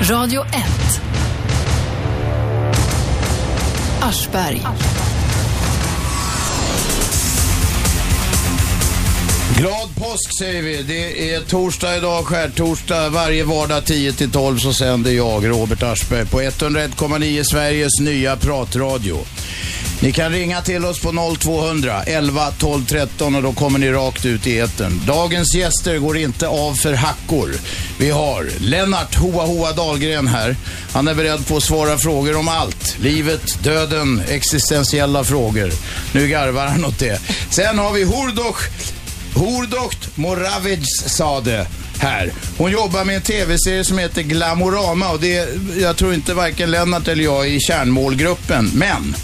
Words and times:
Radio 0.00 0.42
1. 0.42 0.50
Aschberg. 4.00 4.62
Glad 9.58 9.96
påsk 9.96 10.38
säger 10.38 10.62
vi. 10.62 10.82
Det 10.82 11.34
är 11.34 11.40
torsdag 11.40 11.96
idag, 11.96 12.24
skärtorsdag. 12.24 13.10
Varje 13.10 13.44
vardag 13.44 13.82
10-12 13.82 14.58
så 14.58 14.72
sänder 14.72 15.10
jag, 15.10 15.48
Robert 15.48 15.82
Aschberg, 15.82 16.26
på 16.26 16.40
101,9 16.40 17.42
Sveriges 17.44 18.00
nya 18.00 18.36
pratradio. 18.36 19.16
Ni 20.00 20.12
kan 20.12 20.32
ringa 20.32 20.62
till 20.62 20.84
oss 20.84 21.00
på 21.00 21.36
0200 21.40 22.02
11 22.02 22.50
12 22.58 22.86
13 22.86 23.34
och 23.34 23.42
då 23.42 23.52
kommer 23.52 23.78
ni 23.78 23.90
rakt 23.90 24.24
ut 24.24 24.46
i 24.46 24.58
etern. 24.58 25.00
Dagens 25.06 25.54
gäster 25.54 25.98
går 25.98 26.16
inte 26.16 26.48
av 26.48 26.74
för 26.74 26.94
hackor. 26.94 27.54
Vi 27.98 28.10
har 28.10 28.48
Lennart 28.58 29.14
Hoa 29.14 29.46
Hoa 29.46 29.72
Dahlgren 29.72 30.26
här. 30.26 30.56
Han 30.92 31.08
är 31.08 31.14
beredd 31.14 31.46
på 31.46 31.56
att 31.56 31.62
svara 31.62 31.98
frågor 31.98 32.36
om 32.36 32.48
allt. 32.48 32.96
Livet, 33.00 33.62
döden, 33.62 34.22
existentiella 34.28 35.24
frågor. 35.24 35.72
Nu 36.12 36.28
garvar 36.28 36.66
han 36.66 36.84
åt 36.84 36.98
det. 36.98 37.20
Sen 37.50 37.78
har 37.78 37.92
vi 37.92 38.04
Hurdoch 38.04 38.60
Hordocht 39.34 40.16
Moravec 40.16 41.02
Sade 41.06 41.66
här. 41.98 42.32
Hon 42.58 42.70
jobbar 42.70 43.04
med 43.04 43.16
en 43.16 43.22
tv-serie 43.22 43.84
som 43.84 43.98
heter 43.98 44.22
Glamorama 44.22 45.10
och 45.10 45.20
det, 45.20 45.48
jag 45.80 45.96
tror 45.96 46.14
inte 46.14 46.34
varken 46.34 46.70
Lennart 46.70 47.08
eller 47.08 47.24
jag 47.24 47.46
är 47.46 47.50
i 47.50 47.60
kärnmålgruppen. 47.60 48.70
Men 48.74 49.16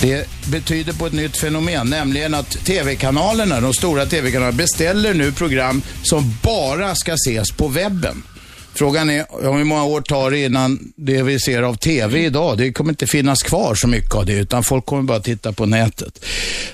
det 0.00 0.28
betyder 0.50 0.92
på 0.92 1.06
ett 1.06 1.12
nytt 1.12 1.36
fenomen, 1.36 1.90
nämligen 1.90 2.34
att 2.34 2.50
tv-kanalerna, 2.50 3.60
de 3.60 3.74
stora 3.74 4.06
tv-kanalerna, 4.06 4.56
beställer 4.56 5.14
nu 5.14 5.32
program 5.32 5.82
som 6.02 6.34
bara 6.42 6.94
ska 6.94 7.14
ses 7.14 7.50
på 7.50 7.68
webben. 7.68 8.22
Frågan 8.74 9.10
är 9.10 9.48
om 9.48 9.56
hur 9.56 9.64
många 9.64 9.84
år 9.84 10.00
tar 10.00 10.30
det 10.30 10.38
innan 10.38 10.92
det 10.96 11.22
vi 11.22 11.40
ser 11.40 11.62
av 11.62 11.74
TV 11.74 12.24
idag, 12.24 12.58
det 12.58 12.72
kommer 12.72 12.90
inte 12.90 13.06
finnas 13.06 13.42
kvar 13.42 13.74
så 13.74 13.88
mycket 13.88 14.14
av 14.14 14.26
det, 14.26 14.32
utan 14.32 14.64
folk 14.64 14.86
kommer 14.86 15.02
bara 15.02 15.20
titta 15.20 15.52
på 15.52 15.66
nätet. 15.66 16.24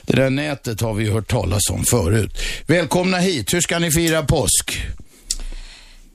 Det 0.02 0.16
där 0.16 0.30
nätet 0.30 0.80
har 0.80 0.94
vi 0.94 1.04
ju 1.04 1.12
hört 1.12 1.30
talas 1.30 1.70
om 1.70 1.84
förut. 1.84 2.38
Välkomna 2.66 3.18
hit, 3.18 3.54
hur 3.54 3.60
ska 3.60 3.78
ni 3.78 3.90
fira 3.90 4.22
påsk? 4.22 4.86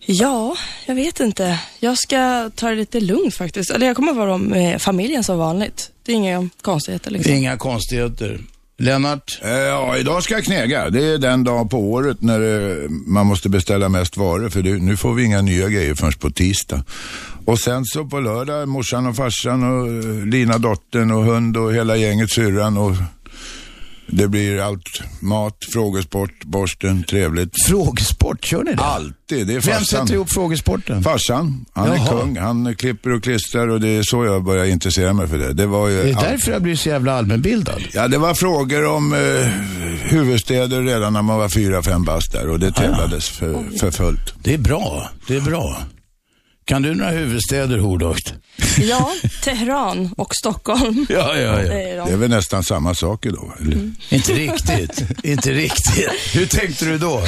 Ja, 0.06 0.56
jag 0.86 0.96
vet 0.96 1.20
inte. 1.20 1.60
Jag 1.80 1.98
ska 1.98 2.50
ta 2.56 2.70
det 2.70 2.76
lite 2.76 3.00
lugnt 3.00 3.36
faktiskt. 3.36 3.72
Eller 3.72 3.88
jag 3.88 3.96
kommer 3.96 4.14
vara 4.14 4.38
med 4.38 4.82
familjen 4.82 5.24
som 5.24 5.38
vanligt. 5.38 5.92
Det 6.06 6.12
är 6.12 6.16
inga 6.16 6.50
konstigheter 6.62 7.12
liksom. 7.12 7.34
Inga 7.34 7.58
konstigheter. 7.58 8.40
Lennart? 8.78 9.40
Eh, 9.44 9.50
Ja, 9.52 9.98
idag 9.98 10.24
ska 10.24 10.34
jag 10.34 10.44
knäga. 10.44 10.90
Det 10.90 11.06
är 11.06 11.18
den 11.18 11.44
dag 11.44 11.70
på 11.70 11.78
året 11.78 12.22
när 12.22 12.40
eh, 12.84 12.90
man 12.90 13.26
måste 13.26 13.50
beställa 13.50 13.90
mest 13.90 14.18
varor 14.18 14.50
för 14.50 14.62
det, 14.62 14.70
nu 14.72 14.98
får 14.98 15.14
vi 15.14 15.24
inga 15.24 15.42
nya 15.42 15.70
grejer 15.70 15.96
förrän 15.96 16.14
på 16.14 16.30
tisdag. 16.32 16.84
Och 17.46 17.60
sen 17.60 17.86
så 17.86 18.06
på 18.06 18.20
lördag, 18.20 18.68
morsan 18.68 19.06
och 19.08 19.16
farsan 19.16 19.64
och 19.64 19.88
eh, 19.88 20.26
Lina 20.26 20.58
dottern 20.58 21.12
och 21.12 21.24
hund 21.24 21.58
och 21.58 21.74
hela 21.74 21.96
gänget 21.96 22.32
syrran 22.32 22.78
och 22.78 22.92
det 24.08 24.28
blir 24.28 24.60
allt 24.62 25.02
mat, 25.22 25.58
frågesport, 25.74 26.44
borsten, 26.46 27.04
trevligt. 27.04 27.50
Frågesport, 27.68 28.46
kör 28.46 28.64
ni 28.64 28.74
det? 28.74 28.84
Alltid, 28.84 29.48
det 29.48 29.54
är 29.54 29.60
Vem 29.60 29.62
farsan. 29.62 29.86
sätter 29.86 30.14
ihop 30.14 30.32
frågesporten? 30.32 31.04
Farsan, 31.04 31.66
han 31.74 31.88
är 31.92 31.96
Jaha. 31.96 32.08
kung. 32.22 32.38
Han 32.38 32.76
klipper 32.76 33.14
och 33.14 33.24
klistrar 33.24 33.68
och 33.68 33.82
det 33.82 33.88
är 33.88 34.04
så 34.04 34.26
jag 34.26 34.44
började 34.44 34.70
intressera 34.70 35.14
mig 35.14 35.28
för 35.28 35.38
det. 35.38 35.54
Det 35.54 35.66
var 35.66 35.88
ju 35.88 36.04
Det 36.04 36.10
är 36.10 36.16
allt. 36.16 36.26
därför 36.30 36.52
jag 36.52 36.62
blir 36.62 36.76
så 36.76 36.90
jävla 36.90 37.14
allmänbildad. 37.18 37.82
Ja, 37.94 38.08
det 38.08 38.18
var 38.18 38.34
frågor 38.34 38.86
om 38.86 39.14
eh, 39.14 39.20
huvudstäder 40.10 40.82
redan 40.82 41.14
när 41.14 41.22
man 41.22 41.38
var 41.38 41.50
fyra, 41.50 41.84
fem 41.84 42.04
bast 42.04 42.32
där 42.32 42.50
och 42.50 42.60
det 42.60 42.72
tävlades 42.72 43.30
för, 43.30 43.78
för 43.80 43.92
fullt. 43.92 44.34
Det 44.44 44.54
är 44.54 44.58
bra, 44.58 45.10
det 45.28 45.36
är 45.36 45.42
bra. 45.42 45.78
Kan 46.66 46.82
du 46.82 46.96
några 46.96 47.12
huvudstäder, 47.12 47.78
Hordocht? 47.78 48.34
Ja, 48.80 49.12
Teheran 49.44 50.14
och 50.18 50.36
Stockholm. 50.36 51.06
Ja, 51.10 51.38
ja, 51.38 51.52
Det 51.56 51.66
ja. 51.66 52.04
är 52.04 52.06
Det 52.06 52.14
är 52.14 52.18
väl 52.18 52.30
nästan 52.30 52.64
samma 52.64 52.96
sak 52.96 53.26
idag, 53.26 53.54
eller? 53.62 53.92
Inte 54.10 54.34
riktigt, 54.34 55.04
inte 55.24 55.52
riktigt. 55.52 56.10
Hur 56.34 56.46
tänkte 56.46 56.86
du 56.86 56.98
då? 56.98 57.24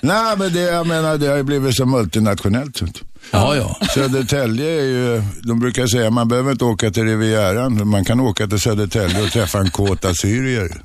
Nej, 0.00 0.36
men 0.38 0.52
det, 0.52 0.60
jag 0.60 0.86
menar, 0.86 1.18
det 1.18 1.26
har 1.26 1.36
ju 1.36 1.42
blivit 1.42 1.76
så 1.76 1.86
multinationellt. 1.86 2.82
Ja, 3.30 3.56
ja. 3.56 3.86
Södertälje 3.94 4.70
är 4.70 4.84
ju, 4.84 5.22
de 5.42 5.60
brukar 5.60 5.86
säga 5.86 6.10
man 6.10 6.28
behöver 6.28 6.52
inte 6.52 6.64
åka 6.64 6.90
till 6.90 7.04
Rivieran, 7.04 7.88
man 7.88 8.04
kan 8.04 8.20
åka 8.20 8.46
till 8.46 8.60
Södertälje 8.60 9.22
och 9.22 9.30
träffa 9.30 9.58
en 9.58 9.70
kåt 9.70 10.04
assyrier. 10.04 10.68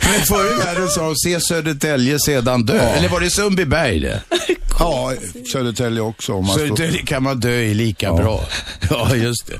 Men 0.00 0.20
förr 0.26 0.54
i 0.54 0.64
världen 0.64 0.88
sa 0.88 1.02
de 1.02 1.16
se 1.16 1.40
Södertälje 1.40 2.18
sedan 2.26 2.66
dö. 2.66 2.80
Eller 2.80 3.08
var 3.08 3.20
det 3.20 3.30
Sundbyberg 3.30 4.00
det? 4.00 4.20
Ja, 4.78 5.12
Södertälje 5.52 6.00
också. 6.00 6.32
Om 6.32 6.46
man. 6.46 6.54
Södertälje 6.54 7.02
kan 7.02 7.22
man 7.22 7.40
dö 7.40 7.60
i 7.60 7.74
lika 7.74 8.12
bra. 8.12 8.44
Ja, 8.90 9.16
just 9.16 9.46
det. 9.46 9.54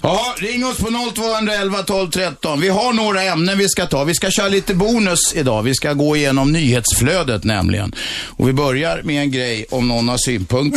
Ja, 0.00 0.34
ring 0.38 0.66
oss 0.66 0.76
på 0.76 1.12
0211 1.14 1.82
12 1.82 2.10
13. 2.10 2.60
Vi 2.60 2.68
har 2.68 2.92
några 2.92 3.22
ämnen 3.22 3.58
vi 3.58 3.68
ska 3.68 3.86
ta. 3.86 4.04
Vi 4.04 4.14
ska 4.14 4.30
köra 4.30 4.48
lite 4.48 4.74
bonus 4.74 5.34
idag. 5.34 5.62
Vi 5.62 5.74
ska 5.74 5.92
gå 5.92 6.16
igenom 6.16 6.52
nyhetsflödet 6.52 7.44
nämligen. 7.44 7.94
Och 8.26 8.48
vi 8.48 8.52
börjar 8.52 9.02
med 9.02 9.22
en 9.22 9.30
grej 9.30 9.66
om 9.70 9.88
någon 9.88 10.08
har 10.08 10.18
synpunkter 10.18 10.73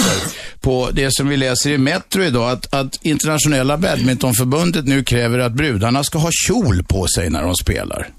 på 0.62 0.90
det 0.94 1.14
som 1.14 1.28
vi 1.28 1.38
läser 1.38 1.70
i 1.70 1.78
Metro 1.78 2.24
idag. 2.24 2.52
Att, 2.52 2.74
att 2.74 3.06
internationella 3.06 3.78
badmintonförbundet 3.78 4.86
nu 4.86 5.04
kräver 5.04 5.40
att 5.40 5.54
brudarna 5.54 6.04
ska 6.04 6.18
ha 6.18 6.30
kjol 6.48 6.84
på 6.84 7.08
sig 7.08 7.30
när 7.30 7.44
de 7.44 7.56
spelar. 7.56 8.10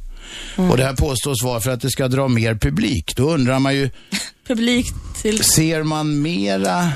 Och 0.56 0.76
det 0.76 0.84
här 0.84 0.94
påstås 0.94 1.44
vara 1.44 1.60
för 1.60 1.70
att 1.70 1.80
det 1.80 1.90
ska 1.90 2.08
dra 2.08 2.28
mer 2.28 2.54
publik. 2.54 3.16
Då 3.16 3.30
undrar 3.30 3.58
man 3.58 3.74
ju, 3.74 3.90
Publik 4.46 4.86
till... 5.22 5.44
Ser 5.44 5.82
man 5.82 6.22
mera, 6.22 6.92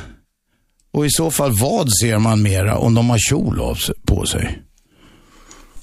och 0.93 1.07
i 1.07 1.11
så 1.11 1.31
fall 1.31 1.53
vad 1.61 1.93
ser 2.03 2.19
man 2.19 2.43
mera 2.43 2.79
om 2.79 2.95
de 2.95 3.11
har 3.11 3.19
kjol 3.19 3.77
på 4.07 4.27
sig? 4.27 4.63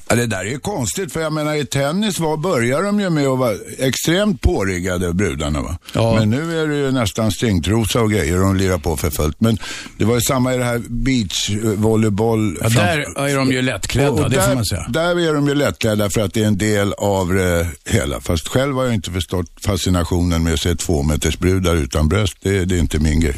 Ja, 0.09 0.15
det 0.15 0.25
där 0.25 0.39
är 0.39 0.49
ju 0.49 0.59
konstigt, 0.59 1.13
för 1.13 1.21
jag 1.21 1.33
menar 1.33 1.55
i 1.55 1.65
tennis 1.65 2.19
var, 2.19 2.37
börjar 2.37 2.83
de 2.83 2.99
ju 2.99 3.09
med 3.09 3.27
att 3.27 3.39
vara 3.39 3.55
extremt 3.77 4.41
påriggade, 4.41 5.13
brudarna 5.13 5.61
va. 5.61 5.77
Ja. 5.93 6.15
Men 6.15 6.29
nu 6.29 6.61
är 6.61 6.67
det 6.67 6.75
ju 6.75 6.91
nästan 6.91 7.31
stringtrosa 7.31 8.01
och 8.01 8.11
grejer 8.11 8.37
de 8.37 8.55
lirar 8.55 8.77
på 8.77 8.97
för 8.97 9.09
fullt. 9.09 9.41
Men 9.41 9.57
det 9.97 10.05
var 10.05 10.15
ju 10.15 10.21
samma 10.21 10.53
i 10.53 10.57
det 10.57 10.63
här 10.63 10.81
beachvolleyboll. 10.89 12.57
Ja, 12.61 12.69
där 12.69 13.19
är 13.27 13.35
de 13.35 13.51
ju 13.51 13.61
lättklädda, 13.61 14.11
Och 14.11 14.29
det 14.29 14.35
där, 14.35 14.47
får 14.47 14.55
man 14.55 14.65
säga. 14.65 14.85
Där 14.89 15.19
är 15.19 15.33
de 15.33 15.47
ju 15.47 15.55
lättklädda 15.55 16.09
för 16.09 16.21
att 16.21 16.33
det 16.33 16.43
är 16.43 16.47
en 16.47 16.57
del 16.57 16.93
av 16.93 17.33
det 17.33 17.67
hela. 17.85 18.21
Fast 18.21 18.47
själv 18.47 18.75
har 18.75 18.85
jag 18.85 18.93
inte 18.93 19.11
förstått 19.11 19.47
fascinationen 19.65 20.43
med 20.43 20.53
att 20.53 20.59
se 20.59 20.75
två 20.75 21.03
meters 21.03 21.37
brudar 21.37 21.75
utan 21.75 22.09
bröst. 22.09 22.37
Det, 22.41 22.65
det 22.65 22.75
är 22.75 22.79
inte 22.79 22.99
min 22.99 23.19
grej. 23.19 23.35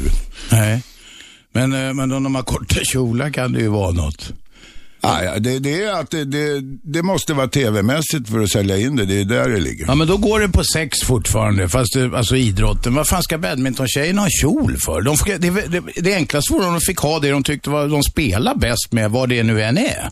Nej. 0.50 0.82
Men, 1.52 1.72
eh, 1.72 1.94
men 1.94 2.12
om 2.12 2.22
de 2.22 2.34
har 2.34 2.42
korta 2.42 2.80
kjolar 2.84 3.30
kan 3.30 3.52
det 3.52 3.60
ju 3.60 3.68
vara 3.68 3.90
något. 3.90 4.32
Ah, 5.04 5.22
ja, 5.22 5.38
det, 5.38 5.58
det, 5.58 5.82
är 5.82 5.92
att 5.92 6.10
det, 6.10 6.24
det, 6.24 6.60
det 6.82 7.02
måste 7.02 7.34
vara 7.34 7.48
tv-mässigt 7.48 8.28
för 8.28 8.40
att 8.40 8.50
sälja 8.50 8.78
in 8.78 8.96
det. 8.96 9.04
Det 9.04 9.20
är 9.20 9.24
där 9.24 9.48
det 9.48 9.60
ligger. 9.60 9.86
Ja, 9.86 9.94
men 9.94 10.06
då 10.06 10.16
går 10.16 10.40
det 10.40 10.48
på 10.48 10.64
sex 10.64 10.98
fortfarande, 11.02 11.68
fast 11.68 11.94
det, 11.94 12.16
alltså 12.16 12.36
idrotten. 12.36 12.94
Vad 12.94 13.08
fan 13.08 13.22
ska 13.22 13.38
badmintontjejerna 13.38 14.22
ha 14.22 14.28
kjol 14.42 14.76
för? 14.84 15.02
De 15.02 15.16
får, 15.16 15.38
det, 15.38 15.50
det, 15.68 16.02
det 16.02 16.14
enklaste 16.14 16.52
vore 16.52 16.66
om 16.66 16.72
de 16.72 16.80
fick 16.80 16.98
ha 16.98 17.18
det 17.18 17.30
de 17.30 17.42
tyckte 17.42 17.70
var, 17.70 17.88
de 17.88 18.02
spelar 18.02 18.54
bäst 18.54 18.92
med, 18.92 19.10
vad 19.10 19.28
det 19.28 19.42
nu 19.42 19.62
än 19.62 19.78
är. 19.78 20.10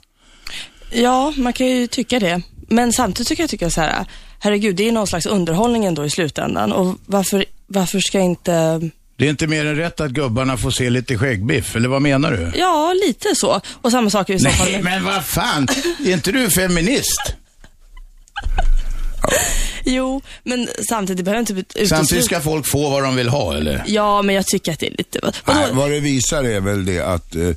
Ja, 0.92 1.32
man 1.36 1.52
kan 1.52 1.66
ju 1.66 1.86
tycka 1.86 2.18
det. 2.20 2.42
Men 2.68 2.92
samtidigt 2.92 3.28
tycker 3.28 3.42
jag, 3.42 3.50
tycker 3.50 3.64
jag 3.64 3.72
så 3.72 3.80
här, 3.80 4.04
herregud, 4.38 4.76
det 4.76 4.88
är 4.88 4.92
någon 4.92 5.06
slags 5.06 5.26
underhållning 5.26 5.84
ändå 5.84 6.04
i 6.04 6.10
slutändan. 6.10 6.72
Och 6.72 6.98
varför, 7.06 7.44
varför 7.66 8.00
ska 8.00 8.20
inte... 8.20 8.90
Det 9.20 9.26
är 9.26 9.31
inte 9.31 9.47
mer 9.47 9.66
än 9.66 9.76
rätt 9.76 10.00
att 10.00 10.10
gubbarna 10.10 10.56
får 10.56 10.70
se 10.70 10.91
lite 10.91 11.19
skäggbiff, 11.19 11.76
eller 11.76 11.88
vad 11.88 12.03
menar 12.03 12.32
du? 12.32 12.58
Ja, 12.58 12.94
lite 13.06 13.34
så. 13.34 13.60
Och 13.82 13.91
samma 13.91 14.10
sak 14.10 14.31
är 14.31 14.34
i 14.34 14.38
så 14.38 14.50
fall 14.50 14.69
Nej, 14.72 14.82
men 14.82 15.04
vad 15.04 15.25
fan, 15.25 15.69
är 16.04 16.12
inte 16.12 16.32
du 16.32 16.50
feminist? 16.50 17.34
Jo, 19.84 20.22
men 20.44 20.69
samtidigt 20.88 21.25
behöver 21.25 21.41
inte 21.41 21.53
Samtidigt 21.54 21.92
utesluta... 21.92 22.25
ska 22.25 22.41
folk 22.41 22.66
få 22.66 22.91
vad 22.91 23.03
de 23.03 23.16
vill 23.16 23.28
ha, 23.28 23.56
eller? 23.56 23.84
Ja, 23.86 24.22
men 24.22 24.34
jag 24.34 24.47
tycker 24.47 24.72
att 24.72 24.78
det 24.78 24.86
är 24.86 24.94
lite... 24.98 25.20
Nej, 25.44 25.69
vad 25.72 25.90
det 25.90 26.00
visar 26.00 26.44
är 26.44 26.61
väl 26.61 26.84
det 26.84 27.00
att 27.00 27.37
eh, 27.37 27.50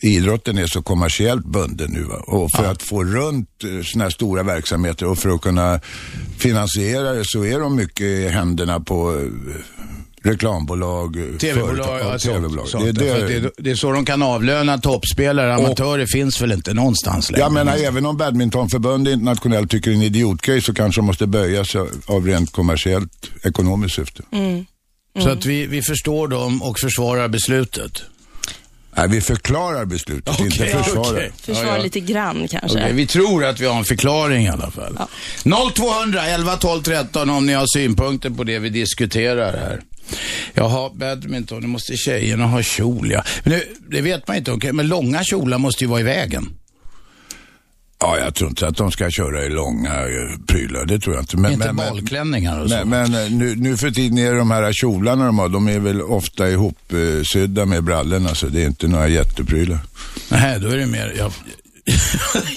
idrotten 0.00 0.58
är 0.58 0.66
så 0.66 0.82
kommersiellt 0.82 1.46
bunden 1.46 1.90
nu. 1.90 2.02
Va? 2.02 2.16
Och 2.26 2.50
för 2.56 2.64
att 2.64 2.82
få 2.82 3.04
runt 3.04 3.64
eh, 3.64 3.84
såna 3.84 4.04
här 4.04 4.10
stora 4.10 4.42
verksamheter 4.42 5.06
och 5.06 5.18
för 5.18 5.28
att 5.28 5.40
kunna 5.40 5.80
finansiera 6.38 7.12
det 7.12 7.24
så 7.24 7.44
är 7.44 7.60
de 7.60 7.76
mycket 7.76 8.00
i 8.00 8.28
händerna 8.28 8.80
på 8.80 9.16
eh, 9.16 9.60
reklambolag, 10.22 11.16
eh, 11.16 11.38
TV-bolag, 11.38 11.76
företag, 11.76 12.00
ja, 12.00 12.12
ja, 12.12 12.18
sånt, 12.18 12.34
TV-bolag. 12.34 12.68
sånt. 12.68 12.84
Det 12.98 13.08
är 13.08 13.28
det, 13.28 13.46
att 13.46 13.52
det, 13.58 13.70
är 13.70 13.74
så 13.74 13.92
de 13.92 14.04
kan 14.04 14.22
avlöna 14.22 14.78
toppspelare. 14.78 15.54
Amatörer 15.54 16.06
finns 16.06 16.42
väl 16.42 16.52
inte 16.52 16.74
någonstans 16.74 17.30
längre? 17.30 17.40
jag 17.42 17.52
menar, 17.52 17.76
även 17.76 18.06
om 18.06 18.16
badmintonförbundet 18.16 19.12
internationellt 19.12 19.70
tycker 19.70 19.90
det 19.90 19.94
är 19.94 19.98
en 19.98 20.02
idiotgrej 20.02 20.62
så 20.62 20.74
kanske 20.74 21.00
de 21.00 21.06
måste 21.06 21.26
böja 21.26 21.64
sig 21.64 21.80
av 22.06 22.26
rent 22.26 22.52
kommersiellt 22.52 23.30
ekonomiskt 23.44 23.94
syfte. 23.94 24.22
Så 25.22 25.28
att 25.28 25.46
vi, 25.46 25.66
vi 25.66 25.82
förstår 25.82 26.28
dem 26.28 26.62
och 26.62 26.78
försvarar 26.78 27.28
beslutet. 27.28 28.02
Nej, 28.96 29.08
vi 29.08 29.20
förklarar 29.20 29.84
beslutet, 29.84 30.40
inte 30.40 30.62
Okej, 30.62 30.74
försvarar. 30.82 31.12
okej. 31.12 31.32
Försvara 31.42 31.66
Ja, 31.66 31.76
ja. 31.76 31.82
lite 31.82 32.00
grann 32.00 32.48
kanske. 32.48 32.78
Okej, 32.78 32.92
vi 32.92 33.06
tror 33.06 33.44
att 33.44 33.60
vi 33.60 33.66
har 33.66 33.78
en 33.78 33.84
förklaring 33.84 34.44
i 34.44 34.48
alla 34.48 34.70
fall. 34.70 34.98
0200 35.74 36.26
11 36.26 36.56
12 36.56 36.82
13 36.82 37.30
om 37.30 37.46
ni 37.46 37.52
har 37.52 37.66
synpunkter 37.78 38.30
på 38.30 38.44
det 38.44 38.58
vi 38.58 38.68
diskuterar 38.68 39.52
här. 39.52 39.80
Jaha, 40.54 40.90
badminton, 40.94 41.60
nu 41.60 41.66
måste 41.66 41.96
tjejerna 41.96 42.46
ha 42.46 42.62
kjol 42.62 43.10
ja. 43.10 43.24
Men 43.44 43.52
nu, 43.52 43.62
det 43.90 44.00
vet 44.00 44.28
man 44.28 44.36
inte, 44.36 44.52
okay. 44.52 44.72
men 44.72 44.88
långa 44.88 45.24
kjolar 45.24 45.58
måste 45.58 45.84
ju 45.84 45.90
vara 45.90 46.00
i 46.00 46.04
vägen. 46.04 46.48
Ja, 48.02 48.18
jag 48.18 48.34
tror 48.34 48.50
inte 48.50 48.66
att 48.66 48.76
de 48.76 48.92
ska 48.92 49.10
köra 49.10 49.44
i 49.44 49.48
långa 49.48 49.90
eh, 49.90 50.38
prylar. 50.46 50.84
Det 50.84 50.98
tror 50.98 51.14
jag 51.14 51.22
inte. 51.22 51.36
Men, 51.36 51.52
inte 51.52 51.66
men, 51.66 51.76
balklänningar 51.76 52.60
och 52.60 52.70
så. 52.70 52.76
Men, 52.76 52.88
men, 52.88 53.24
eh, 53.24 53.30
nu, 53.30 53.56
nu 53.56 53.76
för 53.76 53.90
tiden 53.90 54.18
är 54.18 54.34
de 54.34 54.50
här 54.50 54.72
kjolarna 54.72 55.26
de 55.26 55.38
har, 55.38 55.48
de 55.48 55.68
är 55.68 55.78
väl 55.78 56.02
ofta 56.02 56.50
ihopsydda 56.50 57.66
med 57.66 57.84
brallorna, 57.84 58.34
så 58.34 58.46
det 58.46 58.62
är 58.62 58.66
inte 58.66 58.88
några 58.88 59.08
jätteprylar. 59.08 59.78
Nej, 60.28 60.60
då 60.60 60.68
är 60.68 60.76
det 60.76 60.86
mer, 60.86 61.14
jag, 61.18 61.32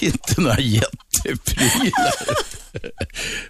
inte 0.00 0.40
några 0.40 0.60
jätteprylar. 0.60 2.14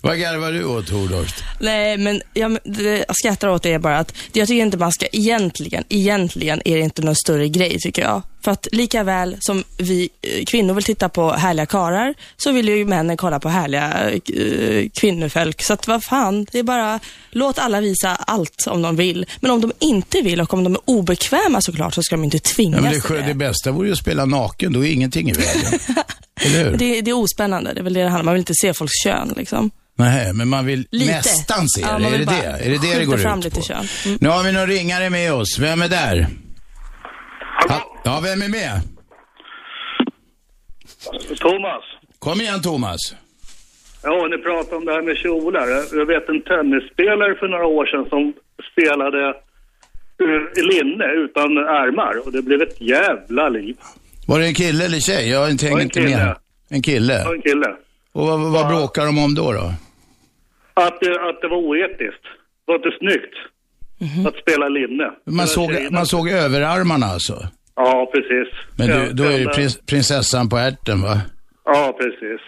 Vad 0.01 0.19
garvar 0.19 0.53
du 0.53 0.65
åt, 0.65 0.91
Hordorst? 0.91 1.35
Nej, 1.61 1.99
men 1.99 2.23
jag, 2.35 2.59
jag 2.65 3.17
skrattar 3.17 3.49
åt 3.49 3.63
det 3.63 3.73
är 3.73 3.79
bara 3.79 3.99
att 3.99 4.15
jag 4.33 4.49
tycker 4.49 4.63
inte 4.63 4.77
man 4.77 4.93
ska 4.93 5.07
egentligen, 5.13 5.85
egentligen 5.89 6.63
är 6.65 6.77
det 6.77 6.83
inte 6.83 7.03
någon 7.03 7.17
större 7.17 7.49
grej 7.49 7.79
tycker 7.81 8.03
jag. 8.03 8.23
För 8.45 8.51
att 8.51 8.69
lika 8.73 9.05
väl 9.05 9.37
som 9.41 9.65
vi 9.79 10.11
eh, 10.23 10.45
kvinnor 10.45 10.75
vill 10.75 10.85
titta 10.85 11.09
på 11.09 11.33
härliga 11.33 11.67
karar 11.67 12.15
så 12.37 12.53
vill 12.53 12.69
ju 12.69 12.85
männen 12.85 13.17
kolla 13.17 13.41
på 13.41 13.49
härliga 13.49 14.11
uh, 14.11 14.89
kvinnofolk. 14.89 15.63
Så 15.63 15.73
att 15.73 15.89
vad 15.89 16.05
fan, 16.05 16.47
det 16.53 16.59
är 16.59 16.63
bara, 16.63 17.01
låt 17.31 17.59
alla 17.59 17.81
visa 17.81 18.17
allt 18.17 18.67
om 18.67 18.83
de 18.83 18.97
vill. 18.97 19.27
Men 19.41 19.51
om 19.51 19.61
de 19.61 19.73
inte 19.79 20.21
vill 20.21 20.41
och 20.41 20.55
om 20.55 20.65
de 20.65 20.75
är 20.75 20.81
obekväma 20.85 21.61
såklart 21.61 21.95
så 21.95 22.03
ska 22.03 22.17
de 22.17 22.25
inte 22.25 22.39
tvingas 22.39 22.77
ja, 22.77 22.83
men 22.83 22.93
det, 22.93 23.01
till 23.01 23.15
det. 23.15 23.23
Det 23.23 23.35
bästa 23.35 23.73
vore 23.73 23.87
ju 23.87 23.93
att 23.93 23.99
spela 23.99 24.25
naken, 24.25 24.73
då 24.73 24.85
är 24.85 24.93
ingenting 24.93 25.31
i 25.31 25.33
vägen. 25.33 25.81
Eller 26.41 26.65
hur? 26.65 26.77
Det, 26.77 27.01
det 27.01 27.11
är 27.11 27.15
ospännande, 27.15 27.73
det 27.75 27.81
är 27.81 27.85
väl 27.85 27.95
det 27.95 28.01
det 28.01 28.09
handlar 28.09 28.21
om. 28.21 28.27
Man 28.27 28.35
vill 28.35 28.41
inte 28.41 28.55
se 28.55 28.75
folks 28.75 28.93
kön 29.05 29.33
liksom. 29.37 29.71
Nej, 29.97 30.33
men 30.35 30.49
man 30.49 30.67
vill 30.67 30.87
lite. 30.91 31.13
nästan 31.13 31.69
se 31.69 31.81
ja, 31.81 31.99
det. 31.99 32.07
Är 32.07 32.19
det 32.19 32.25
det? 32.25 32.65
Är 32.67 32.71
det 32.71 32.79
det 32.79 32.99
det 32.99 33.05
går 33.05 33.17
fram 33.17 33.39
ut 33.39 33.45
lite 33.45 33.57
på? 33.57 33.63
Kön. 33.63 33.85
Mm. 34.07 34.19
Nu 34.21 34.29
har 34.29 34.45
vi 34.45 34.53
någon 34.53 34.67
ringare 34.67 35.11
med 35.11 35.33
oss. 35.33 35.59
Vem 35.59 35.83
är 35.83 35.89
där? 35.89 36.27
Hallå? 37.41 38.01
Ja, 38.05 38.21
vem 38.23 38.43
är 38.43 38.49
med? 38.49 38.81
Thomas. 41.41 41.85
Kom 42.19 42.41
igen 42.41 42.63
Thomas. 42.63 43.01
Ja, 44.03 44.29
ni 44.31 44.39
pratar 44.39 44.77
om 44.77 44.85
det 44.85 44.93
här 44.93 45.03
med 45.03 45.17
kjolar. 45.17 45.67
Jag 46.01 46.07
vet 46.07 46.29
en 46.29 46.43
tennisspelare 46.43 47.35
för 47.35 47.49
några 47.49 47.67
år 47.67 47.87
sedan 47.87 48.07
som 48.09 48.33
spelade 48.73 49.35
i 50.57 50.63
linne 50.63 51.05
utan 51.25 51.57
ärmar 51.57 52.27
och 52.27 52.33
det 52.33 52.43
blev 52.43 52.63
ett 52.63 52.81
jävla 52.81 53.49
liv. 53.49 53.77
Var 54.27 54.39
det 54.41 54.47
en 54.47 54.55
kille 54.55 54.85
eller 54.85 55.01
tjej? 55.01 55.29
Jag 55.31 55.45
en 55.47 55.51
inte 55.53 55.67
kille. 56.01 56.17
med. 56.17 56.37
En 56.69 56.83
kille? 56.83 57.15
Ja, 57.25 57.35
en 57.35 57.43
kille. 57.43 57.67
Och 58.13 58.27
vad, 58.27 58.41
vad 58.41 58.65
Ja. 58.65 58.69
bråkar 58.69 59.07
de 59.07 59.19
om 59.19 59.35
då? 59.35 59.53
då? 59.53 59.73
Att, 60.75 61.01
det- 61.01 61.29
att 61.29 61.41
det 61.41 61.49
var 61.49 61.57
oetiskt. 61.57 62.23
Det 62.67 62.73
var 62.73 62.75
inte 62.75 62.91
snyggt 62.99 63.35
att 64.29 64.35
spela 64.43 64.69
linne. 64.69 65.11
Man 65.27 65.47
såg, 65.47 65.71
tjejerna. 65.71 65.91
man 65.99 66.07
såg 66.07 66.29
överarmarna 66.31 67.07
alltså? 67.07 67.49
Ja, 67.77 68.11
precis. 68.15 68.55
Men 68.79 68.87
du, 68.89 69.13
då 69.13 69.25
är 69.25 69.39
det 69.39 69.45
prins, 69.55 69.79
prinsessan 69.87 70.49
på 70.49 70.57
ärten 70.57 71.03
va? 71.03 71.21
Ja, 71.65 71.97
precis. 72.01 72.41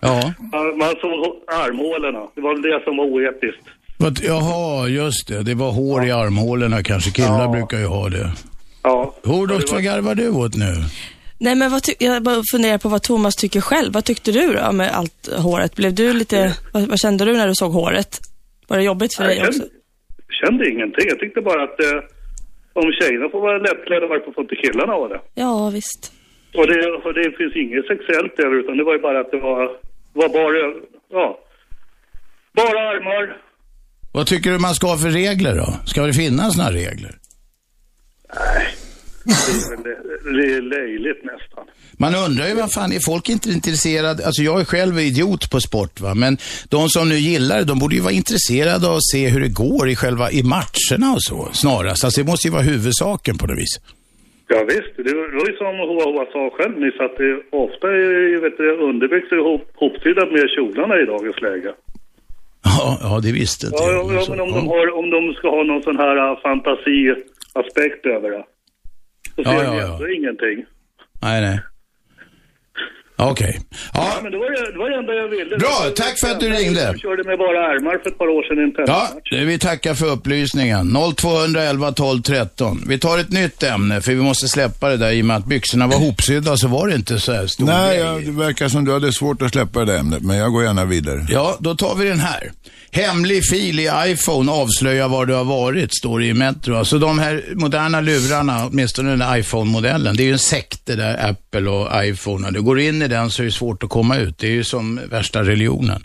Ja. 0.00 0.32
Man 0.76 0.88
såg 1.00 1.12
armhålorna. 1.46 2.26
Det 2.34 2.40
var 2.40 2.52
väl 2.52 2.62
det 2.62 2.80
som 2.84 2.96
var 2.96 3.04
oetiskt. 3.04 3.62
Jaha, 4.26 4.88
just 4.88 5.28
det. 5.28 5.42
Det 5.42 5.54
var 5.54 5.70
hår 5.72 6.04
i 6.06 6.10
armhålorna 6.10 6.82
kanske. 6.82 7.10
Killar 7.10 7.42
Ja. 7.42 7.48
brukar 7.48 7.78
ju 7.78 7.86
ha 7.86 8.08
det. 8.08 8.32
Ja. 8.88 9.14
Var- 9.22 9.72
vad 9.72 9.82
garvar 9.84 10.14
du 10.14 10.28
åt 10.30 10.54
nu? 10.56 10.72
Nej, 11.38 11.54
men 11.54 11.70
vad 11.70 11.82
jag 11.98 12.22
bara 12.22 12.42
funderar 12.52 12.78
på 12.78 12.88
vad 12.88 13.02
Thomas 13.02 13.36
tycker 13.36 13.60
själv. 13.60 13.92
Vad 13.92 14.04
tyckte 14.04 14.32
du 14.32 14.52
då 14.52 14.72
med 14.72 14.90
allt 14.98 15.28
håret? 15.36 15.74
Blev 15.76 15.94
du 15.94 16.12
lite, 16.12 16.54
vad, 16.72 16.82
vad 16.88 16.98
kände 16.98 17.24
du 17.24 17.32
när 17.32 17.48
du 17.48 17.54
såg 17.54 17.72
håret? 17.72 18.20
Var 18.68 18.76
det 18.76 18.84
jobbigt 18.84 19.14
för 19.14 19.24
dig 19.24 19.36
jag 19.36 19.48
också? 19.48 19.60
kände, 19.60 19.74
kände 20.40 20.70
ingenting. 20.70 21.06
Jag 21.08 21.18
tyckte 21.18 21.40
bara 21.40 21.62
att 21.64 21.80
eh, 21.86 21.98
om 22.80 22.92
tjejerna 23.00 23.28
får 23.32 23.40
vara 23.40 23.58
lättklädda, 23.58 24.06
varför 24.06 24.32
får 24.32 24.42
inte 24.42 24.56
killarna 24.64 24.92
vara 25.02 25.08
det? 25.08 25.20
Ja, 25.34 25.70
visst. 25.70 26.12
Och 26.58 26.66
det, 26.66 26.80
och 27.04 27.14
det 27.14 27.36
finns 27.38 27.54
inget 27.56 27.86
sexuellt 27.92 28.34
över 28.44 28.54
utan 28.60 28.76
det 28.76 28.84
var 28.84 28.94
ju 28.98 29.02
bara 29.08 29.20
att 29.20 29.30
det 29.30 29.40
var, 29.48 29.62
var 30.20 30.28
bara, 30.38 30.58
ja, 31.18 31.38
bara 32.58 32.78
armar. 32.92 33.36
Vad 34.12 34.26
tycker 34.26 34.50
du 34.50 34.58
man 34.58 34.74
ska 34.74 34.86
ha 34.86 34.96
för 34.96 35.10
regler 35.10 35.54
då? 35.56 35.68
Ska 35.86 36.06
det 36.06 36.12
finnas 36.12 36.56
några 36.56 36.70
regler? 36.72 37.12
Det 39.26 39.32
är, 39.32 39.70
väl, 39.70 39.82
det 40.36 40.54
är 40.54 40.60
löjligt 40.62 41.24
nästan. 41.24 41.64
Man 41.98 42.14
undrar 42.14 42.46
ju 42.48 42.54
vad 42.54 42.72
fan, 42.72 42.92
är 42.92 43.00
folk 43.00 43.28
inte 43.28 43.48
intresserade? 43.50 44.26
Alltså 44.26 44.42
jag 44.42 44.60
är 44.60 44.64
själv 44.64 44.98
idiot 44.98 45.50
på 45.50 45.60
sport 45.60 46.00
va, 46.00 46.14
men 46.14 46.36
de 46.70 46.88
som 46.88 47.08
nu 47.08 47.14
gillar 47.14 47.56
det, 47.58 47.64
de 47.64 47.78
borde 47.78 47.94
ju 47.94 48.00
vara 48.00 48.12
intresserade 48.12 48.88
av 48.88 48.94
att 48.96 49.10
se 49.12 49.28
hur 49.28 49.40
det 49.40 49.48
går 49.48 49.88
i 49.88 49.96
själva, 49.96 50.30
i 50.30 50.42
matcherna 50.42 51.08
och 51.16 51.22
så, 51.22 51.48
snarast. 51.52 52.04
Alltså 52.04 52.20
det 52.20 52.30
måste 52.30 52.48
ju 52.48 52.52
vara 52.52 52.62
huvudsaken 52.72 53.38
på 53.38 53.46
något 53.46 53.58
vis. 53.58 53.74
Ja 54.48 54.58
visst, 54.72 54.92
det 55.06 55.14
var 55.38 55.46
ju 55.50 55.56
som 55.62 55.74
Hoa 55.88 56.24
sa 56.32 56.42
själv 56.56 56.74
nyss 56.84 56.98
att 57.06 57.16
det 57.22 57.32
ofta 57.66 57.86
är 57.88 58.40
vet 58.44 58.56
du, 58.58 58.66
underbyxor 58.90 59.38
ihop, 59.38 59.62
hopsydda 59.82 60.26
med 60.34 60.44
kjolarna 60.54 60.94
i 61.02 61.04
dagens 61.14 61.40
läge. 61.46 61.70
Ja, 62.64 62.98
ja 63.06 63.20
det 63.24 63.32
visste 63.32 63.66
inte 63.66 63.78
Ja, 63.80 63.90
jag. 63.92 64.04
ja, 64.16 64.24
men 64.30 64.40
om, 64.40 64.50
de 64.58 64.62
har, 64.74 64.86
om 65.00 65.06
de 65.16 65.20
ska 65.38 65.46
ha 65.56 65.62
någon 65.70 65.82
sån 65.82 65.98
här 66.04 66.16
uh, 66.30 67.16
fantasiaspekt 67.56 68.06
över 68.06 68.30
det. 68.30 68.44
Så 69.34 69.42
Ja, 69.44 69.50
ser 69.50 69.64
ja, 69.64 69.70
de 69.70 69.78
ja. 69.78 69.92
ändå 69.92 70.08
ingenting. 70.10 70.64
Nej, 71.22 71.40
nej. 71.40 71.60
Okej. 73.18 73.60
Ja, 73.94 74.12
Ja, 74.14 74.20
men 74.22 74.32
det 74.32 74.38
var, 74.38 74.50
det- 74.50 74.72
det 74.72 74.78
var 74.78 74.90
det 74.90 74.96
enda 74.96 75.12
jag 75.14 75.28
ville. 75.28 75.56
Bra, 75.58 75.68
var- 75.84 75.90
tack 75.90 76.18
för 76.20 76.30
att 76.30 76.40
du 76.40 76.48
ringde. 76.50 76.80
Jag 76.82 77.00
körde 77.00 77.24
med 77.24 77.38
bara 77.38 77.66
armar 77.66 77.98
för 78.02 78.10
ett 78.10 78.18
par 78.18 78.28
år 78.28 78.42
sedan 78.42 78.58
i 78.58 78.62
en 78.62 78.74
Ja, 78.86 79.44
vi 79.46 79.58
tackar 79.58 79.94
för 79.94 80.06
upplysningen. 80.06 80.92
0211 81.16 81.92
12 81.92 82.22
13. 82.22 82.82
Vi 82.88 82.98
tar 82.98 83.18
ett 83.18 83.30
nytt 83.32 83.62
ämne, 83.62 84.00
för 84.00 84.12
vi 84.12 84.22
måste 84.22 84.48
släppa 84.48 84.88
det 84.88 84.96
där 84.96 85.10
i 85.12 85.22
och 85.22 85.26
med 85.26 85.36
att 85.36 85.46
byxorna 85.46 85.86
var 85.86 85.98
hopsydda 85.98 86.56
så 86.56 86.68
var 86.68 86.88
det 86.88 86.94
inte 86.94 87.18
så 87.20 87.32
här 87.32 87.46
stor 87.46 87.66
Nej, 87.66 87.96
grej. 87.98 88.06
ja, 88.06 88.12
det 88.32 88.38
verkar 88.46 88.68
som 88.68 88.84
du 88.84 88.92
hade 88.92 89.12
svårt 89.12 89.42
att 89.42 89.52
släppa 89.52 89.78
det 89.80 89.92
där 89.92 89.98
ämnet, 89.98 90.22
men 90.22 90.36
jag 90.36 90.52
går 90.52 90.64
gärna 90.64 90.84
vidare. 90.84 91.26
Ja, 91.28 91.56
då 91.60 91.74
tar 91.74 91.94
vi 91.94 92.08
den 92.08 92.18
här. 92.20 92.50
Hemlig 92.96 93.42
fil 93.50 93.80
i 93.80 93.90
iPhone 94.06 94.52
avslöjar 94.52 95.08
var 95.08 95.26
du 95.26 95.34
har 95.34 95.44
varit, 95.44 95.96
står 95.96 96.18
det 96.18 96.26
i 96.26 96.34
Metro. 96.34 96.76
Alltså 96.76 96.98
de 96.98 97.18
här 97.18 97.44
moderna 97.54 98.00
lurarna, 98.00 98.66
åtminstone 98.66 99.10
den 99.10 99.20
här 99.20 99.38
iPhone-modellen, 99.38 100.16
det 100.16 100.22
är 100.22 100.24
ju 100.24 100.32
en 100.32 100.38
sekt 100.38 100.80
det 100.84 100.96
där 100.96 101.30
Apple 101.30 101.70
och 101.70 102.04
iPhone. 102.04 102.50
Du 102.50 102.62
går 102.62 102.80
in 102.80 103.02
i 103.02 103.08
den 103.08 103.30
så 103.30 103.42
är 103.42 103.46
det 103.46 103.52
svårt 103.52 103.82
att 103.82 103.90
komma 103.90 104.16
ut. 104.16 104.38
Det 104.38 104.46
är 104.46 104.50
ju 104.50 104.64
som 104.64 105.00
värsta 105.10 105.42
religionen. 105.42 106.02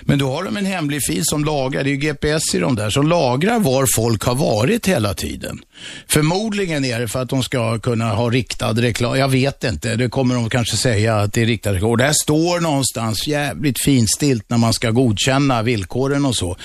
Men 0.00 0.18
då 0.18 0.30
har 0.30 0.44
de 0.44 0.56
en 0.56 0.66
hemlig 0.66 1.00
fil 1.08 1.22
som 1.24 1.44
lagrar, 1.44 1.84
det 1.84 1.90
är 1.90 1.92
ju 1.92 1.96
GPS 1.96 2.54
i 2.54 2.58
de 2.58 2.76
där, 2.76 2.90
som 2.90 3.08
lagrar 3.08 3.58
var 3.58 3.86
folk 3.96 4.24
har 4.24 4.34
varit 4.34 4.88
hela 4.88 5.14
tiden. 5.14 5.60
Förmodligen 6.06 6.84
är 6.84 7.00
det 7.00 7.08
för 7.08 7.22
att 7.22 7.28
de 7.28 7.42
ska 7.42 7.78
kunna 7.78 8.10
ha 8.10 8.30
riktad 8.30 8.72
reklam. 8.72 9.18
Jag 9.18 9.28
vet 9.28 9.64
inte, 9.64 9.96
det 9.96 10.08
kommer 10.08 10.34
de 10.34 10.50
kanske 10.50 10.76
säga 10.76 11.16
att 11.16 11.32
det 11.32 11.42
är 11.42 11.46
riktad 11.46 11.72
reklam. 11.72 11.90
Och 11.90 12.00
här 12.00 12.12
står 12.12 12.60
någonstans 12.60 13.26
jävligt 13.26 13.82
finstilt 13.84 14.44
när 14.50 14.58
man 14.58 14.72
ska 14.72 14.90
godkänna 14.90 15.62
villkoren 15.62 16.24
och 16.24 16.36
så. 16.36 16.56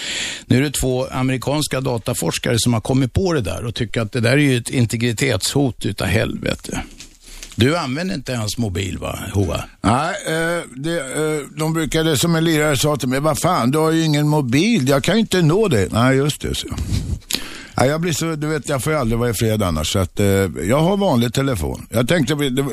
Nu 0.45 0.57
är 0.57 0.61
det 0.61 0.71
två 0.71 1.07
amerikanska 1.07 1.81
dataforskare 1.81 2.59
som 2.59 2.73
har 2.73 2.81
kommit 2.81 3.13
på 3.13 3.33
det 3.33 3.41
där 3.41 3.65
och 3.65 3.75
tycker 3.75 4.01
att 4.01 4.11
det 4.11 4.19
där 4.19 4.31
är 4.31 4.37
ju 4.37 4.57
ett 4.57 4.69
integritetshot 4.69 5.85
utav 5.85 6.07
helvete. 6.07 6.83
Du 7.59 7.77
använder 7.77 8.15
inte 8.15 8.31
ens 8.31 8.57
mobil 8.57 8.97
va, 8.97 9.19
Hoa? 9.33 9.63
Nej, 9.81 10.15
eh, 10.27 10.63
det, 10.75 10.99
eh, 10.99 11.57
de 11.57 11.73
brukade, 11.73 12.17
som 12.17 12.35
en 12.35 12.43
lirare 12.43 12.77
sa 12.77 12.95
till 12.95 13.09
mig, 13.09 13.19
vad 13.19 13.39
fan, 13.39 13.71
du 13.71 13.77
har 13.77 13.91
ju 13.91 14.03
ingen 14.03 14.27
mobil, 14.27 14.89
jag 14.89 15.03
kan 15.03 15.15
ju 15.15 15.21
inte 15.21 15.41
nå 15.41 15.67
dig. 15.67 15.87
Nej, 15.91 16.17
just 16.17 16.41
det, 16.41 16.55
så. 16.55 16.67
Ja, 17.79 17.85
jag 17.85 18.01
blir 18.01 18.13
så, 18.13 18.35
du 18.35 18.47
vet, 18.47 18.69
jag 18.69 18.83
får 18.83 18.93
ju 18.93 18.99
aldrig 18.99 19.19
vara 19.19 19.29
i 19.29 19.33
fred 19.33 19.63
annars, 19.63 19.93
så 19.93 19.99
att 19.99 20.19
eh, 20.19 20.25
jag 20.63 20.79
har 20.79 20.97
vanlig 20.97 21.33
telefon. 21.33 21.87
Jag 21.89 22.07
tänkte, 22.07 22.35
det, 22.35 22.65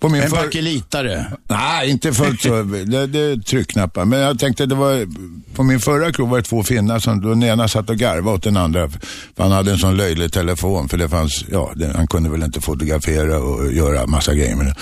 på 0.00 0.08
min 0.08 0.22
En 0.22 0.30
för... 0.30 0.36
bakelitare? 0.36 1.26
Nej, 1.48 1.90
inte 1.90 2.12
fullt 2.12 2.40
så. 2.40 2.62
Det, 2.86 3.06
det 3.06 3.20
är 3.20 3.36
tryckknappar. 3.36 4.04
Men 4.04 4.18
jag 4.18 4.38
tänkte 4.38 4.66
det 4.66 4.74
var, 4.74 5.06
på 5.54 5.62
min 5.62 5.80
förra 5.80 6.12
krog 6.12 6.28
var 6.28 6.36
det 6.36 6.42
två 6.42 6.62
finnar 6.62 6.98
som, 6.98 7.20
den 7.20 7.42
ena 7.42 7.68
satt 7.68 7.90
och 7.90 7.96
garvade 7.96 8.36
åt 8.36 8.42
den 8.42 8.56
andra. 8.56 8.88
För 8.90 9.42
han 9.42 9.52
hade 9.52 9.70
en 9.70 9.78
sån 9.78 9.96
löjlig 9.96 10.32
telefon, 10.32 10.88
för 10.88 10.96
det 10.96 11.08
fanns, 11.08 11.44
ja, 11.50 11.72
det, 11.76 11.92
han 11.96 12.06
kunde 12.06 12.30
väl 12.30 12.42
inte 12.42 12.60
fotografera 12.60 13.38
och 13.38 13.72
göra 13.72 14.06
massa 14.06 14.34
grejer 14.34 14.56
med 14.56 14.66
den. 14.66 14.74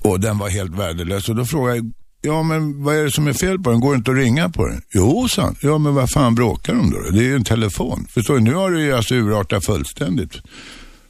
Och 0.00 0.20
den 0.20 0.38
var 0.38 0.48
helt 0.48 0.78
värdelös. 0.78 1.28
Och 1.28 1.36
då 1.36 1.44
frågade 1.44 1.76
jag, 1.76 1.92
ja 2.22 2.42
men 2.42 2.84
vad 2.84 2.96
är 2.96 3.04
det 3.04 3.10
som 3.10 3.26
är 3.26 3.32
fel 3.32 3.58
på 3.58 3.70
den? 3.70 3.80
Går 3.80 3.92
det 3.92 3.96
inte 3.96 4.10
att 4.10 4.16
ringa 4.16 4.48
på 4.48 4.66
den? 4.66 4.82
Jo, 4.94 5.28
sa 5.28 5.42
han. 5.42 5.56
Ja, 5.60 5.78
men 5.78 5.94
vad 5.94 6.10
fan 6.10 6.34
bråkar 6.34 6.74
de 6.74 6.90
då? 6.90 6.98
Det 6.98 7.18
är 7.18 7.22
ju 7.22 7.34
en 7.34 7.44
telefon. 7.44 8.06
Förstår 8.10 8.34
du? 8.34 8.40
Nu 8.40 8.54
har 8.54 8.70
det 8.70 8.82
ju 8.82 8.92
alltså 8.92 9.14
urartat 9.14 9.64
fullständigt. 9.64 10.32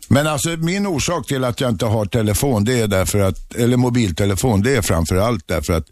Men 0.09 0.27
alltså 0.27 0.49
min 0.49 0.87
orsak 0.87 1.27
till 1.27 1.45
att 1.45 1.61
jag 1.61 1.71
inte 1.71 1.87
har 1.87 2.07
telefon, 2.07 2.65
det 2.65 2.81
är 2.81 2.87
därför 2.87 3.19
att, 3.19 3.55
eller 3.55 3.77
mobiltelefon, 3.77 4.63
det 4.63 4.77
är 4.77 4.83
framför 4.83 5.17
allt 5.17 5.49
därför 5.49 5.73
att 5.73 5.87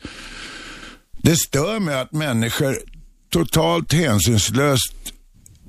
det 1.22 1.36
stör 1.36 1.80
mig 1.80 2.00
att 2.00 2.12
människor 2.12 2.78
totalt 3.32 3.92
hänsynslöst 3.92 4.94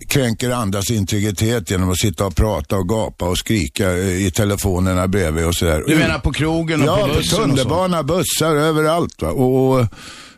kränker 0.08 0.50
andras 0.50 0.92
integritet 0.92 1.72
genom 1.72 1.90
att 1.92 1.98
sitta 2.00 2.26
och 2.26 2.36
prata 2.36 2.76
och 2.78 2.90
gapa 2.90 3.26
och 3.30 3.38
skrika 3.38 3.92
eh, 3.98 4.26
i 4.28 4.32
telefonerna 4.32 5.08
bredvid 5.08 5.46
och 5.46 5.56
sådär. 5.56 5.84
Du 5.88 5.96
menar 5.96 6.20
på 6.20 6.32
krogen 6.32 6.82
och 6.82 6.88
ja, 6.88 6.98
på 7.02 7.08
bussen 7.08 7.24
så? 7.24 7.38
tunnelbana, 7.38 8.04
bussar, 8.04 8.56
överallt. 8.56 9.22
Va? 9.22 9.30
Och, 9.30 9.72
och 9.80 9.88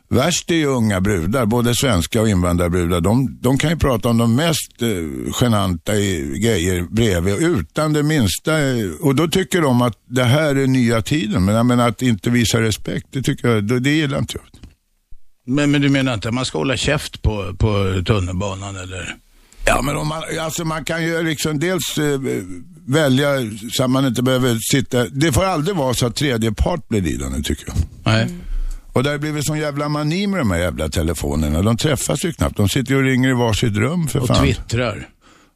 Värst 0.09 0.51
är 0.51 0.55
ju 0.55 0.65
unga 0.65 1.01
brudar, 1.01 1.45
både 1.45 1.75
svenska 1.75 2.21
och 2.21 2.29
invandrarbrudar. 2.29 3.01
De, 3.01 3.37
de 3.41 3.57
kan 3.57 3.69
ju 3.69 3.75
prata 3.77 4.09
om 4.09 4.17
de 4.17 4.35
mest 4.35 4.81
eh, 4.81 4.87
genanta 5.41 5.95
i- 5.95 6.39
grejer 6.39 6.81
bredvid 6.81 7.35
utan 7.35 7.93
det 7.93 8.03
minsta. 8.03 8.59
eh, 8.59 8.75
Och 9.01 9.15
då 9.15 9.27
tycker 9.27 9.61
de 9.61 9.81
att 9.81 9.97
det 10.09 10.23
här 10.23 10.55
är 10.55 10.67
nya 10.67 11.01
tiden. 11.01 11.45
Men 11.45 11.55
jag 11.55 11.65
menar 11.65 11.87
att 11.89 12.01
inte 12.01 12.29
visa 12.29 12.61
respekt, 12.61 13.07
det 13.11 13.21
tycker 13.21 13.47
jag, 13.47 13.63
det, 13.67 13.79
det 13.79 13.89
gillar 13.89 14.19
inte 14.19 14.33
jag. 14.37 14.61
Men, 15.55 15.71
men 15.71 15.81
du 15.81 15.89
menar 15.89 16.13
inte 16.13 16.27
att 16.27 16.33
man 16.33 16.45
ska 16.45 16.57
hålla 16.57 16.77
käft 16.77 17.21
på, 17.21 17.55
på 17.59 18.01
tunnelbanan 18.05 18.75
eller? 18.75 19.15
Ja, 19.65 19.81
men 19.81 19.97
om 19.97 20.07
man, 20.07 20.23
alltså 20.41 20.65
man 20.65 20.85
kan 20.85 21.03
ju 21.03 21.23
liksom 21.23 21.59
dels 21.59 21.97
eh, 21.97 22.19
välja 22.87 23.29
så 23.71 23.83
att 23.83 23.89
man 23.89 24.05
inte 24.05 24.23
behöver 24.23 24.57
sitta. 24.71 25.03
Det 25.05 25.31
får 25.31 25.43
aldrig 25.45 25.75
vara 25.77 25.93
så 25.93 26.05
att 26.05 26.15
tredje 26.15 26.51
part 26.51 26.87
blir 26.89 27.01
lidande 27.01 27.43
tycker 27.43 27.65
jag. 27.67 27.75
Nej. 28.05 28.27
Och 28.93 29.03
det 29.03 29.09
har 29.09 29.17
blivit 29.17 29.45
sån 29.45 29.59
jävla 29.59 29.89
mani 29.89 30.27
med 30.27 30.39
de 30.39 30.51
här 30.51 30.59
jävla 30.59 30.89
telefonerna. 30.89 31.61
De 31.61 31.77
träffas 31.77 32.25
ju 32.25 32.33
knappt. 32.33 32.57
De 32.57 32.69
sitter 32.69 32.91
ju 32.91 32.97
och 32.97 33.03
ringer 33.03 33.29
i 33.29 33.33
varsitt 33.33 33.75
rum 33.75 34.07
för 34.07 34.19
Och 34.19 34.27
fan. 34.27 34.43
twittrar. 34.45 35.09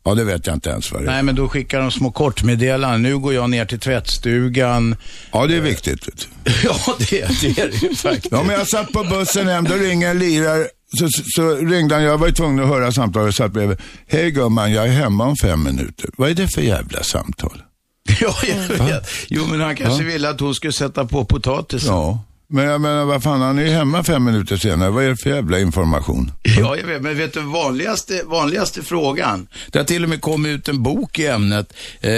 Ja, 0.06 0.14
det 0.16 0.24
vet 0.24 0.48
jag 0.48 0.54
inte 0.56 0.70
ens 0.70 0.92
vad 0.92 1.02
det 1.02 1.06
är. 1.08 1.12
Nej, 1.12 1.24
men 1.24 1.36
då 1.36 1.48
skickar 1.50 1.82
de 1.82 1.92
små 1.92 2.12
kortmeddelanden. 2.12 3.02
Nu 3.02 3.18
går 3.18 3.34
jag 3.34 3.50
ner 3.50 3.66
till 3.66 3.80
tvättstugan. 3.80 4.96
Ja, 5.32 5.48
det 5.48 5.56
är 5.58 5.62
viktigt. 5.62 6.28
Ja, 6.64 6.96
det, 7.00 7.42
det 7.42 7.60
är 7.62 7.68
det 7.72 7.88
ju 7.88 7.96
faktiskt. 7.96 8.28
Ja, 8.32 8.44
men 8.44 8.56
jag 8.56 8.68
satt 8.68 8.92
på 8.92 9.04
bussen 9.04 9.48
hem, 9.48 9.64
då 9.64 9.76
ringer 9.76 10.10
en 10.12 10.20
lirare. 10.20 10.68
Så, 11.00 11.08
så, 11.36 11.56
ringde 11.56 11.96
han, 11.96 12.04
jag 12.04 12.18
var 12.18 12.32
tvungen 12.32 12.60
att 12.60 12.70
höra 12.70 12.92
samtalet, 12.92 13.36
satt 13.36 13.52
bredvid. 13.52 13.78
Hej 14.08 14.32
gumman, 14.32 14.72
jag 14.72 14.88
är 14.88 14.92
hemma 14.92 15.26
om 15.26 15.36
fem 15.36 15.64
minuter. 15.64 16.10
Vad 16.18 16.30
är 16.30 16.34
det 16.34 16.48
för 16.48 16.62
jävla 16.62 17.04
samtal? 17.04 17.62
Ja, 18.22 18.36
jag 18.48 18.86
vet. 18.86 19.10
Jo, 19.28 19.46
men 19.50 19.62
han 19.62 19.76
kanske 19.76 20.04
ville 20.04 20.30
att 20.30 20.40
hon 20.40 20.56
skulle 20.56 20.74
sätta 20.74 21.06
på 21.06 21.26
potatisen. 21.26 21.94
Ja, 21.94 22.24
men 22.50 22.66
jag 22.66 22.82
menar 22.82 23.06
vad 23.06 23.24
fan, 23.24 23.42
han 23.42 23.60
är 23.60 23.64
ju 23.64 23.70
hemma 23.70 24.04
fem 24.04 24.24
minuter 24.24 24.58
senare. 24.58 24.90
Vad 24.90 25.04
är 25.04 25.10
det 25.10 25.18
för 25.18 25.30
jävla 25.30 25.60
information? 25.60 26.32
Ja, 26.60 26.78
jag 26.78 26.88
vet. 26.88 27.02
Men 27.02 27.18
vet 27.18 27.34
du, 27.34 27.42
vanligaste, 27.42 28.22
vanligaste 28.26 28.84
frågan. 28.84 29.48
Det 29.72 29.80
har 29.80 29.86
till 29.86 30.04
och 30.04 30.10
med 30.10 30.22
kommit 30.22 30.50
ut 30.50 30.68
en 30.68 30.84
bok 30.84 31.20
i 31.20 31.28
ämnet 31.28 31.74
eh, 32.02 32.12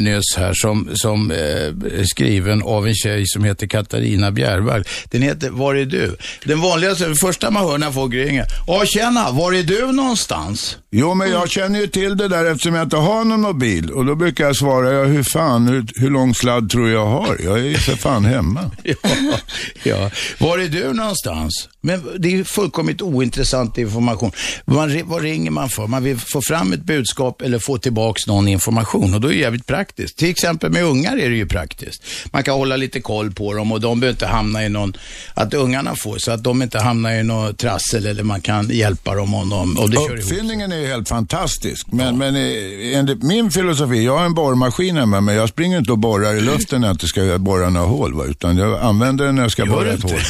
nyss 0.00 0.36
här 0.36 0.52
som, 0.54 0.88
som 0.94 1.30
eh, 1.30 1.36
är 1.36 2.04
skriven 2.04 2.62
av 2.62 2.86
en 2.86 2.94
tjej 2.94 3.26
som 3.26 3.44
heter 3.44 3.66
Katarina 3.66 4.30
Bjärvall. 4.30 4.84
Den 5.10 5.22
heter 5.22 5.50
Var 5.50 5.74
är 5.74 5.84
du? 5.84 6.16
Den 6.44 6.60
vanligaste, 6.60 7.08
det 7.08 7.16
första 7.16 7.50
man 7.50 7.64
hör 7.66 7.78
när 7.78 7.90
folk 7.90 8.14
ringer. 8.14 8.44
Ja, 8.66 8.84
tjena, 8.86 9.30
var 9.30 9.52
är 9.52 9.62
du 9.62 9.92
någonstans? 9.92 10.78
Jo, 10.96 11.14
men 11.14 11.30
jag 11.30 11.50
känner 11.50 11.80
ju 11.80 11.86
till 11.86 12.16
det 12.16 12.28
där 12.28 12.44
eftersom 12.44 12.74
jag 12.74 12.82
inte 12.82 12.96
har 12.96 13.24
någon 13.24 13.40
mobil. 13.40 13.90
Och 13.90 14.04
då 14.04 14.14
brukar 14.14 14.44
jag 14.44 14.56
svara, 14.56 14.92
ja 14.92 15.04
hur 15.04 15.22
fan, 15.22 15.68
hur, 15.68 15.86
hur 15.96 16.10
lång 16.10 16.34
sladd 16.34 16.70
tror 16.70 16.90
jag 16.90 17.06
har? 17.06 17.36
Jag 17.44 17.58
är 17.58 17.62
ju 17.64 17.76
för 17.76 17.96
fan 17.96 18.24
hemma. 18.24 18.70
Ja, 18.84 19.38
ja. 19.82 20.10
Var 20.38 20.58
är 20.58 20.68
du 20.68 20.92
någonstans? 20.92 21.68
Men 21.84 22.02
det 22.18 22.34
är 22.34 22.44
fullkomligt 22.44 23.02
ointressant 23.02 23.78
information. 23.78 24.32
Man, 24.64 25.02
vad 25.04 25.22
ringer 25.22 25.50
man 25.50 25.68
för? 25.68 25.86
Man 25.86 26.02
vill 26.02 26.18
få 26.18 26.40
fram 26.48 26.72
ett 26.72 26.84
budskap 26.84 27.42
eller 27.42 27.58
få 27.58 27.78
tillbaks 27.78 28.26
någon 28.26 28.48
information 28.48 29.14
och 29.14 29.20
då 29.20 29.28
är 29.28 29.32
det 29.32 29.38
jävligt 29.38 29.66
praktiskt. 29.66 30.16
Till 30.16 30.30
exempel 30.30 30.72
med 30.72 30.84
ungar 30.84 31.16
är 31.16 31.30
det 31.30 31.36
ju 31.36 31.46
praktiskt. 31.46 32.02
Man 32.32 32.42
kan 32.42 32.54
hålla 32.54 32.76
lite 32.76 33.00
koll 33.00 33.32
på 33.32 33.54
dem 33.54 33.72
och 33.72 33.80
de 33.80 34.00
behöver 34.00 34.14
inte 34.14 34.26
hamna 34.26 34.64
i 34.64 34.68
någon, 34.68 34.96
att 35.34 35.54
ungarna 35.54 35.94
får, 35.96 36.18
så 36.18 36.30
att 36.30 36.44
de 36.44 36.62
inte 36.62 36.78
hamnar 36.78 37.12
i 37.12 37.22
något 37.22 37.58
trassel 37.58 38.06
eller 38.06 38.22
man 38.22 38.40
kan 38.40 38.68
hjälpa 38.70 39.14
dem 39.14 39.34
om 39.34 39.50
de, 39.50 39.78
och 39.78 39.90
det 39.90 39.96
kör 39.96 40.16
ihop. 40.16 40.18
Uppfinningen 40.18 40.72
är 40.72 40.76
ju 40.76 40.86
helt 40.86 41.08
fantastisk. 41.08 41.86
Men, 41.92 42.18
men 42.18 42.36
eh, 42.36 42.98
enligt 42.98 43.22
min 43.22 43.50
filosofi, 43.50 44.04
jag 44.04 44.18
har 44.18 44.24
en 44.24 44.34
borrmaskin 44.34 44.96
hemma 44.96 45.20
men 45.20 45.34
jag 45.34 45.48
springer 45.48 45.78
inte 45.78 45.92
och 45.92 45.98
borrar 45.98 46.34
i 46.34 46.40
luften 46.40 46.80
när 46.80 46.88
jag 46.88 46.94
inte 46.94 47.06
ska 47.06 47.38
borra 47.38 47.70
några 47.70 47.86
hål. 47.86 48.14
Va? 48.14 48.24
Utan 48.24 48.56
jag 48.56 48.80
använder 48.80 49.24
den 49.26 49.34
när 49.34 49.42
jag 49.42 49.50
ska 49.52 49.66
borra 49.66 49.84
du 49.84 49.90
ett 49.90 50.04
inte? 50.04 50.14
hål. 50.14 50.22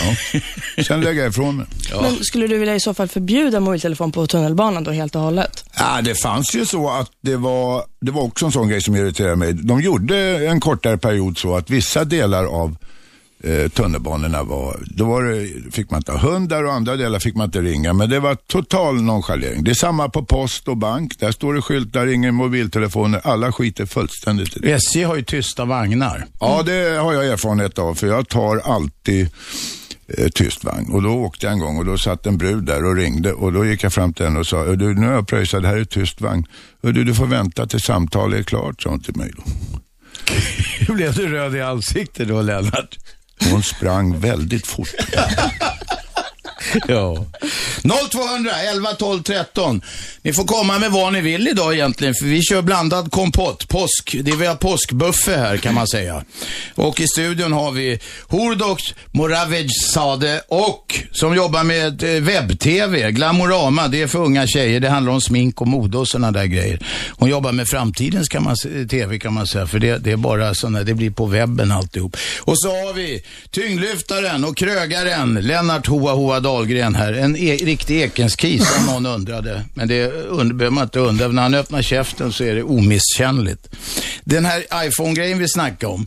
Ja. 0.76 0.84
Sen 0.84 1.00
lägger 1.00 1.20
jag 1.20 1.30
ifrån 1.30 1.43
mig. 1.52 1.66
Men 2.02 2.24
skulle 2.24 2.46
du 2.46 2.58
vilja 2.58 2.74
i 2.74 2.80
så 2.80 2.94
fall 2.94 3.08
förbjuda 3.08 3.60
mobiltelefon 3.60 4.12
på 4.12 4.26
tunnelbanan 4.26 4.84
då 4.84 4.90
helt 4.90 5.14
och 5.14 5.20
hållet? 5.20 5.64
Ja, 5.78 6.00
det 6.02 6.14
fanns 6.14 6.54
ju 6.54 6.66
så 6.66 6.90
att 6.90 7.10
det 7.20 7.36
var, 7.36 7.84
det 8.00 8.10
var 8.10 8.22
också 8.22 8.46
en 8.46 8.52
sån 8.52 8.68
grej 8.68 8.82
som 8.82 8.96
irriterade 8.96 9.36
mig. 9.36 9.52
De 9.52 9.80
gjorde 9.80 10.16
en 10.48 10.60
kortare 10.60 10.98
period 10.98 11.38
så 11.38 11.56
att 11.56 11.70
vissa 11.70 12.04
delar 12.04 12.44
av 12.44 12.76
eh, 13.44 13.68
tunnelbanorna 13.68 14.42
var, 14.42 14.80
då 14.86 15.04
var 15.04 15.22
det, 15.22 15.72
fick 15.72 15.90
man 15.90 16.00
inte 16.00 16.12
ha 16.12 16.18
hundar 16.18 16.64
och 16.64 16.72
andra 16.72 16.96
delar 16.96 17.18
fick 17.18 17.36
man 17.36 17.44
inte 17.44 17.60
ringa. 17.60 17.92
Men 17.92 18.10
det 18.10 18.20
var 18.20 18.34
total 18.34 19.02
nonchalering. 19.02 19.64
Det 19.64 19.70
är 19.70 19.74
samma 19.74 20.08
på 20.08 20.24
post 20.24 20.68
och 20.68 20.76
bank. 20.76 21.18
Där 21.18 21.32
står 21.32 21.54
det 21.54 21.62
skyltar, 21.62 22.06
ingen 22.06 22.34
mobiltelefoner. 22.34 23.20
Alla 23.24 23.52
skiter 23.52 23.86
fullständigt 23.86 24.56
i 24.56 24.60
det. 24.60 24.72
SJ 24.72 25.02
har 25.02 25.16
ju 25.16 25.22
tysta 25.22 25.64
vagnar. 25.64 26.26
Ja, 26.40 26.62
det 26.66 26.98
har 26.98 27.12
jag 27.12 27.26
erfarenhet 27.26 27.78
av 27.78 27.94
för 27.94 28.06
jag 28.06 28.28
tar 28.28 28.58
alltid 28.58 29.30
eh, 30.18 30.28
tyst 30.28 30.64
vagn. 30.64 30.92
Och 30.92 31.02
då 31.02 31.08
åkte 31.11 31.46
jag 31.46 31.52
en 31.52 31.58
gång 31.58 31.78
och 31.78 31.84
då 31.84 31.99
satt 31.99 32.26
en 32.26 32.38
brud 32.38 32.64
där 32.64 32.84
och 32.84 32.96
ringde 32.96 33.32
och 33.32 33.52
då 33.52 33.66
gick 33.66 33.84
jag 33.84 33.92
fram 33.92 34.12
till 34.12 34.25
henne 34.26 34.38
och 34.38 34.46
sa, 34.46 34.64
"Hör 34.64 34.76
du, 34.76 34.94
nu 34.94 35.06
har 35.06 35.12
jag 35.14 35.28
pröjsat, 35.28 35.62
det 35.62 35.68
här 35.68 35.76
är 35.76 35.84
tyst 35.84 36.20
vagn. 36.20 36.46
Du, 36.80 37.04
du 37.04 37.14
får 37.14 37.26
vänta 37.26 37.66
till 37.66 37.80
samtalet 37.80 38.38
är 38.38 38.42
klart, 38.42 38.82
sa 38.82 38.90
hon 38.90 39.00
till 39.00 39.16
mig 39.16 39.32
då. 39.37 39.42
Blev 40.94 41.14
du 41.14 41.28
röd 41.28 41.56
i 41.56 41.61
ansiktet 41.61 42.28
då, 42.28 42.42
Lennart? 42.42 42.99
Hon 43.50 43.62
sprang 43.62 44.18
väldigt 44.20 44.66
fort. 44.66 44.88
Ja. 46.88 47.26
0200 48.10 48.50
11 48.74 48.88
12 48.98 49.22
13. 49.22 49.80
Ni 50.22 50.32
får 50.32 50.44
komma 50.44 50.78
med 50.78 50.90
vad 50.90 51.12
ni 51.12 51.20
vill 51.20 51.48
idag 51.48 51.74
egentligen, 51.74 52.14
för 52.14 52.26
vi 52.26 52.42
kör 52.42 52.62
blandad 52.62 53.10
kompott. 53.10 53.68
Påsk. 53.68 54.16
Det 54.22 54.30
är 54.30 54.36
vi 54.36 54.46
har 54.46 54.54
här 55.36 55.56
kan 55.56 55.74
man 55.74 55.86
säga. 55.86 56.24
Och 56.74 57.00
i 57.00 57.06
studion 57.06 57.52
har 57.52 57.72
vi 57.72 58.00
Hordok 58.28 58.94
Moravej 59.12 59.68
Sade 59.68 60.40
och 60.48 61.00
som 61.12 61.36
jobbar 61.36 61.64
med 61.64 62.02
eh, 62.02 62.22
webb-tv, 62.22 63.10
Glamorama. 63.10 63.88
Det 63.88 64.02
är 64.02 64.06
för 64.06 64.18
unga 64.18 64.46
tjejer. 64.46 64.80
Det 64.80 64.88
handlar 64.88 65.12
om 65.12 65.20
smink 65.20 65.60
och 65.60 65.68
mode 65.68 65.98
och 65.98 66.08
sådana 66.08 66.30
där 66.30 66.44
grejer. 66.44 66.86
Hon 67.10 67.28
jobbar 67.28 67.52
med 67.52 67.68
framtidens 67.68 68.28
kan 68.28 68.42
man, 68.42 68.56
tv 68.90 69.18
kan 69.18 69.32
man 69.32 69.46
säga, 69.46 69.66
för 69.66 69.78
det, 69.78 69.98
det 69.98 70.12
är 70.12 70.16
bara 70.16 70.54
sådana, 70.54 70.82
det 70.82 70.94
blir 70.94 71.10
på 71.10 71.26
webben 71.26 71.72
alltihop. 71.72 72.16
Och 72.40 72.60
så 72.60 72.68
har 72.68 72.92
vi 72.92 73.22
tyngdlyftaren 73.50 74.44
och 74.44 74.56
krögaren 74.56 75.34
Lennart 75.34 75.86
Hoa 75.86 76.12
Hoa 76.12 76.40
Dahlgren 76.64 76.94
här. 76.94 77.12
En 77.12 77.37
e 77.37 77.56
riktig 77.56 78.00
Ekenskis 78.02 78.78
om 78.78 78.94
någon 78.94 79.06
undrade. 79.14 79.62
Men 79.76 79.88
det 79.88 80.12
und- 80.30 80.52
behöver 80.54 80.75
man 80.75 80.85
inte 80.85 80.99
undra. 81.00 81.28
När 81.28 81.42
han 81.42 81.54
öppnar 81.54 81.83
käften 81.83 82.33
så 82.33 82.44
är 82.44 82.54
det 82.54 82.62
omisskännligt. 82.62 83.68
Den 84.25 84.44
här 84.44 84.61
iPhone-grejen 84.87 85.38
vi 85.38 85.49
snackade 85.49 85.92
om. 85.92 86.06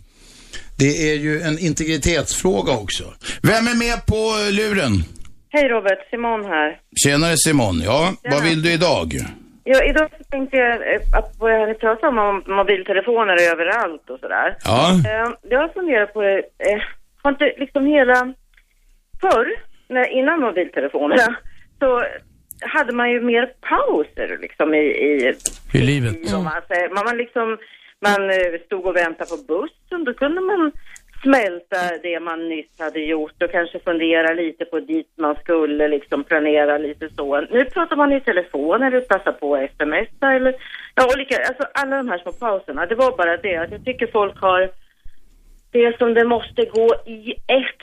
Det 0.80 1.12
är 1.12 1.16
ju 1.16 1.42
en 1.42 1.60
integritetsfråga 1.60 2.74
också. 2.74 3.04
Vem 3.42 3.68
är 3.68 3.76
med 3.76 4.06
på 4.06 4.22
luren? 4.52 5.04
Hej 5.50 5.68
Robert, 5.70 6.10
Simon 6.10 6.46
här. 6.46 6.80
Tjenare 7.04 7.36
Simon. 7.38 7.82
Ja, 7.86 8.14
vad 8.32 8.44
vill 8.44 8.62
du 8.62 8.72
idag? 8.72 9.14
Ja, 9.64 9.84
idag 9.90 10.10
tänkte 10.32 10.58
jag 10.58 10.72
eh, 10.94 11.02
att 11.20 11.36
jag 11.40 11.80
pratar 11.80 12.08
om, 12.08 12.18
om 12.18 12.56
mobiltelefoner 12.56 13.38
överallt 13.52 14.10
och 14.10 14.20
sådär. 14.20 14.56
Ja. 14.64 14.90
Eh, 14.92 15.30
Jag 15.50 15.60
har 15.60 15.70
funderat 15.74 16.14
på 16.14 16.22
det, 16.22 16.38
eh, 16.38 16.82
har 17.24 17.32
inte 17.32 17.46
liksom 17.58 17.86
hela, 17.86 18.34
förr, 19.22 19.48
när, 19.88 20.08
innan 20.08 20.40
mobiltelefonerna, 20.40 21.36
så 21.80 22.04
hade 22.62 22.94
man 22.94 23.12
ju 23.12 23.22
mer 23.22 23.54
pauser 23.62 24.38
liksom 24.42 24.74
i, 24.74 24.78
i, 24.78 25.34
I 25.74 25.82
livet. 25.82 26.16
i 26.16 26.32
man. 26.32 26.44
Man, 26.96 27.06
man 27.06 27.18
liksom, 27.18 27.58
man 28.00 28.30
eh, 28.30 28.62
stod 28.66 28.86
och 28.86 28.96
väntade 28.96 29.30
på 29.30 29.38
bussen, 29.48 30.04
då 30.04 30.14
kunde 30.14 30.42
man 30.42 30.72
smälta 31.24 31.98
det 32.04 32.20
man 32.20 32.50
nyss 32.50 32.80
hade 32.80 33.00
gjort 33.00 33.44
och 33.44 33.52
kanske 33.52 33.80
fundera 33.80 34.34
lite 34.34 34.66
på 34.66 34.80
dit 34.80 35.12
man 35.18 35.36
skulle 35.36 35.88
liksom 35.88 36.24
planera 36.24 36.78
lite 36.78 37.10
så. 37.10 37.42
Nu 37.42 37.66
pratar 37.66 37.96
man 37.96 38.14
i 38.14 38.22
telefon 38.22 38.84
eller 38.84 39.02
passar 39.02 39.32
på 39.32 39.56
att 39.56 39.72
smsa 39.72 40.32
eller 40.34 40.56
ja, 40.96 41.08
olika, 41.14 41.36
alltså 41.38 41.68
alla 41.74 41.98
de 41.98 42.10
här 42.10 42.18
små 42.18 42.32
pauserna. 42.32 42.86
Det 42.86 42.96
var 42.96 43.18
bara 43.18 43.38
det 43.38 43.56
att 43.56 43.72
jag 43.72 43.86
tycker 43.86 44.08
folk 44.08 44.42
har 44.42 44.70
det 45.72 45.98
som 45.98 46.14
det 46.14 46.26
måste 46.26 46.66
gå 46.66 46.88
i 47.06 47.32
ett 47.32 47.78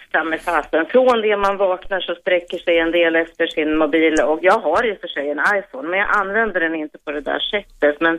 fasen. 0.45 0.87
Från 0.87 1.21
det 1.21 1.37
man 1.37 1.57
vaknar 1.57 2.01
så 2.01 2.15
sträcker 2.15 2.59
sig 2.59 2.79
en 2.79 2.93
del 2.93 3.17
efter 3.17 3.47
sin 3.47 3.77
mobil 3.77 4.15
och 4.21 4.39
jag 4.43 4.59
har 4.59 4.87
i 4.87 4.93
och 4.93 5.01
för 5.01 5.09
sig 5.09 5.31
en 5.31 5.41
iPhone 5.59 5.89
men 5.89 5.99
jag 5.99 6.09
använder 6.17 6.61
den 6.61 6.75
inte 6.75 6.99
på 7.05 7.11
det 7.13 7.21
där 7.21 7.39
sättet. 7.39 8.01
Men 8.01 8.19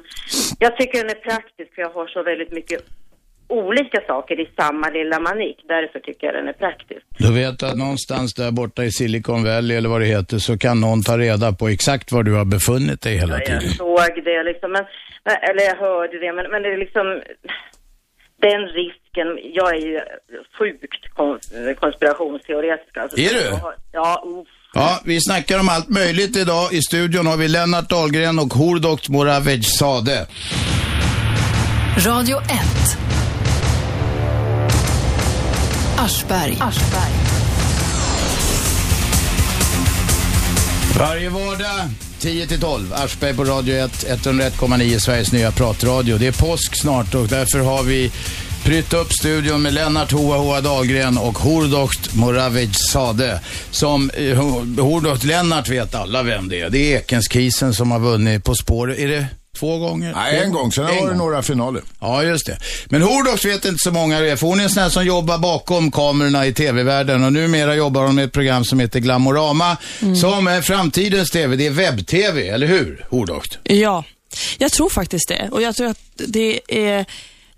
jag 0.60 0.77
tycker 0.77 0.98
den 1.01 1.10
är 1.10 1.22
praktisk 1.31 1.75
för 1.75 1.81
jag 1.81 1.89
har 1.89 2.07
så 2.07 2.24
väldigt 2.24 2.51
mycket 2.51 2.81
olika 3.48 4.01
saker 4.07 4.39
i 4.39 4.50
samma 4.57 4.89
lilla 4.89 5.19
manik. 5.19 5.57
Därför 5.67 6.00
tycker 6.00 6.27
jag 6.27 6.36
den 6.36 6.48
är 6.48 6.53
praktisk. 6.53 7.01
Du 7.17 7.34
vet 7.34 7.63
att 7.63 7.77
någonstans 7.77 8.34
där 8.34 8.51
borta 8.51 8.84
i 8.84 8.91
Silicon 8.91 9.43
Valley 9.43 9.77
eller 9.77 9.89
vad 9.89 10.01
det 10.01 10.05
heter 10.07 10.38
så 10.38 10.57
kan 10.57 10.81
någon 10.81 11.01
ta 11.03 11.17
reda 11.17 11.51
på 11.51 11.67
exakt 11.67 12.12
var 12.12 12.24
du 12.24 12.34
har 12.34 12.45
befunnit 12.45 13.01
dig 13.01 13.17
hela 13.17 13.34
Jag 13.34 13.45
tiden. 13.45 13.62
såg 13.62 14.24
det 14.25 14.43
liksom, 14.43 14.72
men, 14.72 14.86
eller 15.50 15.63
jag 15.69 15.75
hörde 15.75 16.19
det, 16.19 16.34
men, 16.34 16.51
men 16.51 16.62
det 16.63 16.69
är 16.74 16.77
liksom 16.77 17.22
den 18.42 18.62
risken, 18.80 19.27
jag 19.54 19.75
är 19.75 19.80
ju 19.80 20.00
sjukt 20.60 21.13
kon- 21.15 21.39
konspirationsteoretisk. 21.80 22.98
Alltså, 22.98 23.18
Är 23.20 23.30
du? 23.34 23.58
Ja, 23.92 24.24
uff. 24.25 24.48
Ja, 24.74 25.00
vi 25.06 25.22
snackar 25.22 25.60
om 25.60 25.70
allt 25.70 25.89
möjligt 25.89 26.36
idag. 26.38 26.74
I 26.74 26.82
studion 26.82 27.27
har 27.27 27.38
vi 27.38 27.48
Lennart 27.48 27.89
Dahlgren 27.89 28.39
och 28.39 28.54
Hordok 28.54 29.10
Moravej 29.10 29.63
Sade. 29.63 30.27
Radio 32.06 32.38
1. 32.38 32.48
Aschberg. 35.98 36.58
Varje 41.00 41.30
vardag 41.30 41.89
10-12, 42.25 42.94
Aschberg 42.94 43.36
på 43.36 43.44
Radio 43.44 43.75
1, 43.75 44.05
101,9 44.10 45.00
Sveriges 45.00 45.32
nya 45.32 45.51
pratradio. 45.51 46.17
Det 46.17 46.27
är 46.27 46.32
påsk 46.32 46.75
snart 46.82 47.15
och 47.15 47.27
därför 47.27 47.60
har 47.60 47.84
vi 47.84 48.12
prytt 48.63 48.94
upp 48.94 49.13
studion 49.13 49.62
med 49.62 49.74
Lennart 49.74 50.12
Hoa 50.12 50.38
Hoa 50.38 50.62
Dahlgren 50.62 51.17
och 51.17 51.38
Hordocht 51.38 52.15
Moravic 52.15 52.70
Sade. 52.91 53.39
Som 53.72 54.10
eh, 54.10 54.38
Hordocht 54.84 55.24
Lennart 55.24 55.70
vet 55.70 55.96
alla 55.96 56.24
vem 56.24 56.50
det 56.50 56.62
är. 56.62 56.70
Det 56.70 56.94
är 56.94 56.98
Ekenskisen 56.98 57.74
som 57.74 57.91
har 57.91 58.00
vunnit 58.00 58.44
På 58.44 58.55
spåret. 58.55 59.00
Är 59.00 59.08
det 59.08 59.25
två 59.56 59.78
gånger? 59.78 60.14
Nej, 60.16 60.40
en 60.40 60.52
gång. 60.52 60.72
Sen 60.72 60.88
En 60.88 61.04
var 61.04 61.10
det 61.10 61.18
några 61.18 61.42
finaler. 61.42 61.82
Ja, 62.00 62.24
just 62.24 62.46
det. 62.46 62.58
Men 62.86 63.02
Hordox 63.02 63.46
vet 63.46 63.66
inte 63.66 63.80
så 63.80 63.92
många 63.92 64.20
det 64.20 64.32
är, 64.32 64.36
för 64.36 64.48
hon 64.48 64.60
är 64.60 64.64
en 64.64 64.70
sån 64.70 64.84
här 64.84 64.90
som 64.90 65.06
jobbar 65.06 65.38
bakom 65.38 65.92
kamerorna 65.92 66.46
i 66.46 66.54
tv-världen 66.54 67.24
och 67.24 67.34
numera 67.34 67.76
jobbar 67.76 68.06
hon 68.06 68.16
med 68.16 68.26
ett 68.26 68.32
program 68.32 68.66
som 68.66 68.80
heter 68.80 69.00
Glamorama, 69.00 69.78
som 70.22 70.48
är 70.48 70.62
framtidens 70.62 71.32
tv. 71.32 71.56
Det 71.56 71.66
är 71.66 71.72
webb-tv, 71.72 72.48
eller 72.48 72.68
hur, 72.68 73.06
Hordox? 73.10 73.50
Ja, 73.64 74.04
jag 74.58 74.72
tror 74.72 74.90
faktiskt 74.90 75.28
det. 75.28 75.50
Och 75.52 75.62
jag 75.62 75.76
tror 75.76 75.88
att 75.88 76.00
det 76.16 76.60
är 76.68 77.06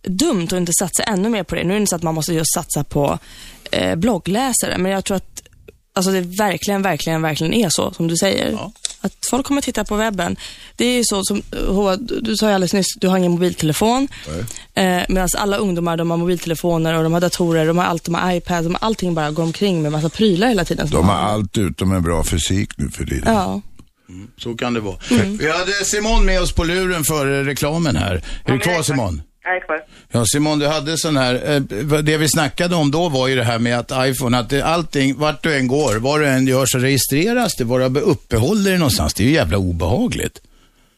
dumt 0.03 0.45
att 0.45 0.53
inte 0.53 0.71
satsa 0.79 1.03
ännu 1.03 1.29
mer 1.29 1.43
på 1.43 1.55
det. 1.55 1.63
Nu 1.63 1.69
är 1.69 1.73
det 1.73 1.79
inte 1.81 1.89
så 1.89 1.95
att 1.95 2.03
man 2.03 2.15
måste 2.15 2.33
just 2.33 2.53
satsa 2.53 2.83
på 2.83 3.19
eh, 3.71 3.95
bloggläsare, 3.95 4.77
men 4.77 4.91
jag 4.91 5.05
tror 5.05 5.17
att 5.17 5.41
alltså 5.93 6.11
det 6.11 6.21
verkligen, 6.21 6.81
verkligen, 6.81 7.21
verkligen 7.21 7.53
är 7.53 7.69
så 7.69 7.93
som 7.93 8.07
du 8.07 8.17
säger. 8.17 8.51
Ja. 8.51 8.71
Att 9.01 9.13
folk 9.29 9.45
kommer 9.45 9.61
titta 9.61 9.83
på 9.83 9.95
webben. 9.95 10.37
Det 10.75 10.85
är 10.85 10.97
ju 10.97 11.03
så 11.03 11.23
som, 11.23 11.41
Hoa, 11.67 11.95
du 11.97 12.37
sa 12.37 12.47
ju 12.47 12.53
alldeles 12.53 12.73
nyss, 12.73 12.95
du 12.95 13.07
har 13.07 13.17
ingen 13.17 13.31
mobiltelefon. 13.31 14.07
Eh, 14.73 15.01
Medan 15.09 15.29
alla 15.37 15.57
ungdomar, 15.57 15.97
de 15.97 16.11
har 16.11 16.17
mobiltelefoner 16.17 16.93
och 16.93 17.03
de 17.03 17.13
har 17.13 17.21
datorer, 17.21 17.67
de 17.67 17.77
har 17.77 17.85
allt, 17.85 18.03
de 18.03 18.13
har 18.15 18.31
iPad, 18.33 18.63
de 18.63 18.75
har 18.75 18.87
allting 18.87 19.13
bara 19.13 19.31
går 19.31 19.43
omkring 19.43 19.81
med 19.81 19.91
massa 19.91 20.09
prylar 20.09 20.47
hela 20.47 20.65
tiden. 20.65 20.89
De 20.89 21.09
har 21.09 21.15
allt 21.15 21.57
utom 21.57 21.91
en 21.91 22.01
bra 22.03 22.23
fysik 22.23 22.77
nu 22.77 22.89
för 22.89 23.05
tiden. 23.05 23.33
Ja. 23.33 23.61
Så 24.37 24.55
kan 24.55 24.73
det 24.73 24.79
vara. 24.79 24.95
Vi 25.39 25.51
hade 25.51 25.71
Simon 25.85 26.25
med 26.25 26.41
oss 26.41 26.51
på 26.51 26.63
luren 26.63 27.03
före 27.03 27.43
reklamen 27.43 27.95
här. 27.95 28.21
Är 28.45 28.53
du 28.53 28.59
kvar 28.59 28.83
Simon? 28.83 29.21
Jag 29.47 29.55
är 29.55 29.59
kvar. 29.65 29.81
Ja, 30.11 30.23
Simon, 30.25 30.59
du 30.59 30.67
hade 30.67 30.97
sån 30.97 31.17
här, 31.17 31.51
eh, 31.55 31.61
det 32.01 32.17
vi 32.17 32.29
snackade 32.29 32.75
om 32.75 32.91
då 32.91 33.09
var 33.09 33.27
ju 33.27 33.35
det 33.35 33.43
här 33.43 33.59
med 33.59 33.79
att 33.79 33.91
iPhone, 34.07 34.37
att 34.39 34.53
allting, 34.61 35.17
vart 35.17 35.43
du 35.43 35.55
än 35.57 35.67
går, 35.67 35.95
vad 35.99 36.19
du 36.19 36.27
än 36.27 36.47
gör 36.47 36.65
så 36.65 36.77
registreras 36.77 37.55
det, 37.55 37.63
var 37.63 37.89
du 37.89 37.99
uppehåller 37.99 38.69
dig 38.69 38.79
någonstans. 38.79 39.13
Det 39.13 39.23
är 39.23 39.27
ju 39.27 39.33
jävla 39.33 39.57
obehagligt. 39.57 40.41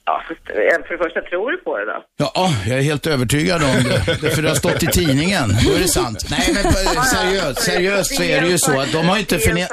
Ja, 0.05 0.21
för, 0.27 0.33
eh, 0.33 0.87
för 0.87 0.97
det 0.97 1.03
första, 1.03 1.21
tror 1.21 1.51
du 1.51 1.57
på 1.57 1.77
det 1.77 1.85
då? 1.85 2.03
Ja, 2.17 2.53
jag 2.67 2.77
är 2.77 2.81
helt 2.81 3.07
övertygad 3.07 3.63
om 3.63 3.83
det. 3.83 4.17
det. 4.21 4.29
För 4.29 4.41
det 4.41 4.47
har 4.49 4.55
stått 4.55 4.83
i 4.83 4.87
tidningen. 4.87 5.49
Då 5.65 5.73
är 5.73 5.79
det 5.79 5.87
sant. 5.87 6.25
Nej, 6.29 6.49
men 6.53 6.63
på- 6.63 7.03
seriöst, 7.05 7.61
seriöst 7.61 8.15
så 8.15 8.23
är 8.23 8.41
det 8.41 8.47
ju 8.47 8.57
så 8.57 8.79
att 8.79 8.91
de 8.91 9.05
har 9.09 9.17
inte, 9.17 9.39
förne 9.39 9.67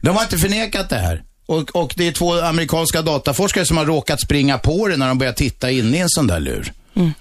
de 0.00 0.16
har 0.16 0.22
inte 0.22 0.38
förnekat 0.38 0.88
det 0.90 0.96
här. 0.96 1.22
Och, 1.46 1.76
och 1.76 1.94
det 1.96 2.08
är 2.08 2.12
två 2.12 2.32
amerikanska 2.34 3.02
dataforskare 3.02 3.64
som 3.64 3.76
har 3.76 3.84
råkat 3.84 4.20
springa 4.20 4.58
på 4.58 4.88
det 4.88 4.96
när 4.96 5.08
de 5.08 5.18
börjar 5.18 5.32
titta 5.32 5.70
in 5.70 5.94
i 5.94 5.98
en 5.98 6.08
sån 6.08 6.26
där 6.26 6.40
lur. 6.40 6.72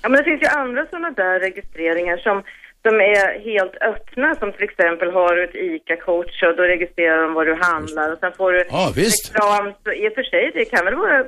Ja, 0.02 0.10
men 0.10 0.12
det 0.12 0.24
finns 0.24 0.42
ju 0.42 0.48
andra 0.48 0.86
sådana 0.86 1.12
där 1.12 1.40
registreringar 1.40 2.18
som, 2.18 2.44
som 2.82 3.02
är 3.02 3.40
helt 3.40 3.76
öppna, 3.82 4.36
som 4.36 4.52
till 4.52 4.64
exempel 4.64 5.12
har 5.12 5.36
du 5.36 5.44
ett 5.44 5.56
ICA-kort 5.56 6.32
så 6.34 6.52
då 6.52 6.64
registrerar 6.64 7.22
de 7.24 7.34
vad 7.34 7.48
du 7.48 7.54
handlar 7.62 8.12
och 8.14 8.20
sen 8.20 8.32
får 8.38 8.52
du 8.52 8.66
Ja, 8.70 8.92
visst. 8.96 9.36
reklam. 9.36 9.74
Så 9.84 9.92
i 9.92 10.10
och 10.10 10.14
för 10.14 10.24
sig, 10.24 10.52
det 10.54 10.66
kan 10.66 10.86
väl 10.86 10.96
vara 10.96 11.24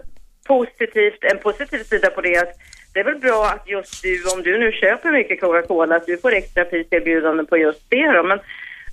positivt, 0.48 1.24
en 1.32 1.38
positiv 1.38 1.78
sida 1.80 2.10
på 2.10 2.22
det 2.22 2.38
att 2.38 2.54
det 2.94 3.00
är 3.00 3.04
väl 3.04 3.20
bra 3.20 3.46
att 3.46 3.70
just 3.70 4.04
du, 4.04 4.24
om 4.36 4.44
du 4.44 4.58
nu 4.60 4.72
köper 4.72 5.12
mycket 5.12 5.42
Coca-Cola, 5.42 5.96
att 5.96 6.06
du 6.06 6.18
får 6.18 6.34
extra 6.34 6.66
priserbjudande 6.66 7.44
på 7.44 7.58
just 7.58 7.90
det 7.90 8.12
då. 8.12 8.24
Men 8.24 8.40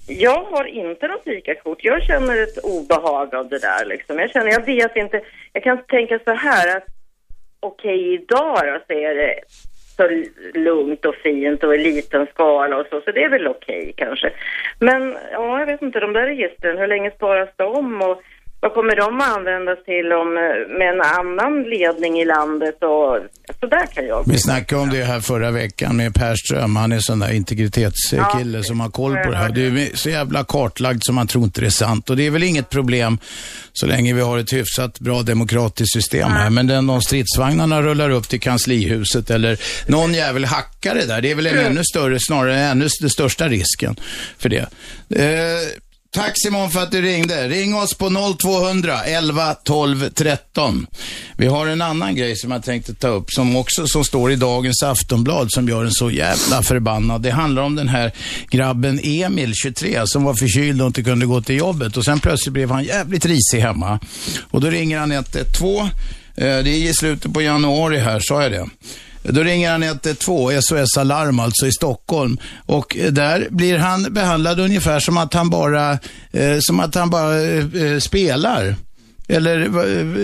jag 0.09 0.43
har 0.43 0.65
inte 0.65 1.09
något 1.09 1.27
ICA-kort. 1.27 1.79
Jag 1.85 2.03
känner 2.03 2.43
ett 2.43 2.59
obehag 2.65 3.35
av 3.35 3.49
det 3.49 3.59
där 3.59 3.85
liksom. 3.85 4.19
Jag 4.19 4.31
känner, 4.31 4.51
jag 4.53 4.67
vet 4.67 4.97
inte, 4.97 5.21
jag 5.53 5.63
kan 5.63 5.79
tänka 5.85 6.19
så 6.25 6.33
här 6.33 6.77
att 6.77 6.85
okej, 7.63 8.15
idag 8.15 8.59
då 8.67 8.79
så 8.87 8.93
är 8.93 9.15
det 9.15 9.35
så 9.97 10.09
lugnt 10.59 11.05
och 11.05 11.15
fint 11.15 11.65
och 11.65 11.75
i 11.75 11.79
liten 11.79 12.27
skala 12.27 12.77
och 12.77 12.87
så, 12.91 13.01
så 13.01 13.11
det 13.11 13.25
är 13.25 13.29
väl 13.29 13.49
okej 13.49 13.93
kanske. 13.97 14.31
Men 14.79 15.17
ja, 15.33 15.59
jag 15.59 15.67
vet 15.67 15.83
inte, 15.83 16.01
de 16.01 16.13
där 16.13 16.27
registren, 16.27 16.79
hur 16.79 16.87
länge 16.87 17.11
sparas 17.11 17.49
de 17.57 18.03
och 18.03 18.23
vad 18.63 18.75
kommer 18.75 18.97
de 18.97 19.21
att 19.21 19.37
användas 19.37 19.85
till 19.85 20.13
om, 20.13 20.29
eh, 20.37 20.79
med 20.79 20.89
en 20.95 21.01
annan 21.01 21.63
ledning 21.63 22.21
i 22.21 22.25
landet 22.25 22.75
och 22.75 23.19
så 23.61 23.67
där 23.67 23.87
kan 23.95 24.07
jag. 24.07 24.25
Vi 24.27 24.39
snackade 24.39 24.83
om 24.83 24.91
det 24.91 25.05
här 25.05 25.21
förra 25.21 25.51
veckan 25.51 25.97
med 25.97 26.15
Per 26.15 26.35
Ström. 26.35 26.77
Han 26.77 26.93
är 26.93 26.99
sån 26.99 27.19
där 27.19 27.33
integritetskille 27.33 28.59
Ja, 28.59 28.63
som 28.63 28.81
har 28.81 28.91
koll 28.91 29.17
på 29.17 29.31
det 29.31 29.37
här. 29.37 29.49
Det 29.49 29.61
är 29.67 29.97
så 29.97 30.11
jävla 30.11 30.45
kartlagt 30.45 31.05
som 31.05 31.15
man 31.15 31.27
tror 31.27 31.45
inte 31.45 31.61
det 31.61 31.67
är 31.67 31.71
sant. 31.71 32.11
Och 32.11 32.17
det 32.17 32.27
är 32.27 32.31
väl 32.31 32.43
inget 32.43 32.71
problem 32.71 33.19
så 33.73 33.87
länge 33.87 34.15
vi 34.15 34.21
har 34.21 34.39
ett 34.39 34.53
hyfsat 34.53 35.01
bra 35.01 35.23
demokratiskt 35.23 35.93
system 35.93 36.31
här. 36.31 36.51
Men 36.51 36.67
den 36.67 36.87
de 36.87 37.03
stridsvagnarna 37.03 37.83
rullar 37.83 38.11
upp 38.11 38.29
till 38.29 38.41
kanslihuset 38.41 39.31
eller 39.31 39.59
någon 39.87 40.15
jävel 40.15 40.45
hackar 40.45 40.95
det 40.95 41.07
där. 41.07 41.21
Det 41.21 41.31
är 41.31 41.35
väl 41.35 41.47
en 41.47 41.59
ännu 41.59 41.85
större, 41.85 42.19
snarare 42.21 42.61
ännu 42.61 42.89
den 43.01 43.11
största 43.11 43.49
risken 43.49 43.97
för 44.39 44.49
det. 44.49 44.67
Eh, 45.11 45.83
Tack 46.15 46.33
Simon 46.43 46.71
för 46.71 46.81
att 46.81 46.91
du 46.91 47.03
ringde. 47.03 47.49
Ring 47.49 47.75
oss 47.75 47.95
på 47.95 48.37
0200 48.43 49.05
11 49.05 49.55
12 49.55 50.09
13. 50.09 50.87
Vi 51.37 51.47
har 51.47 51.67
en 51.67 51.83
annan 51.83 52.17
grej 52.17 52.37
som 52.37 52.51
jag 52.51 52.65
tänkte 52.65 52.95
ta 52.95 53.09
upp 53.09 53.31
som 53.31 53.57
också 53.57 53.87
som 53.87 54.05
står 54.05 54.33
i 54.33 54.37
dagens 54.37 54.83
Aftonblad 54.83 55.53
som 55.53 55.69
gör 55.69 55.85
en 55.85 55.93
så 55.93 56.11
jävla 56.11 56.63
förbannad. 56.63 57.23
Det 57.23 57.31
handlar 57.31 57.63
om 57.63 57.75
den 57.75 57.89
här 57.89 58.13
grabben 58.51 59.01
Emil, 59.03 59.55
23, 59.55 60.03
som 60.05 60.25
var 60.25 60.35
förkyld 60.35 60.81
och 60.81 60.87
inte 60.87 61.03
kunde 61.03 61.27
gå 61.27 61.41
till 61.41 61.57
jobbet 61.57 61.97
och 61.97 62.05
sen 62.05 62.21
plötsligt 62.21 62.53
blev 62.53 62.71
han 62.71 62.85
jävligt 62.85 63.27
risig 63.27 63.61
hemma. 63.61 64.01
Och 64.51 64.61
då 64.61 64.71
ringer 64.71 64.99
han 64.99 65.13
112. 65.13 65.89
Eh, 66.35 66.45
det 66.45 66.71
är 66.71 66.91
i 66.91 66.95
slutet 66.95 67.33
på 67.33 67.43
januari 67.43 67.99
här, 67.99 68.21
sa 68.21 68.43
jag 68.43 68.53
det? 68.53 68.69
Då 69.23 69.43
ringer 69.43 69.71
han 69.71 69.83
112, 69.83 70.53
eh, 70.53 70.61
SOS 70.61 70.97
Alarm 70.97 71.41
alltså 71.41 71.67
i 71.67 71.73
Stockholm. 71.73 72.39
Och 72.67 72.97
eh, 72.97 73.13
där 73.13 73.49
blir 73.51 73.79
han 73.79 74.03
behandlad 74.03 74.61
ungefär 74.61 75.01
som 75.01 75.17
att 75.17 75.35
han 75.35 75.51
bara, 75.51 75.93
eh, 76.33 76.59
som 76.61 76.81
att 76.81 76.95
han 76.95 77.11
bara 77.11 77.43
eh, 77.43 77.65
eh 77.75 77.99
spelar. 77.99 78.77
Eller 79.29 79.69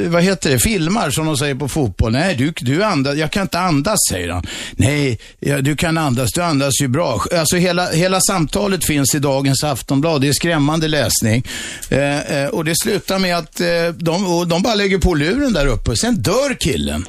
vad, 0.09 0.23
heter 0.23 0.51
det? 0.51 0.59
Filmar 0.59 1.11
som 1.11 1.27
de 1.27 1.37
säger 1.37 1.55
på 1.55 1.69
fotboll. 1.69 2.13
Nej, 2.13 2.37
du, 2.37 2.53
du 2.61 2.85
andas, 2.85 3.17
jag 3.17 3.31
kan 3.31 3.43
inte 3.43 3.59
andas 3.59 3.99
säger 4.11 4.29
han. 4.29 4.47
Nej, 4.73 5.19
ja, 5.41 5.61
du 5.61 5.77
kan 5.77 5.99
andas, 5.99 6.33
du 6.33 6.43
andas 6.43 6.73
ju 6.83 6.89
bra. 6.89 7.25
Alltså 7.33 7.57
hela, 7.57 7.91
hela 7.91 8.21
samtalet 8.21 8.85
finns 8.85 9.15
i 9.15 9.19
dagens 9.19 9.65
Aftonblad. 9.65 10.21
Det 10.21 10.29
är 10.29 10.33
skrämmande 10.33 10.89
läsning. 10.89 11.45
Eh, 11.89 12.19
eh, 12.19 12.49
och 12.49 12.65
det 12.65 12.75
slutar 12.83 13.19
med 13.19 13.39
att 13.39 13.61
eh, 13.61 13.67
de, 13.97 14.49
de 14.49 14.63
bara 14.63 14.75
lägger 14.75 14.99
på 14.99 15.15
luren 15.15 15.53
där 15.53 15.67
uppe. 15.67 15.97
Sen 15.97 16.15
dör 16.15 16.55
killen. 16.61 17.07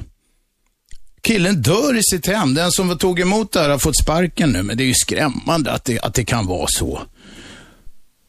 Killen 1.21 1.62
dör 1.62 1.97
i 1.97 2.01
sitt 2.03 2.27
hem. 2.27 2.53
Den 2.53 2.71
som 2.71 2.97
tog 2.97 3.19
emot 3.19 3.51
det 3.51 3.60
här 3.60 3.69
har 3.69 3.77
fått 3.79 3.97
sparken 3.97 4.49
nu, 4.51 4.63
men 4.63 4.77
det 4.77 4.84
är 4.84 4.88
ju 4.88 4.93
skrämmande 4.93 5.71
att 5.71 5.86
det, 5.86 5.99
att 5.99 6.13
det 6.13 6.23
kan 6.25 6.45
vara 6.47 6.67
så. 6.69 7.01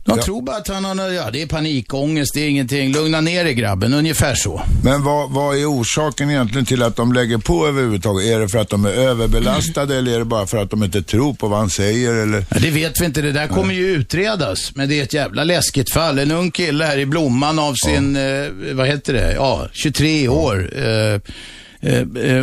De 0.05 0.17
Ja. 0.19 0.25
tror 0.25 0.43
bara 0.43 0.57
att 0.57 0.69
han 0.69 0.85
har, 0.85 1.09
ja 1.11 1.31
det 1.31 1.43
är 1.43 1.47
panikångest, 1.47 2.35
det 2.35 2.41
är 2.41 2.49
ingenting. 2.49 2.93
Lugna 2.93 3.21
ner 3.21 3.45
dig 3.45 3.55
grabben, 3.55 3.95
ungefär 3.95 4.35
så. 4.35 4.63
Men 4.85 5.03
vad, 5.05 5.31
vad 5.31 5.57
är 5.59 5.71
orsaken 5.81 6.31
egentligen 6.31 6.65
till 6.67 6.83
att 6.83 6.97
de 6.97 7.13
lägger 7.13 7.39
på 7.39 7.67
överhuvudtaget? 7.67 8.27
Är 8.29 8.41
det 8.41 8.49
för 8.49 8.59
att 8.59 8.69
de 8.69 8.85
är 8.85 8.91
överbelastade 8.91 9.97
eller 9.99 10.15
är 10.15 10.19
det 10.19 10.25
bara 10.25 10.47
för 10.47 10.59
att 10.59 10.71
de 10.71 10.85
inte 10.85 11.03
tror 11.03 11.35
på 11.35 11.49
vad 11.49 11.59
han 11.59 11.71
säger 11.71 12.15
eller? 12.15 12.45
Ja, 12.51 12.57
det 12.61 12.71
vet 12.71 13.01
vi 13.01 13.05
inte, 13.05 13.23
det 13.23 13.33
där 13.33 13.47
kommer 13.47 13.75
ju 13.75 13.87
utredas. 13.87 14.75
Men 14.75 14.89
det 14.89 14.99
är 14.99 15.03
ett 15.03 15.15
jävla 15.15 15.45
läskigt 15.45 15.93
fall. 15.93 16.19
En 16.19 16.31
ung 16.31 16.51
kille 16.51 16.85
här 16.85 16.99
i 16.99 17.07
blomman 17.07 17.59
av 17.59 17.75
sin, 17.75 18.17
eh, 18.17 18.47
vad 18.73 18.87
heter 18.87 19.13
det, 19.13 19.33
ja, 19.35 19.69
23 19.73 20.29
år. 20.29 20.71
Eh, 20.87 21.21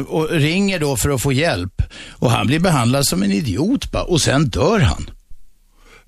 och 0.08 0.30
ringer 0.30 0.80
då 0.80 0.98
för 0.98 1.10
att 1.10 1.22
få 1.22 1.34
hjälp. 1.34 1.82
Och 2.12 2.32
han 2.32 2.48
blir 2.48 2.60
behandlad 2.60 3.08
som 3.08 3.24
en 3.24 3.32
idiot 3.32 3.92
bara. 3.92 4.04
Och 4.04 4.22
sen 4.22 4.50
dör 4.50 4.80
han. 4.80 5.10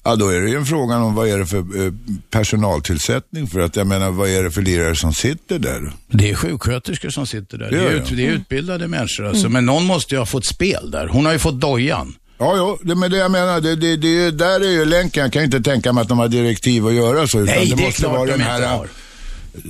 Ja, 0.03 0.15
då 0.15 0.27
är 0.27 0.41
det 0.41 0.49
ju 0.49 0.55
en 0.55 0.65
fråga 0.65 0.97
om 0.97 1.15
vad 1.15 1.27
är 1.27 1.37
det 1.37 1.45
för 1.45 1.57
eh, 1.57 1.93
personaltillsättning 2.31 3.47
för 3.47 3.59
att 3.59 3.75
jag 3.75 3.87
menar 3.87 4.11
vad 4.11 4.29
är 4.29 4.43
det 4.43 4.51
för 4.51 4.61
lirare 4.61 4.95
som 4.95 5.13
sitter 5.13 5.59
där? 5.59 5.91
Det 6.07 6.29
är 6.29 6.35
sjuksköterskor 6.35 7.09
som 7.09 7.25
sitter 7.27 7.57
där. 7.57 7.71
Det 7.71 7.77
Det 7.77 7.83
är, 7.85 7.91
ut, 7.91 8.09
det 8.09 8.27
är 8.27 8.31
utbildade 8.31 8.87
människor 8.87 9.25
alltså. 9.25 9.49
Men 9.49 9.65
någon 9.65 9.85
måste 9.85 10.15
ju 10.15 10.19
ha 10.19 10.25
fått 10.25 10.45
spel 10.45 10.91
där. 10.91 11.07
Hon 11.07 11.25
har 11.25 11.33
ju 11.33 11.39
fått 11.39 11.59
dojan. 11.59 12.15
Ja, 12.37 12.57
ja, 12.57 12.77
det, 12.81 12.95
men 12.95 13.11
det 13.11 13.17
jag 13.17 13.31
menar, 13.31 13.61
det, 13.61 13.75
det, 13.75 13.97
det, 13.97 14.07
är 14.07 14.31
där 14.31 14.59
är 14.59 14.71
ju 14.71 14.85
länken. 14.85 15.23
Jag 15.23 15.33
kan 15.33 15.43
inte 15.43 15.61
tänka 15.61 15.93
mig 15.93 16.01
att 16.01 16.07
de 16.07 16.19
har 16.19 16.27
direktiv 16.27 16.87
att 16.87 16.93
göra 16.93 17.27
så. 17.27 17.39
Utan 17.39 17.55
Nej, 17.55 17.69
det, 17.69 17.75
det 17.75 17.81
är 17.81 17.85
måste 17.85 18.01
klart 18.01 18.13
vara 18.13 18.25
de 18.25 18.31
den 18.31 18.39
inte 18.39 18.51
här, 18.51 18.77
har. 18.77 18.87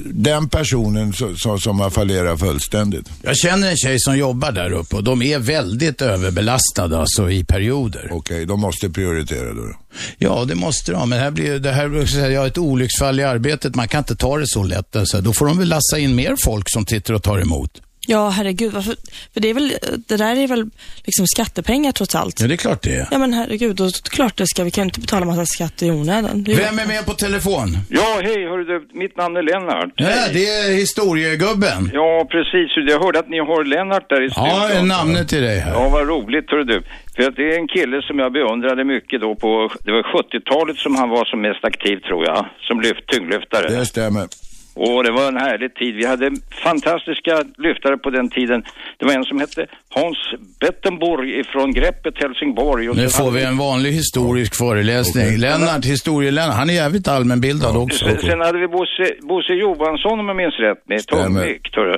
Den 0.06 0.49
personen 0.49 1.13
som, 1.13 1.60
som, 1.60 1.80
har 1.80 1.89
fallerat 1.89 2.39
fullständigt. 2.39 3.10
Jag 3.21 3.38
känner 3.38 3.69
en 3.69 3.78
tjej 3.78 3.99
som 3.99 4.17
jobbar 4.17 4.52
där 4.52 4.71
uppe 4.71 4.95
och 4.95 5.04
de 5.04 5.21
är 5.21 5.39
väldigt 5.39 6.02
överbelastade 6.02 6.99
alltså 6.99 7.32
i 7.32 7.43
perioder. 7.43 8.10
Okej, 8.12 8.45
de 8.45 8.60
måste 8.60 8.89
prioritera 8.89 9.54
då. 9.54 9.75
Ja, 10.17 10.45
det 10.45 10.56
måste 10.56 10.91
de. 10.91 11.10
Men 11.10 11.19
här 11.19 11.32
blir 11.32 11.60
det 11.60 11.71
här, 11.71 12.30
ja, 12.30 12.47
ett 12.47 12.58
olycksfall 12.58 13.19
i 13.19 13.23
arbetet. 13.23 13.75
Man 13.75 13.88
kan 13.88 13.99
inte 13.99 14.15
ta 14.15 14.38
det 14.38 14.47
så 14.47 14.63
lätt. 14.63 14.95
Alltså. 14.95 15.21
Då 15.21 15.34
får 15.34 15.45
de 15.45 15.58
väl 15.58 15.67
lassa 15.67 15.99
in 15.99 16.15
mer 16.15 16.36
folk 16.45 16.69
som 16.69 16.86
sitter 16.86 17.13
och 17.13 17.23
tar 17.23 17.39
emot. 17.39 17.82
Ja, 18.11 18.29
herregud. 18.29 18.71
Varför? 18.73 18.95
För 19.33 19.39
det, 19.41 19.49
är 19.49 19.53
väl, 19.53 19.73
det 20.07 20.17
där 20.17 20.35
är 20.35 20.47
väl 20.47 20.69
liksom 21.05 21.27
skattepengar 21.27 21.91
trots 21.91 22.15
allt. 22.15 22.41
Ja, 22.41 22.47
det 22.47 22.53
är 22.53 22.57
klart 22.57 22.81
det 22.81 22.95
är. 22.95 23.07
Ja, 23.11 23.17
men 23.17 23.33
herregud. 23.33 23.75
Då, 23.75 23.89
klart 24.09 24.37
det 24.37 24.47
ska. 24.47 24.63
Vi 24.63 24.71
kan 24.71 24.83
inte 24.83 24.99
betala 24.99 25.25
massa 25.25 25.45
skatt 25.45 25.83
i 25.83 25.91
onödan. 25.91 26.45
Är 26.47 26.55
Vem 26.55 26.79
är 26.79 26.87
med 26.87 27.05
på 27.05 27.13
telefon? 27.13 27.67
Ja, 27.89 28.19
hej, 28.23 28.39
hörru 28.49 28.63
du, 28.63 28.99
mitt 28.99 29.17
namn 29.17 29.37
är 29.37 29.43
Lennart. 29.43 29.93
Ja, 29.95 30.27
det 30.33 30.45
är 30.45 30.71
historiegubben. 30.83 31.91
Ja, 31.93 32.27
precis. 32.31 32.67
Jag 32.91 32.99
hörde 33.03 33.19
att 33.19 33.29
ni 33.29 33.39
har 33.39 33.63
Lennart 33.63 34.09
där 34.09 34.21
i 34.25 34.29
studion. 34.29 34.49
Ja, 34.49 34.69
en 34.69 34.87
namnet 34.87 35.29
till 35.29 35.41
dig 35.41 35.59
här. 35.59 35.73
Ja, 35.73 35.89
vad 35.89 36.07
roligt, 36.07 36.51
hörru 36.51 36.63
du. 36.63 36.81
För 37.15 37.23
att 37.27 37.35
det 37.35 37.45
är 37.53 37.57
en 37.61 37.67
kille 37.67 38.01
som 38.01 38.19
jag 38.19 38.33
beundrade 38.33 38.83
mycket 38.83 39.21
då 39.21 39.35
på, 39.35 39.71
det 39.85 39.91
var 39.91 40.03
70-talet 40.03 40.77
som 40.77 40.95
han 40.95 41.09
var 41.09 41.25
som 41.25 41.41
mest 41.41 41.63
aktiv 41.63 41.97
tror 41.97 42.25
jag, 42.25 42.45
som 42.67 42.81
lyft, 42.81 43.07
tyngdlyftare. 43.07 43.67
Det 43.79 43.85
stämmer. 43.85 44.48
Och 44.75 45.03
det 45.03 45.12
var 45.12 45.27
en 45.27 45.38
härlig 45.38 45.75
tid. 45.75 45.95
Vi 45.95 46.05
hade 46.05 46.32
fantastiska 46.63 47.43
lyftare 47.58 47.97
på 47.97 48.10
den 48.10 48.29
tiden. 48.29 48.63
Det 48.97 49.05
var 49.05 49.13
en 49.13 49.23
som 49.23 49.39
hette 49.39 49.67
Hans 49.89 50.17
Bettenborg 50.60 51.39
ifrån 51.39 51.73
Greppet, 51.73 52.13
Helsingborg. 52.23 52.89
Och 52.89 52.95
Nu 52.95 53.10
får 53.10 53.32
vi 53.32 53.43
en 53.43 53.58
vanlig 53.58 53.91
historisk 53.91 54.55
föreläsning. 54.55 55.38
Lennart, 55.38 55.86
historielennart, 55.86 56.55
han 56.55 56.69
är 56.69 56.73
jävligt 56.73 57.08
allmänbildad 57.08 57.77
också. 57.77 58.05
Sen, 58.05 58.17
sen 58.19 58.39
hade 58.41 58.60
vi 58.60 58.67
Bosse, 58.67 59.05
Bosse 59.21 59.53
Johansson 59.53 60.19
om 60.19 60.27
jag 60.27 60.38
minns 60.38 60.60
rätt 60.60 60.82
med 60.88 61.08
tungvikt. 61.08 61.75
hörru. 61.75 61.97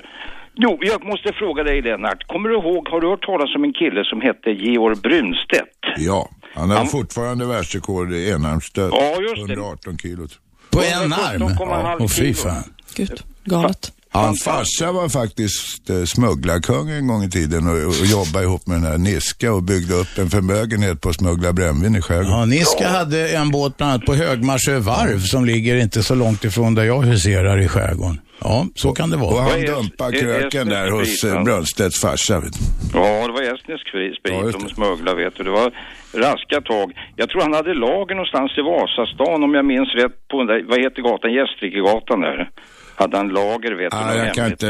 Jo, 0.56 0.78
jag 0.82 1.04
måste 1.04 1.34
fråga 1.34 1.64
dig 1.64 1.82
Lennart. 1.82 2.28
Kommer 2.28 2.50
du 2.50 2.56
ihåg, 2.56 2.88
har 2.90 3.02
du 3.02 3.08
hört 3.08 3.26
talas 3.26 3.56
om 3.56 3.64
en 3.64 3.74
kille 3.74 4.04
som 4.06 4.22
hette 4.22 4.50
Georg 4.50 4.96
Brunstedt? 4.96 5.80
Ja, 5.98 6.30
han 6.54 6.70
har 6.70 6.78
Han- 6.78 6.88
fortfarande 6.88 7.46
världsrekord 7.46 8.14
i 8.14 8.30
enarmsstöt. 8.32 8.92
Ja, 8.94 9.16
just 9.22 9.48
det. 9.48 9.54
118 9.54 9.98
kilo. 9.98 10.28
På 10.72 10.84
en 10.84 11.14
arm? 11.14 11.42
17,5 11.42 11.98
Åh 12.00 12.08
fy 12.08 12.16
kilo. 12.16 12.34
fan. 12.34 12.64
Gud, 12.96 13.24
galet. 13.46 13.92
Hans 14.14 14.44
farsa 14.44 14.92
var 14.92 15.10
faktiskt 15.10 15.90
eh, 15.90 16.04
smugglarkung 16.06 16.90
en 16.90 17.08
gång 17.08 17.24
i 17.24 17.30
tiden 17.30 17.68
och, 17.68 17.88
och 17.88 18.06
jobbade 18.06 18.46
ihop 18.46 18.68
med 18.68 18.78
den 18.78 18.92
här 18.92 18.98
Niska 18.98 19.54
och 19.54 19.64
byggde 19.64 19.94
upp 19.94 20.18
en 20.18 20.30
förmögenhet 20.30 21.02
på 21.02 21.10
att 21.10 21.16
smuggla 21.16 21.54
brännvin 21.54 21.96
i 21.96 22.02
skärgården. 22.02 22.32
Ja, 22.40 22.46
Niska 22.46 22.90
hade 22.90 23.30
en 23.30 23.52
båt 23.52 23.78
bland 23.78 23.92
annat 23.94 24.06
på 24.06 24.14
Högmarsö 24.16 24.80
varv 24.80 25.20
som 25.22 25.46
ligger 25.46 25.76
inte 25.76 26.04
så 26.04 26.16
långt 26.16 26.44
ifrån 26.44 26.76
där 26.76 26.84
jag 26.84 27.02
huserar 27.02 27.62
i 27.62 27.68
skärgården. 27.68 28.20
Ja, 28.44 28.66
så 28.76 28.92
kan 28.94 29.10
det 29.10 29.16
Och 29.16 29.22
vara. 29.22 29.42
han 29.42 29.52
Vad 29.52 29.60
är- 29.60 29.68
dumpade 29.68 30.18
kröken 30.18 30.68
är- 30.72 30.76
där 30.76 30.92
hos 30.92 31.24
eh, 31.24 31.44
Brunstedts 31.44 32.02
farsa. 32.02 32.40
Du. 32.40 32.48
Ja, 32.94 33.28
det 33.28 33.34
var 33.34 33.42
estnisk 33.56 33.88
sprit 33.90 34.16
Ja, 34.24 34.52
de 34.52 34.70
smugglade 34.70 35.24
vet 35.24 35.36
du. 35.38 35.44
Det 35.44 35.50
var 35.50 35.72
raska 36.14 36.62
tag. 36.62 36.92
Jag 37.16 37.30
tror 37.30 37.42
han 37.42 37.54
hade 37.54 37.74
lager 37.74 38.16
någonstans 38.16 38.52
i 38.58 38.62
Vasastan 38.62 39.44
om 39.44 39.54
jag 39.54 39.66
minns 39.66 39.90
rätt 39.96 40.28
på 40.32 40.38
den 40.38 40.48
där, 40.48 40.64
vad 40.70 40.80
heter 40.84 41.02
gatan? 41.02 41.34
Gästrikegatan 41.34 42.20
där. 42.22 42.50
Hade 42.96 43.18
han 43.18 43.28
lager 43.30 43.72
vet 43.76 43.92
du. 43.92 43.98
Ah, 43.98 44.06
något 44.08 44.18
jag 44.26 44.34
kan 44.36 44.46
inte, 44.52 44.68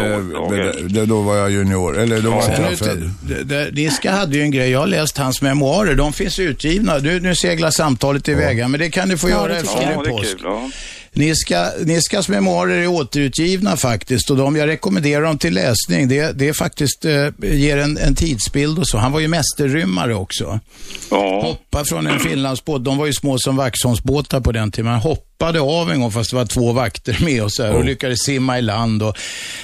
det, 1.00 1.06
då 1.06 1.22
var 1.22 1.36
jag 1.36 1.52
junior, 1.52 2.00
eller 2.00 2.22
då 2.22 2.32
var 2.32 2.42
Sen 2.42 2.52
inte 2.72 2.86
jag 2.86 3.48
född. 3.50 3.74
Niska 3.74 4.12
hade 4.12 4.36
ju 4.38 4.42
en 4.42 4.52
grej, 4.52 4.70
jag 4.72 4.80
har 4.80 4.88
läst 4.88 5.18
hans 5.18 5.42
memoarer, 5.42 5.96
de 5.96 6.14
finns 6.14 6.40
utgivna. 6.40 6.98
Nu, 6.98 7.20
nu 7.20 7.36
seglar 7.36 7.70
samtalet 7.70 8.28
iväg, 8.28 8.70
men 8.70 8.80
det 8.80 8.90
kan 8.90 9.10
du 9.10 9.18
få 9.18 9.30
Ja, 9.30 9.34
göra 9.34 9.56
efter 9.58 9.92
Ja, 9.96 10.04
påsk. 10.12 10.38
kul. 10.38 10.42
Ja. 10.44 10.70
Niska, 11.13 11.71
Niskas 11.86 12.30
memoarer 12.30 12.78
är 12.78 12.88
återutgivna 12.88 13.78
faktiskt 13.78 14.30
och 14.30 14.38
de, 14.38 14.56
jag 14.56 14.67
rekommenderar 14.67 15.21
dem 15.21 15.38
till 15.38 15.54
läsning. 15.54 16.08
Det, 16.08 16.32
det 16.32 16.47
är 16.47 16.54
faktiskt, 16.54 17.06
eh, 17.06 17.28
ger 17.39 17.78
en, 17.78 17.97
en 17.97 18.15
tidsbild 18.15 18.80
och 18.80 18.88
så. 18.88 18.97
Han 18.97 19.12
var 19.12 19.19
ju 19.19 19.28
mästerrymmare 19.28 20.15
också. 20.15 20.60
ja. 21.10 21.41
Hoppa 21.41 21.86
från 21.86 22.08
en 22.08 22.19
finlandsbåt, 22.19 22.84
de 22.84 22.97
var 22.97 23.06
ju 23.06 23.13
små 23.13 23.38
som 23.38 23.56
Vaxholmsbåtar 23.56 24.41
på 24.41 24.52
den 24.52 24.71
tiden. 24.71 24.93
Hoppade 24.93 25.31
av 25.49 25.91
en 25.91 26.01
gång 26.01 26.12
fast 26.12 26.30
det 26.30 26.36
var 26.36 26.45
två 26.45 26.71
vakter 26.73 27.17
med 27.25 27.43
och 27.43 27.51
så 27.54 27.63
här, 27.63 27.73
och 27.75 27.86
lyckades 27.86 28.19
simma 28.19 28.60
i 28.60 28.62
land. 28.62 29.04
Och, 29.04 29.17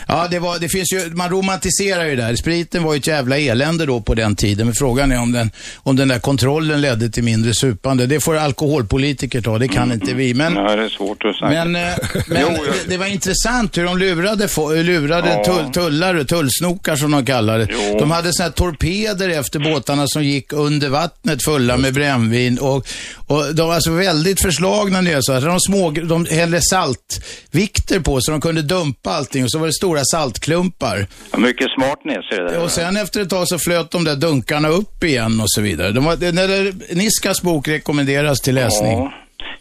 ja, 0.08 0.28
det, 0.32 0.40
var, 0.40 0.60
det 0.60 0.70
finns 0.70 0.94
ju, 0.94 1.10
man 1.16 1.30
romantiserar 1.30 2.06
ju 2.06 2.16
det 2.16 2.22
där. 2.22 2.36
Spriten 2.36 2.84
var 2.84 2.94
ju 2.94 2.98
ett 2.98 3.08
jävla 3.08 3.38
elände 3.38 3.86
då 3.86 4.02
på 4.02 4.14
den 4.16 4.36
tiden. 4.36 4.66
Men 4.68 4.76
frågan 4.76 5.12
är 5.12 5.20
om 5.20 5.32
den, 5.32 5.52
om 5.78 5.96
den 5.96 6.08
där 6.08 6.20
kontrollen 6.20 6.82
ledde 6.82 7.10
till 7.10 7.24
mindre 7.24 7.54
supande. 7.54 8.06
Det 8.06 8.20
får 8.20 8.36
alkoholpolitiker 8.38 9.42
ta, 9.42 9.58
det 9.58 9.68
kan 9.68 9.92
inte 9.92 10.14
vi. 10.14 10.34
Men, 10.34 10.54
Nej, 10.54 10.78
det 10.78 10.84
är 10.84 10.90
svårt 10.90 11.26
att 11.26 11.36
säga. 11.36 11.66
men, 11.66 11.76
eh, 11.76 11.94
men 12.28 12.54
det, 12.54 12.60
det 12.88 12.98
var 12.98 13.06
intressant 13.06 13.78
hur 13.78 13.84
de 13.84 13.98
lurade, 13.98 14.48
lurade 14.84 15.30
Ja. 15.30 15.44
tull, 15.44 15.72
tullare, 15.74 16.26
tullsnokar 16.26 16.96
som 16.96 17.12
de 17.12 17.26
kallar 17.26 17.60
det. 17.60 17.68
Jo. 17.72 18.00
De 18.00 18.12
hade 18.12 18.34
såna 18.34 18.44
här 18.50 18.54
torpeder 18.54 19.30
efter 19.30 19.60
båtarna 19.60 20.08
som 20.08 20.24
gick 20.24 20.54
under 20.54 20.90
vattnet 20.90 21.44
fulla 21.44 21.78
med 21.78 21.94
brännvin. 21.94 22.58
Och, 22.58 22.88
och 23.28 23.56
de 23.56 23.68
var 23.68 23.76
alltså 23.76 23.92
väldigt 23.92 24.42
förslagna 24.42 25.02
nya 25.02 25.22
så 25.22 25.40
De, 25.40 25.60
små, 25.68 25.92
de 25.92 26.26
hällde 26.26 26.62
saltvikter 26.62 28.00
på 28.00 28.22
så 28.22 28.32
de 28.32 28.42
kunde 28.42 28.62
dumpa 28.62 29.10
allting 29.10 29.44
och 29.44 29.52
så 29.52 29.60
var 29.60 29.68
det 29.68 29.74
stora 29.74 30.02
saltklumpar. 30.12 31.08
Ja, 31.32 31.38
mycket 31.38 31.68
smart 31.72 32.00
näsa 32.06 32.44
det 32.44 32.50
där. 32.50 32.64
Och 32.64 32.72
sen 32.72 32.98
efter 32.98 33.22
ett 33.22 33.30
tag 33.30 33.48
så 33.48 33.60
flöt 33.60 33.92
de 33.92 34.04
där 34.04 34.16
dunkarna 34.16 34.68
upp 34.68 35.04
igen 35.04 35.42
och 35.42 35.50
så 35.50 35.62
vidare. 35.62 35.92
De 35.92 36.06
var, 36.06 36.16
det, 36.16 36.32
när 36.32 36.48
det, 36.48 36.96
Niskas 36.96 37.42
bok 37.42 37.68
rekommenderas 37.68 38.42
till 38.42 38.56
läsning. 38.56 38.92
Ja. 38.92 39.14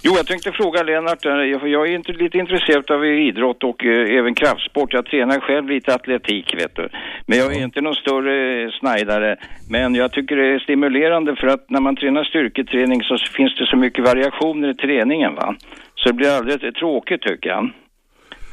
Jo, 0.07 0.13
jag 0.17 0.27
tänkte 0.27 0.53
fråga 0.53 0.83
Lennart, 0.83 1.25
jag- 1.25 1.89
är 1.91 1.95
inte 1.95 2.13
lite 2.13 2.39
intresserad 2.39 2.91
av 2.91 3.05
idrott 3.07 3.65
och 3.65 3.85
eh, 3.85 4.19
även 4.19 4.35
kraftsport. 4.35 4.93
Jag 4.93 5.07
tränar 5.07 5.41
själv 5.41 5.69
lite 5.69 5.95
atletik, 5.95 6.55
vet 6.55 6.77
du. 6.77 6.89
Men 7.27 7.39
jag 7.39 7.57
är 7.57 7.63
inte 7.63 7.81
någon 7.81 7.95
större 7.95 8.63
eh, 8.63 8.71
snajdare. 8.71 9.37
Men 9.71 9.95
jag 9.95 10.13
tycker 10.13 10.37
det 10.37 10.55
är 10.55 10.59
stimulerande 10.59 11.37
för 11.37 11.47
att 11.47 11.71
när 11.71 11.81
man 11.81 11.97
tränar 11.97 12.25
styrketräning 12.25 13.03
så 13.03 13.19
finns 13.19 13.57
det 13.57 13.67
så 13.67 13.77
mycket 13.77 14.05
variationer 14.05 14.69
i 14.69 14.75
träningen, 14.75 15.35
va. 15.35 15.55
Så 15.95 16.09
det 16.09 16.15
blir 16.15 16.37
aldrig 16.37 16.75
tråkigt, 16.75 17.23
tycker 17.23 17.49
jag. 17.51 17.71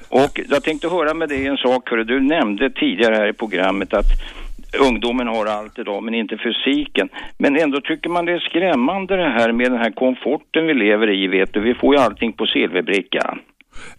Och 0.09 0.39
jag 0.49 0.63
tänkte 0.63 0.87
höra 0.87 1.13
med 1.13 1.29
dig 1.29 1.47
en 1.47 1.57
sak, 1.57 1.89
hörru. 1.89 2.03
Du 2.03 2.19
nämnde 2.19 2.69
tidigare 2.69 3.15
här 3.15 3.27
i 3.27 3.33
programmet 3.33 3.93
att 3.93 4.11
ungdomen 4.79 5.27
har 5.27 5.45
allt 5.45 5.79
idag, 5.79 6.03
men 6.03 6.13
inte 6.13 6.37
fysiken. 6.37 7.09
Men 7.37 7.59
ändå 7.59 7.81
tycker 7.81 8.09
man 8.09 8.25
det 8.25 8.31
är 8.31 8.39
skrämmande 8.39 9.15
det 9.15 9.29
här 9.29 9.51
med 9.51 9.71
den 9.71 9.79
här 9.79 9.91
komforten 9.91 10.67
vi 10.67 10.73
lever 10.73 11.09
i, 11.09 11.27
vet 11.27 11.53
du. 11.53 11.59
Vi 11.59 11.73
får 11.73 11.95
ju 11.95 12.01
allting 12.01 12.33
på 12.33 12.45
silverbricka. 12.45 13.37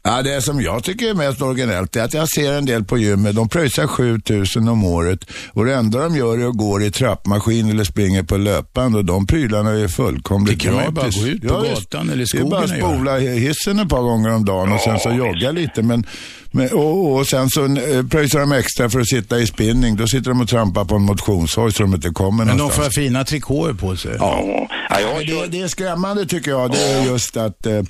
Ja, 0.02 0.22
det 0.22 0.42
som 0.42 0.60
jag 0.62 0.84
tycker 0.84 1.10
är 1.10 1.14
mest 1.14 1.42
originellt 1.42 1.96
är 1.96 2.02
att 2.02 2.14
jag 2.14 2.28
ser 2.28 2.52
en 2.52 2.64
del 2.64 2.84
på 2.84 2.98
gymmet. 2.98 3.34
De 3.36 3.48
pröjsar 3.48 3.86
7000 3.86 4.68
om 4.68 4.84
året 4.84 5.18
och 5.52 5.64
det 5.64 5.74
enda 5.74 5.98
de 6.02 6.16
gör 6.16 6.38
är 6.38 6.48
att 6.48 6.56
gå 6.56 6.80
i 6.82 6.90
trappmaskin 6.90 7.70
eller 7.70 7.84
springer 7.84 8.22
på 8.22 8.36
löpband 8.36 8.96
och 8.96 9.04
de 9.04 9.26
prylarna 9.26 9.70
är 9.70 9.88
fullkomligt 9.88 10.58
Det 10.58 10.64
kan 10.64 10.74
man 10.74 10.84
ju 10.84 10.90
gratis. 10.92 11.16
bara 11.16 11.24
gå 11.26 11.30
ut 11.32 11.42
på 11.48 11.54
gatan 11.62 12.10
eller 12.10 12.22
i 12.22 12.26
Det 12.32 12.38
är 12.38 12.44
bara 12.50 12.60
att 12.64 12.68
skogen 12.68 12.94
spola 12.96 13.18
hissen 13.18 13.78
ett 13.78 13.88
par 13.88 14.02
gånger 14.02 14.30
om 14.30 14.44
dagen 14.44 14.72
och 14.72 14.80
sen 14.80 14.98
så 14.98 15.08
Ja, 15.08 15.14
jogga 15.14 15.50
lite. 15.52 15.82
Men, 15.82 16.06
men, 16.50 16.68
och, 16.72 17.14
och 17.14 17.26
sen 17.26 17.48
så 17.50 17.64
eh, 17.64 18.06
pröjsar 18.06 18.40
de 18.40 18.52
extra 18.52 18.90
för 18.90 19.00
att 19.00 19.08
sitta 19.08 19.38
i 19.38 19.46
spinning. 19.46 19.96
Då 19.96 20.06
sitter 20.06 20.30
de 20.30 20.40
och 20.40 20.48
trampar 20.48 20.84
på 20.84 20.94
en 20.94 21.02
motionshoj 21.02 21.72
så 21.72 21.82
de 21.82 21.94
inte 21.94 22.08
kommer 22.10 22.44
Men 22.44 22.46
de 22.56 22.58
någonstans. 22.58 22.94
får 22.94 23.00
fina 23.02 23.24
trikåer 23.24 23.72
på 23.72 23.96
sig. 23.96 24.16
Ja, 24.18 24.44
ja 24.90 25.00
jag 25.00 25.26
det, 25.26 25.46
det 25.58 25.60
är 25.62 25.68
skrämmande 25.68 26.26
tycker 26.26 26.50
jag. 26.50 26.70
Det 26.70 26.82
är 26.92 27.04
just 27.04 27.36
att 27.36 27.66
eh, 27.66 27.82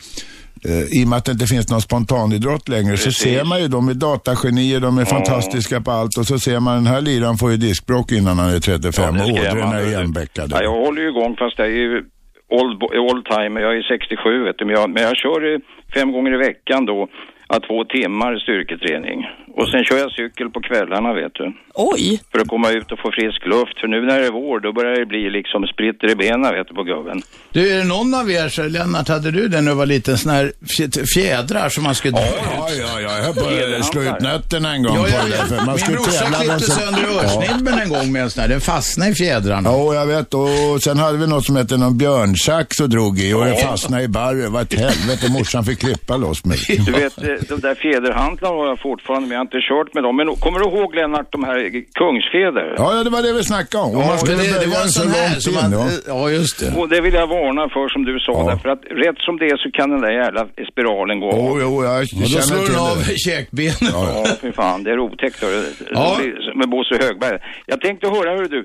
i 0.98 1.04
och 1.04 1.08
med 1.08 1.16
att 1.16 1.24
det 1.24 1.32
inte 1.32 1.46
finns 1.46 1.70
någon 1.70 1.80
spontanidrott 1.80 2.68
längre 2.68 2.96
så 2.96 3.04
Precis. 3.04 3.22
ser 3.22 3.44
man 3.44 3.60
ju, 3.62 3.68
de 3.68 3.88
är 3.88 3.94
datagenier, 3.94 4.80
de 4.80 4.98
är 4.98 5.04
fantastiska 5.04 5.80
på 5.80 5.90
allt 5.90 6.18
och 6.18 6.26
så 6.26 6.38
ser 6.38 6.60
man 6.60 6.74
den 6.74 6.86
här 6.86 7.00
liran 7.00 7.36
får 7.38 7.50
ju 7.50 7.56
diskbråck 7.56 8.12
innan 8.12 8.38
han 8.38 8.50
är 8.54 8.60
35 8.60 9.16
Ja, 9.16 9.24
och 9.24 9.30
ådrorna 9.30 9.76
är 9.80 9.86
igenbäckade. 9.86 10.48
Ja, 10.56 10.62
jag 10.62 10.70
håller 10.84 11.02
ju 11.02 11.08
igång 11.08 11.36
fast 11.38 11.58
jag 11.58 11.68
är 11.68 11.72
ju 11.72 12.02
old, 12.60 12.82
old 12.82 13.24
timer. 13.24 13.60
Jag 13.60 13.76
är 13.76 13.82
67 13.82 14.44
vet 14.44 14.58
du. 14.58 14.64
Men 14.64 14.74
jag, 14.74 14.90
men 14.90 15.02
jag 15.02 15.16
kör 15.16 15.54
eh, 15.54 15.58
fem 15.94 16.12
gånger 16.12 16.34
i 16.34 16.36
veckan 16.36 16.86
då. 16.86 17.08
Att 17.46 17.62
två 17.68 17.84
timmar 17.84 18.32
styrketräning. 18.44 19.18
Och 19.56 19.68
sen 19.70 19.84
kör 19.84 19.98
jag 19.98 20.12
cykel 20.12 20.50
på 20.50 20.60
kvällarna 20.60 21.12
vet 21.14 21.34
du. 21.34 21.52
Oj! 21.74 22.20
För 22.32 22.38
att 22.40 22.48
komma 22.48 22.70
ut 22.70 22.92
och 22.92 22.98
få 22.98 23.10
frisk 23.18 23.46
luft. 23.46 23.80
För 23.80 23.88
nu 23.88 24.00
när 24.06 24.20
det 24.20 24.26
är 24.26 24.30
vår 24.30 24.60
då 24.60 24.72
börjar 24.72 24.96
det 25.00 25.06
bli 25.06 25.30
liksom 25.30 25.66
spritter 25.66 26.10
i 26.10 26.16
benen 26.16 26.54
vet 26.54 26.68
du 26.68 26.74
på 26.74 26.82
gubben. 26.82 27.22
Du, 27.52 27.72
är 27.72 27.78
det 27.78 27.84
någon 27.84 28.14
av 28.14 28.30
er, 28.30 28.48
så, 28.48 28.62
Lennart, 28.62 29.08
hade 29.08 29.30
du 29.30 29.48
den 29.48 29.64
när 29.64 29.70
du 29.72 29.76
var 29.76 29.86
liten, 29.86 30.18
sån 30.18 30.32
här 30.32 30.52
fj- 30.78 31.04
fjädrar 31.14 31.68
som 31.68 31.84
man 31.84 31.94
skulle 31.94 32.12
dra 32.18 32.26
ut? 32.28 32.34
Ja, 32.56 32.68
ja, 32.80 33.00
ja, 33.00 33.16
jag 33.16 33.22
höll 33.24 33.34
på 33.34 33.76
att 33.78 33.84
slå 33.86 34.02
ut 34.02 34.20
nötterna 34.20 34.72
en 34.74 34.82
gång 34.82 34.96
Ja, 34.96 35.02
på 35.02 35.08
ja, 35.08 35.22
det. 35.24 35.48
För 35.48 35.56
ja. 35.56 35.64
man 35.64 35.78
Min 35.88 35.96
brorsa 35.96 36.24
klippte 36.24 36.46
den 36.46 36.60
sönder 36.60 37.02
örsnibben 37.24 37.78
en 37.78 37.88
gång 37.88 38.12
med 38.12 38.22
en 38.22 38.30
sån 38.30 38.40
här. 38.40 38.48
Den 38.48 38.60
fastnade 38.60 39.10
i 39.10 39.14
fjädrarna. 39.14 39.68
Ja, 39.70 39.94
jag 39.94 40.06
vet. 40.06 40.34
Och 40.34 40.48
sen 40.82 40.98
hade 40.98 41.18
vi 41.18 41.26
något 41.26 41.44
som 41.44 41.56
hette 41.56 41.76
någon 41.76 41.98
björnsax 41.98 42.80
och 42.80 42.88
drog 42.88 43.18
i 43.20 43.32
och 43.34 43.44
det 43.44 43.56
fastnade 43.56 44.02
i 44.02 44.08
barren. 44.08 44.52
Var 44.52 44.62
ett 44.62 44.74
helvete. 44.74 45.32
Morsan 45.32 45.64
fick 45.64 45.78
klippa 45.80 46.16
loss 46.16 46.44
mig. 46.44 46.58
Du 46.86 46.92
vet, 46.92 47.18
de 47.48 47.54
där 47.66 47.74
fjäderhantlarna 47.74 48.54
har 48.56 48.66
jag 48.72 48.80
fortfarande, 48.88 49.24
men 49.28 49.32
jag 49.36 49.40
har 49.42 49.48
inte 49.50 49.60
kört 49.70 49.94
med 49.94 50.02
dem. 50.06 50.16
Men 50.16 50.26
kommer 50.44 50.58
du 50.58 50.64
ihåg 50.70 50.94
Lennart, 50.94 51.28
de 51.32 51.44
här 51.44 51.58
kungsfjäder? 52.00 52.66
Ja, 52.80 52.86
ja, 52.96 53.04
det 53.04 53.10
var 53.10 53.22
det 53.22 53.32
vi 53.32 53.44
snackade 53.44 53.84
om. 53.84 53.90
Om 54.00 54.06
man 54.12 54.18
skulle 54.18 54.36
det, 54.36 54.60
det 54.64 54.70
var 54.76 54.82
en 54.88 54.94
sån 54.98 55.08
här 55.08 55.28
långt 55.30 55.42
som 55.42 55.52
in, 55.52 55.58
man... 55.60 55.72
ja. 55.72 55.86
Ja, 56.06 56.30
just 56.30 56.56
det. 56.60 56.68
Och 56.80 56.88
det 56.88 57.00
vill 57.00 57.14
jag 57.14 57.26
varna 57.26 57.64
för 57.74 57.88
som 57.94 58.02
du 58.04 58.14
sa, 58.26 58.32
Ja. 58.32 58.50
därför 58.50 58.68
att 58.74 58.82
rätt 59.04 59.18
som 59.26 59.34
det 59.40 59.46
är 59.54 59.56
så 59.64 59.68
kan 59.78 59.90
den 59.94 60.00
där 60.06 60.14
jävla 60.22 60.42
spiralen 60.72 61.20
gå 61.20 61.28
av. 61.32 61.38
Jo, 61.38 61.58
jo, 61.64 61.72
jag 61.84 61.94
Och 62.02 62.20
då 62.20 62.26
känner 62.26 62.42
slår 62.50 62.64
till 62.64 62.74
den 62.74 62.82
av 62.92 62.98
det. 63.08 63.18
käkbenet. 63.26 63.80
Ja, 63.92 64.26
fy 64.42 64.52
fan, 64.52 64.78
det 64.84 64.90
är 64.90 64.98
otäckt. 64.98 65.42
hörru. 65.42 65.62
Ja. 65.90 66.18
Med 66.60 66.68
Bosse 66.74 66.94
Högberg. 67.04 67.38
Jag 67.66 67.80
tänkte 67.80 68.06
höra 68.16 68.30
hur 68.38 68.48
du, 68.48 68.64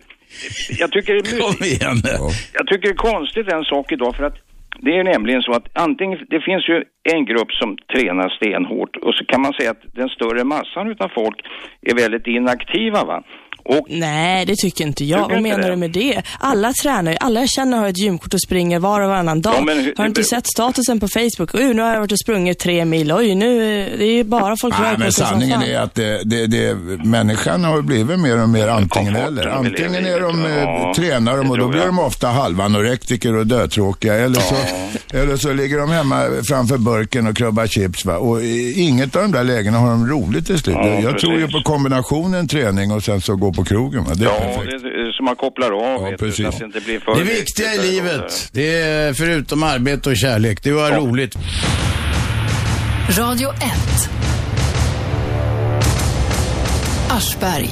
jag 0.82 0.91
tycker 0.91 1.13
det 1.13 1.19
är 1.36 1.39
Kom 1.41 1.55
my- 1.60 1.67
igen. 1.67 1.97
jag 2.53 2.67
tycker 2.67 2.86
det 2.89 2.93
är 2.99 3.03
konstigt 3.12 3.47
en 3.58 3.63
sak 3.63 3.91
idag 3.91 4.15
för 4.15 4.23
att 4.23 4.38
det 4.81 4.97
är 4.97 5.03
nämligen 5.03 5.41
så 5.41 5.51
att 5.51 5.67
antingen, 5.73 6.19
det 6.29 6.41
finns 6.41 6.69
ju 6.69 6.83
en 7.13 7.25
grupp 7.25 7.51
som 7.51 7.77
tränar 7.77 8.29
stenhårt 8.29 8.95
och 8.95 9.13
så 9.13 9.25
kan 9.25 9.41
man 9.41 9.53
säga 9.53 9.71
att 9.71 9.95
den 9.95 10.09
större 10.09 10.43
massan 10.43 10.87
utav 10.91 11.09
folk 11.15 11.37
är 11.81 11.95
väldigt 11.95 12.27
inaktiva 12.27 13.03
va. 13.03 13.23
Och 13.69 13.86
Nej, 13.89 14.45
det 14.45 14.55
tycker 14.55 14.84
inte 14.88 15.05
jag. 15.05 15.19
Tycker 15.19 15.29
Vad 15.29 15.38
inte 15.38 15.49
menar 15.49 15.63
det? 15.63 15.73
du 15.73 15.75
med 15.75 15.91
det? 15.91 16.21
Alla 16.39 16.73
tränar 16.84 17.12
ju. 17.12 17.17
Alla 17.17 17.39
jag 17.39 17.49
känner 17.49 17.77
har 17.77 17.88
ett 17.88 17.97
gymkort 17.97 18.34
och 18.34 18.41
springer 18.41 18.79
var 18.79 19.01
och 19.01 19.10
varannan 19.10 19.41
dag. 19.41 19.53
Ja, 19.58 19.62
men 19.62 19.77
har 19.97 20.03
du 20.03 20.08
inte 20.08 20.23
sett 20.23 20.47
statusen 20.47 20.99
på 20.99 21.08
Facebook? 21.08 21.49
Oj, 21.53 21.73
nu 21.73 21.82
har 21.82 21.89
jag 21.93 21.99
varit 21.99 22.12
och 22.12 22.19
sprungit 22.19 22.60
tre 22.60 22.86
mil. 22.86 23.12
Oj, 23.13 23.36
nu... 23.36 23.60
Det 23.97 24.03
är 24.05 24.12
ju 24.13 24.23
bara 24.23 24.58
folk 24.58 24.75
Nej, 24.79 24.95
men 24.97 25.12
sanningen 25.12 25.62
är 25.62 25.79
att 25.79 25.95
det, 25.95 26.21
det, 26.23 26.47
det, 26.47 26.75
människan 27.05 27.63
har 27.63 27.82
blivit 27.82 28.19
mer 28.19 28.41
och 28.43 28.49
mer 28.49 28.67
antingen 28.67 29.15
eller. 29.15 29.47
Antingen 29.47 30.05
är 30.05 30.19
de, 30.19 30.45
eh, 30.45 30.51
Ja, 30.79 30.93
tränar 30.95 31.38
de 31.38 31.51
och 31.51 31.58
då 31.58 31.67
blir 31.67 31.86
de 31.86 31.99
ofta 31.99 32.27
halvanorektiker 32.27 33.36
och 33.36 33.47
dötråkiga. 33.47 34.13
Eller 34.15 34.39
så, 34.39 34.55
eller 35.17 35.38
så 35.38 35.53
ligger 35.53 35.77
de 35.77 35.89
hemma 35.89 36.23
framför 36.49 36.77
burken 36.77 37.27
och 37.27 37.36
klubbar 37.38 37.67
chips. 37.67 38.05
Va? 38.05 38.17
Och 38.17 38.41
i 38.41 38.82
inget 38.82 39.15
av 39.15 39.21
de 39.21 39.32
där 39.32 39.43
lägena 39.43 39.77
har 39.77 39.89
de 39.89 40.08
roligt 40.08 40.45
till 40.45 40.60
slut. 40.60 40.75
Ja, 40.79 40.99
Jag 40.99 41.19
tror 41.19 41.34
ju 41.34 41.47
precis. 41.47 41.63
på 41.63 41.71
kombinationen 41.71 42.47
träning 42.47 42.91
och 42.91 43.03
sen 43.03 43.21
så 43.21 43.36
gå 43.36 43.53
på 43.53 43.58
krogen. 43.63 44.03
Va? 44.03 44.11
Det 44.15 44.25
är 44.25 44.29
ja, 44.29 44.39
perfekt. 44.39 44.83
det 44.83 44.89
är 44.89 45.11
så 45.11 45.23
man 45.23 45.35
kopplar 45.35 45.71
av 45.71 46.01
Ja, 46.01 46.09
vet 46.09 46.19
du, 46.19 46.25
precis. 46.25 46.45
så 46.45 46.47
att 46.49 46.59
det 46.59 46.65
inte 46.65 46.81
blir 46.81 46.99
för 46.99 47.15
Det 47.15 47.23
viktiga 47.23 47.73
i 47.73 47.91
livet, 47.91 48.49
det 48.51 48.81
är 48.81 49.13
förutom 49.13 49.63
arbete 49.63 50.09
och 50.09 50.17
kärlek, 50.17 50.63
det 50.63 50.69
är 50.69 50.73
att 50.85 50.91
ha 50.91 50.99
roligt. 50.99 51.35
Radio 53.17 53.49
1. 53.49 53.59
Aschberg. 57.11 57.69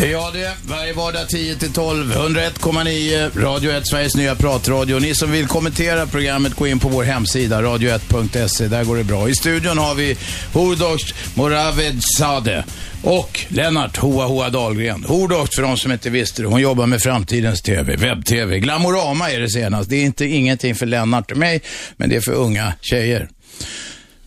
Det 0.00 0.06
är 0.06 0.10
jag 0.12 0.32
det. 0.32 0.52
Varje 0.66 0.92
vardag 0.92 1.28
10 1.28 1.56
till 1.56 1.72
12. 1.72 2.12
101,9 2.12 3.42
Radio 3.42 3.70
1, 3.70 3.86
Sveriges 3.86 4.16
nya 4.16 4.34
pratradio. 4.34 4.98
Ni 4.98 5.14
som 5.14 5.32
vill 5.32 5.46
kommentera 5.46 6.06
programmet, 6.06 6.54
gå 6.54 6.66
in 6.66 6.78
på 6.78 6.88
vår 6.88 7.04
hemsida, 7.04 7.62
radio1.se. 7.62 8.68
Där 8.68 8.84
går 8.84 8.96
det 8.96 9.04
bra. 9.04 9.28
I 9.28 9.34
studion 9.34 9.78
har 9.78 9.94
vi 9.94 10.16
Hordost 10.52 11.14
Moravedzade 11.34 12.64
och 13.02 13.40
Lennart 13.48 13.96
Hoa 13.96 14.26
Hoa 14.26 14.50
Dahlgren. 14.50 15.04
Hordost, 15.04 15.54
för 15.54 15.62
de 15.62 15.76
som 15.76 15.92
inte 15.92 16.10
visste 16.10 16.42
det, 16.42 16.48
hon 16.48 16.60
jobbar 16.60 16.86
med 16.86 17.02
framtidens 17.02 17.62
TV, 17.62 17.96
webb-TV. 17.96 18.58
Glamorama 18.58 19.30
är 19.30 19.40
det 19.40 19.50
senast. 19.50 19.90
Det 19.90 19.96
är 19.96 20.04
inte 20.04 20.24
ingenting 20.24 20.74
för 20.74 20.86
Lennart 20.86 21.30
och 21.30 21.36
mig, 21.38 21.62
men 21.96 22.10
det 22.10 22.16
är 22.16 22.20
för 22.20 22.32
unga 22.32 22.72
tjejer. 22.80 23.28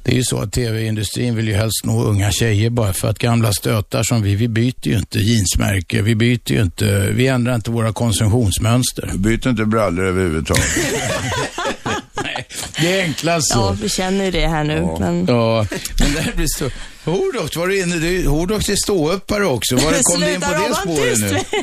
Det 0.04 0.12
är 0.12 0.16
ju 0.16 0.24
så 0.24 0.42
att 0.42 0.52
tv-industrin 0.52 1.36
vill 1.36 1.48
ju 1.48 1.54
helst 1.54 1.86
nå 1.86 2.04
unga 2.04 2.32
tjejer 2.32 2.70
bara 2.70 2.94
för 2.94 3.08
att 3.08 3.20
gamla 3.20 3.54
stötar 3.54 4.04
som 4.04 4.22
vi, 4.22 4.36
vi 4.36 4.48
byter 4.48 4.88
ju 4.88 4.98
inte 4.98 5.20
jeansmärke, 5.20 6.02
vi 6.02 6.16
byter 6.16 6.52
ju 6.52 6.62
inte, 6.62 7.12
vi 7.12 7.28
ändrar 7.28 7.56
inte 7.56 7.72
våra 7.72 7.94
konsumtionsmönster. 7.94 9.12
Byt 9.16 9.46
inte 9.46 9.66
brallor 9.66 10.06
överhuvudtaget. 10.06 10.64
Nej, 12.24 12.48
det 12.80 13.00
är 13.00 13.04
enklast 13.04 13.52
så. 13.52 13.60
Ja, 13.60 13.76
vi 13.82 13.90
känner 13.90 14.26
ju 14.26 14.32
det 14.32 14.48
här 14.48 14.64
nu. 14.64 14.88
Men... 15.00 15.26
Ja, 15.28 15.66
men 16.00 16.14
det 16.14 16.22
här 16.22 16.34
blir 16.36 16.48
så... 16.48 16.70
Hordox, 17.06 17.56
var 17.58 17.68
du 17.68 17.80
inne? 17.82 17.96
Du, 17.96 18.28
Hordox 18.28 18.70
är 18.70 18.76
ståuppare 18.76 19.46
också. 19.46 19.76
Var 19.76 19.82
kom 20.04 20.22
du 20.22 20.34
in 20.34 20.42
på 20.42 20.52
det 20.52 20.76
spåret 20.76 21.20
nu? 21.20 21.40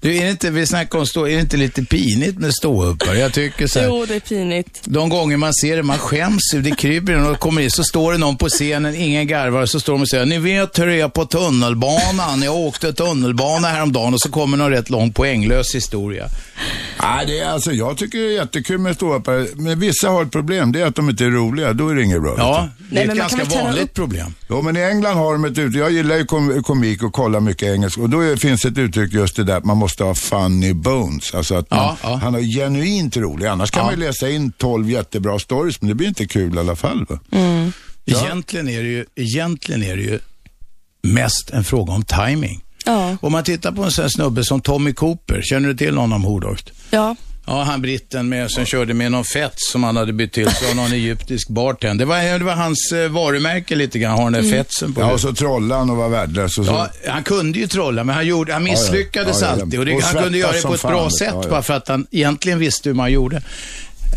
Du, 0.00 0.16
är 0.16 0.24
det 0.24 0.30
inte, 0.30 0.50
vi 0.50 0.66
snackar 0.66 0.98
om 0.98 1.06
stå, 1.06 1.26
är 1.28 1.34
det 1.34 1.40
inte 1.40 1.56
lite 1.56 1.82
pinigt 1.82 2.38
med 2.38 2.54
ståuppare? 2.54 3.18
Jag 3.18 3.32
tycker 3.32 3.66
så 3.66 3.78
här, 3.78 3.86
Jo, 3.86 4.06
det 4.06 4.14
är 4.14 4.20
pinigt. 4.20 4.80
De 4.84 5.08
gånger 5.08 5.36
man 5.36 5.54
ser 5.54 5.76
det, 5.76 5.82
man 5.82 5.98
skäms 5.98 6.42
ju. 6.54 6.62
Det 6.62 6.70
kryper 6.70 7.30
och 7.30 7.38
kommer 7.38 7.62
in, 7.62 7.70
så 7.70 7.84
står 7.84 8.12
det 8.12 8.18
någon 8.18 8.36
på 8.36 8.48
scenen, 8.48 8.94
ingen 8.94 9.26
garvar, 9.26 9.66
så 9.66 9.80
står 9.80 9.92
de 9.92 10.02
och 10.02 10.08
säger, 10.08 10.26
ni 10.26 10.38
vet 10.38 10.78
hur 10.78 10.86
det 10.86 11.00
är 11.00 11.08
på 11.08 11.24
tunnelbanan. 11.24 12.42
Jag 12.42 12.56
åkte 12.56 12.92
tunnelbana 12.92 13.68
häromdagen 13.68 14.14
och 14.14 14.20
så 14.20 14.28
kommer 14.28 14.56
någon 14.56 14.70
rätt 14.70 14.90
lång 14.90 15.12
poänglös 15.12 15.74
historia. 15.74 16.28
Nej, 17.02 17.26
det 17.26 17.38
är, 17.40 17.48
alltså, 17.50 17.72
jag 17.72 17.96
tycker 17.98 18.18
det 18.18 18.24
är 18.24 18.30
jättekul 18.32 18.78
med 18.78 18.94
ståuppare, 18.94 19.46
men 19.54 19.80
vissa 19.80 20.08
har 20.10 20.22
ett 20.22 20.30
problem. 20.32 20.72
Det 20.72 20.80
är 20.80 20.86
att 20.86 20.94
de 20.94 21.10
inte 21.10 21.24
är 21.24 21.30
roliga. 21.30 21.72
Då 21.72 21.88
är 21.88 21.94
det 21.94 22.02
inget 22.02 22.22
bra. 22.22 22.34
Ja, 22.38 22.68
du. 22.78 22.94
det 22.94 23.02
är 23.02 23.08
ett 23.08 23.16
ganska 23.16 23.44
vanligt 23.44 23.82
upp- 23.84 23.94
problem. 23.94 24.34
Jo, 24.48 24.62
men 24.62 24.76
i 24.76 24.80
England 24.80 25.16
har 25.16 25.32
de 25.32 25.44
ett 25.44 25.58
uttryck. 25.58 25.76
Jag 25.82 25.90
gillar 25.92 26.16
ju 26.16 26.24
kom, 26.24 26.62
komik 26.62 27.02
och 27.02 27.12
kollar 27.12 27.40
mycket 27.40 27.68
engelska. 27.74 28.00
Och 28.02 28.10
då 28.10 28.20
är, 28.20 28.36
finns 28.36 28.64
ett 28.64 28.78
uttryck 28.78 29.12
just 29.12 29.36
det 29.36 29.44
där 29.44 29.56
att 29.56 29.64
man 29.64 29.76
måste 29.76 30.04
ha 30.04 30.14
funny 30.14 30.72
bones. 30.74 31.34
Alltså 31.34 31.54
att 31.54 31.70
man, 31.70 31.78
Ja, 31.78 31.96
ja. 32.02 32.14
han 32.22 32.34
är 32.34 32.40
genuint 32.40 33.16
rolig. 33.16 33.46
Annars 33.46 33.70
kan 33.70 33.80
Ja. 33.80 33.84
man 33.90 33.94
ju 34.00 34.06
läsa 34.06 34.30
in 34.30 34.52
12 34.52 34.90
jättebra 34.90 35.38
stories, 35.38 35.80
men 35.80 35.88
det 35.88 35.94
blir 35.94 36.08
inte 36.08 36.26
kul 36.26 36.56
i 36.56 36.58
alla 36.58 36.76
fall. 36.76 37.06
Va? 37.08 37.18
Egentligen, 38.06 38.68
är 38.68 38.82
det 38.82 38.88
ju, 38.88 39.04
egentligen 39.14 39.82
är 39.82 39.96
det 39.96 40.02
ju 40.02 40.18
mest 41.02 41.50
en 41.50 41.64
fråga 41.64 41.92
om 41.92 42.02
timing. 42.04 42.62
Ja. 42.86 43.16
Om 43.20 43.32
man 43.32 43.44
tittar 43.44 43.72
på 43.72 43.82
en 43.82 43.90
sån 43.90 44.10
snubbe 44.10 44.44
som 44.44 44.60
Tommy 44.60 44.92
Cooper, 44.92 45.40
känner 45.42 45.68
du 45.68 45.74
till 45.74 45.96
honom 45.96 46.24
Hordoxt? 46.24 46.70
Ja. 46.90 47.16
Ja, 47.48 47.62
han 47.62 47.82
britten 47.82 48.28
med, 48.28 48.50
som 48.50 48.64
körde 48.64 48.94
med 48.94 49.12
någon 49.12 49.24
fett 49.24 49.52
som 49.56 49.84
han 49.84 49.96
hade 49.96 50.12
bytt 50.12 50.32
till 50.32 50.50
sig 50.50 50.70
av 50.70 50.76
någon 50.76 50.92
egyptisk 50.92 51.48
bartender. 51.48 52.04
Det 52.04 52.08
var, 52.08 52.38
det 52.38 52.44
var 52.44 52.52
hans 52.54 52.92
eh, 52.92 53.08
varumärke 53.08 53.74
lite 53.76 53.98
grann, 53.98 54.18
har 54.18 54.30
den 54.30 54.42
där 54.44 54.50
fetsen 54.50 54.92
på 54.94 55.00
Ja, 55.00 55.12
och 55.12 55.20
så 55.20 55.32
trollade 55.34 55.80
han 55.80 55.90
och 55.90 55.96
var 55.96 56.08
värdelös. 56.08 56.58
Och 56.58 56.64
så, 56.66 56.72
Ja, 56.72 56.88
han 57.12 57.22
kunde 57.22 57.58
ju 57.58 57.66
trolla, 57.66 58.04
men 58.04 58.14
han, 58.14 58.26
gjorde, 58.26 58.52
han 58.52 58.64
misslyckades 58.64 59.40
Ja, 59.40 59.46
ja. 59.46 59.52
Ja, 59.52 59.56
ja. 59.58 59.62
alltid. 59.62 59.78
Och 59.78 59.86
det, 59.86 59.94
Och 59.94 60.02
han 60.02 60.22
kunde 60.22 60.38
göra 60.38 60.52
det 60.52 60.62
på 60.62 60.74
ett 60.74 60.82
bra 60.82 61.00
fan. 61.02 61.10
sätt, 61.10 61.28
Ja, 61.32 61.40
ja. 61.44 61.50
bara 61.50 61.62
för 61.62 61.74
att 61.74 61.88
han 61.88 62.06
egentligen 62.10 62.58
visste 62.58 62.88
hur 62.88 62.94
man 62.94 63.12
gjorde. 63.12 63.42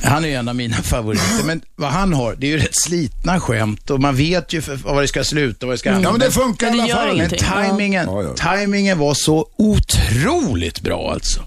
Han 0.04 0.25
är 0.25 0.39
en 0.39 0.47
av 0.47 0.56
mina 0.56 0.75
favoriter, 0.75 1.43
men 1.45 1.62
vad 1.75 1.89
han 1.89 2.13
har, 2.13 2.36
det 2.36 2.47
är 2.47 2.52
ju 2.52 2.58
rätt 2.58 2.82
slitna 2.82 3.39
skämt 3.39 3.89
och 3.89 3.99
man 3.99 4.15
vet 4.15 4.54
ju 4.54 4.62
för, 4.62 4.75
vad 4.75 5.04
det 5.04 5.08
ska 5.08 5.23
sluta 5.23 5.65
och 5.65 5.67
vad 5.67 5.73
det 5.73 5.80
ska 5.80 5.89
ja, 5.89 6.12
men 6.12 6.19
det 6.19 6.32
funkar 6.32 6.67
i 6.67 6.69
alla 6.69 6.88
fall. 6.95 7.08
men 7.08 7.15
ingenting. 7.15 7.39
timingen, 7.39 8.06
Ja, 8.08 8.23
ja. 8.23 8.58
timingen 8.58 8.97
var 8.97 9.13
så 9.13 9.47
otroligt 9.58 10.82
bra 10.82 11.12
alltså. 11.13 11.41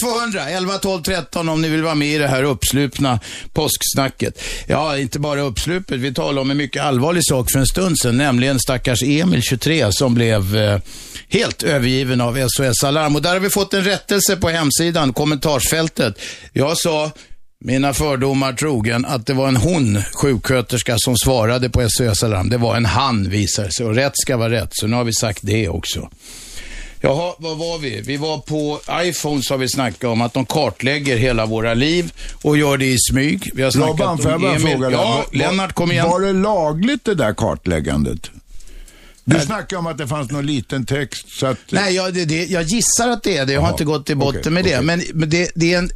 0200 0.00 0.48
11 0.50 0.78
12 0.78 1.02
13 1.02 1.48
om 1.48 1.62
ni 1.62 1.68
vill 1.68 1.82
vara 1.82 1.94
med 1.94 2.08
i 2.08 2.18
det 2.18 2.28
här 2.28 2.42
uppslupna 2.42 3.20
påsksnacket. 3.52 4.42
Ja, 4.66 4.98
inte 4.98 5.18
bara 5.18 5.40
uppslupet. 5.40 6.00
Vi 6.00 6.14
talade 6.14 6.40
om 6.40 6.50
en 6.50 6.56
mycket 6.56 6.82
allvarlig 6.82 7.24
sak 7.26 7.52
för 7.52 7.58
en 7.58 7.66
stund 7.66 7.98
sedan, 7.98 8.16
nämligen 8.16 8.58
stackars 8.60 9.02
Emil, 9.02 9.42
23, 9.42 9.92
som 9.92 10.14
blev 10.14 10.56
eh, 10.56 10.78
helt 11.28 11.62
övergiven 11.62 12.20
av 12.20 12.48
SOS 12.48 12.84
Alarm. 12.84 13.16
Och 13.16 13.22
där 13.22 13.32
har 13.32 13.40
vi 13.40 13.50
fått 13.50 13.74
en 13.74 13.84
rättelse 13.84 14.36
på 14.36 14.48
hemsidan, 14.48 15.12
kommentarsfältet. 15.12 16.18
Jag 16.52 16.78
sa 16.78 17.10
mina 17.64 17.94
fördomar 17.94 18.52
trogen 18.52 19.04
att 19.04 19.26
det 19.26 19.34
var 19.34 19.48
en 19.48 19.56
hon, 19.56 20.02
sjuksköterska, 20.14 20.94
som 20.98 21.16
svarade 21.16 21.70
på 21.70 21.86
SOS 21.88 22.22
Alarm. 22.22 22.48
Det 22.48 22.56
var 22.58 22.76
en 22.76 22.86
han 22.86 23.28
visar 23.30 23.68
sig 23.68 23.86
och 23.86 23.94
rätt 23.94 24.12
ska 24.14 24.36
vara 24.36 24.50
rätt, 24.50 24.68
så 24.72 24.86
nu 24.86 24.96
har 24.96 25.04
vi 25.04 25.12
sagt 25.12 25.38
det 25.42 25.68
också. 25.68 26.08
Jaha, 27.00 27.32
vad 27.38 27.58
var 27.58 27.78
vi? 27.78 28.00
Vi 28.00 28.16
var 28.16 28.38
på 28.38 28.80
iPhones 29.04 29.50
har 29.50 29.58
vi 29.58 29.68
snackat 29.68 30.04
om 30.04 30.20
att 30.20 30.34
de 30.34 30.46
kartlägger 30.46 31.16
hela 31.16 31.46
våra 31.46 31.74
liv 31.74 32.12
och 32.42 32.56
gör 32.56 32.76
det 32.76 32.86
i 32.86 32.96
smyg. 33.10 33.50
Vi 33.54 33.62
har 33.62 33.70
snackat 33.70 34.00
Robban, 34.00 34.18
får 34.18 34.30
jag 34.30 34.40
bara 34.40 34.58
fråga 34.58 34.88
dig? 34.88 34.98
Ja, 34.98 35.24
Var- 35.32 35.38
Lennart 35.38 35.72
kom 35.72 35.92
igen. 35.92 36.08
Var 36.08 36.20
det 36.20 36.32
lagligt 36.32 37.04
det 37.04 37.14
där 37.14 37.34
kartläggandet? 37.34 38.30
Du 39.24 39.40
snackade 39.40 39.78
om 39.78 39.86
att 39.86 39.98
det 39.98 40.08
fanns 40.08 40.30
någon 40.30 40.46
liten 40.46 40.86
text 40.86 41.26
så 41.38 41.46
att... 41.46 41.58
Nej, 41.70 41.94
jag, 41.94 42.14
det, 42.14 42.24
det, 42.24 42.44
jag 42.46 42.62
gissar 42.62 43.08
att 43.08 43.22
det 43.22 43.36
är 43.36 43.46
det. 43.46 43.52
Jag 43.52 43.60
har 43.60 43.66
Jaha, 43.68 43.74
inte 43.74 43.84
gått 43.84 44.06
till 44.06 44.16
botten 44.16 44.40
okej, 44.40 44.52
med 44.52 44.64
det. 44.64 44.70
okej. 44.74 44.84
Men, 44.86 45.02
men 45.14 45.30
det, 45.30 45.50
det 45.54 45.74
är 45.74 45.78
en, 45.78 45.90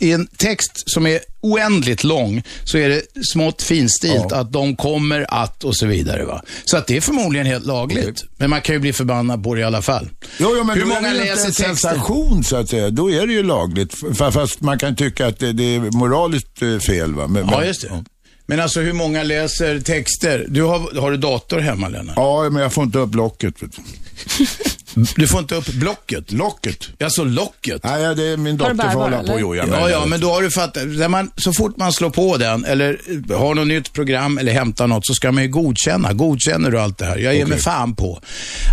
i 0.00 0.12
en 0.12 0.26
text 0.26 0.72
som 0.86 1.06
är 1.06 1.20
oändligt 1.40 2.04
lång, 2.04 2.42
så 2.64 2.78
är 2.78 2.88
det 2.88 3.02
smått 3.32 3.62
finstilt 3.62 4.26
Ja. 4.30 4.36
att 4.36 4.52
de 4.52 4.76
kommer 4.76 5.26
att 5.28 5.64
och 5.64 5.76
så 5.76 5.86
vidare. 5.86 6.24
Va? 6.24 6.42
Så 6.64 6.76
att 6.76 6.86
det 6.86 6.96
är 6.96 7.00
förmodligen 7.00 7.46
helt 7.46 7.66
lagligt. 7.66 8.08
Okej. 8.08 8.28
Men 8.36 8.50
man 8.50 8.60
kan 8.60 8.74
ju 8.74 8.78
bli 8.78 8.92
förbannad 8.92 9.44
på 9.44 9.54
det 9.54 9.60
i 9.60 9.64
alla 9.64 9.82
fall. 9.82 10.08
Jo, 10.38 10.54
jo 10.56 10.64
men 10.64 10.78
Hur 10.78 10.84
många 10.84 10.98
är 10.98 11.02
det 11.02 11.08
ju 11.08 11.14
inte 11.20 11.24
läser 11.34 11.46
en 11.46 11.52
texten? 11.52 11.76
sensation 11.76 12.44
så 12.44 12.56
att 12.56 12.68
säga. 12.68 12.90
Då 12.90 13.10
är 13.10 13.26
det 13.26 13.32
ju 13.32 13.42
lagligt. 13.42 13.94
Fast 14.32 14.60
man 14.60 14.78
kan 14.78 14.96
tycka 14.96 15.26
att 15.26 15.38
det, 15.38 15.52
det 15.52 15.74
är 15.74 15.80
moraliskt 15.98 16.62
eh, 16.62 16.78
fel 16.78 17.14
va. 17.14 17.26
Men, 17.26 17.48
Ja, 17.50 17.64
just 17.64 17.82
det. 17.82 18.04
Men 18.46 18.60
alltså 18.60 18.80
hur 18.80 18.92
många 18.92 19.22
läser 19.22 19.80
texter? 19.80 20.46
Du 20.48 20.62
har, 20.62 21.00
har 21.00 21.10
du 21.10 21.16
dator 21.16 21.58
hemma, 21.58 21.88
Lennart? 21.88 22.16
Ja, 22.16 22.50
men 22.50 22.62
jag 22.62 22.72
får 22.72 22.84
inte 22.84 22.98
upp 22.98 23.14
locket. 23.14 23.54
Du. 24.94 25.26
Får 25.26 25.40
inte 25.40 25.54
upp 25.54 25.68
blocket? 25.68 26.32
Locket? 26.32 26.88
Alltså 27.04 27.24
locket? 27.24 27.84
Nej, 27.84 28.02
ja, 28.02 28.14
det 28.14 28.24
är 28.24 28.36
min 28.36 28.56
dotter 28.56 28.90
får 28.90 29.00
hålla 29.00 29.22
på 29.22 29.32
och 29.32 29.56
Ja, 29.56 29.90
ja, 29.90 30.06
men 30.06 30.20
då 30.20 30.30
har 30.32 30.42
du 30.42 30.50
fattat. 30.50 30.86
När 30.86 31.08
man, 31.08 31.30
så 31.36 31.52
fort 31.52 31.76
man 31.76 31.92
slår 31.92 32.10
på 32.10 32.36
den 32.36 32.64
eller 32.64 33.00
eh, 33.30 33.38
har 33.38 33.54
något 33.54 33.66
nytt 33.66 33.92
program 33.92 34.38
eller 34.38 34.52
hämtar 34.52 34.86
något 34.86 35.06
så 35.06 35.14
ska 35.14 35.32
man 35.32 35.42
ju 35.42 35.48
godkänna. 35.48 36.12
Godkänner 36.12 36.70
du 36.70 36.80
allt 36.80 36.98
det 36.98 37.04
här? 37.04 37.18
Jag 37.18 37.34
ger 37.34 37.46
mig 37.46 37.54
Okej. 37.54 37.62
fan 37.62 37.96
på 37.96 38.20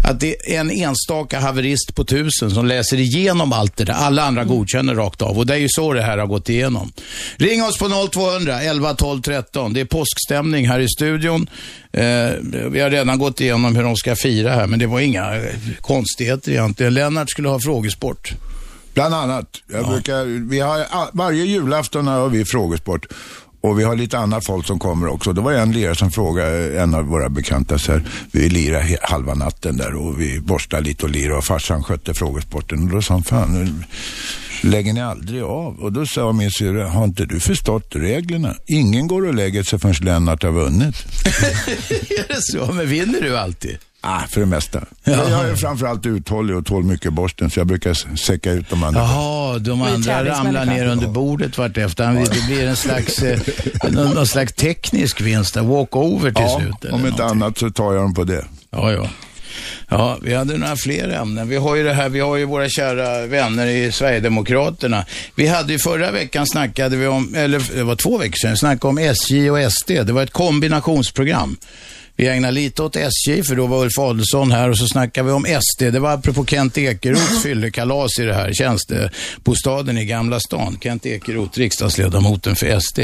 att 0.07 0.19
det 0.19 0.55
är 0.55 0.59
en 0.59 0.71
enstaka 0.71 1.39
haverist 1.39 1.95
på 1.95 2.05
tusen 2.05 2.51
som 2.51 2.65
läser 2.65 2.99
igenom 2.99 3.53
allt 3.53 3.77
det 3.77 3.85
där. 3.85 3.93
Alla 3.93 4.23
andra 4.23 4.43
godkänner 4.43 4.95
rakt 4.95 5.21
av 5.21 5.37
och 5.37 5.45
det 5.45 5.53
är 5.53 5.57
ju 5.57 5.69
så 5.69 5.93
det 5.93 6.01
här 6.01 6.17
har 6.17 6.27
gått 6.27 6.49
igenom. 6.49 6.91
Ring 7.37 7.63
oss 7.63 7.77
på 7.77 8.09
0200 8.13 8.61
11 8.61 8.93
12 8.93 9.21
13. 9.21 9.73
Det 9.73 9.81
är 9.81 9.85
påskstämning 9.85 10.67
här 10.67 10.79
i 10.79 10.87
studion. 10.87 11.49
Eh, 11.93 12.31
vi 12.71 12.79
har 12.79 12.89
redan 12.89 13.19
gått 13.19 13.41
igenom 13.41 13.75
hur 13.75 13.83
de 13.83 13.95
ska 13.95 14.15
fira 14.15 14.51
här, 14.51 14.67
men 14.67 14.79
det 14.79 14.87
var 14.87 14.99
inga 14.99 15.41
konstigheter 15.81 16.51
egentligen. 16.51 16.93
Lennart 16.93 17.29
skulle 17.29 17.49
ha 17.49 17.59
frågesport. 17.59 18.33
Bland 18.93 19.15
annat. 19.15 19.47
Jag 19.67 19.87
brukar, 19.87 20.49
vi 20.49 20.59
har, 20.59 20.85
varje 21.13 21.43
julafton 21.43 22.07
har 22.07 22.29
vi 22.29 22.45
frågesport. 22.45 23.05
Och 23.61 23.79
vi 23.79 23.83
har 23.83 23.95
lite 23.95 24.17
annat 24.17 24.45
folk 24.45 24.67
som 24.67 24.79
kommer 24.79 25.07
också. 25.07 25.33
Det 25.33 25.41
var 25.41 25.51
en 25.51 25.71
lirare 25.71 25.95
som 25.95 26.11
frågade 26.11 26.79
en 26.81 26.93
av 26.93 27.03
våra 27.05 27.29
bekanta 27.29 27.77
så 27.79 27.91
här, 27.91 28.03
vi 28.31 28.49
lirade 28.49 28.97
halva 29.01 29.33
natten 29.33 29.77
där 29.77 29.95
och 29.95 30.21
vi 30.21 30.39
borstade 30.39 30.83
lite 30.83 31.05
och 31.05 31.11
lirade 31.11 31.37
och 31.37 31.45
farsan 31.45 31.83
skötte 31.83 32.13
frågesporten. 32.13 32.83
Och 32.83 32.89
då 32.89 33.01
sa 33.01 33.13
han, 33.13 33.23
fan, 33.23 33.53
nu- 33.63 33.83
lägger 34.69 34.93
ni 34.93 35.01
aldrig 35.01 35.41
av? 35.43 35.79
Och 35.79 35.93
då 35.93 36.05
sa 36.05 36.31
min 36.31 36.51
syrra, 36.51 36.87
har 36.89 37.03
inte 37.03 37.25
du 37.25 37.39
förstått 37.39 37.87
reglerna? 37.95 38.55
Ingen 38.67 39.07
går 39.07 39.27
och 39.27 39.33
lägger 39.33 39.63
sig 39.63 39.79
förrän 39.79 39.95
Lennart 40.01 40.43
har 40.43 40.51
vunnit. 40.51 40.95
är 42.09 42.27
det 42.27 42.41
så? 42.41 42.73
Men 42.73 42.87
vinner 42.89 43.21
du 43.21 43.37
alltid? 43.37 43.77
Ah, 44.01 44.19
för 44.29 44.39
det 44.39 44.45
mesta. 44.45 44.85
Ja. 45.03 45.29
Jag 45.29 45.49
är 45.49 45.55
framförallt 45.55 46.05
uthållig 46.05 46.55
och 46.57 46.65
tål 46.65 46.83
mycket 46.83 47.13
borsten, 47.13 47.49
så 47.49 47.59
jag 47.59 47.67
brukar 47.67 48.15
säcka 48.17 48.51
ut 48.51 48.69
de 48.69 48.83
andra. 48.83 49.01
Jaha, 49.01 49.59
de 49.59 49.81
andra 49.81 50.25
ramlar 50.25 50.65
ner 50.65 50.87
under 50.87 51.07
bordet 51.07 51.57
vartefter. 51.57 52.05
Han- 52.05 52.15
Det 52.23 52.45
blir 52.47 52.67
en 52.67 52.75
slags, 52.75 53.19
eh, 53.23 53.39
någon, 53.91 54.13
någon 54.15 54.27
slags 54.27 54.53
teknisk 54.53 55.21
vinst, 55.21 55.53
där, 55.53 55.61
walk-over 55.61 56.31
till 56.31 56.43
Ja, 56.43 56.59
slut. 56.59 56.93
om 56.93 57.05
inte 57.07 57.25
annat 57.25 57.57
så 57.57 57.69
tar 57.69 57.93
jag 57.93 58.03
dem 58.03 58.13
på 58.13 58.23
det. 58.23 58.45
Ja, 58.71 58.91
ja. 58.91 59.07
Ja, 59.89 60.17
vi 60.21 60.33
hade 60.35 60.57
några 60.57 60.75
fler 60.75 61.09
ämnen. 61.09 61.47
Vi 61.49 61.55
har 61.55 61.75
ju 61.75 61.83
det 61.83 61.93
här, 61.93 62.09
vi 62.09 62.19
har 62.19 62.37
ju 62.37 62.45
våra 62.45 62.69
kära 62.69 63.25
vänner 63.25 63.67
i 63.67 63.91
Sverigedemokraterna. 63.91 65.05
Vi 65.35 65.47
hade 65.47 65.73
ju 65.73 65.79
förra 65.79 66.11
veckan 66.11 66.47
snackade 66.47 66.95
vi 66.97 67.07
om, 67.07 67.35
eller 67.35 67.75
det 67.75 67.83
var 67.83 67.95
två 67.95 68.17
veckor 68.17 68.35
sedan, 68.41 68.57
snackade 68.57 68.87
om 68.89 68.97
SJ 68.97 69.49
och 69.51 69.71
SD. 69.71 69.87
Det 69.91 70.11
var 70.13 70.23
ett 70.23 70.31
kombinationsprogram. 70.33 71.57
Vi 72.19 72.27
ägnade 72.27 72.53
lite 72.53 72.83
åt 72.83 72.95
SJ, 72.95 73.43
för 73.43 73.55
då 73.55 73.67
var 73.67 73.83
Ulf 73.83 73.99
Adelsohn 73.99 74.51
här 74.51 74.69
och 74.69 74.77
så 74.77 74.87
snackade 74.87 75.27
vi 75.27 75.33
om 75.33 75.45
SD. 75.45 75.83
Det 75.83 75.99
var 75.99 76.11
apropå 76.11 76.45
Kent 76.45 76.77
Ekeroths 76.77 77.41
fyllekalas 77.43 78.19
i 78.19 78.23
det 78.23 78.33
här 78.33 78.53
tjänstebostaden 78.53 79.97
i 79.97 80.05
Gamla 80.05 80.39
stan. 80.39 80.77
Kent 80.81 81.05
Ekeroth, 81.05 81.59
riksdagsledamoten 81.59 82.55
för 82.55 82.79
SD. 82.79 82.99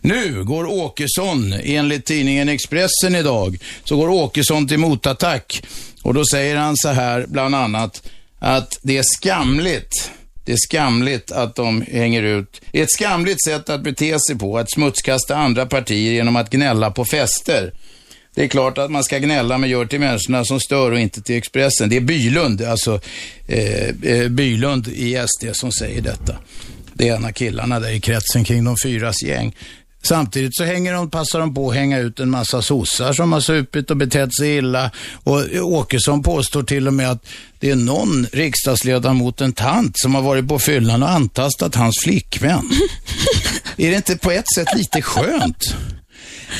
Nu 0.00 0.44
går 0.44 0.66
Åkesson, 0.66 1.52
enligt 1.52 2.04
tidningen 2.04 2.48
Expressen 2.48 3.14
idag, 3.14 3.58
så 3.84 3.96
går 3.96 4.08
Åkesson 4.08 4.68
till 4.68 4.78
motattack. 4.78 5.62
Och 6.02 6.14
då 6.14 6.24
säger 6.32 6.56
han 6.56 6.74
så 6.76 6.88
här, 6.88 7.26
bland 7.28 7.54
annat, 7.54 8.02
att 8.38 8.78
det 8.82 8.98
är 8.98 9.04
skamligt 9.06 10.10
det 10.44 10.52
är 10.52 10.56
skamligt 10.56 11.32
att 11.32 11.54
de 11.54 11.82
hänger 11.82 12.22
ut. 12.22 12.60
Det 12.70 12.78
är 12.78 12.82
ett 12.82 12.92
skamligt 12.92 13.44
sätt 13.44 13.70
att 13.70 13.82
bete 13.82 14.18
sig 14.20 14.38
på, 14.38 14.58
att 14.58 14.70
smutskasta 14.70 15.36
andra 15.36 15.66
partier 15.66 16.12
genom 16.12 16.36
att 16.36 16.50
gnälla 16.50 16.90
på 16.90 17.04
fester. 17.04 17.72
Det 18.38 18.44
är 18.44 18.48
klart 18.48 18.78
att 18.78 18.90
man 18.90 19.04
ska 19.04 19.18
gnälla, 19.18 19.58
men 19.58 19.70
gör 19.70 19.86
till 19.86 20.00
människorna 20.00 20.44
som 20.44 20.60
stör 20.60 20.90
och 20.90 20.98
inte 20.98 21.22
till 21.22 21.36
Expressen. 21.36 21.88
Det 21.88 21.96
är 21.96 22.00
Bylund, 22.00 22.62
alltså 22.62 23.00
eh, 23.46 23.88
eh, 24.02 24.28
Bylund 24.28 24.88
i 24.88 25.24
SD 25.28 25.46
som 25.52 25.72
säger 25.72 26.02
detta. 26.02 26.36
Det 26.94 27.08
är 27.08 27.16
en 27.16 27.24
av 27.24 27.32
killarna 27.32 27.80
där 27.80 27.90
i 27.90 28.00
kretsen 28.00 28.44
kring 28.44 28.64
de 28.64 28.76
fyras 28.84 29.22
gäng. 29.22 29.56
Samtidigt 30.02 30.56
så 30.56 30.64
hänger 30.64 30.92
de, 30.92 31.10
passar 31.10 31.40
de 31.40 31.54
på 31.54 31.68
att 31.68 31.76
hänga 31.76 31.98
ut 31.98 32.20
en 32.20 32.30
massa 32.30 32.62
sossar 32.62 33.12
som 33.12 33.32
har 33.32 33.40
supit 33.40 33.90
och 33.90 33.96
betett 33.96 34.36
sig 34.36 34.56
illa. 34.56 34.90
Och 35.24 35.42
Åkesson 35.62 36.22
påstår 36.22 36.62
till 36.62 36.86
och 36.86 36.94
med 36.94 37.10
att 37.10 37.26
det 37.58 37.70
är 37.70 37.76
någon 37.76 38.26
riksdagsledamot, 38.32 39.40
en 39.40 39.52
tant, 39.52 39.98
som 39.98 40.14
har 40.14 40.22
varit 40.22 40.48
på 40.48 40.58
fyllan 40.58 41.02
och 41.02 41.10
antastat 41.10 41.74
hans 41.74 41.94
flickvän. 42.04 42.70
är 43.76 43.90
det 43.90 43.96
inte 43.96 44.16
på 44.16 44.30
ett 44.30 44.54
sätt 44.54 44.68
lite 44.76 45.02
skönt? 45.02 45.74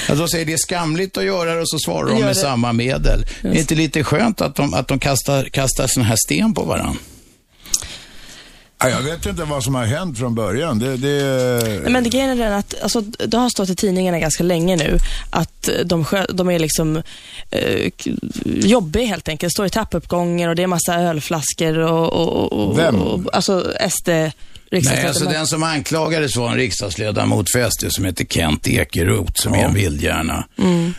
Att 0.09 0.19
de 0.19 0.29
säger 0.29 0.45
det 0.45 0.53
är 0.53 0.57
skamligt 0.57 1.17
att 1.17 1.25
göra 1.25 1.55
det 1.55 1.61
och 1.61 1.69
så 1.69 1.79
svarar 1.79 2.09
de 2.09 2.21
med 2.21 2.29
det. 2.29 2.35
samma 2.35 2.73
medel. 2.73 3.27
Det 3.43 3.49
är 3.49 3.55
inte 3.59 3.75
lite 3.75 4.05
skönt 4.05 4.41
att 4.41 4.55
de, 4.57 4.75
att 4.75 4.89
de 4.89 4.99
kastar, 4.99 5.45
kastar 5.45 5.87
sån 5.87 6.03
här 6.03 6.17
sten 6.27 6.55
på 6.55 6.63
varandra? 6.65 7.01
Ja, 8.81 8.89
jag 8.91 9.03
vet 9.03 9.27
inte 9.27 9.45
vad 9.45 9.65
som 9.65 9.75
har 9.75 9.85
hänt 9.85 10.19
från 10.19 10.35
början. 10.35 10.79
Det, 10.79 10.97
det... 10.97 11.63
Nej, 11.83 11.93
Men 11.93 12.05
det 12.05 12.11
grejen 12.11 12.31
är 12.31 12.37
den 12.45 12.53
att 12.53 12.75
alltså, 12.83 13.01
det 13.01 13.37
har 13.37 13.49
stått 13.51 13.69
i 13.69 13.77
tidningarna 13.77 14.19
ganska 14.19 14.43
länge 14.45 14.77
nu 14.77 14.99
att 15.31 15.69
de, 15.85 16.05
skö- 16.05 16.33
de 16.33 16.51
är 16.51 16.59
liksom 16.59 17.03
eh, 17.51 17.91
jobbiga 18.45 19.07
helt 19.07 19.29
enkelt. 19.29 19.53
Står 19.53 19.67
i 19.67 19.71
trappuppgångar 19.71 20.49
och 20.49 20.57
det 20.57 20.63
är 20.63 20.67
massa 20.67 20.95
ölflaskor 20.95 21.79
och, 21.79 22.13
och, 22.13 22.53
och, 22.53 22.79
Vem? 22.79 22.97
och 23.03 23.35
alltså 23.35 23.73
SD 23.91 24.09
Nej, 24.71 25.07
alltså 25.07 25.25
den 25.25 25.47
som 25.47 25.63
anklagades 25.63 26.37
var 26.37 26.51
en 26.51 26.57
riksdagsledamot 26.57 27.51
för 27.53 27.71
SD 27.71 27.85
som 27.89 28.05
heter 28.05 28.25
Kent 28.25 28.69
Ekeroth, 28.69 29.33
som 29.35 29.55
är 29.55 29.65
en 29.65 29.75
vildhjärna. 29.75 30.45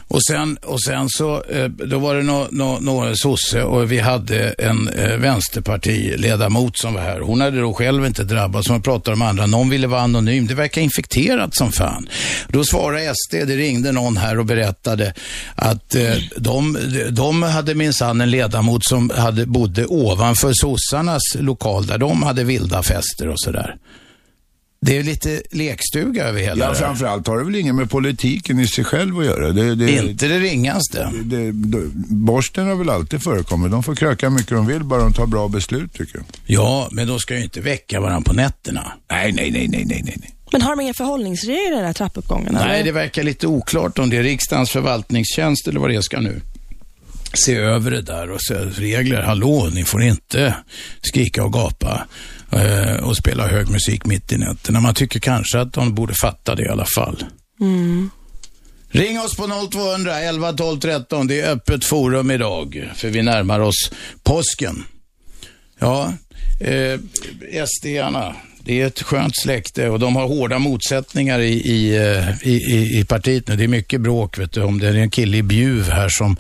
Och, 0.07 0.23
sen, 0.23 0.57
och 0.57 0.81
sen 0.81 1.09
så, 1.09 1.43
eh, 1.43 1.65
då 1.67 1.99
var 1.99 2.15
det 2.15 2.23
några 2.23 2.47
no, 2.51 2.77
no, 2.81 3.15
sosse 3.15 3.63
och 3.63 3.91
vi 3.91 3.99
hade 3.99 4.49
en 4.49 4.87
eh, 4.87 5.17
vänsterpartiledamot 5.17 6.77
som 6.77 6.93
var 6.93 7.01
här. 7.01 7.19
Hon 7.19 7.41
hade 7.41 7.61
då 7.61 7.73
själv 7.73 8.05
inte 8.05 8.23
drabbats, 8.23 8.67
som 8.67 8.81
pratade 8.81 9.15
om 9.15 9.21
andra. 9.21 9.45
Någon 9.45 9.69
ville 9.69 9.87
vara 9.87 10.01
anonym. 10.01 10.47
Det 10.47 10.53
verkar 10.53 10.81
infekterat 10.81 11.55
som 11.55 11.71
fan. 11.71 12.09
Då 12.47 12.63
svarade 12.63 13.13
SD, 13.15 13.33
det 13.33 13.55
ringde 13.55 13.91
någon 13.91 14.17
här 14.17 14.39
och 14.39 14.45
berättade 14.45 15.13
att 15.55 15.95
eh, 15.95 16.15
de, 16.37 16.77
de 17.11 17.43
hade 17.43 17.75
minsann 17.75 18.21
en 18.21 18.31
ledamot 18.31 18.85
som 18.85 19.09
hade, 19.09 19.45
bodde 19.45 19.85
ovanför 19.85 20.51
sossarnas 20.53 21.21
lokal 21.39 21.85
där 21.85 21.97
de 21.97 22.23
hade 22.23 22.43
vilda 22.43 22.83
fester 22.83 23.27
och 23.27 23.39
sådär. 23.39 23.58
Det 24.81 24.97
är 24.97 25.03
lite 25.03 25.41
lekstuga 25.51 26.23
över 26.25 26.39
hela 26.39 26.65
Ja, 26.65 26.71
det 26.71 26.77
här. 26.77 26.85
framförallt 26.85 27.27
har 27.27 27.37
det 27.37 27.43
väl 27.43 27.55
inget 27.55 27.75
med 27.75 27.89
politiken 27.89 28.59
i 28.59 28.67
sig 28.67 28.83
själv 28.83 29.19
att 29.19 29.25
göra. 29.25 29.51
Det, 29.51 29.75
det, 29.75 29.91
Inte 29.91 30.27
det 30.27 30.39
ringaste. 30.39 31.11
det, 31.23 31.51
det, 31.51 31.83
borsten 32.09 32.67
har 32.67 32.75
väl 32.75 32.89
alltid 32.89 33.23
förekommit. 33.23 33.71
De 33.71 33.83
får 33.83 33.95
kröka 33.95 34.29
mycket 34.29 34.49
de 34.49 34.67
vill, 34.67 34.83
bara 34.83 35.01
de 35.01 35.13
tar 35.13 35.25
bra 35.25 35.47
beslut 35.47 35.93
tycker 35.93 36.15
jag. 36.17 36.25
Ja, 36.45 36.87
men 36.91 37.07
de 37.07 37.19
ska 37.19 37.35
ju 37.37 37.43
inte 37.43 37.61
väcka 37.61 37.99
varandra 37.99 38.21
på 38.31 38.33
nätterna. 38.33 38.91
Nej, 39.11 39.31
nej, 39.31 39.51
nej, 39.51 39.67
nej, 39.67 39.85
nej, 39.85 40.03
nej. 40.05 40.31
Men 40.51 40.61
har 40.61 40.75
de 40.75 40.81
inga 40.81 40.93
förhållningsregler 40.93 41.71
i 41.71 41.75
den 41.75 41.85
här 41.85 41.93
trappuppgången? 41.93 42.53
Nej, 42.53 42.63
eller? 42.75 42.83
det 42.83 42.91
verkar 42.91 43.23
lite 43.23 43.47
oklart 43.47 43.99
om 43.99 44.09
det 44.09 44.17
är 44.17 44.23
riksdagens 44.23 44.69
förvaltningstjänst 44.69 45.67
eller 45.67 45.79
vad 45.79 45.89
det 45.89 46.03
ska 46.03 46.19
nu 46.19 46.41
se 47.33 47.55
över 47.55 47.91
det 47.91 48.01
där 48.01 48.31
och 48.31 48.41
se 48.41 48.53
regler. 48.55 49.21
Hallå, 49.21 49.69
ni 49.73 49.83
får 49.83 50.03
inte 50.03 50.55
skrika 51.01 51.43
och 51.43 51.53
gapa 51.53 52.07
och 53.01 53.17
spela 53.17 53.47
hög 53.47 53.69
musik 53.69 54.05
mitt 54.05 54.31
i 54.31 54.37
nätterna. 54.37 54.79
Man 54.79 54.93
tycker 54.93 55.19
kanske 55.19 55.59
att 55.59 55.73
de 55.73 55.95
borde 55.95 56.13
fatta 56.13 56.55
det 56.55 56.63
i 56.63 56.67
alla 56.67 56.85
fall. 56.95 57.23
Ring 58.91 59.19
oss 59.19 59.35
på 59.35 59.67
0200 59.71 60.19
11 60.19 60.53
12 60.53 60.79
13. 60.79 61.27
Det 61.27 61.41
är 61.41 61.51
öppet 61.51 61.85
forum 61.85 62.31
idag, 62.31 62.89
för 62.95 63.09
vi 63.09 63.21
närmar 63.21 63.59
oss 63.59 63.91
påsken. 64.23 64.83
Ja, 65.79 66.13
eh, 66.59 66.99
SD-arna, 67.65 68.35
det 68.63 68.81
är 68.81 68.87
ett 68.87 69.01
skönt 69.01 69.37
släkte 69.37 69.89
och 69.89 69.99
de 69.99 70.15
har 70.15 70.27
hårda 70.27 70.59
motsättningar 70.59 71.39
i, 71.39 71.53
i, 71.53 71.95
eh, 71.95 72.47
i, 72.47 72.53
i, 72.53 72.99
i 72.99 73.05
partiet 73.05 73.47
nu. 73.47 73.55
Det 73.55 73.63
är 73.63 73.67
mycket 73.67 74.01
bråk, 74.01 74.37
vet 74.37 74.51
du, 74.51 74.61
om 74.61 74.79
det 74.79 74.87
är 74.87 74.95
en 74.95 75.09
kille 75.09 75.37
i 75.37 75.43
Bjuv 75.43 75.89
här 75.89 76.09
som 76.09 76.37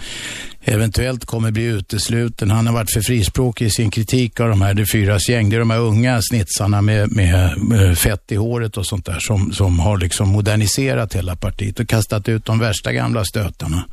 eventuellt 0.69 1.25
kommer 1.25 1.51
bli 1.51 1.63
utesluten. 1.63 2.51
Han 2.51 2.67
har 2.67 2.73
varit 2.73 2.93
för 2.93 3.01
frispråkig 3.01 3.65
i 3.65 3.69
sin 3.69 3.91
kritik 3.91 4.39
av 4.39 4.49
de 4.49 4.61
här 4.61 4.73
Det 4.73 4.85
fyras 4.85 5.29
gäng. 5.29 5.49
Det 5.49 5.55
är 5.55 5.59
de 5.59 5.69
här 5.69 5.79
unga 5.79 6.21
snitsarna 6.21 6.81
med, 6.81 7.11
med, 7.11 7.57
med 7.57 7.97
fett 7.97 8.31
i 8.31 8.35
håret 8.35 8.77
och 8.77 8.85
sånt 8.85 9.05
där 9.05 9.19
som, 9.19 9.53
som 9.53 9.79
har 9.79 9.97
liksom 9.97 10.29
moderniserat 10.29 11.15
hela 11.15 11.35
partiet 11.35 11.79
och 11.79 11.87
kastat 11.87 12.29
ut 12.29 12.45
de 12.45 12.59
värsta 12.59 12.93
gamla 12.93 13.25
stötarna. 13.25 13.85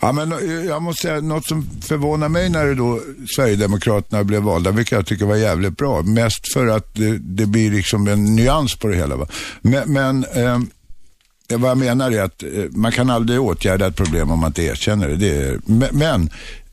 Ja, 0.00 0.12
men 0.12 0.32
eh, 0.32 0.66
jag 0.66 0.82
måste 0.82 1.02
säga 1.02 1.20
något 1.20 1.46
som 1.46 1.70
förvånar 1.82 2.28
mig 2.28 2.48
när 2.50 2.66
det 2.66 2.74
då 2.74 3.00
Sverigedemokraterna 3.36 4.24
blev 4.24 4.42
valda, 4.42 4.70
vilket 4.70 4.92
jag 4.92 5.06
tycker 5.06 5.26
var 5.26 5.36
jävligt 5.36 5.76
bra. 5.76 6.02
Mest 6.02 6.52
för 6.52 6.66
att 6.66 6.94
det, 6.94 7.18
det 7.18 7.46
blir 7.46 7.70
liksom 7.70 8.08
en 8.08 8.24
nyans 8.36 8.76
på 8.76 8.88
det 8.88 8.96
hela. 8.96 9.16
Va? 9.16 9.26
Men, 9.60 9.92
men 9.92 10.20
det 10.20 10.66
vad 11.48 11.70
jag 11.70 11.78
menar 11.78 12.10
är 12.10 12.22
att 12.22 12.42
eh, 12.42 12.48
man 12.70 12.92
kan 12.92 13.10
aldrig 13.10 13.40
åtgärda 13.40 13.86
ett 13.86 13.96
problem 13.96 14.30
om 14.30 14.38
man 14.38 14.48
inte 14.48 14.62
erkänner 14.62 15.08
det. 15.08 15.16
det 15.16 15.36
är, 15.36 15.60
men 15.92 16.30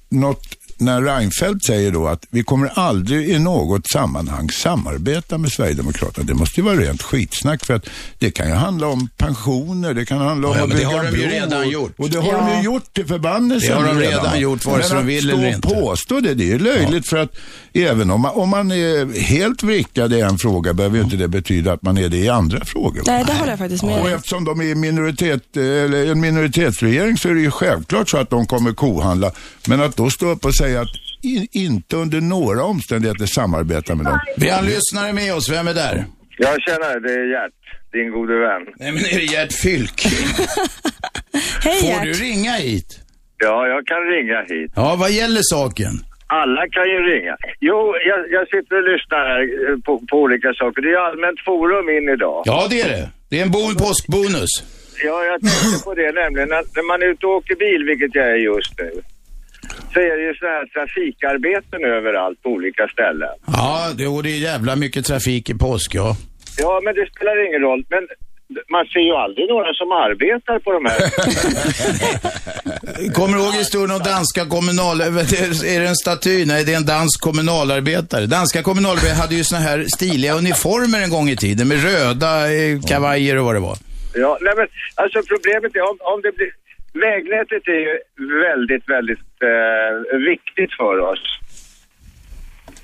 något, 0.09 0.45
när 0.77 1.01
Reinfeldt 1.01 1.65
säger 1.65 1.91
då 1.91 2.07
att 2.07 2.25
vi 2.29 2.43
kommer 2.43 2.71
aldrig 2.75 3.29
i 3.29 3.39
något 3.39 3.87
sammanhang 3.89 4.49
samarbeta 4.49 5.37
med 5.37 5.51
Sverigedemokraterna. 5.51 6.25
Det 6.27 6.33
måste 6.33 6.59
ju 6.59 6.65
vara 6.65 6.75
rent 6.75 7.01
skitsnack 7.01 7.65
för 7.65 7.73
att 7.73 7.89
det 8.19 8.31
kan 8.31 8.47
ju 8.47 8.53
handla 8.53 8.87
om 8.87 9.09
pensioner, 9.17 9.93
det 9.93 10.05
kan 10.05 10.17
handla 10.17 10.47
om 10.47 10.55
Ja, 10.57 10.63
att 10.63 10.69
men 10.69 10.77
det 10.77 10.83
bygga 10.83 10.97
har 10.97 11.11
de 11.11 11.17
ju 11.17 11.27
redan 11.27 11.69
gjort. 11.69 11.93
Och 11.97 12.09
det 12.09 12.17
har 12.19 12.33
de 12.33 12.57
ju 12.57 12.63
gjort 12.63 12.93
till 12.93 13.05
förbannelse. 13.07 13.67
Det 13.67 13.73
har 13.73 13.83
de 13.87 13.99
redan 13.99 14.39
gjort, 14.39 14.65
vare 14.65 14.83
sig 14.83 14.97
de 14.97 15.05
vill 15.05 15.29
eller 15.29 15.47
inte. 15.47 15.67
Men 15.67 15.77
att 15.77 15.83
påstå 15.83 16.19
det, 16.19 16.33
det 16.33 16.51
är 16.51 16.59
löjligt 16.59 17.07
för 17.09 17.17
att 17.17 17.35
även 17.73 18.11
om 18.11 18.21
man, 18.21 18.31
om 18.35 18.49
man 18.49 18.71
är 18.71 19.19
helt 19.19 19.63
vrickad 19.63 20.13
i 20.13 20.19
en 20.21 20.37
fråga 20.37 20.73
behöver 20.73 20.97
ju 20.97 21.03
inte 21.03 21.15
det 21.15 21.27
betyda 21.27 21.73
att 21.73 21.81
man 21.81 21.97
är 21.97 22.09
det 22.09 22.17
i 22.17 22.29
andra 22.29 22.65
frågor. 22.65 23.03
Nej, 23.05 23.23
det 23.27 23.33
håller 23.33 23.51
jag 23.51 23.59
faktiskt 23.59 23.83
med 23.83 23.99
Och 23.99 24.05
dig. 24.05 24.13
eftersom 24.15 24.45
de 24.45 24.61
är 24.61 24.75
minoritet, 24.75 25.57
eller 25.57 26.11
en 26.11 26.19
minoritetsregering 26.19 27.17
så 27.17 27.29
är 27.29 27.33
det 27.33 27.41
ju 27.41 27.51
självklart 27.51 28.09
så 28.09 28.17
att 28.17 28.29
de 28.29 28.45
kommer 28.47 28.73
kohandla. 28.73 29.31
Men 29.67 29.81
att 29.81 29.95
då 29.99 30.09
stå 30.09 30.25
upp 30.31 30.45
och 30.45 30.55
säga 30.55 30.81
att 30.81 30.93
i, 31.23 31.47
inte 31.65 31.95
under 31.95 32.21
några 32.21 32.63
omständigheter 32.63 33.25
samarbeta 33.25 33.95
med 33.95 34.05
dem. 34.05 34.19
Vi 34.37 34.49
har 34.49 34.59
en 34.59 34.65
lyssnare 34.65 35.13
med 35.13 35.33
oss. 35.35 35.49
Vem 35.49 35.67
är 35.67 35.73
där? 35.73 36.05
Jag 36.37 36.61
känner 36.61 36.99
det 36.99 37.13
är 37.13 37.25
Gert, 37.33 37.53
din 37.91 38.11
gode 38.11 38.35
vän. 38.47 38.61
Nej, 38.79 38.91
men 38.91 39.01
är 39.13 39.17
det 39.23 39.29
Gert 39.35 39.53
Fylk? 39.53 39.99
Hej 41.63 41.81
Får 41.81 41.89
Gert. 41.89 42.03
du 42.03 42.13
ringa 42.13 42.51
hit? 42.51 42.99
Ja, 43.37 43.67
jag 43.67 43.81
kan 43.87 44.01
ringa 44.15 44.39
hit. 44.41 44.71
Ja, 44.75 44.95
vad 44.99 45.11
gäller 45.11 45.41
saken? 45.43 45.93
Alla 46.27 46.61
kan 46.75 46.85
ju 46.93 46.99
ringa. 47.11 47.35
Jo, 47.59 47.79
jag, 48.09 48.19
jag 48.35 48.45
sitter 48.53 48.75
och 48.81 48.87
lyssnar 48.93 49.21
här 49.31 49.41
eh, 49.41 49.77
på, 49.85 49.93
på 50.09 50.15
olika 50.25 50.53
saker. 50.53 50.81
Det 50.81 50.91
är 50.97 51.01
allmänt 51.09 51.39
forum 51.45 51.89
in 51.97 52.09
idag. 52.15 52.43
Ja, 52.45 52.67
det 52.69 52.81
är 52.81 52.89
det. 52.89 53.09
Det 53.29 53.39
är 53.39 53.43
en 53.43 53.51
bon 53.51 53.75
påskbonus. 53.75 54.51
Ja, 55.07 55.17
jag 55.31 55.37
tänkte 55.41 55.83
på 55.85 55.93
det 55.93 56.11
nämligen. 56.21 56.51
Att 56.59 56.69
när 56.75 56.85
man 56.91 57.01
är 57.01 57.07
ute 57.13 57.25
och 57.25 57.35
åker 57.39 57.55
bil, 57.55 57.81
vilket 57.91 58.15
jag 58.15 58.27
är 58.35 58.41
just 58.51 58.73
nu. 58.79 58.91
Så 59.93 59.99
är 59.99 60.17
det 60.17 60.23
ju 60.23 60.33
så 60.33 60.45
här 60.45 60.65
trafikarbeten 60.65 61.83
överallt 61.83 62.43
på 62.43 62.49
olika 62.49 62.87
ställen. 62.87 63.29
Ja, 63.47 63.89
det, 63.97 64.07
och 64.07 64.23
det 64.23 64.29
är 64.29 64.37
jävla 64.39 64.75
mycket 64.75 65.05
trafik 65.05 65.49
i 65.49 65.53
påsk, 65.53 65.95
ja. 65.95 66.15
Ja, 66.57 66.81
men 66.83 66.95
det 66.95 67.09
spelar 67.15 67.47
ingen 67.47 67.61
roll. 67.61 67.83
Men 67.89 68.07
man 68.71 68.85
ser 68.85 68.99
ju 68.99 69.11
aldrig 69.25 69.49
några 69.49 69.73
som 69.73 69.91
arbetar 69.91 70.59
på 70.59 70.71
de 70.71 70.85
här. 70.85 70.99
Kommer 73.17 73.37
du 73.37 73.43
ihåg 73.43 73.53
historien 73.53 73.91
om 73.91 73.99
danska 73.99 74.45
kommunal... 74.45 75.01
Är 75.01 75.79
det 75.79 75.87
en 75.87 75.95
staty? 75.95 76.45
Nej, 76.45 76.63
det 76.65 76.73
är 76.73 76.77
en 76.77 76.85
dansk 76.85 77.21
kommunalarbetare. 77.21 78.25
Danska 78.25 78.61
kommunalarbetare 78.63 79.15
hade 79.21 79.35
ju 79.35 79.43
såna 79.43 79.61
här 79.61 79.85
stiliga 79.95 80.33
uniformer 80.33 81.01
en 81.03 81.09
gång 81.09 81.29
i 81.29 81.35
tiden 81.35 81.67
med 81.67 81.83
röda 81.83 82.53
eh, 82.53 82.79
kavajer 82.87 83.37
och 83.37 83.45
vad 83.45 83.55
det 83.55 83.59
var. 83.59 83.77
ja, 84.15 84.37
nej 84.41 84.53
men 84.57 84.67
alltså 84.95 85.21
problemet 85.27 85.75
är 85.75 85.81
om, 85.81 85.97
om 85.99 86.21
det 86.21 86.31
blir... 86.35 86.49
Vägnätet 86.93 87.67
är 87.67 87.81
ju 87.87 87.99
väldigt, 88.43 88.89
väldigt 88.89 89.19
eh, 89.51 90.17
viktigt 90.17 90.73
för 90.77 90.99
oss. 90.99 91.39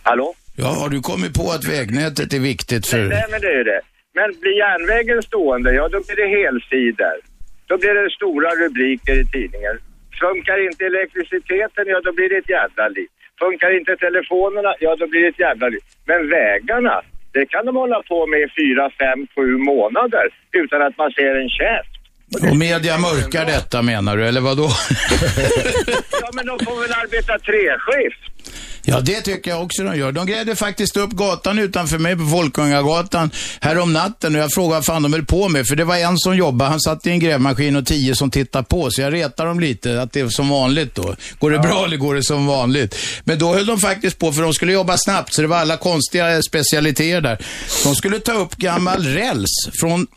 Hallå? 0.03 0.33
Ja, 0.57 0.67
har 0.81 0.89
du 0.89 0.99
kommit 1.01 1.33
på 1.33 1.45
att 1.55 1.65
vägnätet 1.75 2.33
är 2.33 2.39
viktigt 2.39 2.87
för... 2.87 2.97
Nej, 2.97 3.25
men 3.31 3.41
det 3.41 3.53
är 3.61 3.63
det. 3.63 3.81
Men 4.17 4.27
blir 4.41 4.57
järnvägen 4.57 5.21
stående, 5.23 5.69
ja 5.73 5.83
då 5.93 5.99
blir 6.05 6.15
det 6.23 6.29
helsidor. 6.37 7.17
Då 7.67 7.77
blir 7.77 7.93
det 7.93 8.09
stora 8.19 8.49
rubriker 8.61 9.15
i 9.23 9.25
tidningen. 9.25 9.75
Funkar 10.23 10.57
inte 10.67 10.85
elektriciteten, 10.85 11.85
ja 11.93 12.01
då 12.03 12.11
blir 12.13 12.29
det 12.29 12.37
ett 12.37 12.49
jävla 12.49 12.87
liv. 12.87 13.07
Funkar 13.39 13.77
inte 13.79 13.95
telefonerna, 13.95 14.71
ja 14.79 14.95
då 14.95 15.07
blir 15.07 15.21
det 15.21 15.27
ett 15.27 15.45
jävla 15.47 15.67
liv. 15.69 15.83
Men 16.05 16.29
vägarna, 16.29 17.01
det 17.33 17.45
kan 17.45 17.65
de 17.65 17.75
hålla 17.75 18.01
på 18.11 18.27
med 18.27 18.39
i 18.39 18.49
fyra, 18.59 18.83
fem, 18.99 19.27
sju 19.35 19.57
månader 19.57 20.25
utan 20.51 20.81
att 20.81 20.97
man 20.97 21.11
ser 21.11 21.35
en 21.35 21.49
käft. 21.49 21.94
Och 22.41 22.55
media 22.55 22.97
mörkar 22.97 23.45
detta 23.45 23.81
menar 23.81 24.17
du, 24.17 24.27
eller 24.27 24.41
vad 24.41 24.57
då? 24.57 24.63
Ja 26.21 26.29
men 26.33 26.45
de 26.45 26.65
får 26.65 26.81
väl 26.81 26.91
arbeta 26.91 27.39
treskift. 27.39 28.34
Ja, 28.87 28.99
det 28.99 29.21
tycker 29.21 29.51
jag 29.51 29.63
också 29.63 29.83
de 29.83 29.97
gör. 29.97 30.11
De 30.11 30.25
grävde 30.25 30.55
faktiskt 30.55 30.97
upp 30.97 31.11
gatan 31.11 31.59
utanför 31.59 31.97
mig 31.97 32.15
på 32.17 32.25
Folkungagatan 32.25 33.31
här 33.61 33.77
om 33.77 33.93
natten 33.93 34.35
och 34.35 34.41
jag 34.41 34.51
frågade 34.53 34.73
vad 34.75 34.85
fan 34.85 35.03
de 35.03 35.13
höll 35.13 35.25
på 35.25 35.49
med. 35.49 35.67
För 35.67 35.75
det 35.75 35.83
var 35.83 35.95
en 35.97 36.17
som 36.17 36.37
jobbade, 36.37 36.69
han 36.71 36.79
satt 36.79 37.07
i 37.07 37.09
en 37.09 37.19
grävmaskin 37.19 37.75
och 37.75 37.85
tio 37.85 38.15
som 38.15 38.31
tittade 38.31 38.63
på. 38.65 38.91
Så 38.91 39.01
jag 39.01 39.13
retar 39.13 39.45
dem 39.45 39.59
lite, 39.59 40.01
att 40.01 40.13
det 40.13 40.19
är 40.19 40.29
som 40.29 40.49
vanligt 40.49 40.95
då. 40.95 41.15
Går 41.39 41.51
det 41.51 41.59
bra 41.59 41.85
eller 41.85 41.97
går 41.97 42.15
det 42.15 42.23
som 42.23 42.45
vanligt? 42.47 42.95
Men 43.23 43.39
då 43.39 43.53
höll 43.53 43.65
de 43.65 43.79
faktiskt 43.79 44.19
på, 44.19 44.31
för 44.31 44.41
de 44.41 44.53
skulle 44.53 44.73
jobba 44.73 44.97
snabbt, 44.97 45.33
så 45.33 45.41
det 45.41 45.47
var 45.47 45.57
alla 45.57 45.77
konstiga 45.77 46.41
specialiteter 46.41 47.21
där. 47.21 47.45
De 47.83 47.95
skulle 47.95 48.19
ta 48.19 48.33
upp 48.33 48.55
gammal 48.55 49.03
räls 49.03 49.49
från 49.79 50.07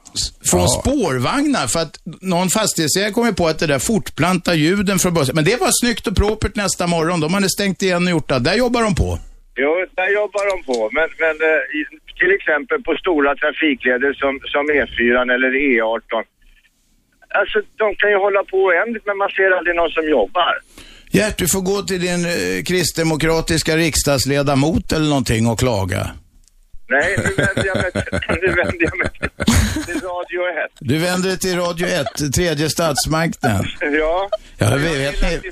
från 0.51 0.61
Ja. 0.61 0.81
spårvagnar 0.83 1.67
för 1.67 1.81
att 1.81 1.99
någon 2.21 2.51
fastighetsägare 2.51 3.11
kom 3.13 3.27
ju 3.27 3.33
på 3.33 3.49
att 3.49 3.59
det 3.59 3.67
där 3.67 3.79
fortplanta 3.79 4.55
ljuden 4.55 4.99
från 4.99 5.15
bussen. 5.15 5.35
Men 5.35 5.45
det 5.45 5.57
var 5.61 5.71
snyggt 5.81 6.07
och 6.07 6.17
propert 6.17 6.57
nästa 6.57 6.87
morgon. 6.87 7.21
De 7.21 7.35
hade 7.35 7.51
stängt 7.51 7.83
igen 7.83 8.03
och 8.05 8.11
det. 8.29 8.39
Där 8.39 8.55
jobbar 8.55 8.83
de 8.83 8.95
på. 8.95 9.19
Jo, 9.63 9.87
där 9.95 10.11
jobbar 10.21 10.45
de 10.53 10.57
på. 10.71 10.91
Men, 10.93 11.09
men 11.19 11.35
eh, 11.51 11.61
till 12.21 12.33
exempel 12.39 12.83
på 12.83 12.93
stora 12.95 13.31
trafikleder 13.43 14.13
som, 14.23 14.33
som 14.53 14.65
E4 14.79 15.35
eller 15.35 15.51
E18. 15.69 16.25
Alltså 17.41 17.59
de 17.77 17.95
kan 17.95 18.11
ju 18.11 18.17
hålla 18.17 18.45
på 18.45 18.57
oändligt 18.57 19.07
men 19.07 19.17
man 19.17 19.31
ser 19.31 19.51
aldrig 19.57 19.77
någon 19.77 19.91
som 19.91 20.09
jobbar. 20.09 20.55
Gert, 21.11 21.39
du 21.39 21.49
får 21.49 21.61
gå 21.61 21.83
till 21.83 22.01
din 22.01 22.25
eh, 22.25 22.63
kristdemokratiska 22.65 23.77
riksdagsledamot 23.77 24.93
eller 24.93 25.09
någonting 25.09 25.47
och 25.47 25.59
klaga. 25.59 26.11
Nej, 26.89 27.15
nu 27.17 27.35
vänder 27.45 27.67
jag 27.67 27.77
mig, 27.77 27.93
till- 27.93 28.03
nu 28.43 28.47
vänder 28.49 28.85
jag 28.85 28.99
mig 28.99 29.09
till, 29.19 29.85
till 29.85 29.95
Radio 29.95 30.41
1. 30.67 30.73
Du 30.81 30.99
vänder 30.99 31.29
dig 31.29 31.39
till 31.39 31.57
Radio 31.57 31.87
1, 31.87 32.35
tredje 32.35 32.71
statsmakten. 32.71 33.65
Ja. 33.81 34.29
Ja, 34.59 34.71
jag 34.71 34.79
vet 34.79 35.23
vill 35.23 35.41
ni-. 35.43 35.51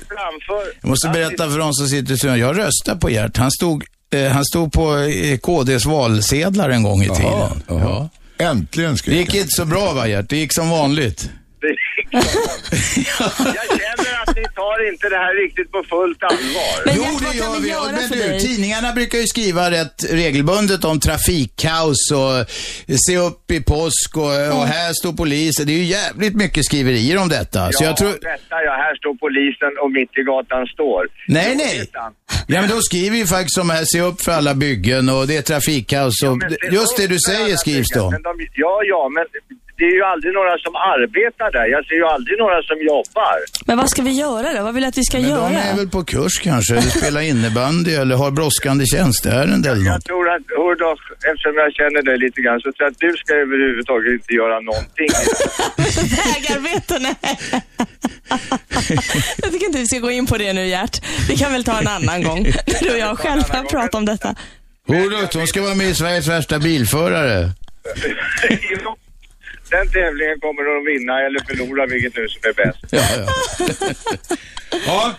Jag 0.81 0.89
måste 0.89 1.09
berätta 1.09 1.49
för 1.49 1.59
de 1.59 1.73
som 1.73 1.87
sitter 1.87 2.13
i 2.13 2.17
studion. 2.17 2.39
Jag 2.39 2.57
röstade 2.59 2.99
på 2.99 3.09
Gert. 3.09 3.37
Han 3.37 3.51
stod, 3.51 3.83
eh, 4.13 4.27
han 4.31 4.45
stod 4.45 4.71
på 4.73 4.97
eh, 4.97 5.37
KDs 5.37 5.85
valsedlar 5.85 6.69
en 6.69 6.83
gång 6.83 7.01
i 7.03 7.05
tiden. 7.09 7.21
Jaha, 7.31 7.51
jaha. 7.67 8.09
Äntligen 8.39 8.91
Det 8.91 8.97
skrek 8.97 9.15
gick 9.17 9.33
inte 9.35 9.47
så 9.51 9.65
bra 9.65 9.93
va 9.93 10.07
Gert? 10.07 10.29
Det 10.29 10.37
gick 10.37 10.53
som 10.53 10.69
vanligt. 10.69 11.29
Jag 11.61 11.73
känner 13.79 14.21
att 14.21 14.35
ni 14.35 14.43
tar 14.55 14.91
inte 14.93 15.09
det 15.09 15.15
här 15.17 15.35
riktigt 15.43 15.71
på 15.71 15.83
fullt 15.89 16.23
allvar. 16.23 16.85
Men 16.85 16.95
jo, 16.95 17.03
det 17.31 17.37
gör 17.37 17.59
vi 17.59 17.69
göra 17.69 17.91
Men 17.91 18.09
du, 18.09 18.19
dig? 18.19 18.39
tidningarna 18.39 18.93
brukar 18.93 19.17
ju 19.17 19.27
skriva 19.27 19.71
rätt 19.71 20.03
regelbundet 20.11 20.85
om 20.85 20.99
trafikkaos 20.99 22.11
och 22.11 22.45
se 23.07 23.17
upp 23.17 23.51
i 23.51 23.63
påsk 23.63 24.17
och, 24.17 24.23
och 24.57 24.67
här 24.67 24.93
står 24.93 25.13
polisen. 25.13 25.65
Det 25.67 25.73
är 25.73 25.77
ju 25.77 25.83
jävligt 25.83 26.35
mycket 26.35 26.65
skriverier 26.65 27.17
om 27.21 27.29
detta. 27.29 27.71
Så 27.71 27.83
ja, 27.83 27.87
jag 27.87 27.97
tror... 27.97 28.09
detta 28.11 28.63
ja, 28.65 28.71
här 28.71 28.95
står 28.95 29.13
polisen 29.15 29.71
och 29.83 29.91
mitt 29.91 30.17
i 30.17 30.21
gatan 30.23 30.65
står. 30.67 31.07
Nej, 31.27 31.55
nej. 31.55 31.89
Ja, 31.93 32.11
men 32.61 32.69
de 32.69 32.81
skriver 32.81 33.17
ju 33.17 33.25
faktiskt 33.25 33.57
om 33.57 33.69
här, 33.69 33.83
se 33.85 34.01
upp 34.01 34.21
för 34.21 34.31
alla 34.31 34.53
byggen 34.53 35.09
och 35.09 35.27
det 35.27 35.37
är 35.37 35.41
trafikkaos 35.41 36.23
och 36.23 36.39
det- 36.39 36.57
just 36.71 36.97
det 36.97 37.07
du 37.07 37.19
säger 37.19 37.55
skrivs. 37.55 37.95
Men 37.95 38.21
de, 38.21 38.47
ja, 38.53 38.81
ja, 38.83 39.09
men 39.09 39.25
det 39.77 39.83
är 39.91 39.95
ju 39.99 40.03
aldrig 40.13 40.33
några 40.39 40.55
som 40.65 40.73
arbetar 40.93 41.49
där. 41.57 41.65
Jag 41.75 41.81
ser 41.87 41.95
ju 41.95 42.05
aldrig 42.15 42.35
några 42.43 42.59
som 42.69 42.77
jobbar. 42.93 43.35
Men 43.67 43.77
vad 43.77 43.89
ska 43.89 44.01
vi 44.01 44.11
göra 44.25 44.47
då? 44.57 44.63
Vad 44.63 44.73
vill 44.73 44.83
du 44.83 44.87
att 44.89 44.97
vi 44.97 45.03
ska 45.03 45.17
Men 45.19 45.29
göra? 45.29 45.49
de 45.49 45.55
är 45.55 45.75
väl 45.75 45.89
på 45.89 46.03
kurs 46.13 46.35
kanske, 46.49 46.73
eller 46.73 46.89
spelar 47.01 47.21
innebandy 47.21 47.93
eller 48.01 48.15
har 48.15 48.31
brådskande 48.31 48.85
tjänsteärende 48.85 49.69
eller 49.71 49.85
Jag 49.85 49.93
något. 49.93 50.05
tror 50.05 50.25
att, 50.35 50.43
hördo, 50.61 50.89
eftersom 51.31 51.53
jag 51.63 51.69
känner 51.79 52.01
dig 52.09 52.17
lite 52.25 52.41
grann, 52.41 52.59
så 52.63 52.67
tror 52.71 52.83
jag 52.87 52.91
att 52.91 52.99
du 53.07 53.11
ska 53.17 53.31
överhuvudtaget 53.45 54.11
inte 54.17 54.33
göra 54.41 54.57
någonting. 54.69 55.09
Vägarbeten, 56.21 57.01
nej. 57.07 57.15
Jag 59.41 59.51
tycker 59.51 59.65
inte 59.65 59.79
vi 59.79 59.85
ska 59.87 59.99
gå 59.99 60.11
in 60.11 60.25
på 60.25 60.37
det 60.37 60.53
nu 60.53 60.67
Gert. 60.67 61.01
Vi 61.29 61.37
kan 61.37 61.51
väl 61.53 61.63
ta 61.63 61.79
en 61.79 61.87
annan 61.87 62.23
gång. 62.23 62.43
När 62.43 62.83
du 62.83 62.91
och 62.91 62.97
jag 62.99 63.19
själva 63.19 63.63
pratar 63.69 63.97
om 63.97 64.05
detta. 64.05 64.35
Hörru, 64.87 65.27
hon 65.33 65.47
ska 65.47 65.61
vara 65.61 65.75
med 65.75 65.87
i 65.89 65.93
Sveriges 65.95 66.27
värsta 66.27 66.59
bilförare. 66.59 67.47
Den 69.69 69.87
tävlingen 69.91 70.39
kommer 70.39 70.61
de 70.67 70.73
att 70.81 70.87
vinna 70.93 71.13
eller 71.25 71.39
förlora, 71.49 71.85
vilket 71.85 72.15
nu 72.15 72.27
som 72.27 72.41
är 72.49 72.53
bäst. 72.53 72.79
Ja, 72.91 73.03
ja. 73.17 73.27
ja. 74.87 75.15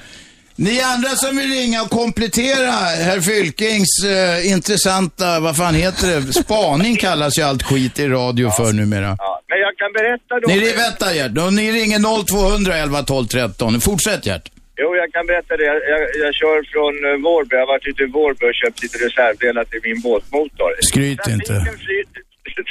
Ni 0.56 0.80
andra 0.80 1.08
som 1.08 1.36
vill 1.36 1.50
ringa 1.50 1.82
och 1.82 1.90
komplettera 1.90 2.70
herr 3.06 3.20
Fylkings 3.20 4.04
eh, 4.04 4.52
intressanta, 4.52 5.40
vad 5.40 5.56
fan 5.56 5.74
heter 5.74 6.06
det, 6.06 6.32
spaning 6.32 6.96
kallas 6.96 7.38
ju 7.38 7.42
allt 7.42 7.62
skit 7.62 7.98
i 7.98 8.08
radio 8.08 8.50
för 8.50 8.72
numera. 8.72 9.16
Ja, 9.18 9.42
men 9.48 9.58
jag 9.58 9.76
kan 9.76 9.92
berätta 9.92 10.40
då... 10.40 10.48
Ni, 10.48 10.72
vänta 10.72 11.14
Gert, 11.14 11.32
Då 11.32 11.50
ni 11.50 11.72
ringer 11.72 12.24
0200 12.26 12.76
11 12.76 13.02
12 13.02 13.26
13. 13.26 13.80
Fortsätt 13.80 14.26
Gert. 14.26 14.50
Jo, 14.80 14.88
jag 15.02 15.12
kan 15.12 15.26
berätta 15.26 15.56
det. 15.56 15.64
Jag, 15.64 15.76
jag, 15.92 16.00
jag 16.24 16.34
kör 16.40 16.58
från 16.72 16.94
uh, 17.08 17.22
Vårby. 17.26 17.52
Jag 17.56 17.62
har 17.66 17.70
varit 17.74 17.86
ute 17.90 18.02
i 18.02 18.06
Vårby 18.06 18.44
och 18.50 18.54
köpt 18.62 18.82
lite 18.82 18.98
reservdelar 19.06 19.64
till 19.64 19.80
min 19.88 20.00
båtmotor. 20.00 20.72
Skryt 20.80 21.26
inte. 21.28 21.46
Trafiken 21.46 21.78
flyter, 21.86 22.22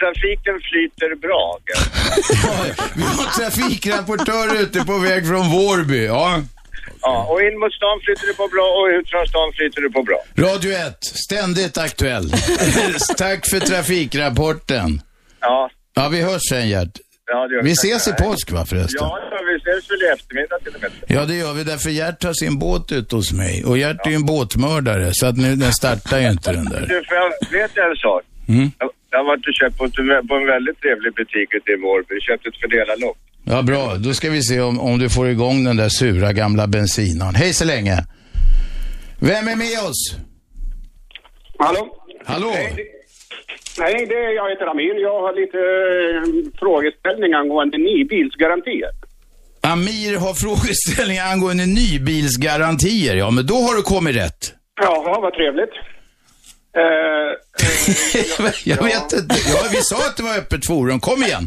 trafiken 0.01 0.55
flyter 0.69 1.15
bra. 1.25 1.45
Vi 2.95 3.01
har 3.03 3.39
trafikrapportör 3.39 4.61
ute 4.61 4.79
på 4.85 4.97
väg 4.97 5.27
från 5.27 5.51
Vårby. 5.51 6.05
Ja. 6.05 6.41
Ja, 7.01 7.27
och 7.31 7.41
in 7.41 7.59
mot 7.59 7.73
stan 7.73 7.99
flyter 8.05 8.27
det 8.27 8.33
på 8.33 8.47
bra 8.47 8.67
och 8.79 8.87
ut 8.99 9.09
från 9.09 9.27
stan 9.27 9.51
flyter 9.57 9.81
det 9.81 9.89
på 9.89 10.03
bra. 10.03 10.19
Radio 10.37 10.71
1, 10.71 10.97
ständigt 11.03 11.77
aktuell. 11.77 12.29
Tack 13.17 13.49
för 13.49 13.59
trafikrapporten. 13.59 15.01
Ja, 15.41 15.69
Ja, 15.93 16.07
vi 16.09 16.21
hörs 16.21 16.41
sen 16.49 16.69
Gert. 16.69 16.97
ja 17.25 17.47
Vi 17.63 17.71
ses 17.71 18.07
i 18.07 18.11
påsk 18.13 18.51
va 18.51 18.65
förresten? 18.65 18.97
Ja, 18.99 19.19
ja, 19.31 19.37
vi 19.47 19.55
ses 19.71 19.91
väl 19.91 20.01
i 20.03 20.13
eftermiddag 20.13 20.59
till 20.63 20.75
och 20.75 20.81
med. 20.81 20.91
Ja, 21.07 21.25
det 21.25 21.35
gör 21.35 21.53
vi 21.53 21.63
därför 21.63 21.89
Gert 21.89 22.23
har 22.23 22.33
sin 22.33 22.59
båt 22.59 22.91
ute 22.91 23.15
hos 23.15 23.31
mig. 23.33 23.65
Och 23.65 23.77
Gert 23.77 24.05
är 24.05 24.09
ju 24.09 24.15
en 24.15 24.25
båtmördare, 24.25 25.09
så 25.13 25.25
att 25.25 25.37
nu, 25.37 25.55
den 25.55 25.73
startar 25.73 26.19
ju 26.19 26.29
inte 26.29 26.51
den 26.51 26.65
där. 26.65 26.81
Du, 26.81 27.03
för 27.07 27.15
jag 27.15 27.29
vet 27.51 27.77
en 27.77 27.95
sak. 27.95 28.23
Mm. 28.47 28.71
Jag, 28.79 28.89
jag 29.11 29.17
har 29.19 29.25
varit 29.25 29.47
och 29.47 29.53
köpt 29.53 29.77
på, 29.77 29.83
på 30.27 30.35
en 30.35 30.47
väldigt 30.47 30.81
trevlig 30.81 31.13
butik 31.13 31.53
ute 31.57 31.71
i 31.71 31.75
Vårby. 31.75 32.15
Köpt 32.21 32.47
ett 32.47 32.57
fördelarlopp. 32.61 33.17
Ja, 33.43 33.61
bra. 33.61 33.95
Då 33.95 34.13
ska 34.13 34.29
vi 34.29 34.41
se 34.41 34.61
om, 34.61 34.79
om 34.79 34.99
du 34.99 35.09
får 35.09 35.27
igång 35.29 35.63
den 35.63 35.77
där 35.77 35.89
sura 35.89 36.33
gamla 36.33 36.67
bensinaren. 36.67 37.35
Hej 37.35 37.53
så 37.53 37.65
länge. 37.65 37.95
Vem 39.19 39.47
är 39.47 39.55
med 39.55 39.79
oss? 39.89 40.01
Hallå? 41.59 41.87
Hallå? 42.25 42.51
Nej, 43.79 44.05
det 44.09 44.15
är 44.15 44.35
jag 44.35 44.49
heter 44.49 44.65
Amir. 44.67 45.01
Jag 45.01 45.21
har 45.21 45.33
lite 45.41 45.57
eh, 45.57 46.59
frågeställning 46.59 47.33
angående 47.33 47.77
nybilsgarantier. 47.77 48.89
Amir 49.61 50.17
har 50.17 50.33
frågeställningar 50.45 51.25
angående 51.33 51.65
nybilsgarantier. 51.65 53.15
Ja, 53.15 53.31
men 53.31 53.45
då 53.45 53.55
har 53.55 53.75
du 53.75 53.81
kommit 53.81 54.15
rätt. 54.15 54.53
Jaha, 54.81 55.19
vad 55.21 55.33
trevligt. 55.33 55.73
Eh, 56.75 57.37
Jag 58.63 58.83
vet 58.83 59.13
inte. 59.13 59.35
Ja, 59.53 59.59
vi 59.71 59.77
sa 59.81 59.95
att 59.95 60.17
det 60.17 60.23
var 60.23 60.37
öppet 60.37 60.67
forum. 60.67 60.99
Kom 60.99 61.23
igen. 61.23 61.45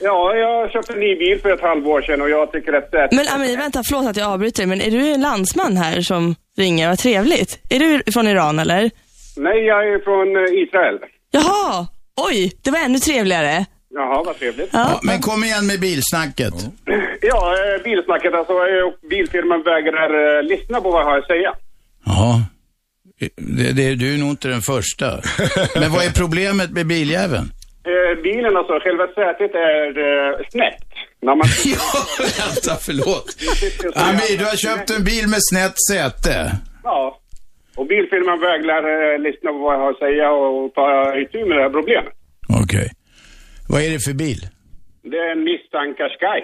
ja, 0.00 0.34
jag 0.34 0.70
köpte 0.70 0.92
en 0.92 1.00
ny 1.00 1.16
bil 1.16 1.40
för 1.42 1.50
ett 1.50 1.60
halvår 1.60 2.02
sedan 2.02 2.20
och 2.22 2.30
jag 2.30 2.52
tycker 2.52 2.72
att 2.72 2.90
det... 2.90 3.08
Men 3.12 3.28
Amir, 3.28 3.56
vänta, 3.56 3.82
förlåt 3.88 4.06
att 4.10 4.16
jag 4.16 4.28
avbryter 4.32 4.66
men 4.66 4.80
är 4.80 4.90
du 4.90 5.12
en 5.12 5.20
landsman 5.20 5.76
här 5.76 6.00
som 6.00 6.34
ringer? 6.58 6.88
Vad 6.88 6.98
trevligt. 6.98 7.58
Är 7.70 7.78
du 7.78 8.12
från 8.12 8.28
Iran 8.28 8.58
eller? 8.58 8.90
Nej, 9.36 9.58
jag 9.66 9.88
är 9.88 9.98
från 10.04 10.36
eh, 10.36 10.62
Israel. 10.62 10.98
Jaha, 11.30 11.86
oj, 12.28 12.52
det 12.64 12.70
var 12.70 12.78
ännu 12.78 12.98
trevligare. 12.98 13.66
Jaha, 13.90 14.22
vad 14.26 14.38
trevligt. 14.38 14.70
Ja, 14.72 15.00
men 15.02 15.20
kom 15.20 15.44
igen 15.44 15.66
med 15.66 15.80
bilsnacket. 15.80 16.54
Ja, 17.20 17.54
eh, 17.54 17.82
bilsnacket 17.84 18.34
alltså. 18.34 18.52
Bilfirman 19.10 19.62
vägrar 19.62 20.42
lyssna 20.42 20.80
på 20.80 20.90
vad 20.90 21.00
jag 21.00 21.06
har 21.06 21.18
att 21.18 21.26
säga. 21.26 21.54
Ja. 22.04 22.42
Det, 23.36 23.72
det, 23.76 23.94
du 23.94 24.14
är 24.14 24.18
nog 24.18 24.30
inte 24.30 24.48
den 24.48 24.60
första. 24.60 25.06
Men 25.80 25.92
vad 25.92 26.04
är 26.04 26.12
problemet 26.22 26.70
med 26.70 26.86
biljäveln? 26.86 27.46
Eh, 27.92 28.22
bilen 28.22 28.56
alltså, 28.56 28.72
själva 28.84 29.06
sätet 29.06 29.52
är 29.54 29.86
eh, 30.08 30.32
snett. 30.52 30.88
När 31.22 31.34
man... 31.34 31.46
ja, 31.76 31.90
vänta, 32.38 32.72
förlåt. 32.86 33.28
Amir, 34.08 34.38
du 34.38 34.44
har 34.44 34.56
köpt 34.66 34.90
en 34.90 35.04
bil 35.04 35.24
med 35.34 35.42
snett 35.50 35.76
säte. 35.90 36.34
Ja. 36.84 37.20
Och 37.76 37.86
bilfirman 37.86 38.40
vägrar 38.40 38.82
eh, 38.94 39.18
lyssna 39.26 39.50
på 39.50 39.58
vad 39.58 39.74
jag 39.74 39.80
har 39.80 39.90
att 39.90 39.98
säga 39.98 40.30
och 40.30 40.74
ta 40.74 41.16
itu 41.24 41.38
med 41.48 41.56
det 41.58 41.62
här 41.62 41.70
problemet. 41.70 42.12
Okej. 42.62 42.88
Vad 43.68 43.82
är 43.82 43.90
det 43.90 44.00
för 44.08 44.12
bil? 44.12 44.40
Det 45.02 45.16
är 45.16 45.30
en 45.32 45.44
Nissan 45.44 45.94
Qashqai. 45.98 46.40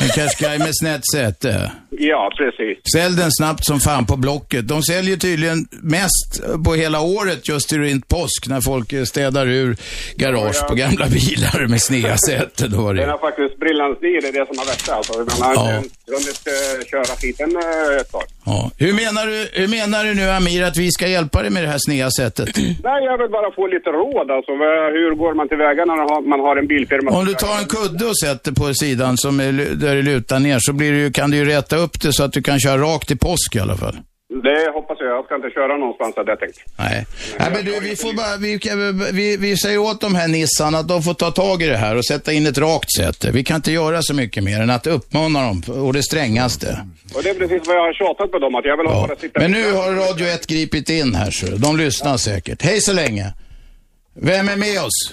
En 0.00 0.08
Qashqai 0.08 0.58
med 0.58 0.70
snett 0.72 1.00
säte. 1.12 1.72
Ja, 1.90 2.30
precis. 2.38 2.78
Sälj 2.94 3.16
den 3.16 3.30
snabbt 3.32 3.64
som 3.64 3.80
fan 3.80 4.06
på 4.06 4.16
Blocket. 4.16 4.68
De 4.68 4.82
säljer 4.82 5.16
tydligen 5.16 5.66
mest 5.70 6.42
på 6.64 6.74
hela 6.74 7.00
året 7.00 7.48
just 7.48 7.72
i 7.72 7.78
runt 7.78 8.08
påsk 8.08 8.46
när 8.48 8.60
folk 8.60 9.08
städar 9.08 9.46
ur 9.46 9.76
garage 10.16 10.56
Ja, 10.60 10.66
på 10.68 10.74
gamla 10.74 11.06
bilar 11.16 11.66
med 11.66 11.82
sneda 11.82 12.16
säten. 12.16 12.70
Då 12.70 12.82
var 12.82 12.94
Den 12.94 13.04
det. 13.06 13.10
har 13.10 13.18
faktiskt 13.18 13.58
brillans 13.60 13.98
det 14.00 14.06
är 14.06 14.32
det 14.32 14.46
som 14.46 14.58
har 14.58 14.66
värsta 14.66 14.94
alltså. 14.94 15.12
Man 15.18 15.56
har 15.56 15.72
Ja. 15.72 15.76
inte 15.78 15.88
hunnit 16.06 16.42
uh, 16.48 16.86
köra 16.90 17.04
skiten 17.16 17.56
uh, 17.56 17.96
ett 18.00 18.12
tag. 18.12 18.22
Ja. 18.46 18.70
Hur, 18.78 18.92
menar 18.92 19.26
du, 19.26 19.48
hur 19.60 19.68
menar 19.68 20.04
du 20.04 20.14
nu 20.14 20.30
Amir 20.30 20.62
att 20.62 20.76
vi 20.76 20.90
ska 20.92 21.08
hjälpa 21.08 21.42
dig 21.42 21.50
med 21.50 21.62
det 21.64 21.68
här 21.68 21.78
sneda 21.78 22.10
sättet? 22.10 22.48
Nej, 22.56 23.04
jag 23.04 23.18
vill 23.18 23.30
bara 23.30 23.50
få 23.58 23.66
lite 23.66 23.90
råd 23.90 24.30
alltså. 24.30 24.52
Hur 24.98 25.14
går 25.14 25.34
man 25.34 25.48
tillväga 25.48 25.84
när 25.84 26.28
man 26.32 26.40
har, 26.40 26.56
en 26.56 26.66
bilfirma? 26.66 27.10
Om 27.10 27.24
du 27.24 27.34
tar 27.34 27.58
en 27.58 27.68
kudde 27.76 28.04
och 28.06 28.18
sätter 28.18 28.52
på 28.52 28.74
sidan 28.74 29.16
som 29.16 29.40
är, 29.40 29.52
där 29.52 29.94
det 29.96 30.02
lutar 30.02 30.38
ner 30.38 30.58
så 30.60 30.72
blir 30.72 30.92
det 30.92 30.98
ju, 30.98 31.12
kan 31.12 31.30
du 31.30 31.36
ju 31.36 31.44
rätta 31.44 31.76
upp 31.76 32.00
det 32.00 32.12
så 32.12 32.24
att 32.24 32.32
du 32.32 32.42
kan 32.42 32.60
köra 32.60 32.78
rakt 32.78 33.08
till 33.08 33.18
påsk 33.18 33.56
i 33.56 33.58
alla 33.58 33.76
fall. 33.76 33.96
Det 34.42 34.70
hoppas 34.74 34.96
jag. 35.00 35.08
Jag 35.08 35.24
ska 35.24 35.34
inte 35.34 35.50
köra 35.50 35.76
någonstans 35.76 36.16
hade 36.16 36.30
jag 36.30 36.40
tänkt. 36.40 36.58
Nej. 36.78 37.06
Nej 37.38 37.50
men 37.54 37.64
du, 37.64 37.80
vi 37.80 37.96
får 37.96 38.12
bara, 38.12 38.36
vi, 38.36 38.58
vi, 39.12 39.36
vi 39.36 39.56
säger 39.56 39.78
åt 39.78 40.00
de 40.00 40.14
här 40.14 40.28
Nissan 40.28 40.74
att 40.74 40.88
de 40.88 41.02
får 41.02 41.14
ta 41.14 41.30
tag 41.30 41.62
i 41.62 41.66
det 41.66 41.76
här 41.76 41.96
och 41.96 42.04
sätta 42.04 42.32
in 42.32 42.46
ett 42.46 42.58
rakt 42.58 42.92
säte. 42.96 43.30
Vi 43.30 43.44
kan 43.44 43.56
inte 43.56 43.72
göra 43.72 44.02
så 44.02 44.14
mycket 44.14 44.44
mer 44.44 44.60
än 44.60 44.70
att 44.70 44.86
uppmana 44.86 45.42
dem 45.42 45.62
och 45.86 45.92
det 45.92 46.02
strängaste. 46.02 46.78
Och 47.14 47.22
det 47.22 47.30
är 47.30 47.34
precis 47.34 47.66
vad 47.66 47.76
jag 47.76 47.82
har 47.82 47.92
tjatat 47.92 48.30
på 48.32 48.38
dem 48.38 48.54
att 48.54 48.64
jag 48.64 48.76
vill 48.76 48.86
ha 48.86 49.06
bara 49.06 49.16
sitta 49.16 49.40
Men 49.40 49.50
nu 49.50 49.72
har 49.72 49.92
Radio 49.92 50.26
1 50.26 50.46
gripit 50.46 50.90
in 50.90 51.14
här 51.14 51.30
så 51.30 51.46
de 51.46 51.76
lyssnar 51.76 52.16
säkert. 52.16 52.62
Hej 52.62 52.80
så 52.80 52.92
länge. 52.92 53.32
Vem 54.14 54.48
är 54.48 54.56
med 54.56 54.82
oss? 54.82 55.12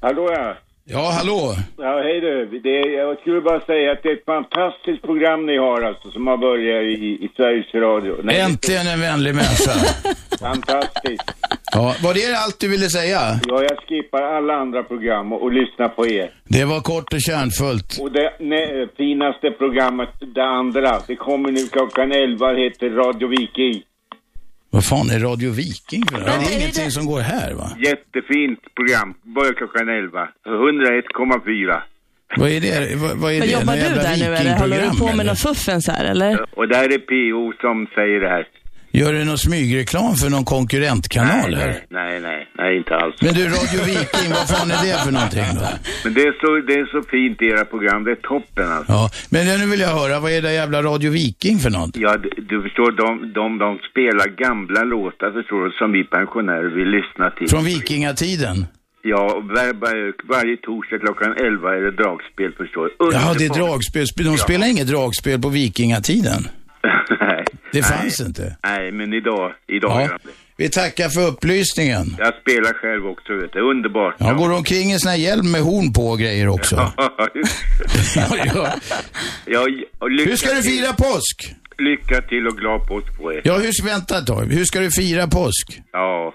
Hallå 0.00 0.32
ja. 0.32 0.56
Ja, 0.88 1.10
hallå. 1.18 1.54
Ja, 1.76 2.00
hej 2.02 2.20
du. 2.20 2.60
Det 2.60 2.80
jag 2.92 3.18
skulle 3.18 3.40
bara 3.40 3.60
säga 3.60 3.92
att 3.92 4.02
det 4.02 4.08
är 4.08 4.12
ett 4.16 4.24
fantastiskt 4.24 5.02
program 5.02 5.46
ni 5.46 5.56
har 5.56 5.82
alltså, 5.82 6.10
som 6.10 6.26
har 6.26 6.36
börjat 6.36 6.82
i, 6.82 7.08
i 7.24 7.28
Sveriges 7.36 7.74
Radio. 7.74 8.14
Nej, 8.22 8.40
Äntligen 8.40 8.86
en 8.86 9.00
vänlig 9.00 9.34
människa. 9.34 9.74
Fantastiskt. 10.40 11.28
Ja, 11.72 11.94
var 12.04 12.14
det 12.14 12.36
allt 12.44 12.60
du 12.60 12.68
ville 12.68 12.88
säga? 12.88 13.20
Ja, 13.48 13.62
jag 13.68 13.78
skippar 13.88 14.22
alla 14.22 14.54
andra 14.54 14.82
program 14.82 15.32
och, 15.32 15.42
och 15.42 15.52
lyssnar 15.52 15.88
på 15.88 16.06
er. 16.06 16.30
Det 16.44 16.64
var 16.64 16.80
kort 16.80 17.12
och 17.12 17.20
kärnfullt. 17.20 17.98
Och 18.02 18.12
det 18.12 18.30
ne, 18.40 18.88
finaste 18.96 19.50
programmet, 19.50 20.12
det 20.34 20.44
andra, 20.44 20.90
det 21.06 21.16
kommer 21.16 21.50
nu 21.50 21.62
klockan 21.72 22.12
11, 22.12 22.52
det 22.52 22.62
heter 22.62 22.90
Radio 22.90 23.28
Viking. 23.28 23.82
Vad 24.76 24.84
fan 24.84 25.10
är 25.10 25.20
Radio 25.20 25.50
Viking 25.50 26.02
för 26.10 26.18
något? 26.18 26.26
Det 26.26 26.46
är 26.52 26.58
ingenting 26.58 26.90
som 26.90 27.06
går 27.06 27.20
här 27.20 27.54
va? 27.54 27.68
Jättefint 27.90 28.60
program, 28.74 29.14
börjar 29.36 29.52
klockan 29.52 29.88
11. 29.88 30.28
101,4. 30.46 31.82
Vad 32.36 32.48
är 32.50 32.60
det? 32.60 32.96
Vad, 32.96 33.16
vad 33.16 33.32
är 33.32 33.38
Men 33.38 33.48
det? 33.48 33.54
jobbar 33.58 33.74
du 33.74 33.80
där 33.80 34.16
nu 34.24 34.34
eller 34.36 34.58
håller 34.58 34.80
du 34.82 34.98
på 34.98 35.16
med 35.16 35.26
någon 35.26 35.36
fuffens 35.36 35.88
här 35.88 36.04
eller? 36.04 36.58
Och 36.58 36.68
där 36.68 36.92
är 36.94 36.98
PO 36.98 37.52
som 37.60 37.86
säger 37.94 38.20
det 38.20 38.28
här. 38.28 38.44
Gör 39.00 39.12
du 39.12 39.24
någon 39.24 39.38
smygreklam 39.38 40.14
för 40.14 40.30
någon 40.30 40.44
konkurrentkanal 40.44 41.50
nej, 41.50 41.60
här? 41.60 41.80
nej, 41.88 42.20
nej, 42.20 42.48
nej, 42.58 42.76
inte 42.76 42.94
alls. 42.96 43.14
Men 43.22 43.34
du, 43.34 43.44
Radio 43.44 43.80
Viking, 43.84 44.30
vad 44.38 44.48
fan 44.48 44.70
är 44.70 44.80
det 44.86 45.04
för 45.04 45.12
någonting 45.18 45.50
då? 45.54 45.68
Men 46.04 46.14
det 46.14 46.22
är 46.30 46.34
så, 46.42 46.48
det 46.68 46.74
är 46.82 46.86
så 46.94 47.00
fint 47.14 47.42
era 47.42 47.64
program, 47.64 48.04
det 48.04 48.10
är 48.10 48.22
toppen 48.32 48.68
alltså. 48.72 48.92
Ja, 48.92 49.10
men 49.30 49.60
nu 49.60 49.66
vill 49.70 49.80
jag 49.80 49.94
höra, 50.00 50.20
vad 50.20 50.32
är 50.32 50.42
det 50.42 50.52
jävla 50.52 50.82
Radio 50.82 51.10
Viking 51.10 51.58
för 51.58 51.70
något? 51.70 51.90
Ja, 51.96 52.16
du, 52.16 52.30
du 52.52 52.62
förstår, 52.62 52.90
de, 53.02 53.32
de, 53.32 53.58
de 53.58 53.78
spelar 53.90 54.28
gamla 54.44 54.82
låtar, 54.84 55.30
förstår 55.38 55.64
du, 55.64 55.70
som 55.70 55.92
vi 55.92 56.04
pensionärer 56.04 56.70
vill 56.78 56.90
lyssna 56.98 57.30
till. 57.30 57.48
Från 57.48 57.64
vikingatiden? 57.64 58.66
Ja, 59.02 59.22
var, 59.54 59.72
var, 59.82 59.96
varje 60.34 60.56
torsdag 60.56 60.98
klockan 60.98 61.32
11 61.36 61.76
är 61.76 61.80
det 61.80 61.90
dragspel, 62.02 62.52
förstår 62.60 62.84
du. 62.84 62.92
Jaha, 63.12 63.34
det 63.38 63.46
är 63.46 63.54
dragspel. 63.60 64.06
De 64.30 64.38
spelar 64.38 64.66
inget 64.66 64.88
dragspel 64.88 65.40
på 65.40 65.48
vikingatiden? 65.48 66.42
Det 67.76 67.88
nej, 67.90 67.98
fanns 67.98 68.20
inte? 68.20 68.56
Nej, 68.62 68.92
men 68.92 69.12
idag, 69.12 69.52
idag 69.68 69.90
Ja. 69.90 70.00
gör 70.00 70.08
de 70.08 70.18
det. 70.28 70.34
Vi 70.58 70.68
tackar 70.68 71.08
för 71.08 71.26
upplysningen. 71.26 72.16
Jag 72.18 72.34
spelar 72.40 72.72
själv 72.72 73.06
också, 73.06 73.34
vet 73.34 73.52
du. 73.52 73.60
Underbart. 73.60 74.14
Ja, 74.18 74.32
går 74.32 74.48
du 74.48 74.54
omkring 74.54 74.92
i 74.92 74.98
sån 74.98 75.10
här 75.10 75.18
hjälm 75.18 75.50
med 75.50 75.60
horn 75.60 75.92
på 75.92 76.02
och 76.08 76.18
grejer 76.18 76.48
också? 76.48 76.92
ja, 76.96 77.12
ja. 78.54 78.74
ja, 79.46 79.66
Hur 80.00 80.36
ska 80.36 80.54
du 80.54 80.62
fira 80.62 80.92
påsk? 80.92 81.54
Lycka 81.78 82.22
till 82.22 82.46
och 82.46 82.56
glad 82.56 82.86
påsk 82.88 83.18
på 83.18 83.32
er. 83.32 83.40
Ja, 83.44 83.58
hur, 83.58 83.84
vänta 83.86 84.18
ett 84.18 84.26
tag. 84.26 84.44
Hur 84.52 84.64
ska 84.64 84.80
du 84.80 84.90
fira 84.90 85.26
påsk? 85.26 85.80
Ja. 85.92 86.34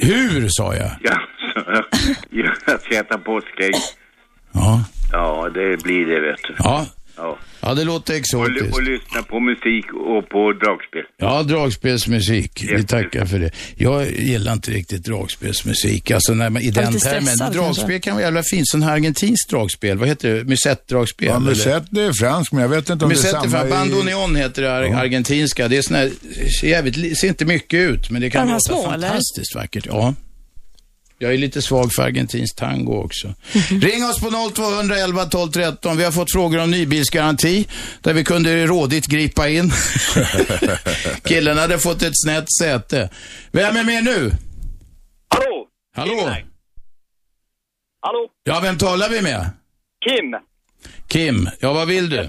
Hur, 0.00 0.46
sa 0.50 0.74
jag. 0.74 0.90
Ja, 1.02 1.18
jag 2.66 2.80
ska 2.80 2.94
äta 3.00 3.18
påskägg. 3.18 3.74
Ja. 4.52 4.84
Ja, 5.12 5.48
det 5.54 5.82
blir 5.82 6.06
det, 6.06 6.20
vet 6.20 6.42
du. 6.48 6.54
Ja, 6.58 6.86
Ja. 7.16 7.38
ja 7.60 7.74
det 7.74 7.84
låter 7.84 8.12
Och, 8.12 8.18
exotiskt. 8.18 8.72
och 8.76 8.82
lyssna 8.82 9.22
på 9.22 9.40
musik 9.40 9.86
och 9.92 10.28
på 10.28 10.52
dragspel. 10.52 11.02
Ja, 11.18 11.42
dragspelsmusik. 11.42 12.64
Vi 12.76 12.84
tackar 12.84 13.26
för 13.26 13.38
det. 13.38 13.50
Jag 13.76 14.10
gillar 14.10 14.52
inte 14.52 14.70
riktigt 14.70 15.04
dragspelsmusik, 15.04 16.10
alltså 16.10 16.34
när 16.34 16.50
man, 16.50 16.62
i 16.62 16.70
den 16.70 16.98
termen. 16.98 17.52
Dragspel 17.52 18.00
kan 18.00 18.14
vara 18.14 18.24
jävla 18.24 18.42
fint. 18.42 18.68
Sån 18.68 18.82
här 18.82 18.92
argentinskt 18.92 19.50
dragspel. 19.50 19.98
Vad 19.98 20.08
heter 20.08 20.34
det? 20.34 20.44
Musett-dragspel? 20.44 21.26
Ja, 21.28 21.36
eller? 21.36 21.46
musett 21.46 21.84
det 21.90 22.02
är 22.02 22.12
fransk, 22.12 22.52
men 22.52 22.62
jag 22.62 22.68
vet 22.68 22.90
inte 22.90 23.04
om 23.04 23.08
Musett 23.08 23.22
det 23.32 23.38
är 23.38 23.40
samma 23.40 23.58
fan, 23.58 23.70
bandoneon 23.70 24.36
heter 24.36 24.62
det, 24.62 24.72
ar- 24.74 24.94
argentinska. 24.94 25.68
Det 25.68 25.76
är 25.76 25.82
sån 25.82 25.96
här, 25.96 26.10
ser 26.60 26.68
jävligt, 26.68 26.96
li- 26.96 27.14
ser 27.14 27.28
inte 27.28 27.44
mycket 27.44 27.80
ut, 27.90 28.10
men 28.10 28.22
det 28.22 28.30
kan 28.30 28.48
låta 28.48 28.82
fantastiskt 28.90 29.54
vackert. 29.54 29.86
Ja. 29.86 30.14
Jag 31.22 31.34
är 31.34 31.38
lite 31.38 31.62
svag 31.62 31.92
för 31.92 32.02
argentinsk 32.02 32.56
tango 32.56 33.04
också. 33.04 33.28
Ring 33.70 34.04
oss 34.04 34.20
på 34.20 34.30
0211 34.54 35.24
12 35.24 35.50
13. 35.50 35.96
Vi 35.96 36.04
har 36.04 36.12
fått 36.12 36.32
frågor 36.32 36.58
om 36.58 36.70
nybilsgaranti, 36.70 37.68
där 38.00 38.12
vi 38.14 38.24
kunde 38.24 38.66
rådigt 38.66 39.06
gripa 39.06 39.48
in. 39.48 39.70
Killen 41.24 41.58
hade 41.58 41.78
fått 41.78 42.02
ett 42.02 42.12
snett 42.24 42.52
säte. 42.60 43.10
Vem 43.52 43.76
är 43.76 43.84
med 43.84 44.04
nu? 44.04 44.30
Hallå? 45.28 45.66
Hallå? 45.96 46.36
Hallå? 48.00 48.28
Ja, 48.44 48.60
vem 48.62 48.78
talar 48.78 49.08
vi 49.08 49.22
med? 49.22 49.50
Kim? 50.04 50.36
Kim. 51.08 51.48
Ja, 51.60 51.72
vad 51.72 51.88
vill 51.88 52.10
du? 52.10 52.28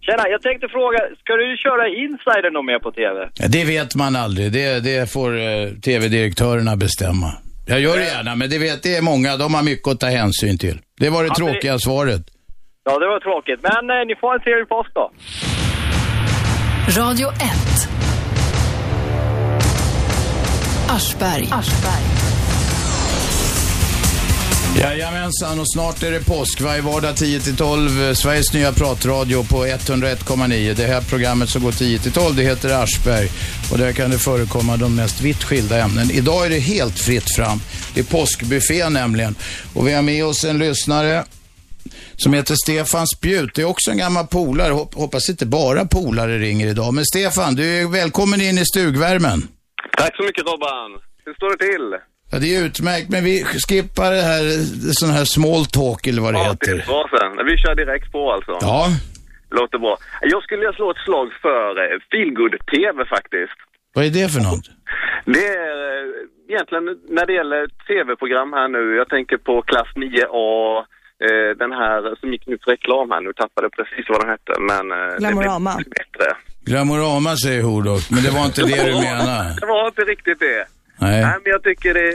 Tjena, 0.00 0.28
jag 0.28 0.42
tänkte 0.42 0.68
fråga, 0.68 0.98
ska 1.20 1.32
du 1.32 1.56
köra 1.56 1.88
Insider 1.88 2.50
någon 2.50 2.66
mer 2.66 2.78
på 2.78 2.92
TV? 2.92 3.28
Ja, 3.34 3.48
det 3.48 3.64
vet 3.64 3.94
man 3.94 4.16
aldrig. 4.16 4.52
Det, 4.52 4.80
det 4.80 5.10
får 5.12 5.40
eh, 5.40 5.68
tv-direktörerna 5.84 6.76
bestämma. 6.76 7.32
Jag 7.66 7.80
gör 7.80 7.96
det 7.96 8.04
gärna, 8.04 8.34
men 8.36 8.50
det 8.50 8.58
vet 8.58 8.82
det 8.82 8.96
är 8.96 9.02
många. 9.02 9.36
De 9.36 9.54
har 9.54 9.62
mycket 9.62 9.88
att 9.88 10.00
ta 10.00 10.06
hänsyn 10.06 10.58
till. 10.58 10.78
Det 11.00 11.10
var 11.10 11.22
det 11.22 11.28
Ja, 11.28 11.34
det- 11.44 11.52
tråkiga 11.52 11.78
svaret. 11.78 12.22
Ja, 12.84 12.98
det 12.98 13.06
var 13.06 13.20
tråkigt. 13.20 13.60
Men 13.62 13.90
eh, 14.00 14.06
ni 14.06 14.14
får 14.20 14.26
ha 14.28 14.34
en 14.34 14.40
trevlig 14.40 14.68
påsk 14.68 14.90
då. 14.94 15.10
Radio 17.02 17.28
1. 17.28 17.34
Aschberg. 20.90 21.48
Jajamensan, 24.80 25.60
och 25.60 25.72
snart 25.72 26.02
är 26.02 26.10
det 26.10 26.26
påsk. 26.26 26.60
Varje 26.60 26.80
vardag 26.80 27.14
10-12. 27.14 28.08
Eh, 28.08 28.14
Sveriges 28.14 28.52
nya 28.52 28.72
pratradio 28.72 29.44
på 29.44 29.66
101,9. 29.66 30.74
Det 30.74 30.86
här 30.86 31.00
programmet 31.00 31.48
som 31.48 31.62
går 31.62 31.70
10-12, 31.70 32.36
det 32.36 32.42
heter 32.42 32.82
Aschberg. 32.82 33.28
Och 33.72 33.78
där 33.78 33.92
kan 33.92 34.10
det 34.10 34.18
förekomma 34.18 34.76
de 34.76 34.96
mest 34.96 35.20
vitt 35.20 35.44
skilda 35.44 35.78
ämnen. 35.78 36.10
Idag 36.10 36.46
är 36.46 36.50
det 36.50 36.58
helt 36.58 36.98
fritt 36.98 37.36
fram. 37.36 37.58
Det 37.94 38.00
är 38.00 38.04
påskbuffé 38.04 38.88
nämligen. 38.88 39.34
Och 39.74 39.88
vi 39.88 39.92
har 39.92 40.02
med 40.02 40.24
oss 40.24 40.44
en 40.44 40.58
lyssnare 40.58 41.24
som 42.16 42.34
heter 42.34 42.54
Stefan 42.54 43.06
Spjut. 43.06 43.54
Det 43.54 43.62
är 43.62 43.66
också 43.66 43.90
en 43.90 43.98
gammal 43.98 44.26
polare. 44.26 44.72
Hoppas 44.94 45.28
inte 45.30 45.46
bara 45.46 45.84
polare 45.84 46.38
ringer 46.38 46.66
idag. 46.66 46.94
Men 46.94 47.04
Stefan, 47.04 47.54
du 47.54 47.64
är 47.64 47.88
välkommen 47.88 48.40
in 48.40 48.58
i 48.58 48.64
stugvärmen. 48.66 49.48
Tack 49.96 50.16
så 50.16 50.22
mycket 50.22 50.44
Robban. 50.46 50.90
Hur 51.24 51.34
står 51.34 51.50
det 51.50 51.64
till? 51.64 52.13
Ja, 52.34 52.40
det 52.40 52.56
är 52.56 52.64
utmärkt, 52.68 53.08
men 53.14 53.22
vi 53.30 53.34
skippar 53.44 54.08
det 54.18 54.24
här, 54.32 54.44
sån 55.00 55.12
här 55.18 55.26
small 55.36 55.64
talk 55.78 56.02
eller 56.08 56.22
vad 56.26 56.32
det 56.34 56.42
heter. 56.50 56.76
Bra 56.92 57.02
sen. 57.16 57.32
Vi 57.50 57.54
kör 57.62 57.74
direkt 57.82 58.08
på 58.12 58.22
alltså. 58.34 58.52
Ja. 58.70 58.80
Låter 59.58 59.78
bra. 59.84 59.94
Jag 60.34 60.42
skulle 60.42 60.60
vilja 60.62 60.76
slå 60.80 60.90
ett 60.90 61.04
slag 61.06 61.28
för 61.44 61.70
eh, 61.82 61.96
Feelgood 62.10 62.54
TV 62.72 62.96
faktiskt. 63.16 63.58
Vad 63.94 64.04
är 64.08 64.12
det 64.18 64.28
för 64.34 64.42
något? 64.48 64.66
Det 65.34 65.46
är, 65.68 65.76
eh, 65.90 66.52
egentligen 66.52 66.84
när 67.16 67.24
det 67.28 67.34
gäller 67.40 67.62
tv-program 67.88 68.50
här 68.58 68.68
nu, 68.76 68.82
jag 69.00 69.08
tänker 69.16 69.36
på 69.48 69.54
klass 69.70 69.90
9A, 70.02 70.48
eh, 71.26 71.50
den 71.62 71.72
här 71.82 72.00
som 72.20 72.26
gick 72.32 72.44
ut 72.54 72.64
reklam 72.74 73.06
här 73.12 73.20
nu, 73.26 73.30
tappade 73.32 73.68
precis 73.78 74.04
vad 74.10 74.18
den 74.22 74.30
hette, 74.34 74.52
men... 74.70 74.84
Glamorama. 75.22 75.70
Det 75.70 75.84
blev 75.84 75.94
bättre. 76.02 76.26
Glamorama 76.70 77.32
säger 77.44 77.62
Hordock, 77.68 78.04
men 78.12 78.20
det 78.26 78.32
var 78.38 78.44
inte 78.50 78.62
det 78.72 78.82
du 78.90 78.94
menade. 79.08 79.56
Det 79.60 79.66
var 79.74 79.86
inte 79.92 80.02
riktigt 80.14 80.40
det. 80.48 80.62
Nej. 81.00 81.20
Nej, 81.22 81.34
men 81.42 81.50
jag 81.52 81.62
tycker 81.62 81.94
det, 81.94 82.08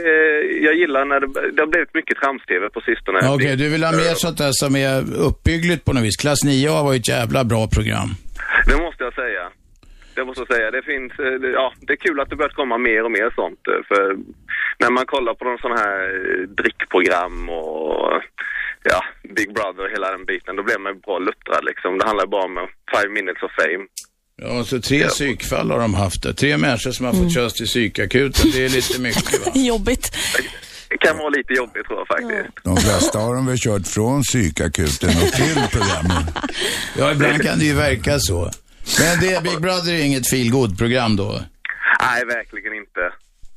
jag 0.66 0.74
gillar 0.74 1.04
när 1.04 1.20
det, 1.20 1.26
det 1.52 1.62
har 1.62 1.66
blivit 1.66 1.94
mycket 1.94 2.16
trams-tv 2.20 2.68
på 2.70 2.80
sistone. 2.80 3.18
Okej, 3.34 3.56
du 3.56 3.68
vill 3.68 3.84
ha 3.84 3.92
mer 3.92 4.14
sånt 4.14 4.38
där 4.38 4.50
som 4.52 4.76
är 4.76 4.96
uppbyggligt 5.28 5.84
på 5.84 5.92
något 5.92 6.02
vis. 6.04 6.16
Klass 6.16 6.44
9A 6.44 6.84
var 6.84 6.92
ju 6.92 6.98
ett 6.98 7.08
jävla 7.08 7.44
bra 7.44 7.68
program. 7.76 8.08
Det 8.66 8.76
måste 8.76 9.04
jag 9.04 9.14
säga. 9.14 9.44
Det 10.14 10.24
måste 10.24 10.40
jag 10.40 10.52
säga. 10.56 10.70
Det 10.70 10.82
finns, 10.82 11.12
eh, 11.18 11.50
ja, 11.60 11.72
det 11.80 11.92
är 11.92 11.96
kul 12.06 12.20
att 12.20 12.30
det 12.30 12.36
börjat 12.36 12.54
komma 12.62 12.78
mer 12.78 13.04
och 13.04 13.10
mer 13.18 13.30
sånt. 13.34 13.62
eh, 13.68 13.80
För 13.88 14.16
när 14.78 14.90
man 14.90 15.06
kollar 15.06 15.34
på 15.34 15.44
sån 15.64 15.76
här 15.82 15.98
eh, 16.14 16.42
drickprogram 16.60 17.48
och 17.48 18.22
ja, 18.82 19.00
Big 19.36 19.48
Brother 19.54 19.84
och 19.84 19.90
hela 19.90 20.10
den 20.10 20.24
biten, 20.24 20.56
då 20.56 20.62
blir 20.62 20.78
man 20.78 21.00
bra 21.00 21.18
luttrad 21.18 21.64
liksom. 21.64 21.98
Det 21.98 22.06
handlar 22.06 22.26
bara 22.26 22.44
om 22.44 22.56
five 22.94 23.10
minutes 23.18 23.42
of 23.42 23.52
fame. 23.60 23.84
Ja, 24.42 24.64
så 24.64 24.80
tre 24.80 25.08
psykfall 25.08 25.70
har 25.70 25.78
de 25.78 25.94
haft 25.94 26.22
det. 26.22 26.34
Tre 26.34 26.56
människor 26.56 26.90
som 26.92 27.06
har 27.06 27.12
fått 27.12 27.34
köras 27.34 27.54
till 27.54 27.66
psykakuten. 27.66 28.50
Det 28.52 28.64
är 28.64 28.68
lite 28.68 29.00
mycket 29.00 29.46
va? 29.46 29.52
Jobbigt. 29.54 30.16
Det 30.88 30.98
kan 30.98 31.18
vara 31.18 31.28
lite 31.28 31.52
jobbigt 31.52 31.86
tror 31.86 31.98
jag 31.98 32.06
faktiskt. 32.06 32.64
De 32.64 32.76
flesta 32.76 33.18
har 33.18 33.34
de 33.34 33.46
väl 33.46 33.56
kört 33.58 33.86
från 33.86 34.22
psykakuten 34.22 35.08
och 35.08 35.32
till 35.32 35.54
programmet. 35.72 36.34
Ja, 36.98 37.12
ibland 37.12 37.42
kan 37.42 37.58
det 37.58 37.64
ju 37.64 37.74
verka 37.74 38.18
så. 38.18 38.50
Men 39.00 39.20
det, 39.20 39.42
Big 39.42 39.60
Brother 39.60 39.92
är 39.92 40.04
inget 40.04 40.30
feel 40.30 40.76
program 40.78 41.16
då? 41.16 41.40
Nej, 42.00 42.24
verkligen 42.24 42.74
inte. 42.74 43.00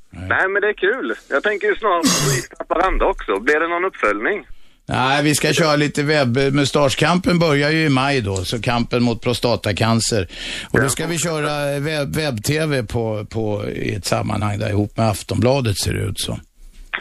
Nej. 0.09 0.47
men 0.49 0.61
det 0.61 0.69
är 0.69 0.73
kul. 0.73 1.15
Jag 1.29 1.43
tänker 1.43 1.67
ju 1.67 1.75
snart 1.75 2.03
på 2.03 2.55
Haparanda 2.57 3.05
också. 3.05 3.39
Blir 3.39 3.59
det 3.59 3.67
någon 3.67 3.85
uppföljning? 3.85 4.47
Nej, 4.85 5.23
vi 5.23 5.35
ska 5.35 5.53
köra 5.53 5.75
lite 5.75 6.03
webb. 6.03 6.37
Mustaschkampen 6.37 7.39
börjar 7.39 7.69
ju 7.71 7.85
i 7.85 7.89
maj 7.89 8.21
då, 8.21 8.35
så 8.35 8.61
kampen 8.61 9.03
mot 9.03 9.21
prostatacancer. 9.21 10.27
Och 10.71 10.81
då 10.81 10.89
ska 10.89 11.07
vi 11.07 11.17
köra 11.17 11.79
webb- 11.79 12.15
webb-tv 12.15 12.83
på, 12.83 13.25
på, 13.25 13.65
i 13.69 13.95
ett 13.95 14.05
sammanhang 14.05 14.59
där 14.59 14.69
ihop 14.69 14.97
med 14.97 15.09
Aftonbladet 15.09 15.77
ser 15.77 15.93
det 15.93 15.99
ut 16.01 16.19
så. 16.19 16.39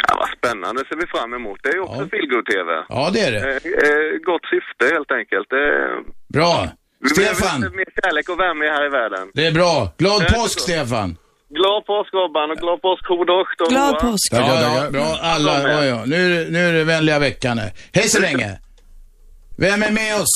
Ja, 0.09 0.14
vad 0.18 0.28
spännande 0.39 0.83
ser 0.89 0.97
vi 0.97 1.07
fram 1.07 1.35
emot. 1.35 1.59
Det 1.62 1.68
är 1.68 1.74
ju 1.74 1.80
också 1.80 2.09
feelgood 2.09 2.47
tv 2.47 2.68
Ja, 2.89 3.11
det 3.12 3.20
är 3.20 3.33
det. 3.33 3.39
Eh, 3.39 3.47
eh, 3.55 4.18
gott 4.26 4.45
syfte 4.53 4.95
helt 4.95 5.11
enkelt. 5.20 5.53
Eh, 5.53 6.12
Bra. 6.35 6.68
vi 7.01 7.09
Stefan. 7.09 7.61
behöver 7.61 7.76
mer 7.76 7.87
kärlek 8.03 8.28
och 8.28 8.39
värme 8.41 8.64
här 8.64 8.87
i 8.87 8.89
världen. 8.89 9.28
Det 9.35 9.47
är 9.47 9.53
bra. 9.53 9.93
Glad 9.99 10.26
påsk. 10.35 10.61
Stefan. 10.61 11.16
Glad 11.59 11.87
påsk 11.87 12.15
Robban 12.15 12.51
och 12.51 12.57
glad 12.57 12.83
påsk 12.83 13.05
Hodocht 13.09 13.61
och 13.61 13.69
Glad 13.69 13.99
påsk. 14.01 14.29
Ja, 14.33 14.39
ja, 14.85 14.91
bra. 14.91 15.09
Alla, 15.23 15.53
ja, 15.73 15.85
ja. 15.85 16.03
Nu, 16.07 16.17
är 16.27 16.31
det- 16.45 16.51
nu 16.51 16.59
är 16.69 16.73
det 16.73 16.85
vänliga 16.85 17.19
veckan 17.19 17.59
här. 17.59 17.71
Hej 17.95 18.09
så 18.09 18.21
länge. 18.21 18.49
Vem 19.59 19.83
är 19.83 19.91
med 20.03 20.15
oss? 20.23 20.35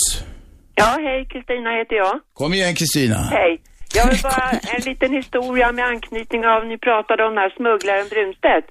Ja, 0.74 0.90
hej, 1.06 1.26
Kristina 1.32 1.70
heter 1.78 1.96
jag. 1.96 2.20
Kom 2.34 2.52
igen 2.54 2.74
Kristina. 2.74 3.16
Hej. 3.16 3.60
Jag 3.94 4.06
vill 4.10 4.20
bara 4.30 4.50
en 4.74 4.82
liten 4.90 5.12
historia 5.12 5.72
med 5.72 5.84
anknytning 5.84 6.46
av, 6.46 6.66
ni 6.66 6.78
pratade 6.78 7.24
om 7.24 7.34
den 7.34 7.38
här 7.44 7.50
smugglaren 7.56 8.06
Brunstedt. 8.12 8.66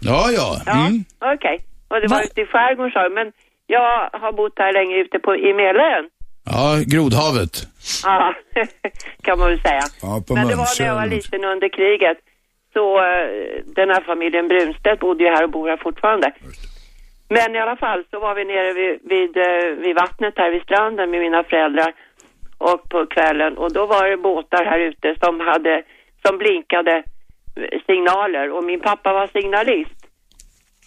Ja, 0.00 0.20
ja. 0.38 0.48
Ja, 0.66 0.72
Mm. 0.86 1.04
okej. 1.34 1.56
Och 1.88 2.00
det 2.00 2.08
var 2.14 2.22
ute 2.22 2.40
i 2.40 2.46
skärgården 2.46 2.92
sa 2.92 3.02
du, 3.08 3.14
men 3.14 3.28
jag 3.66 3.88
har 4.22 4.32
bott 4.32 4.52
här 4.58 4.72
länge 4.78 4.94
ute 5.04 5.18
på, 5.18 5.30
i 5.36 5.50
Mälaren. 5.60 6.04
Ja, 6.50 6.82
Grodhavet. 6.86 7.54
Ja, 8.04 8.34
kan 9.22 9.38
man 9.38 9.48
väl 9.48 9.60
säga. 9.60 9.82
Ja, 10.02 10.22
på 10.28 10.34
men 10.34 10.48
det 10.48 10.54
var 10.54 10.80
när 10.80 10.86
jag 10.86 10.94
var 10.94 11.06
liten 11.06 11.44
under 11.44 11.68
kriget. 11.68 12.18
Så 12.72 12.98
eh, 12.98 13.26
den 13.64 13.88
här 13.90 14.00
familjen 14.00 14.48
Brunstedt 14.48 15.00
bodde 15.00 15.24
ju 15.24 15.30
här 15.30 15.44
och 15.44 15.50
bor 15.50 15.68
här 15.68 15.76
fortfarande. 15.76 16.32
Men 17.28 17.54
i 17.54 17.58
alla 17.58 17.76
fall 17.76 18.04
så 18.10 18.20
var 18.20 18.34
vi 18.34 18.44
nere 18.44 18.72
vid, 18.72 18.98
vid, 19.02 19.36
eh, 19.36 19.84
vid 19.84 19.96
vattnet 19.96 20.34
här 20.36 20.50
vid 20.50 20.62
stranden 20.62 21.10
med 21.10 21.20
mina 21.20 21.44
föräldrar 21.44 21.92
och 22.58 22.88
på 22.88 23.06
kvällen 23.06 23.58
och 23.58 23.72
då 23.72 23.86
var 23.86 24.08
det 24.10 24.16
båtar 24.16 24.64
här 24.64 24.78
ute 24.78 25.16
som 25.20 25.40
hade, 25.40 25.82
som 26.26 26.38
blinkade 26.38 27.02
eh, 27.56 27.80
signaler 27.86 28.50
och 28.50 28.64
min 28.64 28.80
pappa 28.80 29.12
var 29.12 29.26
signalist. 29.26 29.95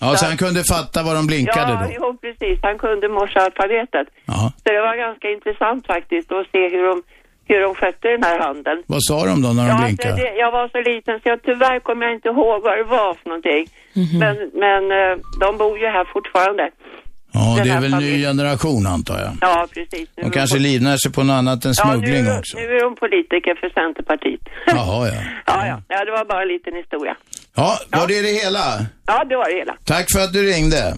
Ja, 0.02 0.16
så 0.16 0.26
han 0.26 0.38
kunde 0.38 0.64
fatta 0.74 1.04
vad 1.04 1.16
de 1.16 1.28
blinkade 1.28 1.72
ja, 1.72 1.80
då. 1.88 1.94
jo 2.00 2.18
precis, 2.22 2.60
han 2.62 2.78
kunde 2.78 3.08
morsealfabetet. 3.10 4.08
Ja. 4.26 4.52
Så 4.64 4.70
det 4.74 4.82
var 4.88 4.96
ganska 4.98 5.28
intressant 5.32 5.88
faktiskt 5.88 6.32
att 6.32 6.48
se 6.52 6.70
hur 6.70 6.84
de, 6.90 7.04
hur 7.48 7.60
de 7.62 7.76
skötte 7.76 8.08
den 8.08 8.24
här 8.24 8.40
handeln. 8.40 8.84
Vad 8.88 9.04
sa 9.04 9.26
de 9.26 9.42
då 9.42 9.50
när 9.54 9.64
de 9.64 9.70
Ja, 9.70 9.78
blinkade? 9.86 10.10
alltså 10.14 10.26
det, 10.26 10.36
jag 10.44 10.52
var 10.52 10.68
så 10.76 10.82
liten 10.92 11.16
så 11.22 11.30
jag, 11.30 11.42
tyvärr 11.44 11.80
kommer 11.80 12.06
jag 12.06 12.16
inte 12.16 12.28
ihåg 12.30 12.58
vad 12.64 12.78
det 12.78 12.84
var 12.84 13.14
för 13.14 13.30
någonting. 13.30 13.64
Mhm. 13.94 14.20
Men, 14.24 14.36
men 14.64 14.82
eh, 15.00 15.18
de 15.44 15.58
bor 15.58 15.80
ju 15.80 15.88
här 15.88 16.06
fortfarande. 16.14 16.70
Ja, 17.32 17.54
den 17.58 17.68
det 17.68 17.74
är 17.74 17.82
väl 17.82 17.96
ny 17.96 18.22
generation 18.22 18.88
antar 18.88 19.20
jag. 19.20 19.32
Ja, 19.42 19.68
precis. 19.74 20.10
Nu 20.18 20.24
De 20.24 20.32
kanske 20.32 20.56
på- 20.58 20.62
livnär 20.62 20.98
sig 20.98 21.12
på 21.12 21.24
något 21.24 21.34
annat 21.34 21.66
än 21.66 21.74
ja, 21.78 21.84
nu, 21.86 21.92
smuggling 21.92 22.26
också. 22.40 22.58
nu 22.58 22.64
är 22.78 22.82
de 22.84 22.96
politiker 22.96 23.56
för 23.62 23.70
Centerpartiet. 23.70 24.42
Jaha, 24.68 25.08
ja. 25.08 25.22
Ja, 25.46 25.68
ja. 25.68 25.82
ja, 25.88 26.06
det 26.06 26.12
var 26.12 26.26
bara 26.26 26.42
en 26.42 26.48
liten 26.48 26.74
historia. 26.76 27.16
Ja, 27.60 27.80
var 27.92 28.08
det 28.08 28.22
det 28.22 28.32
hela? 28.44 28.86
Ja, 29.08 29.24
det 29.24 29.36
var 29.36 29.50
det 29.50 29.56
hela. 29.60 29.76
Tack 29.86 30.12
för 30.12 30.20
att 30.20 30.34
du 30.34 30.44
ringde. 30.52 30.98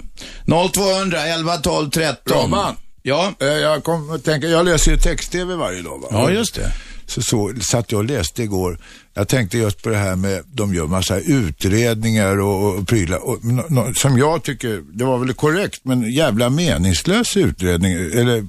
0200 0.73 1.19
11 1.27 1.57
12 1.57 1.89
13. 1.89 2.41
Robban. 2.41 2.75
Ja. 3.01 3.33
Eh, 3.41 3.47
Jag 3.47 3.83
kom 3.83 4.11
att 4.11 4.23
tänka, 4.25 4.47
jag 4.47 4.65
läser 4.65 4.91
ju 4.91 4.97
text-tv 4.97 5.55
varje 5.55 5.81
dag 5.81 5.99
va? 6.01 6.07
Ja, 6.11 6.31
just 6.31 6.55
det. 6.55 6.71
Så, 7.07 7.21
så 7.21 7.53
satt 7.61 7.91
jag 7.91 7.99
och 7.99 8.05
läste 8.05 8.43
igår. 8.43 8.77
Jag 9.13 9.27
tänkte 9.27 9.57
just 9.57 9.81
på 9.83 9.89
det 9.89 9.97
här 9.97 10.15
med, 10.15 10.43
de 10.53 10.73
gör 10.73 10.87
massa 10.87 11.19
utredningar 11.19 12.39
och, 12.39 12.75
och 12.75 12.87
prylar. 12.87 13.17
Och, 13.29 13.45
nå- 13.45 13.65
nå- 13.69 13.93
som 13.93 14.17
jag 14.17 14.43
tycker, 14.43 14.83
det 14.93 15.03
var 15.03 15.17
väl 15.17 15.33
korrekt, 15.33 15.79
men 15.83 16.11
jävla 16.11 16.49
meningslös 16.49 17.37
utredning. 17.37 17.93
Eller 17.93 18.45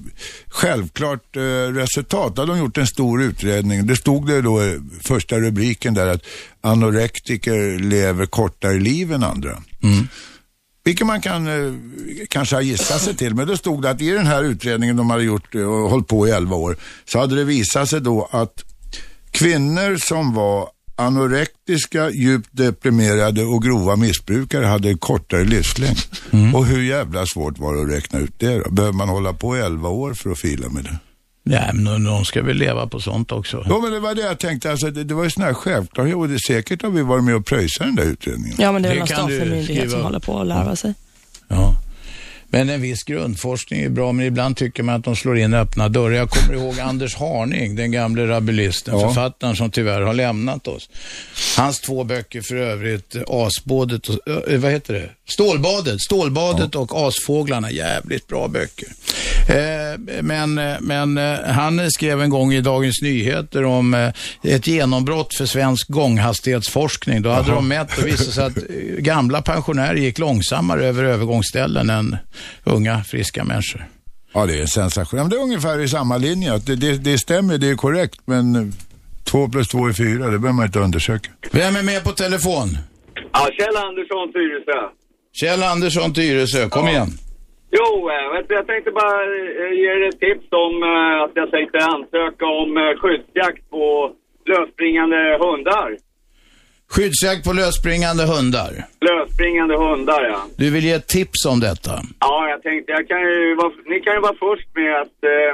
självklart 0.47 1.35
eh, 1.35 1.41
resultat. 1.73 2.37
Hade 2.37 2.51
de 2.51 2.59
gjort 2.59 2.77
en 2.77 2.87
stor 2.87 3.23
utredning. 3.23 3.87
Det 3.87 3.95
stod 3.95 4.27
det 4.27 4.41
då 4.41 4.63
i 4.63 4.79
första 5.01 5.39
rubriken 5.39 5.93
där 5.93 6.07
att 6.07 6.21
anorektiker 6.61 7.79
lever 7.79 8.25
kortare 8.25 8.79
liv 8.79 9.13
än 9.13 9.23
andra. 9.23 9.63
Vilket 10.85 11.07
man 11.07 11.21
kan 11.21 11.47
eh, 11.47 11.73
kanske 12.29 12.55
ha 12.55 12.61
gissat 12.61 13.01
sig 13.01 13.15
till. 13.15 13.35
Men 13.35 13.47
då 13.47 13.57
stod 13.57 13.81
det 13.81 13.89
att 13.89 14.01
i 14.01 14.09
den 14.09 14.25
här 14.25 14.43
utredningen 14.43 14.95
de 14.95 15.09
hade 15.09 15.23
gjort 15.23 15.55
eh, 15.55 15.61
och 15.61 15.89
hållit 15.89 16.07
på 16.07 16.27
i 16.27 16.31
11 16.31 16.55
år 16.55 16.77
så 17.05 17.19
hade 17.19 17.35
det 17.35 17.43
visat 17.43 17.89
sig 17.89 18.01
då 18.01 18.29
att 18.31 18.63
kvinnor 19.33 19.97
som 19.97 20.33
var 20.33 20.67
anorektiska, 20.95 22.09
djupt 22.09 22.49
deprimerade 22.51 23.43
och 23.43 23.63
grova 23.63 23.95
missbrukare 23.95 24.65
hade 24.65 24.93
kortare 24.95 25.43
livslängd. 25.43 25.97
Och 26.55 26.65
hur 26.65 26.81
jävla 26.83 27.25
svårt 27.25 27.59
var 27.59 27.75
det 27.75 27.81
att 27.81 27.89
räkna 27.89 28.19
ut 28.19 28.33
det 28.39 28.59
då? 28.59 28.71
Behöver 28.71 28.93
man 28.97 29.09
hålla 29.09 29.33
på 29.33 29.57
i 29.57 29.59
11 29.59 29.89
år 29.89 30.13
för 30.13 30.29
att 30.31 30.39
fila 30.39 30.69
med 30.69 30.83
det? 30.83 30.97
Nej, 31.45 31.69
men 31.73 31.83
de- 31.83 32.03
de 32.03 32.25
ska 32.25 32.41
väl 32.41 32.57
leva 32.57 32.87
på 32.87 32.99
sånt 32.99 33.31
också. 33.31 33.65
Ja, 33.69 33.79
men 33.79 33.91
det 33.91 33.99
var 33.99 34.15
det 34.15 34.21
jag 34.21 34.39
tänkte. 34.39 34.71
Alltså, 34.71 34.91
det, 34.91 35.03
det 35.03 35.13
var 35.13 35.23
ju 35.23 35.29
sån 35.29 35.43
här 35.43 35.53
självklarhet 35.53 36.15
och 36.15 36.27
det 36.27 36.33
är 36.33 36.47
säkert 36.53 36.81
har 36.81 36.89
vi 36.89 37.01
varit 37.01 37.23
med 37.23 37.35
och 37.35 37.45
pröjsat 37.45 37.87
den 37.87 37.95
där 37.95 38.03
utredningen. 38.05 38.55
Ja, 38.59 38.71
men 38.71 38.81
det 38.81 38.89
är 38.89 38.93
Det 38.93 38.99
någon 38.99 39.07
statlig 39.07 39.39
myndighet 39.39 39.65
skriva 39.65 39.91
som 39.91 40.01
håller 40.01 40.19
på 40.19 40.39
att 40.41 40.47
larva 40.47 40.75
sig. 40.75 40.93
Ja. 41.47 41.75
Men 42.53 42.69
en 42.69 42.81
viss 42.81 43.03
grundforskning 43.03 43.81
är 43.81 43.89
bra, 43.89 44.11
men 44.11 44.25
ibland 44.25 44.57
tycker 44.57 44.83
man 44.83 44.95
att 44.95 45.03
de 45.03 45.15
slår 45.15 45.37
in 45.37 45.53
öppna 45.53 45.89
dörrar. 45.89 46.15
Jag 46.15 46.29
kommer 46.29 46.53
ihåg 46.53 46.79
Anders 46.83 47.15
Harning, 47.15 47.75
den 47.75 47.91
gamle 47.91 48.27
rabbulisten, 48.27 48.99
Ja. 48.99 49.07
författaren 49.07 49.55
som 49.55 49.71
tyvärr 49.71 50.01
har 50.01 50.13
lämnat 50.13 50.67
oss. 50.67 50.89
Hans 51.57 51.79
två 51.79 52.03
böcker 52.03 52.41
för 52.41 52.55
övrigt, 52.55 53.15
Asbådet 53.27 54.07
och, 54.09 54.19
vad 54.57 54.71
heter 54.71 54.93
det? 54.93 55.09
Stålbadet, 55.29 56.01
Stålbadet 56.01 56.75
och 56.75 57.07
Asfåglarna, 57.07 57.71
jävligt 57.71 58.27
bra 58.27 58.47
böcker. 58.47 58.87
Eh, 59.49 59.99
men 60.21 60.53
men 60.81 61.17
eh, 61.17 61.39
han 61.45 61.91
skrev 61.91 62.21
en 62.21 62.29
gång 62.29 62.53
i 62.53 62.61
Dagens 62.61 63.01
Nyheter 63.01 63.65
om 63.65 63.93
eh, 63.93 64.09
ett 64.43 64.67
genombrott 64.67 65.35
för 65.35 65.45
svensk 65.45 65.87
gånghastighetsforskning. 65.89 67.21
Då 67.21 67.29
hade 67.29 67.47
Jaha. 67.47 67.55
de 67.55 67.67
mätt 67.67 67.97
och 67.97 68.07
visade 68.07 68.31
sig 68.31 68.45
att 68.45 68.55
gamla 68.97 69.41
pensionärer 69.41 69.95
gick 69.95 70.19
långsammare 70.19 70.85
över 70.85 71.03
övergångsställen 71.03 71.89
än 71.89 72.17
unga, 72.63 73.03
friska 73.03 73.43
människor. 73.43 73.87
Ja, 74.33 74.45
det 74.45 74.61
är 74.61 74.65
sensationellt. 74.65 75.29
Det 75.29 75.35
är 75.35 75.41
ungefär 75.41 75.79
i 75.79 75.87
samma 75.87 76.17
linje. 76.17 76.53
Att 76.53 76.65
det, 76.65 76.75
det, 76.75 76.97
det 76.97 77.17
stämmer, 77.17 77.57
det 77.57 77.69
är 77.69 77.75
korrekt, 77.75 78.19
men 78.25 78.73
två 79.23 79.47
plus 79.49 79.67
två 79.67 79.87
är 79.87 79.93
fyra. 79.93 80.23
Det 80.25 80.39
behöver 80.39 80.51
man 80.51 80.65
inte 80.65 80.79
undersöka. 80.79 81.29
Vem 81.51 81.75
är 81.75 81.83
med 81.83 82.03
på 82.03 82.11
telefon? 82.11 82.77
Ja, 83.33 83.49
Kjell 83.57 83.77
Andersson, 83.77 84.33
Tyresö. 84.33 84.89
Kjell 85.33 85.63
Andersson, 85.63 86.13
Tyresö. 86.13 86.69
Kom 86.69 86.87
igen. 86.87 87.17
Jo, 87.77 88.09
eh, 88.09 88.43
jag 88.49 88.67
tänkte 88.67 88.91
bara 88.91 89.21
eh, 89.23 89.73
ge 89.79 89.87
er 89.95 90.07
ett 90.09 90.19
tips 90.19 90.47
om 90.65 90.73
eh, 90.83 91.23
att 91.23 91.31
jag 91.33 91.51
tänkte 91.51 91.77
ansöka 91.77 92.45
om 92.45 92.95
skyddsjakt 93.01 93.69
på 93.69 94.11
lösspringande 94.45 95.37
hundar. 95.45 95.97
Skyddsjakt 96.93 97.43
på 97.47 97.53
lösspringande 97.53 98.23
hundar. 98.33 98.71
Lösspringande 99.09 99.75
hundar, 99.77 100.23
ja. 100.23 100.39
Du 100.57 100.71
vill 100.73 100.83
ge 100.83 100.93
ett 100.93 101.07
tips 101.07 101.45
om 101.51 101.59
detta? 101.59 101.91
Ja, 102.19 102.49
jag 102.49 102.63
tänkte, 102.63 102.91
jag 102.91 103.07
kan 103.07 103.21
ju 103.21 103.55
vara, 103.55 103.71
ni 103.85 103.99
kan 103.99 104.13
ju 104.13 104.19
vara 104.19 104.35
först 104.39 104.69
med 104.75 105.01
att 105.01 105.17
eh, 105.23 105.53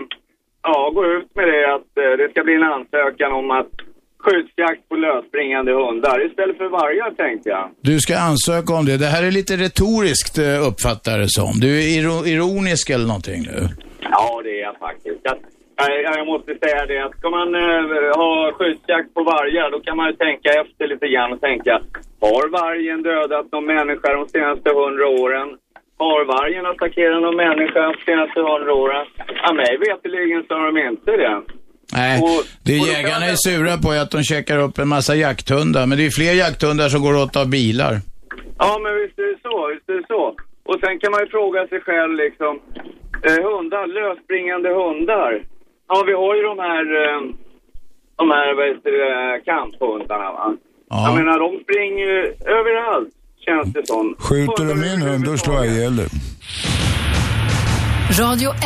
ja, 0.63 0.91
gå 0.95 1.05
ut 1.05 1.35
med 1.35 1.47
det 1.47 1.73
att 1.75 1.91
eh, 2.03 2.17
det 2.17 2.27
ska 2.31 2.43
bli 2.43 2.55
en 2.55 2.63
ansökan 2.63 3.31
om 3.31 3.51
att 3.51 3.73
skyddsjakt 4.23 4.89
på 4.89 4.95
lösspringande 4.95 5.71
hundar 5.73 6.25
istället 6.27 6.57
för 6.57 6.69
vargar 6.69 7.11
tänkte 7.11 7.49
jag. 7.49 7.65
Du 7.81 7.99
ska 7.99 8.13
ansöka 8.29 8.73
om 8.73 8.85
det. 8.85 8.97
Det 8.97 9.05
här 9.15 9.23
är 9.27 9.31
lite 9.31 9.53
retoriskt 9.65 10.37
eh, 10.37 10.67
uppfattar 10.69 11.15
det 11.23 11.29
som. 11.39 11.51
Du 11.65 11.69
är 11.81 11.85
iro- 11.99 12.25
ironisk 12.33 12.89
eller 12.89 13.07
någonting 13.13 13.41
nu. 13.51 13.59
Ja, 14.15 14.41
det 14.45 14.51
är 14.59 14.61
jag 14.67 14.77
faktiskt. 14.87 15.19
Jag, 15.23 15.37
jag, 16.05 16.17
jag 16.19 16.27
måste 16.33 16.51
säga 16.63 16.85
det 16.91 16.99
att 17.05 17.15
ska 17.19 17.29
man 17.39 17.49
eh, 17.55 17.83
ha 18.21 18.31
skyddsjakt 18.57 19.13
på 19.13 19.21
vargar 19.23 19.71
då 19.71 19.79
kan 19.79 19.97
man 19.97 20.07
ju 20.11 20.13
tänka 20.25 20.49
efter 20.61 20.87
lite 20.87 21.07
grann 21.07 21.33
och 21.33 21.41
tänka 21.41 21.73
har 22.21 22.43
vargen 22.61 22.99
dödat 23.03 23.51
någon 23.51 23.65
människa 23.65 24.07
de 24.19 24.27
senaste 24.35 24.69
hundra 24.79 25.07
åren? 25.23 25.49
Har 25.97 26.25
vargen 26.37 26.65
attackerat 26.65 27.21
någon 27.21 27.35
människa 27.45 27.79
de 27.89 27.93
senaste 28.07 28.39
hundra 28.49 28.73
åren? 28.73 29.05
Ja, 29.43 29.53
mig 29.53 29.77
veterligen 29.87 30.43
så 30.47 30.53
har 30.53 30.65
de 30.71 30.77
inte 30.91 31.11
det. 31.23 31.41
Nej, 31.93 32.21
Och- 32.21 32.43
det 32.63 32.79
och 32.81 32.87
jägarna 32.87 33.25
är 33.25 33.35
sura 33.35 33.77
på 33.77 33.91
är 33.91 33.99
att 34.01 34.11
de 34.11 34.23
checkar 34.23 34.57
upp 34.59 34.77
en 34.77 34.87
massa 34.87 35.15
jakthundar. 35.15 35.85
Men 35.85 35.97
det 35.97 36.05
är 36.05 36.09
fler 36.09 36.33
jakthundar 36.33 36.89
som 36.89 37.01
går 37.01 37.15
åt 37.23 37.35
av 37.35 37.49
bilar. 37.49 37.93
Ja, 38.57 38.79
men 38.83 38.91
visst 39.01 39.19
är 39.19 39.27
det 39.33 39.39
så, 39.47 39.55
visst 39.73 39.89
är 39.89 39.93
det 39.93 40.07
så. 40.07 40.23
Och 40.69 40.77
sen 40.83 40.99
kan 40.99 41.11
man 41.11 41.19
ju 41.23 41.27
fråga 41.29 41.67
sig 41.67 41.79
själv 41.87 42.13
liksom, 42.23 42.53
eh, 43.27 43.39
hundar, 43.49 43.85
lösspringande 43.99 44.69
hundar. 44.81 45.31
Ja, 45.89 46.03
vi 46.09 46.13
har 46.21 46.35
ju 46.37 46.41
de 46.51 46.55
här, 46.69 46.85
eh, 47.03 47.19
de 48.19 48.25
här, 48.35 48.47
vad 48.57 48.65
heter 48.71 48.91
det, 49.01 49.41
kamphundarna 49.51 50.29
va? 50.37 50.47
Jag 50.89 51.15
menar, 51.19 51.39
de 51.39 51.49
springer 51.63 52.05
ju 52.13 52.19
överallt, 52.57 53.09
känns 53.45 53.73
det 53.73 53.87
som. 53.87 54.15
Skjuter 54.19 54.65
de 54.65 54.75
min 54.87 55.01
hund, 55.01 55.25
då 55.25 55.37
slår 55.37 55.55
jag 55.55 55.65
ihjäl 55.67 55.95
dig. 55.95 56.07
Radio 58.19 58.49
1. 58.49 58.59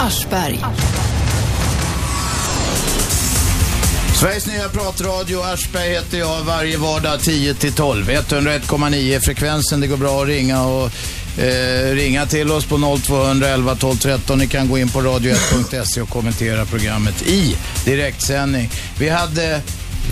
Aschberg. 0.00 0.64
Sveriges 4.20 4.46
nya 4.46 4.68
pratradio, 4.68 5.40
Aschberg 5.40 5.88
heter 5.88 6.18
jag, 6.18 6.42
varje 6.42 6.76
vardag 6.76 7.20
10 7.20 7.54
till 7.54 7.72
12. 7.72 8.10
101,9 8.10 9.16
är 9.16 9.20
frekvensen, 9.20 9.80
det 9.80 9.86
går 9.86 9.96
bra 9.96 10.22
att 10.22 10.28
ringa 10.28 10.62
och 10.64 10.90
eh, 11.38 11.94
ringa 11.94 12.26
till 12.26 12.52
oss 12.52 12.66
på 12.66 12.98
0211 13.02 13.74
12 13.74 13.96
13. 13.96 14.38
Ni 14.38 14.46
kan 14.46 14.68
gå 14.68 14.78
in 14.78 14.88
på 14.88 15.00
radio1.se 15.00 16.00
och 16.00 16.08
kommentera 16.08 16.64
programmet 16.64 17.22
i 17.22 17.56
direktsändning. 17.84 18.70
Vi 18.98 19.08
hade 19.08 19.60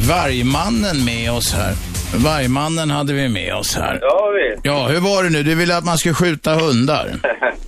Vargmannen 0.09 1.05
med 1.05 1.33
oss 1.33 1.53
här. 1.53 1.75
Vargmannen 2.15 2.91
hade 2.91 3.13
vi 3.13 3.29
med 3.29 3.55
oss 3.55 3.75
här. 3.77 3.99
Ja, 4.03 4.31
visst. 4.35 4.61
Ja, 4.65 4.89
hur 4.89 5.01
var 5.01 5.25
det 5.25 5.31
nu? 5.31 5.43
Du 5.43 5.55
ville 5.55 5.77
att 5.77 5.85
man 5.85 5.99
skulle 5.99 6.15
skjuta 6.15 6.55
hundar. 6.55 7.19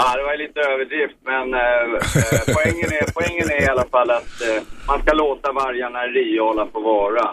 Ja, 0.00 0.16
det 0.16 0.22
var 0.22 0.32
ju 0.32 0.38
lite 0.38 0.60
överdrift, 0.60 1.16
men 1.24 1.54
eh, 1.54 1.60
eh, 1.60 2.40
poängen, 2.54 2.88
är, 2.98 3.12
poängen 3.14 3.50
är 3.50 3.62
i 3.62 3.68
alla 3.68 3.84
fall 3.84 4.10
att 4.10 4.42
eh, 4.48 4.62
man 4.86 5.02
ska 5.02 5.12
låta 5.12 5.52
vargarna 5.52 6.06
i 6.06 6.38
hålla 6.38 6.66
på 6.66 6.80
vara. 6.80 7.30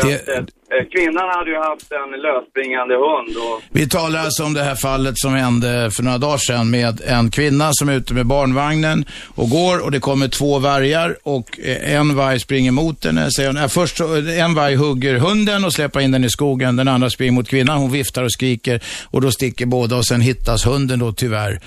För 0.00 0.12
att, 0.12 0.28
eh, 0.28 0.84
kvinnan 0.92 1.28
hade 1.36 1.50
ju 1.50 1.56
haft 1.56 1.92
en 1.92 2.20
lösspringande 2.20 2.94
hund 2.94 3.36
och 3.36 3.62
Vi 3.70 3.88
talar 3.88 4.20
alltså 4.20 4.44
om 4.44 4.54
det 4.54 4.62
här 4.62 4.74
fallet 4.74 5.14
som 5.18 5.34
hände 5.34 5.90
för 5.90 6.02
några 6.02 6.18
dagar 6.18 6.38
sedan 6.38 6.70
med 6.70 7.00
en 7.06 7.30
kvinna 7.30 7.70
som 7.72 7.88
är 7.88 7.92
ute 7.92 8.14
med 8.14 8.26
barnvagnen 8.26 9.04
och 9.34 9.50
går 9.50 9.84
och 9.84 9.90
det 9.90 10.00
kommer 10.00 10.28
två 10.28 10.58
vargar 10.58 11.16
och 11.22 11.60
eh, 11.60 11.94
en 11.94 12.16
varg 12.16 12.40
springer 12.40 12.70
mot 12.70 13.04
henne. 13.04 13.30
Säger 13.30 13.48
hon. 13.48 13.56
Äh, 13.56 13.68
först 13.68 14.00
en 14.38 14.54
varg 14.54 14.74
hugger 14.74 15.18
hunden 15.18 15.64
och 15.64 15.72
släpper 15.72 16.00
in 16.00 16.10
den 16.10 16.24
i 16.24 16.30
skogen. 16.30 16.76
Den 16.76 16.88
andra 16.88 17.10
springer 17.10 17.32
mot 17.32 17.48
kvinnan. 17.48 17.78
Hon 17.78 17.92
viftar 17.92 18.22
och 18.22 18.32
skriker 18.32 18.80
och 19.04 19.20
då 19.20 19.30
sticker 19.30 19.66
båda 19.66 19.96
och 19.96 20.06
sen 20.06 20.20
hittas 20.20 20.66
hunden 20.66 20.98
då 20.98 21.12
tyvärr 21.12 21.60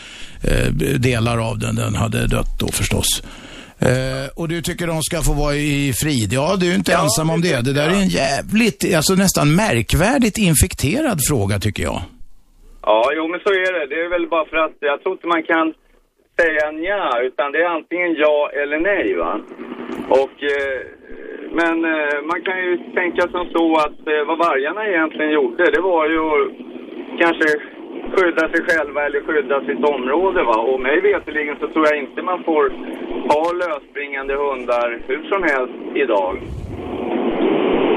eh, 0.43 0.73
delar 0.97 1.37
av 1.49 1.59
den. 1.59 1.75
Den 1.75 1.95
hade 1.95 2.27
dött 2.27 2.59
då 2.59 2.67
förstås. 2.67 3.23
Eh, 3.89 4.27
och 4.39 4.47
du 4.47 4.61
tycker 4.61 4.87
de 4.87 5.01
ska 5.01 5.17
få 5.21 5.33
vara 5.43 5.55
i 5.55 5.93
frid? 6.01 6.29
Ja, 6.39 6.55
du 6.61 6.65
är 6.71 6.75
inte 6.75 6.93
ensam 7.01 7.29
om 7.35 7.41
det. 7.41 7.57
Det 7.67 7.73
där 7.79 7.87
är 7.95 7.99
en 8.05 8.15
jävligt, 8.23 8.79
alltså 8.97 9.13
nästan 9.25 9.47
märkvärdigt 9.63 10.37
infekterad 10.49 11.17
fråga 11.29 11.55
tycker 11.59 11.83
jag. 11.83 11.99
Ja, 12.89 13.11
jo 13.17 13.23
men 13.31 13.39
så 13.45 13.51
är 13.65 13.71
det. 13.75 13.85
Det 13.91 13.99
är 14.05 14.09
väl 14.15 14.27
bara 14.27 14.45
för 14.51 14.57
att 14.65 14.77
jag 14.79 14.97
tror 15.01 15.13
inte 15.15 15.27
man 15.27 15.43
kan 15.43 15.73
säga 16.39 16.71
nja, 16.71 17.11
utan 17.27 17.51
det 17.51 17.59
är 17.65 17.69
antingen 17.79 18.11
ja 18.23 18.37
eller 18.61 18.79
nej 18.79 19.07
va. 19.23 19.33
Och, 20.21 20.35
eh, 20.55 20.79
men 21.59 21.75
eh, 21.95 22.17
man 22.31 22.41
kan 22.47 22.57
ju 22.65 22.77
tänka 22.99 23.21
som 23.33 23.45
så 23.55 23.65
att 23.85 24.01
eh, 24.13 24.23
vad 24.27 24.37
vargarna 24.47 24.87
egentligen 24.87 25.31
gjorde, 25.31 25.71
det 25.75 25.81
var 25.81 26.05
ju 26.15 26.23
kanske 27.21 27.47
skydda 28.15 28.43
sig 28.51 28.61
själva 28.67 28.99
eller 29.05 29.21
skydda 29.27 29.57
sitt 29.69 29.83
område 29.95 30.43
va. 30.43 30.57
Och 30.71 30.79
mig 30.87 30.97
veterligen 31.01 31.55
så 31.61 31.67
tror 31.73 31.85
jag 31.89 31.97
inte 32.03 32.21
man 32.21 32.43
får 32.43 32.63
ha 33.33 33.43
lösspringande 33.63 34.33
hundar 34.43 34.87
hur 35.07 35.21
som 35.31 35.41
helst 35.51 35.77
idag. 36.03 36.33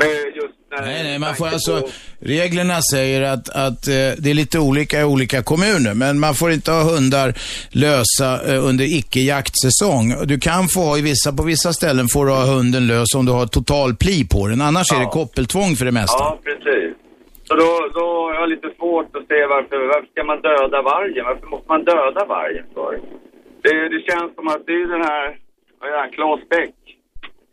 När, 0.01 0.83
Nej, 0.83 1.03
nej, 1.05 1.19
man 1.19 1.35
får 1.35 1.47
alltså, 1.47 1.89
reglerna 2.21 2.81
säger 2.93 3.23
att, 3.23 3.49
att 3.49 3.89
eh, 3.89 3.95
det 4.19 4.31
är 4.31 4.35
lite 4.35 4.59
olika 4.59 5.01
i 5.01 5.05
olika 5.05 5.43
kommuner, 5.43 5.95
men 5.95 6.21
man 6.21 6.35
får 6.35 6.53
inte 6.53 6.71
ha 6.71 6.83
hundar 6.83 7.35
lösa 7.71 8.55
eh, 8.55 8.67
under 8.67 8.85
icke-jaktsäsong. 8.99 10.27
Du 10.27 10.39
kan 10.39 10.69
få 10.69 10.81
ha 10.81 10.99
i 10.99 11.03
vissa, 11.03 11.33
på 11.33 11.43
vissa 11.43 11.73
ställen 11.73 12.09
får 12.09 12.27
du 12.27 12.33
ha 12.33 12.45
hunden 12.45 12.87
lös 12.87 13.15
om 13.15 13.27
du 13.27 13.33
har 13.33 13.47
total 13.47 13.97
pli 13.97 14.29
på 14.29 14.49
den, 14.49 14.61
annars 14.61 14.93
är 14.93 15.01
det 15.01 15.07
koppeltvång 15.07 15.77
för 15.77 15.85
det 15.85 15.93
mesta. 15.93 16.19
Ja, 16.19 16.39
precis. 16.45 17.04
Så 17.49 17.55
då, 17.55 17.71
då 17.99 18.07
har 18.27 18.35
jag 18.35 18.49
lite 18.49 18.71
svårt 18.79 19.17
att 19.17 19.27
se 19.31 19.47
varför, 19.55 19.77
varför 19.95 20.09
ska 20.13 20.25
man 20.25 20.41
döda 20.51 20.83
vargen? 20.83 21.25
Varför 21.31 21.47
måste 21.47 21.69
man 21.69 21.85
döda 21.85 22.25
vargen 22.37 22.67
för? 22.75 22.93
Det, 23.65 23.89
det 23.95 24.01
känns 24.09 24.31
som 24.35 24.47
att 24.49 24.63
det 24.67 24.73
är 24.83 24.89
den 24.97 25.05
här, 25.11 25.25
det, 25.81 26.15
Claes 26.17 26.49
Bäck 26.49 26.75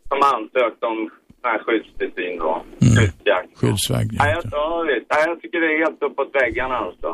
som 0.08 0.18
ansökt 0.34 0.82
om 0.90 0.98
den 1.42 1.50
här 1.50 1.58
skyddstillsyn 1.64 2.38
då. 2.38 2.62
Skyddsjakt. 2.96 3.50
Skyddsvagn. 3.60 4.10
Nej, 4.20 4.30
jag, 4.36 4.42
ja, 4.50 4.84
jag 5.26 5.40
tycker 5.40 5.60
det 5.60 5.70
är 5.74 5.78
helt 5.84 6.02
uppåt 6.02 6.30
väggarna 6.40 6.76
alltså. 6.76 7.10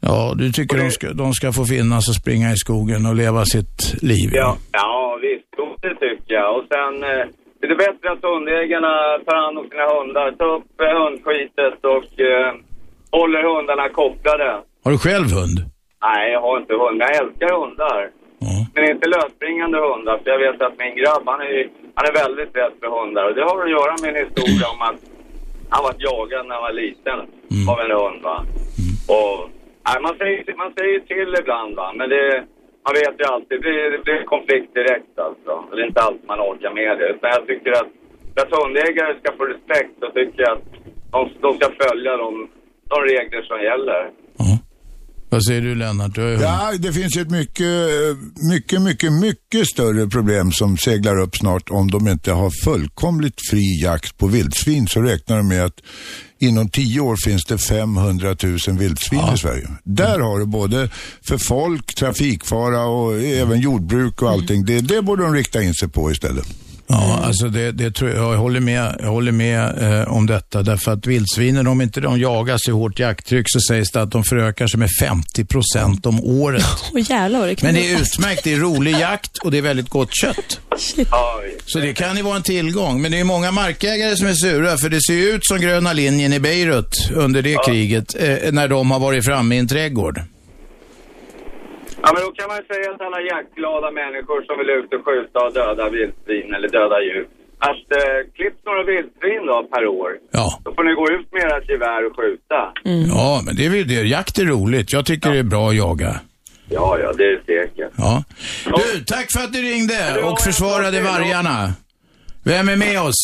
Ja, 0.00 0.34
du 0.36 0.52
tycker 0.52 0.76
de 0.78 0.90
ska, 0.90 1.06
de 1.12 1.32
ska 1.32 1.52
få 1.52 1.64
finnas 1.64 2.08
och 2.08 2.14
springa 2.22 2.48
i 2.52 2.56
skogen 2.56 3.06
och 3.06 3.16
leva 3.22 3.44
sitt 3.44 4.02
liv. 4.02 4.30
Ja, 4.32 4.56
ja 4.72 5.18
visst. 5.22 5.48
Jo, 5.58 5.76
det 5.82 5.94
tycker 5.94 6.34
jag. 6.34 6.56
Och 6.56 6.64
sen 6.72 6.94
eh, 7.02 7.26
är 7.60 7.68
det 7.68 7.76
bättre 7.86 8.12
att 8.12 8.22
hundägarna 8.22 8.92
tar 9.26 9.36
hand 9.44 9.58
om 9.58 9.68
sina 9.70 9.86
hundar, 9.94 10.32
tar 10.32 10.50
upp 10.56 10.80
eh, 10.80 10.98
hundskitet 11.02 11.78
och 11.94 12.20
eh, 12.20 12.54
håller 13.10 13.42
hundarna 13.54 13.88
kopplade. 13.88 14.48
Har 14.84 14.90
du 14.92 14.98
själv 14.98 15.28
hund? 15.38 15.58
Nej, 16.02 16.32
jag 16.32 16.40
har 16.40 16.58
inte 16.60 16.74
hund. 16.74 17.02
Jag 17.02 17.16
älskar 17.20 17.48
hundar. 17.60 18.10
Men 18.74 18.90
inte 18.90 19.08
lösspringande 19.08 19.78
hundar. 19.78 20.18
För 20.18 20.30
jag 20.30 20.38
vet 20.38 20.60
att 20.62 20.78
min 20.78 20.96
grabb, 20.96 21.22
han 21.26 21.40
är, 21.40 21.68
han 21.94 22.06
är 22.10 22.14
väldigt 22.22 22.56
rädd 22.56 22.72
för 22.80 22.88
hundar. 22.98 23.24
Och 23.28 23.34
det 23.34 23.44
har 23.48 23.62
att 23.64 23.76
göra 23.78 23.94
med 24.02 24.10
en 24.10 24.24
historia 24.24 24.66
om 24.74 24.82
att 24.88 25.00
han 25.70 25.84
var 25.86 25.94
jagad 25.98 26.46
när 26.46 26.54
han 26.54 26.62
var 26.68 26.72
liten 26.72 27.18
av 27.70 27.78
en 27.84 27.96
hund 28.00 28.22
va. 28.22 28.36
Och, 29.14 29.50
nej, 29.86 29.96
man, 30.02 30.14
säger, 30.18 30.56
man 30.56 30.72
säger 30.78 31.00
till 31.00 31.34
ibland 31.40 31.74
va. 31.76 31.92
Men 31.98 32.08
det, 32.08 32.44
man 32.86 32.94
vet 33.00 33.16
ju 33.20 33.24
alltid, 33.34 33.52
det 33.56 33.62
blir, 33.64 33.82
det 33.94 34.00
blir 34.06 34.20
konflikt 34.34 34.70
direkt 34.80 35.14
alltså. 35.26 35.52
Och 35.68 35.74
Det 35.76 35.82
är 35.82 35.88
inte 35.92 36.04
alltid 36.06 36.26
man 36.32 36.40
orkar 36.50 36.72
med 36.80 36.92
det. 36.98 37.06
Utan 37.14 37.28
jag 37.36 37.44
tycker 37.50 37.72
att 37.80 37.90
att 38.42 38.52
hundägare 38.60 39.12
ska 39.20 39.28
få 39.38 39.44
respekt 39.54 39.92
så 40.00 40.06
tycker 40.18 40.40
jag 40.46 40.52
att 40.56 40.64
de, 41.14 41.20
de 41.44 41.50
ska 41.58 41.66
följa 41.84 42.12
de, 42.24 42.30
de 42.92 42.98
regler 43.12 43.42
som 43.50 43.58
gäller. 43.68 44.00
Vad 45.30 45.44
säger 45.44 45.60
du 45.60 45.74
Lennart? 45.74 46.14
Du. 46.14 46.22
Ja, 46.22 46.72
det 46.78 46.92
finns 46.92 47.16
ett 47.16 47.30
mycket, 47.30 47.76
mycket, 48.52 48.82
mycket, 48.82 49.12
mycket 49.12 49.66
större 49.66 50.06
problem 50.06 50.52
som 50.52 50.76
seglar 50.76 51.20
upp 51.20 51.36
snart 51.36 51.70
om 51.70 51.90
de 51.90 52.08
inte 52.08 52.32
har 52.32 52.50
fullkomligt 52.64 53.40
fri 53.50 53.82
jakt 53.82 54.18
på 54.18 54.26
vildsvin. 54.26 54.86
Så 54.86 55.00
räknar 55.00 55.36
de 55.36 55.48
med 55.48 55.64
att 55.64 55.80
inom 56.38 56.68
tio 56.68 57.00
år 57.00 57.16
finns 57.24 57.44
det 57.44 57.58
500 57.58 58.36
000 58.42 58.78
vildsvin 58.78 59.34
i 59.34 59.38
Sverige. 59.38 59.68
Där 59.84 60.18
har 60.18 60.38
du 60.38 60.46
både 60.46 60.90
för 61.22 61.38
folk, 61.38 61.94
trafikfara 61.94 62.84
och 62.84 63.18
även 63.18 63.60
jordbruk 63.60 64.22
och 64.22 64.30
allting. 64.30 64.64
Det, 64.64 64.80
det 64.80 65.02
borde 65.02 65.22
de 65.22 65.34
rikta 65.34 65.62
in 65.62 65.74
sig 65.74 65.88
på 65.88 66.10
istället. 66.10 66.46
Ja, 66.88 67.20
alltså 67.24 67.48
det, 67.48 67.72
det 67.72 67.90
tror 67.90 68.10
jag, 68.10 68.32
jag 68.34 68.38
håller 68.38 68.60
med, 68.60 68.96
jag 68.98 69.08
håller 69.08 69.32
med 69.32 69.82
eh, 69.82 70.12
om 70.12 70.26
detta. 70.26 70.62
Därför 70.62 70.92
att 70.92 71.06
vildsvinen, 71.06 71.66
om 71.66 71.80
inte 71.80 72.00
de 72.00 72.20
jagas 72.20 72.68
i 72.68 72.70
hårt 72.70 72.98
jakttryck 72.98 73.46
så 73.48 73.60
sägs 73.60 73.90
det 73.90 74.02
att 74.02 74.10
de 74.10 74.24
förökar 74.24 74.66
sig 74.66 74.78
med 74.78 74.88
50 75.00 75.44
procent 75.44 76.06
om 76.06 76.20
året. 76.24 76.64
Åh 76.94 77.00
jävlar 77.10 77.46
det 77.46 77.62
Men 77.62 77.74
det 77.74 77.92
är 77.92 78.00
utmärkt, 78.00 78.44
det 78.44 78.52
är 78.52 78.58
rolig 78.58 78.92
jakt 78.92 79.38
och 79.38 79.50
det 79.50 79.58
är 79.58 79.62
väldigt 79.62 79.88
gott 79.88 80.14
kött. 80.14 80.60
Så 81.66 81.78
det 81.78 81.94
kan 81.94 82.16
ju 82.16 82.22
vara 82.22 82.36
en 82.36 82.42
tillgång. 82.42 83.02
Men 83.02 83.12
det 83.12 83.20
är 83.20 83.24
många 83.24 83.50
markägare 83.50 84.16
som 84.16 84.26
är 84.26 84.34
sura 84.34 84.76
för 84.76 84.88
det 84.88 85.00
ser 85.02 85.14
ju 85.14 85.30
ut 85.30 85.46
som 85.46 85.60
gröna 85.60 85.92
linjen 85.92 86.32
i 86.32 86.40
Beirut 86.40 87.10
under 87.14 87.42
det 87.42 87.56
kriget 87.66 88.14
eh, 88.18 88.52
när 88.52 88.68
de 88.68 88.90
har 88.90 88.98
varit 88.98 89.24
framme 89.24 89.54
i 89.54 89.58
en 89.58 89.68
trädgård. 89.68 90.20
Ja, 92.06 92.12
men 92.14 92.22
då 92.26 92.30
kan 92.38 92.46
man 92.50 92.56
ju 92.60 92.64
säga 92.72 92.86
att 92.94 93.00
alla 93.06 93.20
jaktglada 93.32 93.88
människor 94.02 94.38
som 94.46 94.54
vill 94.60 94.70
ut 94.78 94.90
och 94.96 95.02
skjuta 95.06 95.38
och 95.46 95.52
döda 95.58 95.84
vildsvin 95.96 96.48
eller 96.56 96.68
döda 96.78 96.98
djur, 97.06 97.24
att 97.70 97.86
eh, 98.00 98.18
klipp 98.36 98.56
några 98.68 98.82
vildsvin 98.90 99.42
då 99.46 99.56
per 99.72 99.86
år. 99.86 100.10
Ja. 100.38 100.48
Då 100.64 100.74
får 100.74 100.84
ni 100.84 100.92
gå 101.00 101.06
ut 101.16 101.28
med 101.32 101.44
ert 101.54 101.68
gevär 101.70 102.00
och 102.06 102.16
skjuta. 102.18 102.60
Ja, 103.16 103.42
men 103.44 103.56
det 103.56 103.66
är 103.66 103.70
väl 103.70 103.88
det. 103.88 104.02
Jakt 104.16 104.38
är 104.38 104.44
roligt. 104.44 104.92
Jag 104.92 105.06
tycker 105.06 105.30
det 105.30 105.38
är 105.38 105.42
bra 105.42 105.68
att 105.68 105.76
jaga. 105.76 106.20
Ja, 106.68 106.98
ja, 107.02 107.12
det 107.12 107.24
är 107.24 107.40
säkert. 107.46 107.92
Ja. 107.96 108.24
Du, 108.64 109.04
tack 109.04 109.26
för 109.34 109.40
att 109.44 109.52
du 109.52 109.62
ringde 109.62 110.22
och 110.28 110.40
försvarade 110.40 111.00
vargarna. 111.00 111.56
Vem 112.44 112.68
är 112.68 112.76
med 112.76 113.00
oss? 113.00 113.20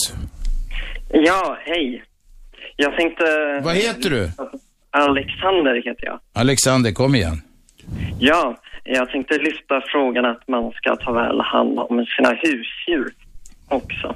Ja, 1.13 1.59
hej. 1.61 2.05
Jag 2.77 2.97
tänkte... 2.97 3.25
Vad 3.65 3.75
heter 3.75 4.11
du? 4.11 4.31
Alexander 4.91 5.75
heter 5.85 6.05
jag. 6.05 6.21
Alexander, 6.33 6.93
kom 6.93 7.15
igen. 7.15 7.43
Ja, 8.19 8.57
jag 8.85 9.11
tänkte 9.11 9.39
lyfta 9.39 9.83
frågan 9.87 10.25
att 10.25 10.49
man 10.49 10.73
ska 10.73 10.97
ta 10.97 11.13
väl 11.13 11.41
hand 11.41 11.79
om 11.79 12.07
sina 12.07 12.31
husdjur 12.31 13.13
också. 13.69 14.15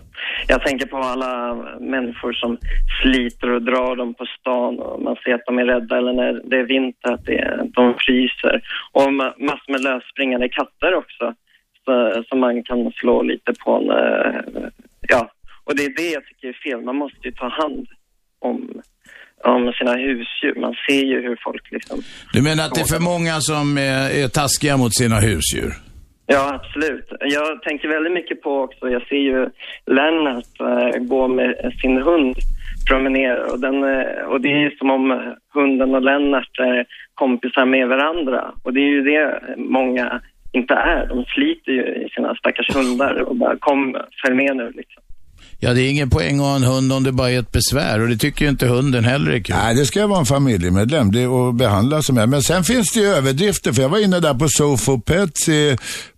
Jag 0.48 0.62
tänker 0.66 0.86
på 0.86 0.96
alla 0.96 1.54
människor 1.80 2.32
som 2.32 2.58
sliter 3.02 3.50
och 3.50 3.62
drar 3.62 3.96
dem 3.96 4.14
på 4.14 4.26
stan 4.40 4.78
och 4.78 5.02
man 5.02 5.16
ser 5.24 5.34
att 5.34 5.46
de 5.46 5.58
är 5.58 5.64
rädda 5.64 5.98
eller 5.98 6.12
när 6.12 6.42
det 6.44 6.56
är 6.56 6.64
vinter 6.64 7.12
att 7.12 7.24
det, 7.24 7.60
de 7.74 7.94
fryser. 7.98 8.62
Och 8.92 9.12
massor 9.12 9.72
med 9.72 9.80
lösspringande 9.80 10.48
katter 10.48 10.94
också 10.94 11.34
som 12.28 12.40
man 12.40 12.62
kan 12.62 12.92
slå 12.92 13.22
lite 13.22 13.52
på. 13.64 13.72
En, 13.72 13.90
eh, 13.90 14.68
ja, 15.08 15.30
och 15.64 15.76
det 15.76 15.84
är 15.84 15.96
det 15.96 16.10
jag 16.10 16.26
tycker 16.26 16.48
är 16.48 16.52
fel. 16.52 16.80
Man 16.80 16.96
måste 16.96 17.28
ju 17.28 17.32
ta 17.32 17.48
hand 17.48 17.88
om, 18.38 18.82
om 19.44 19.72
sina 19.78 19.92
husdjur. 19.92 20.60
Man 20.60 20.74
ser 20.88 21.04
ju 21.04 21.22
hur 21.22 21.38
folk 21.44 21.72
liksom 21.72 22.02
Du 22.32 22.42
menar 22.42 22.64
att 22.64 22.74
det 22.74 22.80
är 22.80 22.94
för 22.96 23.04
många 23.12 23.40
som 23.40 23.78
är, 23.78 24.10
är 24.20 24.28
taskiga 24.28 24.76
mot 24.76 24.94
sina 24.94 25.18
husdjur? 25.20 25.72
Ja, 26.26 26.54
absolut. 26.54 27.08
Jag 27.20 27.62
tänker 27.62 27.88
väldigt 27.88 28.12
mycket 28.12 28.42
på 28.42 28.60
också, 28.60 28.88
jag 28.88 29.02
ser 29.08 29.22
ju 29.30 29.48
Lennart 29.86 30.60
eh, 30.60 31.00
gå 31.00 31.28
med 31.28 31.72
sin 31.82 32.02
hund 32.02 32.36
promenera 32.88 33.52
och, 33.52 33.60
den, 33.60 33.84
eh, 33.84 34.22
och 34.30 34.40
det 34.40 34.48
är 34.48 34.58
ju 34.58 34.70
som 34.76 34.90
om 34.90 35.34
hunden 35.54 35.94
och 35.94 36.02
Lennart 36.02 36.58
är 36.58 36.86
kompisar 37.14 37.66
med 37.66 37.88
varandra 37.88 38.52
och 38.64 38.72
det 38.72 38.80
är 38.80 38.90
ju 38.96 39.02
det 39.02 39.40
många 39.56 40.20
inte 40.52 40.74
är. 40.74 41.06
De 41.06 41.24
sliter 41.24 41.72
ju 41.72 41.82
i 41.82 42.08
sina 42.14 42.34
stackars 42.34 42.76
hundar 42.76 43.22
och 43.22 43.36
bara 43.36 43.56
kom, 43.58 43.96
följ 44.22 44.36
med 44.36 44.56
nu 44.56 44.72
liksom. 44.74 45.02
Ja, 45.58 45.74
det 45.74 45.82
är 45.82 45.90
ingen 45.90 46.10
poäng 46.10 46.38
att 46.38 46.46
ha 46.46 46.56
en 46.56 46.62
hund 46.62 46.92
om 46.92 47.04
det 47.04 47.12
bara 47.12 47.30
är 47.30 47.38
ett 47.38 47.52
besvär 47.52 48.00
och 48.00 48.08
det 48.08 48.16
tycker 48.16 48.44
ju 48.44 48.50
inte 48.50 48.66
hunden 48.66 49.04
heller 49.04 49.30
är 49.30 49.40
kul. 49.40 49.56
Nej, 49.56 49.74
det 49.74 49.86
ska 49.86 50.06
vara 50.06 50.20
en 50.20 50.26
familjemedlem 50.26 51.12
det, 51.12 51.26
och 51.26 51.54
behandlas 51.54 52.06
som 52.06 52.18
en. 52.18 52.30
Men 52.30 52.42
sen 52.42 52.64
finns 52.64 52.92
det 52.92 53.00
ju 53.00 53.06
överdrifter, 53.06 53.72
för 53.72 53.82
jag 53.82 53.88
var 53.88 53.98
inne 53.98 54.20
där 54.20 54.34
på 54.34 54.48
SoFoPets 54.48 55.48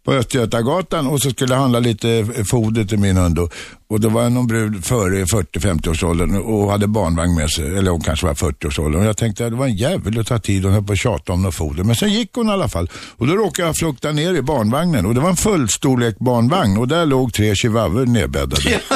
på 0.05 0.13
Östgötagatan 0.13 1.07
och 1.07 1.23
så 1.23 1.31
skulle 1.31 1.55
jag 1.55 1.61
handla 1.61 1.79
lite 1.79 2.27
foder 2.51 2.85
till 2.85 2.99
min 2.99 3.17
hund. 3.17 3.37
då 3.37 3.49
och 3.91 4.01
det 4.01 4.09
var 4.09 4.31
någon 4.31 4.47
brud 4.47 4.85
före 4.85 5.25
40-50-årsåldern 5.25 6.37
och 6.37 6.71
hade 6.71 6.87
barnvagn 6.87 7.35
med 7.35 7.51
sig, 7.51 7.79
eller 7.79 7.91
hon 7.91 8.01
kanske 8.01 8.27
var 8.27 8.35
40-årsåldern. 8.35 9.01
Och 9.01 9.07
jag 9.07 9.17
tänkte 9.17 9.45
att 9.45 9.51
det 9.51 9.57
var 9.57 9.67
en 9.67 9.77
jävel 9.77 10.21
att 10.21 10.27
ta 10.27 10.39
tid, 10.39 10.65
hon 10.65 10.73
höll 10.73 10.85
på 10.85 10.93
att 10.93 10.99
tjata 10.99 11.33
om 11.33 11.43
något 11.43 11.55
foder. 11.55 11.85
Men 11.85 11.97
sen 11.97 12.13
gick 12.13 12.35
hon 12.35 12.49
i 12.49 12.53
alla 12.53 12.69
fall. 12.69 12.91
Och 13.17 13.27
då 13.27 13.35
råkade 13.35 13.69
jag 13.69 13.77
flukta 13.77 14.13
ner 14.13 14.35
i 14.35 14.43
barnvagnen 14.43 15.07
och 15.07 15.15
det 15.15 15.21
var 15.21 15.31
en 15.31 15.37
fullstorlek 15.37 16.19
barnvagn 16.19 16.79
och 16.79 16.89
där 16.89 17.07
låg 17.07 17.33
tre 17.33 17.55
chihuahuor 17.55 18.07
nedbäddade. 18.07 18.81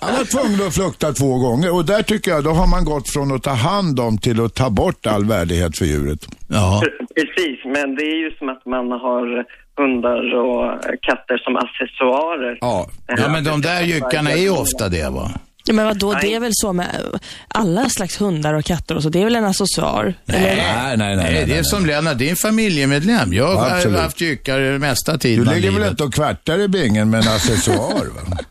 Han 0.00 0.14
var 0.16 0.24
tvungen 0.24 0.66
att 0.66 0.74
flukta 0.74 1.12
två 1.12 1.38
gånger 1.38 1.74
och 1.74 1.84
där 1.84 2.02
tycker 2.02 2.30
jag, 2.30 2.44
då 2.44 2.50
har 2.50 2.66
man 2.66 2.84
gått 2.84 3.10
från 3.10 3.32
att 3.34 3.42
ta 3.42 3.52
hand 3.52 4.00
om 4.00 4.18
till 4.18 4.40
att 4.44 4.54
ta 4.54 4.70
bort 4.70 5.06
all 5.06 5.24
värdighet 5.24 5.78
för 5.78 5.84
djuret. 5.84 6.28
Ja. 6.48 6.82
Precis, 7.16 7.64
men 7.64 7.94
det 7.96 8.02
är 8.02 8.18
ju 8.24 8.30
som 8.38 8.48
att 8.48 8.66
man 8.66 8.90
har 8.90 9.44
hundar 9.76 10.34
och 10.34 10.64
katter 11.00 11.38
som 11.38 11.56
accessoarer. 11.56 12.58
Ja, 12.60 12.86
ja 13.06 13.28
men 13.28 13.44
de 13.44 13.60
där 13.60 13.82
jyckarna 13.82 14.30
är 14.30 14.42
ju 14.42 14.50
ofta 14.50 14.88
det 14.88 15.10
va? 15.10 15.30
Ja, 15.66 15.74
men 15.74 15.84
vadå, 15.86 16.14
det 16.20 16.34
är 16.34 16.40
väl 16.40 16.50
så 16.54 16.72
med 16.72 16.86
alla 17.48 17.88
slags 17.88 18.20
hundar 18.20 18.54
och 18.54 18.64
katter 18.64 18.94
och 18.96 19.02
så. 19.02 19.08
Det 19.08 19.20
är 19.20 19.24
väl 19.24 19.36
en 19.36 19.44
accessoar? 19.44 20.14
Nej, 20.26 20.56
nej, 20.56 20.96
nej, 20.96 21.16
nej, 21.16 21.44
Det 21.46 21.56
är 21.58 21.62
som 21.62 21.86
Lennart, 21.86 22.18
det 22.18 22.26
är 22.26 22.30
en 22.30 22.36
familjemedlem. 22.36 23.32
Jag 23.32 23.50
Ja, 23.54 23.58
har 23.60 23.70
absolut. 23.76 24.00
haft 24.00 24.20
jyckar 24.20 24.78
mesta 24.78 25.18
tiden 25.18 25.44
Du 25.44 25.54
ligger 25.54 25.70
väl 25.70 25.90
inte 25.90 26.04
och 26.04 26.14
kvartar 26.14 26.58
i 26.58 26.68
bingen 26.68 27.10
med 27.10 27.20
en 27.26 27.28
accessoar? 27.32 28.04
Va? 28.30 28.38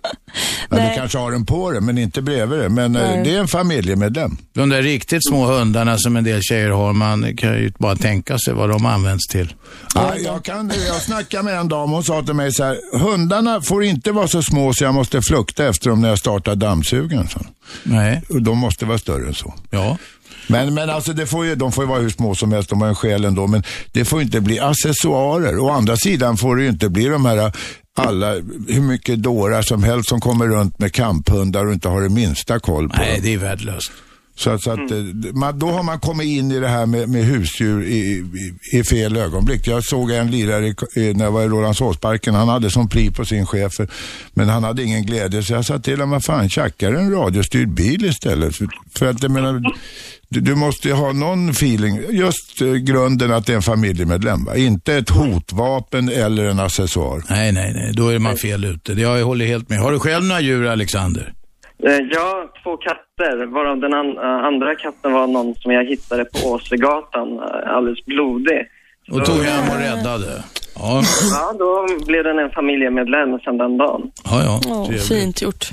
Ja, 0.69 0.89
du 0.89 0.95
kanske 0.95 1.17
har 1.17 1.31
den 1.31 1.45
på 1.45 1.71
det, 1.71 1.81
men 1.81 1.97
inte 1.97 2.21
bredvid 2.21 2.59
det. 2.59 2.69
Men 2.69 2.95
eh, 2.95 3.01
Nej. 3.01 3.21
det 3.23 3.35
är 3.35 3.39
en 3.39 3.47
familjemedlem. 3.47 4.37
De 4.53 4.69
där 4.69 4.81
riktigt 4.81 5.27
små 5.29 5.45
hundarna 5.45 5.97
som 5.97 6.15
en 6.17 6.23
del 6.23 6.41
tjejer 6.41 6.69
har, 6.69 6.93
man 6.93 7.37
kan 7.37 7.53
ju 7.53 7.71
bara 7.79 7.95
tänka 7.95 8.37
sig 8.37 8.53
vad 8.53 8.69
de 8.69 8.85
används 8.85 9.27
till. 9.27 9.53
Ja, 9.95 10.13
jag, 10.17 10.43
kan, 10.45 10.71
jag 10.87 11.01
snackade 11.01 11.43
med 11.43 11.59
en 11.59 11.67
dam, 11.67 11.89
hon 11.89 12.03
sa 12.03 12.23
till 12.23 12.33
mig 12.33 12.53
så 12.53 12.63
här, 12.63 12.77
hundarna 12.99 13.61
får 13.61 13.83
inte 13.83 14.11
vara 14.11 14.27
så 14.27 14.41
små 14.43 14.73
så 14.73 14.83
jag 14.83 14.93
måste 14.93 15.21
flukta 15.21 15.65
efter 15.67 15.89
dem 15.89 16.01
när 16.01 16.09
jag 16.09 16.19
startar 16.19 16.55
dammsugaren. 16.55 17.02
Så. 17.29 17.39
Nej. 17.83 18.21
Och 18.29 18.41
de 18.41 18.57
måste 18.57 18.85
vara 18.85 18.97
större 18.97 19.27
än 19.27 19.33
så. 19.33 19.53
Ja. 19.69 19.97
Men, 20.47 20.73
men 20.73 20.89
alltså 20.89 21.13
det 21.13 21.25
får 21.25 21.45
ju, 21.45 21.55
de 21.55 21.71
får 21.71 21.83
ju 21.83 21.87
vara 21.87 21.99
hur 21.99 22.09
små 22.09 22.35
som 22.35 22.51
helst, 22.51 22.69
de 22.69 22.81
har 22.81 22.87
en 22.87 22.95
själ 22.95 23.25
ändå. 23.25 23.47
Men 23.47 23.63
det 23.91 24.05
får 24.05 24.21
inte 24.21 24.41
bli 24.41 24.59
accessoarer. 24.59 25.59
Å 25.59 25.69
andra 25.69 25.97
sidan 25.97 26.37
får 26.37 26.55
det 26.55 26.63
ju 26.63 26.69
inte 26.69 26.89
bli 26.89 27.05
de 27.05 27.25
här 27.25 27.51
alla, 27.97 28.33
hur 28.67 28.81
mycket 28.81 29.23
dårar 29.23 29.61
som 29.61 29.83
helst 29.83 30.09
som 30.09 30.21
kommer 30.21 30.47
runt 30.47 30.79
med 30.79 30.93
kamphundar 30.93 31.65
och 31.65 31.73
inte 31.73 31.89
har 31.89 32.01
det 32.01 32.09
minsta 32.09 32.59
koll 32.59 32.89
på 32.89 32.97
Nej, 32.97 33.11
dem. 33.13 33.19
det 33.23 33.33
är 33.33 33.37
värdelöst. 33.37 33.91
Så, 34.35 34.49
att- 34.49 34.61
så 34.63 34.71
att, 34.71 34.91
eh, 34.91 34.97
man, 35.33 35.59
då 35.59 35.71
har 35.71 35.83
man 35.83 35.99
kommit 35.99 36.27
in 36.27 36.51
i 36.51 36.59
det 36.59 36.67
här 36.67 36.85
med, 36.85 37.09
med 37.09 37.25
husdjur 37.25 37.83
i, 37.83 37.97
i, 38.71 38.77
i 38.79 38.83
fel 38.83 39.17
ögonblick. 39.17 39.67
Jag 39.67 39.83
såg 39.85 40.11
en 40.11 40.31
lirare 40.31 40.67
i, 40.95 41.13
när 41.13 41.25
jag 41.25 41.31
var 41.31 41.43
i 41.43 41.47
Rålambshovsparken. 41.47 42.33
Han 42.35 42.47
hade 42.49 42.69
som 42.71 42.89
pli 42.89 43.11
på 43.11 43.25
sin 43.25 43.45
chef, 43.45 43.71
men 44.33 44.49
han 44.49 44.63
hade 44.63 44.83
ingen 44.83 45.03
glädje. 45.05 45.43
Så 45.43 45.53
jag 45.53 45.65
sa 45.65 45.79
till 45.79 45.93
honom, 45.93 46.09
vad 46.09 46.23
fan, 46.23 46.49
tjackar 46.49 46.93
en 46.93 47.11
radiostyrd 47.11 47.69
bil 47.73 48.05
istället. 48.05 48.55
För, 48.55 48.67
för 48.97 49.05
att 49.05 49.23
jag 49.23 49.31
menar, 49.31 49.61
du, 50.29 50.39
du 50.39 50.55
måste 50.55 50.87
ju 50.87 50.93
ha 50.93 51.11
någon 51.13 51.49
feeling. 51.49 51.99
Just 52.09 52.61
eh, 52.61 52.67
grunden 52.73 53.33
att 53.33 53.45
det 53.45 53.51
är 53.51 53.55
en 53.55 53.61
familjemedlem. 53.61 54.45
Va? 54.45 54.55
Inte 54.55 54.93
ett 54.95 55.09
hotvapen 55.09 56.09
eller 56.09 56.43
en 56.45 56.59
accessoar. 56.59 57.23
Nej, 57.29 57.51
nej, 57.51 57.73
nej. 57.73 57.93
Då 57.93 58.07
är 58.09 58.19
man 58.19 58.37
fel 58.37 58.65
ute. 58.65 58.93
Det- 58.93 59.01
Jag 59.01 59.23
håller 59.25 59.45
helt 59.45 59.69
med. 59.69 59.79
Har 59.79 59.91
du 59.91 59.99
själv 59.99 60.23
några 60.25 60.41
djur, 60.41 60.65
Alexander? 60.67 61.33
Eh, 61.85 61.97
Jag 62.11 62.21
har 62.21 62.63
två 62.63 62.77
katter, 62.77 63.45
varav 63.45 63.77
den 63.79 63.93
an- 63.93 64.17
eh, 64.17 64.23
andra 64.45 64.75
katten 64.75 65.13
var 65.13 65.27
någon 65.27 65.55
som 65.55 65.71
jag 65.71 65.85
hittade 65.85 66.25
på 66.25 66.49
Åsegatan, 66.49 67.39
eh, 67.39 67.75
alldeles 67.75 68.05
blodig. 68.05 68.67
Och 69.11 69.25
tog 69.25 69.35
hem 69.43 69.69
och 69.71 69.79
räddade. 69.79 70.43
Ja, 70.75 71.01
Ja, 71.33 71.53
då 71.59 71.87
blev 72.05 72.23
den 72.23 72.39
en 72.39 72.49
familjemedlem 72.49 73.39
sedan 73.39 73.57
den 73.57 73.77
dagen. 73.77 74.11
ja. 74.25 74.59
ja. 74.65 74.85
Trevligt. 74.85 75.07
fint 75.07 75.41
gjort. 75.41 75.65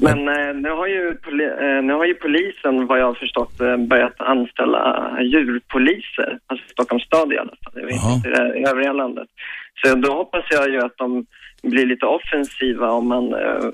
Men 0.00 0.18
eh, 0.28 0.54
nu, 0.54 0.70
har 0.70 0.86
ju 0.86 1.08
eh, 1.08 1.82
nu 1.82 1.92
har 1.92 2.04
ju 2.04 2.14
polisen, 2.14 2.86
vad 2.86 3.00
jag 3.00 3.06
har 3.06 3.14
förstått, 3.14 3.60
eh, 3.60 3.76
börjat 3.76 4.20
anställa 4.20 4.82
djurpoliser. 5.22 6.38
Alltså 6.46 6.66
i 6.66 6.70
Stockholms 6.72 7.04
stad 7.04 7.32
i 7.32 7.38
alla 7.38 7.52
fall. 7.64 7.72
Jag 7.74 7.86
vet 7.86 8.16
inte 8.16 8.28
i 8.58 8.64
övriga 8.70 8.92
landet. 8.92 9.28
Så 9.84 9.94
då 9.94 10.12
hoppas 10.12 10.44
jag 10.50 10.68
ju 10.70 10.78
att 10.84 10.96
de 10.96 11.26
blir 11.62 11.86
lite 11.86 12.06
offensiva 12.06 12.90
om 12.90 13.08
man, 13.08 13.24
eh, 13.34 13.70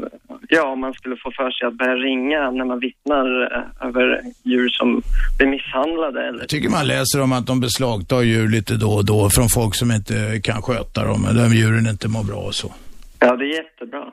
ja, 0.49 0.72
om 0.72 0.80
man 0.80 0.93
skulle 0.95 1.16
få 1.16 1.30
för 1.30 1.51
sig 1.51 1.68
att 1.68 1.74
börja 1.74 1.95
ringa 1.95 2.51
när 2.51 2.64
man 2.64 2.78
vittnar 2.78 3.26
eh, 3.43 3.89
över 3.89 4.20
djur 4.43 4.68
som 4.68 5.03
blir 5.39 5.49
misshandlade 5.49 6.28
eller 6.28 6.41
Jag 6.41 6.49
tycker 6.49 6.68
man 6.68 6.87
läser 6.87 7.22
om 7.22 7.32
att 7.32 7.47
de 7.47 7.61
beslagtar 7.61 8.22
djur 8.22 8.49
lite 8.49 8.74
då 8.74 8.93
och 8.93 9.05
då 9.05 9.30
från 9.30 9.49
folk 9.49 9.74
som 9.74 9.91
inte 9.91 10.41
kan 10.45 10.62
sköta 10.62 11.05
dem, 11.05 11.26
eller 11.30 11.49
djuren 11.49 11.87
inte 11.87 12.09
mår 12.09 12.24
bra 12.24 12.37
och 12.37 12.55
så. 12.55 12.72
Ja, 13.18 13.37
det 13.37 13.45
är 13.45 13.55
jättebra. 13.55 14.05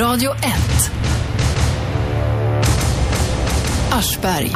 Radio 0.00 0.30
1. 0.30 0.98
Aschberg. 3.92 4.50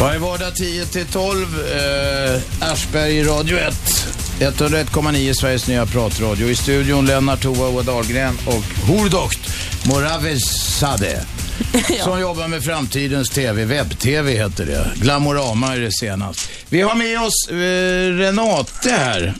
Varje 0.00 0.18
vardag 0.18 0.54
10 0.54 0.84
till 0.84 1.06
12, 1.06 1.36
eh, 1.42 2.72
Aschberg 2.72 3.16
i 3.16 3.24
Radio 3.24 3.56
1. 3.58 3.99
101,9 4.40 5.32
Sveriges 5.34 5.68
nya 5.68 5.86
pratradio. 5.86 6.48
I 6.48 6.54
studion 6.54 7.06
Lennart 7.06 7.42
Tova 7.42 7.82
Dahlgren 7.82 8.34
och 8.46 8.88
Hordokt 8.88 9.40
Moravesade. 9.88 11.20
Som 12.04 12.20
jobbar 12.20 12.48
med 12.48 12.64
framtidens 12.64 13.30
TV, 13.30 13.64
webb-TV 13.64 14.32
heter 14.32 14.66
det. 14.66 14.90
Glamorama 14.94 15.74
är 15.76 15.80
det 15.80 15.92
senast. 15.92 16.50
Vi 16.68 16.80
har 16.80 16.94
med 16.94 17.20
oss 17.20 17.48
eh, 17.50 18.18
Renate 18.18 18.90
här. 18.90 19.34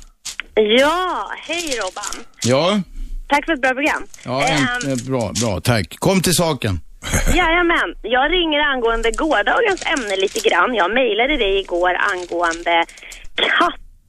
Ja, 0.55 1.30
hej 1.46 1.78
Robban. 1.82 2.24
Ja, 2.44 2.80
Tack 3.28 3.44
för 3.44 3.53
ett 3.53 3.61
bra 3.61 3.70
program. 3.70 4.07
ja 4.24 4.46
en, 4.48 4.90
eh, 4.92 4.96
bra, 4.96 5.32
bra, 5.40 5.61
tack. 5.61 5.96
Kom 5.98 6.20
till 6.22 6.34
saken. 6.34 6.80
Jajamän, 7.34 7.94
jag 8.03 8.32
ringer 8.32 8.61
angående 8.61 9.11
gårdagens 9.11 9.82
ämne 9.86 10.16
lite 10.16 10.48
grann. 10.48 10.74
Jag 10.74 10.94
mejlade 10.94 11.36
dig 11.36 11.61
igår 11.61 11.94
angående 12.12 12.84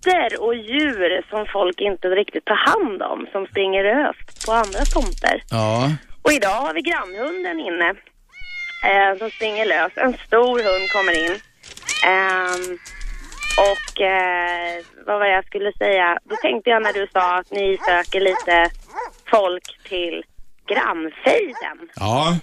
katter 0.02 0.41
och 0.41 0.56
djur 0.56 1.30
som 1.30 1.45
folk 1.54 1.82
inte 1.82 2.08
riktigt 2.08 2.45
tar 2.45 2.56
hand 2.56 3.02
om, 3.02 3.28
som 3.32 3.47
springer 3.47 3.84
löst 3.84 4.45
på 4.45 4.52
andra 4.52 4.80
tomter. 4.93 5.43
Ja. 5.49 5.91
Och 6.22 6.32
idag 6.32 6.62
har 6.62 6.74
vi 6.74 6.82
grannhunden 6.82 7.60
inne 7.60 7.89
eh, 8.89 9.18
som 9.18 9.30
springer 9.30 9.66
lös. 9.66 9.91
En 9.95 10.14
stor 10.28 10.58
hund 10.68 10.89
kommer 10.95 11.26
in. 11.26 11.39
Ehm, 12.06 12.78
och 13.74 14.02
eh, 14.02 14.84
vad 15.06 15.20
var 15.20 15.26
det 15.26 15.34
jag 15.34 15.45
skulle 15.45 15.74
säga? 15.74 16.20
Då 16.24 16.36
tänkte 16.36 16.70
jag 16.70 16.84
när 16.84 16.93
du 16.93 17.08
sa 17.14 17.38
att 17.38 17.52
ni 17.52 17.78
söker 17.78 18.20
lite 18.20 18.70
folk 19.32 19.64
till 19.89 20.24
grannfejden. 20.68 21.89
Ja. 21.95 22.38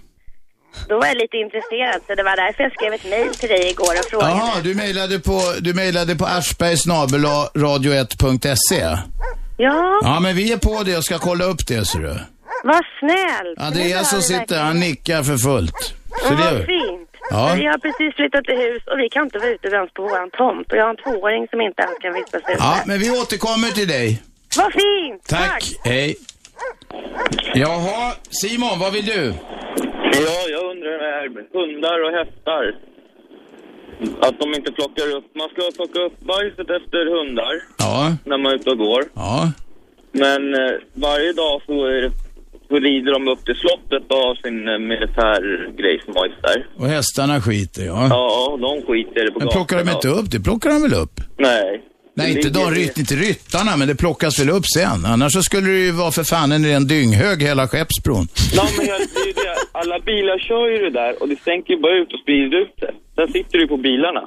Då 0.89 0.99
var 0.99 1.07
jag 1.07 1.17
lite 1.17 1.37
intresserad 1.37 2.01
så 2.07 2.15
det 2.15 2.23
var 2.23 2.37
därför 2.37 2.63
jag 2.63 2.73
skrev 2.73 2.93
ett 2.93 3.05
mejl 3.11 3.35
till 3.35 3.49
dig 3.49 3.71
igår 3.71 3.93
och 4.01 4.05
frågade. 4.11 4.31
Jaha, 4.33 4.61
du 4.63 4.75
mejlade 4.75 5.19
på, 5.19 5.41
du 5.61 5.75
mejlade 5.75 6.17
på 6.17 6.27
aschbergsnabel-radio1.se. 6.27 8.97
Ja, 9.57 10.01
Ja, 10.03 10.21
men 10.21 10.37
vi 10.37 10.53
är 10.53 10.57
på 10.59 10.83
det 10.83 10.97
och 10.97 11.05
ska 11.05 11.19
kolla 11.19 11.45
upp 11.45 11.67
det, 11.67 11.85
ser 11.85 11.99
du. 11.99 12.17
vad 12.65 12.83
snällt. 13.01 13.59
Andreas 13.59 14.11
som 14.11 14.23
sitter, 14.23 14.61
han 14.63 14.81
nickar 14.81 15.23
för 15.23 15.37
fullt. 15.37 15.95
Så 16.29 16.35
det, 16.35 16.67
fint. 16.67 17.09
Ja. 17.31 17.53
Vi 17.57 17.67
har 17.67 17.79
precis 17.79 18.15
flyttat 18.17 18.45
till 18.45 18.57
hus 18.57 18.83
och 18.87 18.99
vi 18.99 19.09
kan 19.09 19.25
inte 19.25 19.39
vara 19.39 19.49
ute 19.51 19.69
ens 19.69 19.93
på 19.93 20.03
våran 20.03 20.31
tomt. 20.31 20.73
Och 20.73 20.79
jag 20.79 20.83
har 20.85 20.91
en 20.91 20.97
tvååring 20.97 21.47
som 21.51 21.61
inte 21.61 21.83
ens 21.83 21.99
kan 21.99 22.15
vistas 22.15 22.41
ute. 22.43 22.57
ja, 22.59 22.77
men 22.87 22.99
vi 22.99 23.11
återkommer 23.11 23.69
till 23.69 23.89
dig. 23.89 24.23
Vad 24.57 24.73
fint! 24.73 25.23
Tack. 25.29 25.65
Hej. 25.85 26.17
Jaha, 27.55 28.13
Simon, 28.31 28.79
vad 28.79 28.93
vill 28.93 29.07
du? 29.07 29.35
Ja, 30.13 30.39
jag 30.51 30.71
undrar 30.71 30.99
det 31.05 31.11
här 31.17 31.29
med 31.29 31.45
hundar 31.53 31.99
och 32.05 32.13
hästar. 32.19 32.65
Att 34.21 34.41
de 34.41 34.55
inte 34.55 34.73
plockar 34.73 35.17
upp. 35.17 35.27
Man 35.35 35.49
ska 35.49 35.63
plocka 35.77 35.99
upp 36.07 36.21
bajset 36.21 36.71
efter 36.79 37.01
hundar 37.19 37.55
Ja. 37.79 38.13
när 38.25 38.39
man 38.39 38.53
är 38.53 38.57
ute 38.57 38.71
och 38.71 38.79
går. 38.79 39.03
Ja. 39.15 39.53
Men 40.13 40.55
eh, 40.55 40.71
varje 40.95 41.33
dag 41.33 41.63
så, 41.67 41.85
är 41.87 42.11
så 42.69 42.75
rider 42.79 43.13
de 43.13 43.29
upp 43.29 43.45
till 43.45 43.55
slottet 43.55 44.13
och 44.13 44.17
har 44.19 44.35
sin 44.35 44.69
eh, 44.69 44.79
militärgrej 44.79 46.01
som 46.05 46.15
hojs 46.17 46.33
där. 46.43 46.67
Och 46.77 46.87
hästarna 46.87 47.41
skiter, 47.41 47.83
ja. 47.85 48.07
Ja, 48.11 48.59
de 48.61 48.83
skiter 48.87 49.31
på 49.31 49.39
Men 49.39 49.49
plockar 49.49 49.79
de 49.85 49.91
inte 49.91 50.09
upp 50.09 50.31
det? 50.31 50.41
plockar 50.41 50.71
de 50.71 50.83
väl 50.83 50.95
upp? 51.03 51.17
Nej. 51.37 51.83
Nej, 52.19 52.37
inte 52.37 52.51
de, 52.51 52.59
ligger- 52.59 52.71
ryt, 52.89 52.99
inte 52.99 53.15
ryttarna, 53.15 53.77
men 53.77 53.89
det 53.89 53.95
plockas 53.95 54.39
väl 54.41 54.51
upp 54.51 54.67
sen. 54.67 55.05
Annars 55.07 55.33
så 55.33 55.43
skulle 55.43 55.69
det 55.71 55.79
ju 55.79 55.91
vara 55.93 56.11
för 56.13 56.25
fan 56.25 56.53
en 56.53 56.65
ren 56.67 56.87
dynghög 56.87 57.43
hela 57.43 57.69
Skeppsbron. 57.69 58.29
Ja, 58.53 58.69
men 58.77 58.87
jag, 58.87 59.01
det 59.01 59.21
är 59.21 59.27
ju 59.27 59.33
det. 59.33 59.57
Alla 59.73 59.99
bilar 60.01 60.39
kör 60.39 60.69
ju 60.69 60.79
det 60.79 60.91
där 61.01 61.23
och 61.23 61.29
det 61.29 61.37
stänker 61.41 61.75
ju 61.75 61.81
bara 61.81 61.97
ut 62.03 62.13
och 62.15 62.21
sprider 62.21 62.63
ut 62.63 62.75
det. 62.81 62.91
Sen 63.15 63.33
sitter 63.33 63.59
du 63.59 63.69
på 63.69 63.77
bilarna. 63.77 64.21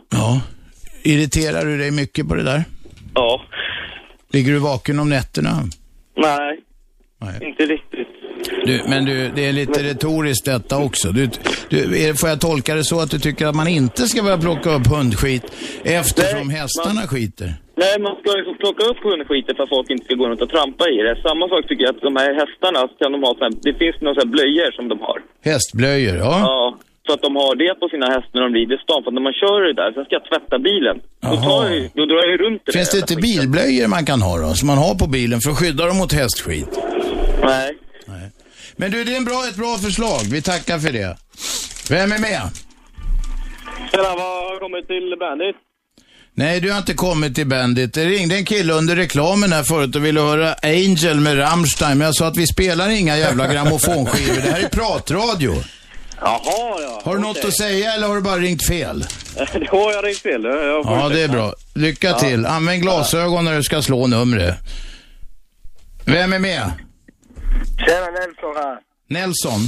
Irriterar 1.03 1.65
du 1.65 1.77
dig 1.77 1.91
mycket 1.91 2.27
på 2.27 2.35
det 2.35 2.43
där? 2.43 2.63
Ja. 3.13 3.41
Ligger 4.33 4.51
du 4.51 4.59
vaken 4.59 4.99
om 4.99 5.09
nätterna? 5.09 5.49
Nej. 6.17 6.59
Inte 7.49 7.63
riktigt. 7.65 8.07
Du, 8.65 8.81
men 8.87 9.05
du, 9.05 9.31
det 9.35 9.45
är 9.45 9.53
lite 9.53 9.83
retoriskt 9.83 10.45
detta 10.45 10.77
också. 10.77 11.07
Du, 11.11 11.29
du, 11.69 11.77
är, 12.03 12.13
får 12.13 12.29
jag 12.29 12.41
tolka 12.41 12.75
det 12.75 12.83
så 12.83 12.99
att 12.99 13.11
du 13.11 13.19
tycker 13.19 13.47
att 13.47 13.55
man 13.55 13.67
inte 13.67 14.07
ska 14.07 14.23
börja 14.23 14.37
plocka 14.37 14.69
upp 14.75 14.87
hundskit 14.87 15.43
eftersom 15.83 16.49
hästarna 16.49 17.01
skiter? 17.07 17.49
Nej, 17.83 17.93
man 18.07 18.15
ska 18.19 18.27
liksom 18.39 18.55
plocka 18.63 18.83
upp 18.91 19.01
hundskiten 19.09 19.55
för 19.55 19.63
att 19.63 19.69
folk 19.69 19.89
inte 19.89 20.05
ska 20.05 20.15
gå 20.15 20.25
runt 20.29 20.41
och 20.41 20.49
trampa 20.49 20.83
i 20.95 20.97
det. 21.07 21.15
Samma 21.27 21.45
sak 21.51 21.61
tycker 21.67 21.83
jag 21.83 21.95
att 21.95 22.01
de 22.09 22.15
här 22.21 22.31
hästarna 22.41 22.79
kan 22.99 23.11
de 23.11 23.23
ha 23.27 23.31
så 23.37 23.43
här, 23.45 23.53
det 23.67 23.73
finns 23.81 23.95
några 24.01 24.15
så 24.15 24.21
här 24.23 24.31
blöjor 24.35 24.71
som 24.77 24.85
de 24.91 24.95
har. 25.07 25.17
Hästblöjor, 25.49 26.15
ja. 26.15 26.35
Ja. 26.49 26.77
Så 27.05 27.13
att 27.13 27.21
de 27.21 27.35
har 27.35 27.55
det 27.55 27.73
på 27.81 27.85
sina 27.93 28.07
hästar 28.15 28.33
när 28.33 28.41
de 28.41 28.53
rider 28.59 28.75
i 28.75 28.81
stan. 28.85 29.03
För 29.03 29.11
när 29.11 29.21
man 29.21 29.33
kör 29.41 29.59
det 29.67 29.73
där, 29.81 29.89
sen 29.95 30.03
ska 30.05 30.13
jag 30.19 30.25
tvätta 30.31 30.59
bilen. 30.69 30.97
Då, 31.29 31.35
tar 31.47 31.61
jag, 31.69 31.89
då 31.99 32.03
drar 32.05 32.19
jag 32.25 32.31
ju 32.35 32.37
runt 32.45 32.61
det 32.65 32.71
Finns 32.71 32.91
det 32.91 32.99
inte 33.05 33.15
bilblöjor 33.27 33.87
man 33.97 34.05
kan 34.05 34.21
ha 34.27 34.33
då, 34.43 34.49
som 34.59 34.67
man 34.71 34.79
har 34.85 34.93
på 35.03 35.07
bilen 35.17 35.39
för 35.43 35.51
att 35.51 35.59
skydda 35.59 35.83
dem 35.89 35.97
mot 35.97 36.13
hästskit? 36.13 36.71
Nej. 37.51 37.69
Men 38.75 38.91
du, 38.91 39.03
det 39.03 39.13
är 39.13 39.17
en 39.17 39.25
bra, 39.25 39.47
ett 39.47 39.55
bra 39.55 39.77
förslag. 39.77 40.21
Vi 40.31 40.41
tackar 40.41 40.79
för 40.79 40.91
det. 40.91 41.17
Vem 41.89 42.11
är 42.11 42.17
med? 42.17 42.41
Tjena, 43.91 44.03
vad 44.03 44.17
har 44.19 44.59
kommit 44.59 44.87
till 44.87 45.15
Bandit? 45.19 45.55
Nej, 46.33 46.59
du 46.59 46.71
har 46.71 46.77
inte 46.77 46.93
kommit 46.93 47.35
till 47.35 47.47
Bandit. 47.47 47.93
Det 47.93 48.05
ringde 48.05 48.35
en 48.35 48.45
kille 48.45 48.73
under 48.73 48.95
reklamen 48.95 49.51
här 49.51 49.63
förut 49.63 49.95
och 49.95 50.05
ville 50.05 50.21
höra 50.21 50.55
Angel 50.63 51.19
med 51.19 51.39
Rammstein, 51.39 51.97
men 51.97 52.05
jag 52.05 52.15
sa 52.15 52.27
att 52.27 52.37
vi 52.37 52.47
spelar 52.47 52.89
inga 52.89 53.17
jävla 53.17 53.53
grammofonskivor. 53.53 54.35
Det 54.35 54.51
här 54.51 54.59
är 54.63 54.69
pratradio. 54.69 55.55
Jaha, 56.21 56.81
ja. 56.81 57.01
Har 57.03 57.15
du 57.15 57.21
något 57.21 57.45
att 57.45 57.57
säga 57.57 57.93
eller 57.93 58.07
har 58.07 58.15
du 58.15 58.21
bara 58.21 58.37
ringt 58.37 58.67
fel? 58.67 59.05
Det 59.35 59.67
har 59.69 59.93
jag 59.93 60.05
ringt 60.05 60.17
fel. 60.17 60.43
Ja, 60.43 61.09
det 61.09 61.21
är 61.21 61.27
bra. 61.27 61.53
Lycka 61.73 62.13
till. 62.13 62.45
Använd 62.45 62.81
glasögon 62.81 63.45
när 63.45 63.55
du 63.55 63.63
ska 63.63 63.81
slå 63.81 64.07
numret. 64.07 64.55
Vem 66.05 66.33
är 66.33 66.39
med? 66.39 66.71
Tjena 67.85 68.09
Nelson 68.19 68.55
här. 68.55 68.77
Nelson? 69.09 69.59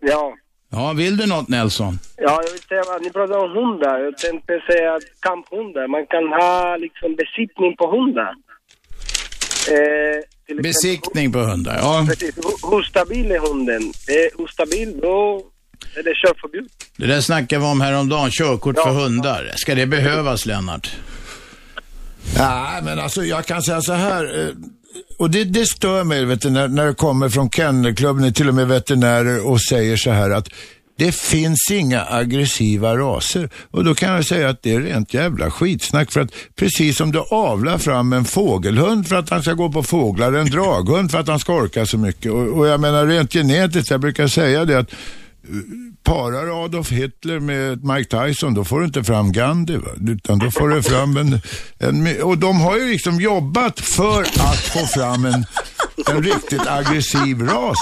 Ja. 0.00 0.34
Ja, 0.70 0.92
vill 0.92 1.16
du 1.16 1.26
något 1.26 1.48
Nelson? 1.48 1.98
Ja, 2.16 2.40
jag 2.44 2.52
vill 2.52 2.62
säga 2.62 2.80
att 2.96 3.02
ni 3.02 3.10
pratar 3.10 3.38
om 3.44 3.50
hundar. 3.50 3.98
Jag 3.98 4.18
tänkte 4.18 4.52
säga 4.72 4.94
att 4.94 5.02
kamphundar, 5.20 5.88
man 5.88 6.06
kan 6.06 6.24
ha 6.42 6.76
liksom 6.76 7.16
besiktning 7.16 7.76
på 7.76 7.90
hundar. 7.96 8.34
Eh, 9.70 10.56
Besiktning 10.62 11.32
på 11.32 11.38
hundar, 11.38 11.76
ja. 11.78 12.04
Precis. 12.08 12.36
Hur- 12.70 12.82
stabil 12.82 13.32
är 13.32 13.38
hunden? 13.38 13.82
Är 14.08 14.38
hur 14.38 14.46
stabil, 14.46 15.00
då 15.02 15.42
är 15.96 16.02
det 16.02 16.14
körförbud. 16.14 16.68
Det 16.96 17.06
där 17.06 17.20
snackade 17.20 17.60
vi 17.60 17.66
om 17.66 17.80
häromdagen, 17.80 18.30
körkort 18.30 18.76
för 18.76 18.90
hundar. 18.90 19.52
Ska 19.56 19.74
det 19.74 19.86
behövas 19.86 20.46
Lennart? 20.46 20.96
Nej, 22.38 22.82
men 22.82 22.98
alltså 22.98 23.24
jag 23.24 23.46
kan 23.46 23.62
säga 23.62 23.80
så 23.80 23.92
här. 23.92 24.40
eh, 24.40 24.48
och 25.18 25.30
det, 25.30 25.44
det 25.44 25.66
stör 25.66 26.04
mig 26.04 26.24
vet 26.24 26.40
du, 26.40 26.50
när, 26.50 26.68
när 26.68 26.86
det 26.86 26.94
kommer 26.94 27.28
från 27.28 27.50
kennelklubben, 27.50 28.32
till 28.32 28.48
och 28.48 28.54
med 28.54 28.68
veterinärer 28.68 29.46
och 29.46 29.60
säger 29.60 29.96
så 29.96 30.10
här 30.10 30.30
att 30.30 30.48
det 30.96 31.12
finns 31.12 31.70
inga 31.70 32.04
aggressiva 32.10 32.96
raser. 32.96 33.50
Och 33.70 33.84
då 33.84 33.94
kan 33.94 34.12
jag 34.12 34.24
säga 34.24 34.48
att 34.48 34.62
det 34.62 34.74
är 34.74 34.80
rent 34.80 35.14
jävla 35.14 35.50
skitsnack. 35.50 36.12
För 36.12 36.20
att 36.20 36.32
precis 36.56 36.96
som 36.96 37.12
du 37.12 37.18
avlar 37.30 37.78
fram 37.78 38.12
en 38.12 38.24
fågelhund 38.24 39.08
för 39.08 39.16
att 39.16 39.30
han 39.30 39.42
ska 39.42 39.52
gå 39.52 39.72
på 39.72 39.82
fåglar, 39.82 40.32
en 40.32 40.50
draghund 40.50 41.10
för 41.10 41.18
att 41.18 41.28
han 41.28 41.38
ska 41.38 41.54
orka 41.54 41.86
så 41.86 41.98
mycket. 41.98 42.32
Och, 42.32 42.58
och 42.58 42.66
jag 42.66 42.80
menar 42.80 43.06
rent 43.06 43.32
genetiskt, 43.32 43.90
jag 43.90 44.00
brukar 44.00 44.26
säga 44.26 44.64
det 44.64 44.78
att 44.78 44.90
parar 46.02 46.64
Adolf 46.64 46.90
Hitler 46.90 47.40
med 47.40 47.84
Mike 47.84 48.10
Tyson, 48.10 48.54
då 48.54 48.64
får 48.64 48.80
du 48.80 48.86
inte 48.86 49.04
fram 49.04 49.32
Gandhi. 49.32 49.76
Va? 49.76 49.90
Utan 50.08 50.38
då 50.38 50.50
får 50.50 50.68
du 50.68 50.82
fram 50.82 51.16
en, 51.16 51.40
en... 51.78 52.22
Och 52.22 52.38
de 52.38 52.60
har 52.60 52.78
ju 52.78 52.88
liksom 52.88 53.20
jobbat 53.20 53.80
för 53.80 54.22
att 54.22 54.58
få 54.58 54.86
fram 54.86 55.24
en, 55.24 55.44
en 56.10 56.22
riktigt 56.22 56.66
aggressiv 56.66 57.42
ras. 57.42 57.78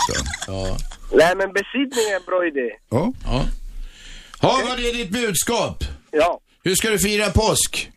Ja. 0.46 0.76
Nej, 1.12 1.36
men 1.36 1.52
besiktning 1.52 2.04
är 2.12 2.16
en 2.16 2.24
bra 2.26 2.46
idé. 2.46 2.70
Ja. 2.90 3.12
ja. 3.24 3.44
Ha, 4.40 4.60
vad 4.68 4.78
är 4.78 4.92
ditt 4.92 5.10
budskap? 5.10 5.84
Ja. 6.10 6.40
Hur 6.64 6.74
ska 6.74 6.90
du 6.90 6.98
fira 6.98 7.30
påsk? 7.30 7.90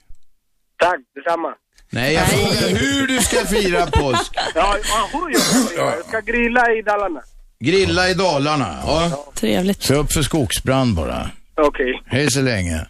Tack, 0.77 0.99
detsamma. 1.15 1.53
Nej, 1.89 2.13
jag 2.13 2.27
frågar 2.27 2.79
hur 2.79 3.07
du 3.07 3.19
ska 3.19 3.45
fira 3.45 3.85
påsk. 3.85 4.35
Ja, 4.55 4.77
hur 5.13 5.31
jag 5.31 5.41
ska? 5.41 5.81
Jag 5.81 6.05
ska 6.05 6.19
grilla 6.19 6.73
i 6.73 6.81
Dalarna. 6.81 7.21
Grilla 7.63 8.09
i 8.09 8.13
Dalarna, 8.13 8.75
ja. 8.85 9.25
Trevligt. 9.35 9.83
Se 9.83 9.93
upp 9.93 10.13
för 10.13 10.21
skogsbrand 10.21 10.95
bara. 10.95 11.29
Okej. 11.55 12.01
Hej 12.05 12.31
så 12.31 12.41
länge. 12.41 12.85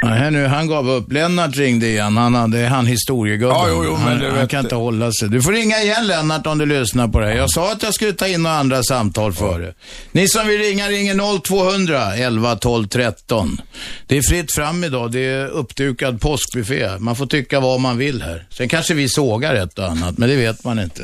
Ja, 0.00 0.08
här 0.08 0.30
nu, 0.30 0.46
han 0.46 0.68
gav 0.68 0.90
upp. 0.90 1.12
Lennart 1.12 1.56
ringde 1.56 1.86
igen. 1.86 2.16
Han 2.16 2.34
hade 2.34 2.66
han 2.66 2.86
historiegubben. 2.86 3.56
Ja, 3.56 3.66
jo, 3.68 3.84
jo, 3.84 3.92
men 3.92 4.00
han, 4.02 4.18
det 4.18 4.26
han 4.26 4.34
vet 4.38 4.50
kan 4.50 4.58
jag. 4.58 4.64
inte 4.64 4.74
hålla 4.74 5.12
sig. 5.12 5.28
Du 5.28 5.42
får 5.42 5.52
ringa 5.52 5.78
igen 5.82 6.06
Lennart 6.06 6.46
om 6.46 6.58
du 6.58 6.66
lyssnar 6.66 7.08
på 7.08 7.20
det 7.20 7.26
här. 7.26 7.34
Jag 7.36 7.50
sa 7.50 7.72
att 7.72 7.82
jag 7.82 7.94
skulle 7.94 8.12
ta 8.12 8.26
in 8.26 8.42
några 8.42 8.56
andra 8.56 8.82
samtal 8.82 9.32
före. 9.32 9.74
Ni 10.12 10.28
som 10.28 10.46
vill 10.46 10.60
ringa 10.60 10.88
ringer 10.88 11.40
0200 11.40 12.16
11 12.16 12.56
12 12.56 12.88
13. 12.88 13.60
Det 14.06 14.18
är 14.18 14.22
fritt 14.22 14.54
fram 14.54 14.84
idag. 14.84 15.12
Det 15.12 15.20
är 15.26 15.46
uppdukad 15.46 16.20
påskbuffé. 16.20 16.88
Man 16.98 17.16
får 17.16 17.26
tycka 17.26 17.60
vad 17.60 17.80
man 17.80 17.98
vill 17.98 18.22
här. 18.22 18.46
Sen 18.50 18.68
kanske 18.68 18.94
vi 18.94 19.08
sågar 19.08 19.54
ett 19.54 19.78
och 19.78 19.84
annat, 19.90 20.18
men 20.18 20.28
det 20.28 20.36
vet 20.36 20.64
man 20.64 20.78
inte. 20.78 21.02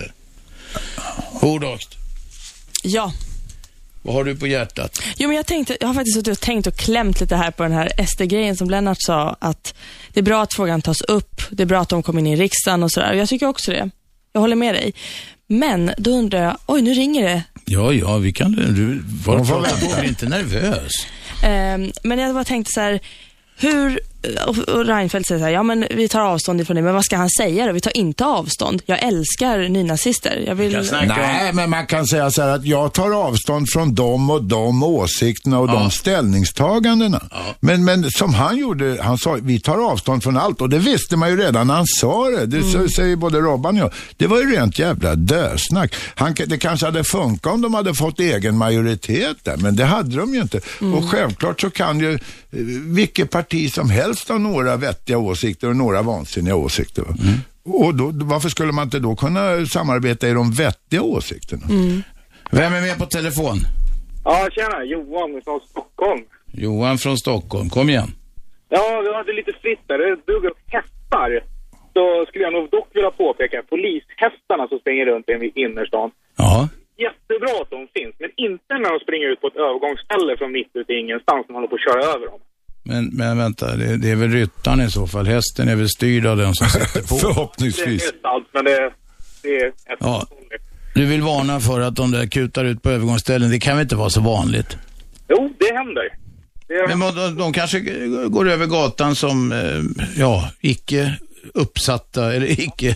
Hordokt, 1.41 1.89
Ja. 2.83 3.13
vad 4.03 4.15
har 4.15 4.25
du 4.25 4.37
på 4.37 4.47
hjärtat? 4.47 5.03
Jo, 5.17 5.29
men 5.29 5.37
jag, 5.37 5.47
tänkte, 5.47 5.77
jag 5.81 5.87
har 5.87 5.95
faktiskt 5.95 6.17
suttit 6.17 6.33
och 6.33 6.41
tänkt 6.41 6.67
och 6.67 6.77
klämt 6.77 7.21
lite 7.21 7.37
här 7.37 7.51
på 7.51 7.63
den 7.63 7.73
här 7.73 8.07
SD-grejen 8.07 8.57
som 8.57 8.71
Lennart 8.71 8.99
sa, 9.01 9.37
att 9.41 9.75
det 10.13 10.21
är 10.21 10.25
bra 10.25 10.43
att 10.43 10.55
frågan 10.55 10.83
tas 10.83 11.01
upp, 11.01 11.43
det 11.51 11.63
är 11.63 11.67
bra 11.67 11.81
att 11.81 11.89
de 11.89 12.03
kom 12.03 12.19
in 12.19 12.27
i 12.27 12.37
riksdagen 12.37 12.83
och 12.83 12.93
sådär. 12.93 13.13
Jag 13.13 13.29
tycker 13.29 13.47
också 13.47 13.71
det. 13.71 13.91
Jag 14.33 14.41
håller 14.41 14.57
med 14.57 14.75
dig. 14.75 14.95
Men 15.47 15.93
då 15.99 16.11
undrar 16.11 16.43
jag, 16.43 16.57
oj 16.67 16.83
nu 16.83 16.95
ringer 16.95 17.23
det. 17.23 17.43
Ja, 17.65 17.93
ja, 17.93 18.17
vi 18.17 18.33
kan... 18.33 18.53
Du, 18.53 19.03
var 19.25 19.39
på, 19.39 19.59
vänta. 19.59 20.01
bli 20.01 20.09
inte 20.09 20.27
nervös. 20.27 20.93
Ehm, 21.45 21.93
men 22.03 22.19
jag 22.19 22.35
bara 22.35 22.45
tänkte 22.45 22.73
så 22.73 22.81
här, 22.81 23.01
hur, 23.57 24.01
och, 24.47 24.59
och 24.59 24.85
Reinfeldt 24.87 25.29
säger 25.29 25.39
så 25.39 25.45
här, 25.45 25.53
ja 25.53 25.63
men 25.63 25.87
vi 25.91 26.09
tar 26.09 26.21
avstånd 26.21 26.61
ifrån 26.61 26.77
det, 26.77 26.83
men 26.83 26.95
vad 26.95 27.05
ska 27.05 27.17
han 27.17 27.31
säga 27.31 27.67
då? 27.67 27.73
Vi 27.73 27.81
tar 27.81 27.97
inte 27.97 28.25
avstånd. 28.25 28.83
Jag 28.87 29.03
älskar 29.03 29.69
nynazister. 29.69 30.45
Jag 30.47 30.55
vill... 30.55 30.89
Nej, 31.09 31.53
men 31.53 31.71
man 31.71 31.87
kan 31.87 32.07
säga 32.07 32.31
så 32.31 32.43
här 32.43 32.49
att 32.49 32.65
jag 32.65 32.93
tar 32.93 33.11
avstånd 33.11 33.69
från 33.71 33.95
dem 33.95 34.31
och 34.31 34.45
de 34.45 34.83
åsikterna 34.83 35.59
och 35.59 35.69
de 35.69 35.91
ställningstagandena. 35.91 37.23
Men, 37.61 37.85
men 37.85 38.11
som 38.11 38.35
han 38.35 38.57
gjorde, 38.59 38.99
han 39.03 39.19
sa 39.19 39.39
vi 39.43 39.61
tar 39.61 39.79
avstånd 39.91 40.23
från 40.23 40.37
allt 40.37 40.61
och 40.61 40.69
det 40.69 40.79
visste 40.79 41.17
man 41.17 41.31
ju 41.31 41.37
redan 41.37 41.67
när 41.67 41.75
han 41.75 41.87
sa 41.87 42.29
det. 42.31 42.47
Det 42.47 42.57
Mm. 42.57 42.73
så- 42.73 42.89
säger 42.89 43.17
både 43.17 43.39
Robban 43.39 43.75
och 43.77 43.81
jag. 43.83 43.93
Det 44.17 44.27
var 44.27 44.37
ju 44.41 44.57
rent 44.57 44.79
jävla 44.79 45.15
dösnack. 45.15 45.95
Han, 46.15 46.35
det 46.47 46.59
kanske 46.59 46.87
hade 46.87 47.05
funkat 47.05 47.53
om 47.53 47.61
de 47.61 47.75
hade 47.75 47.95
fått 47.95 48.21
egen 48.21 48.59
majoritet 48.59 49.37
där, 49.43 49.57
men 49.57 49.77
det 49.77 49.85
hade 49.85 50.17
de 50.17 50.35
ju 50.35 50.41
inte. 50.41 50.61
Mm. 50.81 50.95
Och 50.95 51.11
självklart 51.11 51.61
så 51.61 51.71
kan 51.71 52.01
ju 52.01 52.13
eh, 52.15 52.19
vilket 52.87 53.31
parti 53.31 53.73
som 53.73 53.91
helst 53.91 54.12
ha 54.29 54.39
några 54.39 54.77
vettiga 54.77 55.19
åsikter 55.19 55.69
och 55.69 55.77
några 55.77 56.03
vansinniga 56.03 56.57
åsikter. 56.57 57.03
Mm. 57.03 57.39
Och 57.65 57.95
då, 57.95 58.11
varför 58.13 58.49
skulle 58.49 58.73
man 58.73 58.85
inte 58.85 58.99
då 58.99 59.17
kunna 59.17 59.67
samarbeta 59.67 60.29
i 60.29 60.33
de 60.33 60.53
vettiga 60.53 61.03
åsikterna? 61.03 61.67
Mm. 61.71 62.03
Vem 62.51 62.73
är 62.73 62.81
med 62.81 62.99
på 62.99 63.07
telefon? 63.07 63.57
Ja, 64.25 64.49
tjena. 64.53 64.85
Johan 64.85 65.41
från 65.45 65.61
Stockholm. 65.61 66.21
Johan 66.53 66.99
från 66.99 67.17
Stockholm, 67.19 67.69
kom 67.71 67.89
igen. 67.89 68.11
Ja, 68.69 69.03
vi 69.05 69.15
hade 69.15 69.33
lite 69.33 69.53
fritt 69.63 69.85
där. 69.87 69.99
Det 69.99 70.33
dog 70.33 70.45
upp 70.45 70.59
hästar. 70.67 71.31
Så 71.95 72.05
skulle 72.29 72.45
jag 72.45 72.53
nog 72.53 72.69
dock 72.71 72.89
vilja 72.97 73.11
påpeka 73.11 73.63
polishästarna 73.73 74.69
som 74.69 74.79
springer 74.79 75.07
runt 75.07 75.29
i 75.29 75.53
innerstan. 75.65 76.11
Ja. 76.37 76.69
Jättebra 77.07 77.53
att 77.63 77.71
de 77.71 77.81
finns, 77.99 78.15
men 78.23 78.31
inte 78.37 78.73
när 78.83 78.91
de 78.95 78.99
springer 79.07 79.29
ut 79.33 79.41
på 79.41 79.47
ett 79.47 79.63
övergångsställe 79.67 80.33
från 80.39 80.53
mitt 80.53 80.73
ute 80.81 80.93
i 80.93 81.01
ingenstans 81.05 81.43
när 81.45 81.53
man 81.53 81.61
håller 81.61 81.73
på 81.75 81.81
att 81.81 81.89
köra 81.89 82.03
över 82.15 82.27
dem. 82.31 82.41
Men, 82.83 83.07
men 83.07 83.39
vänta, 83.39 83.77
det, 83.77 83.97
det 83.97 84.11
är 84.11 84.17
väl 84.17 84.31
ryttaren 84.31 84.81
i 84.81 84.91
så 84.91 85.07
fall. 85.07 85.27
Hästen 85.27 85.69
är 85.69 85.77
väl 85.77 85.89
styrd 85.89 86.27
av 86.27 86.37
den 86.37 86.55
som 86.55 86.69
sitter 86.69 87.03
på. 87.03 87.53
Det 87.59 87.65
är 87.67 88.01
allt, 88.23 88.49
men 88.55 88.65
det, 88.65 88.93
det 89.43 89.49
är 89.49 89.69
ett 89.69 89.75
Ja. 90.01 90.27
Du 90.95 91.07
vill 91.07 91.23
varna 91.23 91.61
för 91.61 91.81
att 91.81 91.97
de 91.97 92.11
där 92.11 92.27
kutar 92.27 92.65
ut 92.65 92.83
på 92.83 92.91
övergångsställen. 92.91 93.51
Det 93.51 93.59
kan 93.61 93.77
väl 93.77 93.83
inte 93.83 93.97
vara 93.97 94.11
så 94.11 94.21
vanligt? 94.21 94.77
Jo, 95.29 95.55
det 95.59 95.75
händer. 95.75 96.03
Det 96.69 96.89
Men 96.89 97.01
vad- 97.01 97.17
de, 97.17 97.37
de 97.39 97.53
kanske 97.53 97.81
går 98.29 98.51
över 98.51 98.67
gatan 98.67 99.15
som, 99.15 99.53
eh, 99.53 100.05
ja, 100.17 100.51
icke 100.61 101.17
uppsatta 101.55 102.33
eller 102.35 102.61
icke 102.61 102.89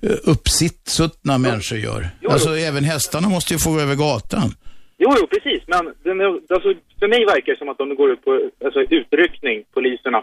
eh, 0.00 0.10
uppsittna 0.24 1.38
människor 1.38 1.78
gör. 1.78 2.10
Jo, 2.20 2.30
alltså 2.30 2.48
jo. 2.48 2.54
även 2.64 2.84
hästarna 2.84 3.28
måste 3.28 3.54
ju 3.54 3.58
få 3.58 3.72
gå 3.72 3.80
över 3.80 3.94
gatan. 3.94 4.54
Jo, 4.98 5.10
jo, 5.20 5.26
precis. 5.26 5.62
Men 5.72 5.84
den, 6.04 6.20
alltså, 6.54 6.68
för 7.00 7.08
mig 7.08 7.24
verkar 7.26 7.52
det 7.52 7.58
som 7.58 7.68
att 7.68 7.78
de 7.78 7.94
går 7.94 8.10
ut 8.12 8.24
på 8.24 8.50
alltså, 8.64 8.80
utryckning, 8.80 9.64
poliserna. 9.74 10.18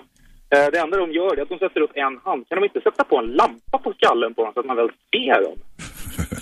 Eh, 0.53 0.67
det 0.71 0.79
enda 0.79 0.97
de 0.97 1.11
gör 1.11 1.37
är 1.37 1.41
att 1.41 1.49
de 1.49 1.59
sätter 1.59 1.81
upp 1.81 1.91
en 1.95 2.17
hand. 2.25 2.47
Kan 2.49 2.57
de 2.59 2.63
inte 2.63 2.81
sätta 2.81 3.03
på 3.03 3.17
en 3.17 3.25
lampa 3.25 3.77
på 3.77 3.93
skallen 3.93 4.33
på 4.33 4.43
dem 4.43 4.53
så 4.53 4.59
att 4.59 4.65
man 4.65 4.75
väl 4.77 4.89
ser 5.11 5.43
dem? 5.43 5.57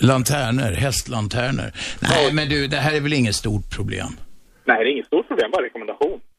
Lanterner, 0.10 0.72
hästlanterner. 0.72 1.72
Nej, 2.00 2.32
men 2.32 2.48
du, 2.48 2.66
det 2.66 2.76
här 2.76 2.94
är 2.96 3.00
väl 3.00 3.12
inget 3.12 3.34
stort 3.34 3.76
problem? 3.76 4.08
Nej, 4.64 4.84
det 4.84 4.90
är 4.90 4.92
inget 4.92 5.06
stort 5.06 5.28
problem, 5.28 5.50
bara 5.50 5.62
rekommendation. 5.64 6.20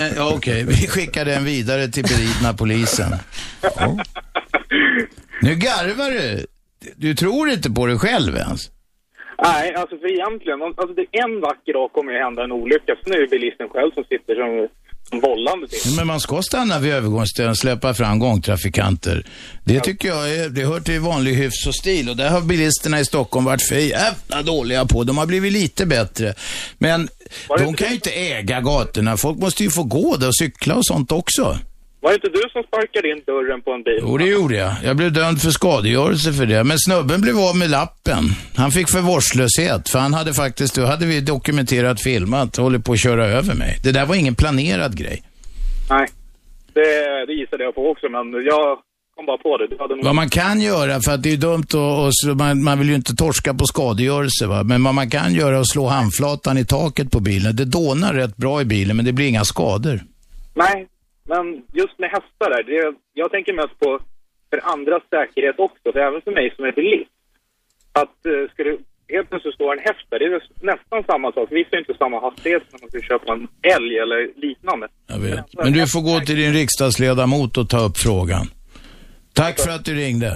Eh, 0.00 0.12
Ja, 0.16 0.34
okej. 0.36 0.64
Vi 0.64 0.74
skickar 0.88 1.24
den 1.24 1.44
vidare 1.44 1.88
till 1.88 2.02
beridna 2.02 2.52
polisen. 2.58 3.12
Nu 5.42 5.54
garvar 5.54 6.10
du. 6.10 6.46
Du 6.96 7.14
tror 7.14 7.48
inte 7.50 7.70
på 7.70 7.86
dig 7.86 7.98
själv 7.98 8.36
ens. 8.36 8.70
Nej, 9.38 9.74
alltså 9.74 9.96
för 9.98 10.12
egentligen, 10.12 10.62
alltså 10.62 10.94
det 10.94 11.06
en 11.12 11.40
vacker 11.40 11.72
dag 11.72 11.92
kommer 11.92 12.12
det 12.12 12.24
hända 12.24 12.44
en 12.44 12.52
olycka. 12.52 12.96
Sen 13.04 13.12
är 13.12 13.20
det 13.20 13.26
bilisten 13.26 13.68
själv 13.68 13.90
som 13.94 14.04
sitter 14.04 14.34
som, 14.34 14.68
som 15.08 15.20
vållande 15.20 15.68
till. 15.68 15.96
Men 15.96 16.06
man 16.06 16.20
ska 16.20 16.42
stanna 16.42 16.78
vid 16.78 16.92
övergångsställen, 16.92 17.56
släppa 17.56 17.94
fram 17.94 18.18
gångtrafikanter. 18.18 19.26
Det 19.64 19.80
tycker 19.80 20.08
jag 20.08 20.34
är, 20.34 20.48
det 20.48 20.64
hör 20.64 20.80
till 20.80 21.00
vanlig 21.00 21.34
hyfs 21.34 21.66
och 21.66 21.74
stil 21.74 22.08
och 22.08 22.16
det 22.16 22.28
har 22.28 22.40
bilisterna 22.40 23.00
i 23.00 23.04
Stockholm 23.04 23.44
varit 23.44 23.62
för 23.62 23.76
jävla 23.76 24.42
dåliga 24.42 24.84
på. 24.84 25.04
De 25.04 25.18
har 25.18 25.26
blivit 25.26 25.52
lite 25.52 25.86
bättre. 25.86 26.34
Men 26.78 27.08
de 27.58 27.74
kan 27.74 27.88
ju 27.88 27.94
inte 27.94 28.10
äga 28.10 28.60
gatorna. 28.60 29.16
Folk 29.16 29.38
måste 29.38 29.62
ju 29.64 29.70
få 29.70 29.82
gå 29.82 30.16
där 30.16 30.28
och 30.28 30.36
cykla 30.36 30.74
och 30.74 30.86
sånt 30.86 31.12
också. 31.12 31.58
Var 32.02 32.10
det 32.10 32.14
inte 32.14 32.28
du 32.28 32.42
som 32.52 32.62
sparkade 32.62 33.10
in 33.10 33.22
dörren 33.26 33.62
på 33.62 33.72
en 33.72 33.82
bil? 33.82 33.98
Jo, 34.02 34.18
det 34.18 34.24
gjorde 34.24 34.56
jag. 34.56 34.72
Jag 34.84 34.96
blev 34.96 35.12
dömd 35.12 35.40
för 35.42 35.50
skadegörelse 35.50 36.32
för 36.32 36.46
det. 36.46 36.64
Men 36.64 36.78
snubben 36.78 37.20
blev 37.20 37.38
av 37.38 37.56
med 37.56 37.70
lappen. 37.70 38.24
Han 38.56 38.70
fick 38.70 38.90
för 38.90 39.00
vårdslöshet. 39.00 39.88
För 39.88 39.98
han 39.98 40.14
hade 40.14 40.34
faktiskt, 40.34 40.74
då 40.74 40.84
hade 40.84 41.06
vi 41.06 41.20
dokumenterat, 41.20 42.02
filmat, 42.02 42.56
håller 42.56 42.78
på 42.78 42.92
att 42.92 43.00
köra 43.00 43.26
över 43.26 43.54
mig. 43.54 43.78
Det 43.82 43.92
där 43.92 44.06
var 44.06 44.14
ingen 44.14 44.34
planerad 44.34 44.96
grej. 44.98 45.22
Nej, 45.90 46.08
det, 46.74 47.26
det 47.26 47.32
gissade 47.32 47.64
jag 47.64 47.74
på 47.74 47.90
också, 47.90 48.08
men 48.08 48.44
jag 48.44 48.78
kom 49.16 49.26
bara 49.26 49.38
på 49.38 49.56
det. 49.56 49.94
Nog... 49.94 50.04
Vad 50.04 50.14
man 50.14 50.28
kan 50.28 50.60
göra, 50.60 51.00
för 51.00 51.12
att 51.12 51.22
det 51.22 51.32
är 51.32 51.36
dumt 51.36 51.70
och, 51.74 52.06
och 52.06 52.36
man, 52.36 52.62
man 52.62 52.78
vill 52.78 52.88
ju 52.88 52.94
inte 52.94 53.14
torska 53.14 53.54
på 53.54 53.64
skadegörelse 53.64 54.46
va. 54.46 54.62
Men 54.62 54.84
vad 54.84 54.94
man 54.94 55.10
kan 55.10 55.34
göra 55.34 55.56
är 55.56 55.60
att 55.60 55.68
slå 55.68 55.86
handflatan 55.86 56.58
i 56.58 56.64
taket 56.64 57.10
på 57.10 57.20
bilen. 57.20 57.56
Det 57.56 57.64
dånar 57.64 58.14
rätt 58.14 58.36
bra 58.36 58.60
i 58.60 58.64
bilen 58.64 58.96
men 58.96 59.04
det 59.04 59.12
blir 59.12 59.28
inga 59.28 59.44
skador. 59.44 60.00
Nej, 60.54 60.86
men 61.32 61.46
just 61.80 61.96
med 61.98 62.10
hästar 62.16 62.48
där, 62.54 62.62
det, 62.70 62.94
jag 63.20 63.30
tänker 63.30 63.52
mest 63.52 63.78
på 63.82 63.90
för 64.50 64.60
andras 64.74 65.02
säkerhet 65.10 65.58
också, 65.66 65.86
för 65.92 66.00
även 66.08 66.20
för 66.26 66.32
mig 66.38 66.46
som 66.56 66.64
är 66.64 66.72
bilist. 66.72 67.14
Att 67.92 68.18
eh, 68.30 68.44
ska 68.52 68.60
det 68.68 68.76
helt 69.14 69.28
plötsligt 69.30 69.54
stå 69.54 69.72
en 69.72 69.78
häst 69.88 70.06
där, 70.10 70.18
det 70.18 70.24
är 70.24 70.42
nästan 70.72 71.00
samma 71.12 71.32
sak. 71.32 71.48
Visst 71.50 71.72
är 71.72 71.78
inte 71.78 71.94
samma 71.94 72.20
hastighet 72.20 72.62
när 72.70 72.80
man 72.80 72.90
ska 72.90 73.00
köpa 73.00 73.32
en 73.32 73.48
älg 73.76 73.92
eller 74.02 74.20
liknande. 74.46 74.88
Jag 75.06 75.18
vet. 75.18 75.46
Men 75.64 75.72
du 75.72 75.86
får 75.86 76.02
gå 76.10 76.20
till 76.26 76.36
din 76.36 76.52
riksdagsledamot 76.52 77.56
och 77.56 77.68
ta 77.68 77.80
upp 77.86 77.98
frågan. 77.98 78.46
Tack 79.32 79.60
för 79.60 79.70
att 79.70 79.84
du 79.84 79.94
ringde. 79.94 80.30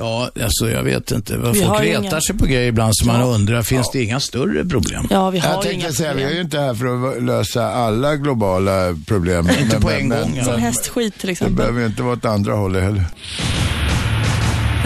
Ja, 0.00 0.30
alltså 0.42 0.70
jag 0.70 0.82
vet 0.82 1.10
inte. 1.10 1.36
Vi 1.36 1.42
Folk 1.44 1.80
retar 1.80 1.84
inga- 2.02 2.20
sig 2.20 2.36
på 2.38 2.46
grejer 2.46 2.68
ibland 2.68 2.92
så 2.96 3.06
man 3.06 3.22
undrar, 3.22 3.62
finns 3.62 3.90
det 3.92 4.02
inga 4.02 4.20
större 4.20 4.64
problem? 4.64 5.06
Ja, 5.10 5.30
vi 5.30 5.38
har 5.38 5.50
Jag 5.50 5.62
tänkte 5.62 5.80
inga 5.86 5.92
säga, 5.92 6.14
vi 6.14 6.22
är 6.22 6.28
ju 6.28 6.30
problem. 6.34 6.44
inte 6.44 6.60
här 6.60 6.74
för 6.74 7.16
att 7.16 7.22
lösa 7.22 7.64
alla 7.72 8.16
globala 8.16 8.96
problem. 9.06 9.48
Inte 9.62 9.80
på 9.80 9.90
en 9.90 10.08
gång, 10.08 10.34
ja. 10.36 10.44
Som 10.44 10.60
hästskit 10.60 11.18
till 11.18 11.26
Det 11.26 11.32
exempel. 11.32 11.56
behöver 11.56 11.80
ju 11.80 11.86
inte 11.86 12.02
vara 12.02 12.12
åt 12.12 12.24
andra 12.24 12.52
hållet 12.54 12.82
heller. 12.82 13.04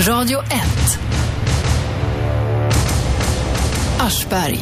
Radio 0.01 0.39
1. 0.43 0.99
Aschberg. 3.99 4.59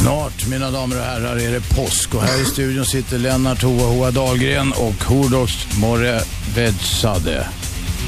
Snart, 0.00 0.46
mina 0.46 0.70
damer 0.70 0.98
och 0.98 1.04
herrar, 1.04 1.36
är 1.36 1.52
det 1.52 1.60
påsk 1.76 2.14
och 2.14 2.22
här 2.22 2.42
i 2.42 2.44
studion 2.44 2.84
sitter 2.86 3.18
Lennart 3.18 3.62
Hoa 3.62 3.86
Hoa 3.86 4.10
Dahlgren 4.10 4.72
och 4.72 5.04
Hordox 5.04 5.52
Morre 5.80 6.20
Vedzade. 6.54 7.46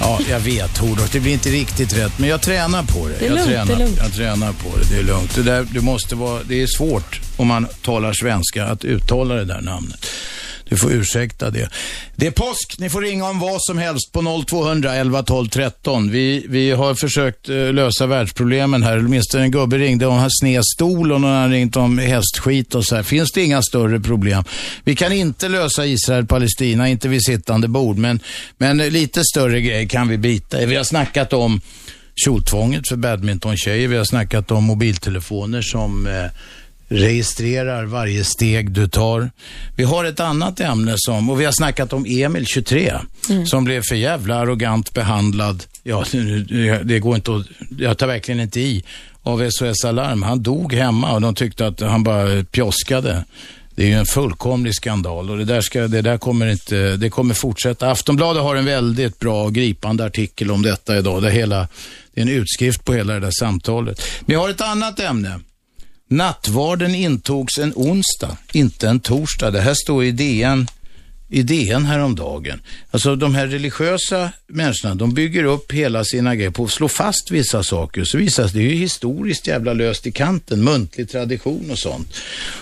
Ja, 0.00 0.18
jag 0.30 0.40
vet 0.40 0.78
Hordox, 0.78 1.10
det 1.10 1.20
blir 1.20 1.32
inte 1.32 1.48
riktigt 1.48 1.98
rätt, 1.98 2.18
men 2.18 2.28
jag 2.28 2.42
tränar 2.42 2.82
på 2.82 3.08
det. 3.08 3.14
Det 3.18 3.26
är 3.26 3.28
jag 3.28 3.34
lugnt, 3.34 3.48
tränar, 3.48 3.66
det 3.66 3.72
är 3.72 3.78
lugnt. 3.78 3.98
Jag 3.98 4.12
tränar 4.12 4.52
på 4.52 4.78
det, 4.78 4.94
det 4.94 5.00
är 5.00 5.04
lugnt. 5.04 5.34
Det, 5.34 5.42
där, 5.42 5.66
du 5.70 5.80
måste 5.80 6.14
vara, 6.14 6.42
det 6.42 6.62
är 6.62 6.66
svårt 6.66 7.20
om 7.36 7.46
man 7.46 7.66
talar 7.82 8.12
svenska 8.12 8.64
att 8.64 8.84
uttala 8.84 9.34
det 9.34 9.44
där 9.44 9.60
namnet. 9.60 10.06
Du 10.70 10.76
får 10.76 10.92
ursäkta 10.92 11.50
det. 11.50 11.68
Det 12.16 12.26
är 12.26 12.30
påsk. 12.30 12.76
Ni 12.78 12.90
får 12.90 13.00
ringa 13.00 13.24
om 13.24 13.38
vad 13.38 13.62
som 13.62 13.78
helst 13.78 14.12
på 14.12 14.44
0200 14.46 14.94
11 14.94 15.22
12 15.22 15.48
13. 15.48 16.10
Vi, 16.10 16.46
vi 16.48 16.70
har 16.70 16.94
försökt 16.94 17.48
eh, 17.48 17.72
lösa 17.72 18.06
världsproblemen 18.06 18.82
här. 18.82 18.98
Åtminstone 18.98 19.44
en 19.44 19.50
gubbe 19.50 19.78
ringde 19.78 20.06
om 20.06 20.18
han 20.18 20.30
sned 20.30 20.62
stol 20.64 21.12
och 21.12 21.20
någon 21.20 21.30
annan 21.30 21.50
ringt 21.50 21.76
om 21.76 21.98
hästskit 21.98 22.74
och 22.74 22.84
så 22.84 22.96
här. 22.96 23.02
Finns 23.02 23.32
det 23.32 23.44
inga 23.44 23.62
större 23.62 24.00
problem? 24.00 24.44
Vi 24.84 24.96
kan 24.96 25.12
inte 25.12 25.48
lösa 25.48 25.86
Israel-Palestina, 25.86 26.88
inte 26.88 27.08
vid 27.08 27.24
sittande 27.24 27.68
bord, 27.68 27.98
men, 27.98 28.20
men 28.58 28.76
lite 28.76 29.24
större 29.24 29.60
grejer 29.60 29.88
kan 29.88 30.08
vi 30.08 30.18
bita 30.18 30.62
i. 30.62 30.66
Vi 30.66 30.76
har 30.76 30.84
snackat 30.84 31.32
om 31.32 31.60
kjoltvånget 32.24 32.88
för 32.88 32.96
badmintontjejer. 32.96 33.88
Vi 33.88 33.96
har 33.96 34.04
snackat 34.04 34.50
om 34.50 34.64
mobiltelefoner 34.64 35.62
som 35.62 36.06
eh, 36.06 36.30
registrerar 36.90 37.84
varje 37.84 38.24
steg 38.24 38.70
du 38.70 38.88
tar. 38.88 39.30
Vi 39.76 39.84
har 39.84 40.04
ett 40.04 40.20
annat 40.20 40.60
ämne 40.60 40.94
som, 40.96 41.30
och 41.30 41.40
vi 41.40 41.44
har 41.44 41.52
snackat 41.52 41.92
om 41.92 42.04
Emil, 42.08 42.46
23, 42.46 42.94
som 43.46 43.64
blev 43.64 43.82
för 43.88 43.94
jävla 43.94 44.34
arrogant 44.34 44.92
behandlad. 44.94 45.64
Ja, 45.82 46.04
det- 46.84 46.98
går 46.98 47.16
inte 47.16 47.34
att, 47.36 47.46
jag 47.78 47.98
tar 47.98 48.06
verkligen 48.06 48.40
inte 48.40 48.60
i, 48.60 48.84
av 49.22 49.50
SOS 49.50 49.84
Alarm. 49.84 50.22
Han 50.22 50.42
dog 50.42 50.72
hemma 50.74 51.12
och 51.12 51.20
de 51.20 51.34
tyckte 51.34 51.66
att 51.66 51.80
han 51.80 52.04
bara 52.04 52.44
pjoskade. 52.44 53.24
Det 53.74 53.82
är 53.84 53.88
ju 53.88 53.94
en 53.94 54.06
fullkomlig 54.06 54.74
skandal 54.74 55.30
och 55.30 55.38
det 55.38 55.44
där, 55.44 55.60
ska, 55.60 55.80
det 55.88 56.02
där 56.02 56.18
kommer 56.18 56.46
inte, 56.46 56.96
det 56.96 57.10
kommer 57.10 57.34
fortsätta. 57.34 57.90
Aftonbladet 57.90 58.42
har 58.42 58.56
en 58.56 58.64
väldigt 58.64 59.18
bra 59.18 59.42
och 59.44 59.54
gripande 59.54 60.04
artikel 60.04 60.50
om 60.50 60.62
detta 60.62 60.98
idag. 60.98 61.22
Det, 61.22 61.30
hela, 61.30 61.68
det 62.14 62.20
är 62.20 62.22
en 62.22 62.28
utskrift 62.32 62.84
på 62.84 62.94
hela 62.94 63.12
det 63.14 63.20
där 63.20 63.30
samtalet. 63.30 64.02
Jag 64.26 64.40
har 64.40 64.48
ett 64.48 64.60
annat 64.60 65.00
ämne. 65.00 65.40
Nattvarden 66.12 66.94
intogs 66.94 67.58
en 67.58 67.72
onsdag, 67.76 68.36
inte 68.52 68.88
en 68.88 69.00
torsdag. 69.00 69.50
Det 69.50 69.60
här 69.60 69.74
står 69.74 70.04
i 70.04 70.12
DN, 70.12 70.66
i 71.30 71.42
DN 71.42 71.84
häromdagen. 71.84 72.60
Alltså 72.90 73.16
de 73.16 73.34
här 73.34 73.46
religiösa 73.46 74.30
människorna, 74.46 74.94
de 74.94 75.14
bygger 75.14 75.44
upp 75.44 75.72
hela 75.72 76.04
sina 76.04 76.34
grejer 76.36 76.50
på 76.50 76.64
att 76.64 76.70
slå 76.70 76.88
fast 76.88 77.30
vissa 77.30 77.62
saker. 77.62 78.04
Så 78.04 78.18
visar 78.18 78.42
det 78.44 78.50
det 78.52 78.58
är 78.58 78.70
ju 78.70 78.76
historiskt 78.76 79.46
jävla 79.46 79.72
löst 79.72 80.06
i 80.06 80.12
kanten, 80.12 80.64
muntlig 80.64 81.10
tradition 81.10 81.70
och 81.70 81.78
sånt. 81.78 82.14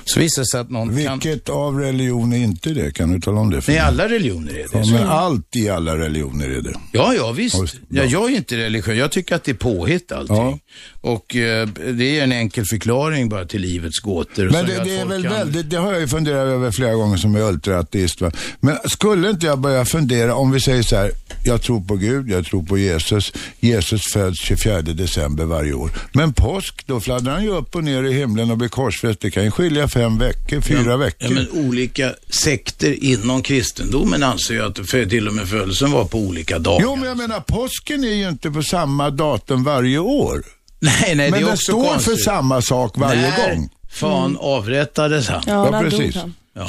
Så 0.05 0.21
visar 0.21 0.43
det 0.43 0.47
sig 0.47 0.61
att 0.61 0.71
någon 0.71 1.05
kan... 1.05 1.19
Vilket 1.19 1.49
av 1.49 1.79
religioner 1.79 2.37
är 2.37 2.41
inte 2.41 2.71
det? 2.71 2.91
Kan 2.95 3.13
du 3.13 3.21
tala 3.21 3.41
om 3.41 3.51
det 3.51 3.61
för 3.63 3.73
Nej, 3.73 3.81
mig? 3.81 3.89
alla 3.89 4.09
religioner 4.09 4.53
är 4.53 4.57
det. 4.57 4.69
Ja, 4.73 4.87
men 4.93 5.07
allt 5.09 5.57
i 5.57 5.69
alla 5.69 5.99
religioner 5.99 6.49
är 6.49 6.61
det. 6.63 6.75
Ja, 6.93 7.15
ja 7.15 7.33
visst. 7.33 7.57
Ja, 7.57 7.67
Ja, 7.89 8.05
jag 8.05 8.33
är 8.33 8.37
inte 8.37 8.57
religiös. 8.57 8.99
Jag 8.99 9.13
tycker 9.13 9.35
att 9.35 9.45
det 9.45 9.51
är 9.51 9.55
påhitt 9.55 10.13
allting. 10.13 10.37
Ja. 10.37 10.59
Och 11.01 11.37
eh, 11.37 11.69
det 11.69 12.19
är 12.19 12.23
en 12.25 12.33
enkel 12.33 12.65
förklaring 12.65 13.29
bara 13.29 13.45
till 13.45 13.61
livets 13.61 13.99
gåtor. 13.99 14.51
Men 14.51 14.67
det, 14.67 14.85
det 14.85 14.97
är 14.99 15.07
väl 15.07 15.23
kan- 15.23 15.33
väldigt, 15.33 15.71
det 15.71 15.77
har 15.77 15.93
jag 15.93 16.01
ju 16.01 16.09
funderat 16.09 16.47
över 16.47 16.71
flera 16.71 16.95
gånger 16.95 17.17
som 17.17 17.35
är 17.35 17.41
ultraateist. 17.41 18.21
Va? 18.21 18.31
Men 18.61 18.79
skulle 18.85 19.31
inte 19.31 19.47
jag 19.47 19.59
börja 19.59 19.85
fundera, 19.85 20.35
om 20.35 20.51
vi 20.51 20.61
säger 20.61 20.83
så 20.83 20.97
här, 20.97 21.11
jag 21.45 21.63
tror 21.63 21.81
på 21.81 21.97
Gud, 21.97 22.31
jag 22.31 22.47
tror 22.47 22.63
på 22.63 22.79
Jesus. 22.79 23.33
Jesus 23.61 24.03
föds 24.13 24.41
24 24.43 24.83
december 24.83 25.45
varje 25.45 25.73
år. 25.73 25.91
Men 26.13 26.33
påsk, 26.33 26.87
då 26.87 27.01
fladdrar 27.01 27.33
han 27.33 27.45
ju 27.45 27.51
upp 27.51 27.75
och 27.75 27.85
ner 27.85 28.03
i 28.03 28.13
himlen 28.13 28.51
och 28.51 28.59
blir 28.59 28.69
korsfäst. 28.69 29.21
Det 29.21 29.31
kan 29.31 29.45
ju 29.45 29.51
skilja 29.51 29.89
fem 29.89 30.19
veckor, 30.19 30.61
fyra 30.61 30.91
ja, 30.91 30.97
veckor. 30.97 31.29
Ja, 31.29 31.35
men 31.35 31.67
olika 31.67 32.15
sekter 32.31 33.05
inom 33.05 33.43
kristendomen 33.43 34.23
anser 34.23 34.55
ju 34.55 34.65
att 34.65 34.91
för, 34.91 35.07
till 35.07 35.29
och 35.29 35.35
med 35.35 35.49
födelsen 35.49 35.91
var 35.91 36.05
på 36.05 36.19
olika 36.19 36.59
dagar. 36.59 36.83
Jo, 36.83 36.97
men 36.97 37.09
jag 37.09 37.17
menar 37.17 37.41
påsken 37.41 38.05
är 38.05 38.15
ju 38.15 38.29
inte 38.29 38.51
på 38.51 38.63
samma 38.63 39.11
datum 39.11 39.65
varje 39.65 39.99
år. 39.99 40.43
Nej, 40.81 41.15
nej, 41.15 41.17
Men 41.17 41.31
det 41.31 41.39
är 41.39 41.41
det 41.41 41.53
också 41.53 41.73
står 41.73 41.85
konstigt. 41.85 42.15
för 42.15 42.23
samma 42.25 42.63
sak 42.63 42.99
varje 42.99 43.21
När 43.21 43.55
gång. 43.55 43.71
Fan 43.89 44.37
avrättades 44.41 45.29
han? 45.29 45.43
Ja, 45.47 45.81
precis. 45.83 46.17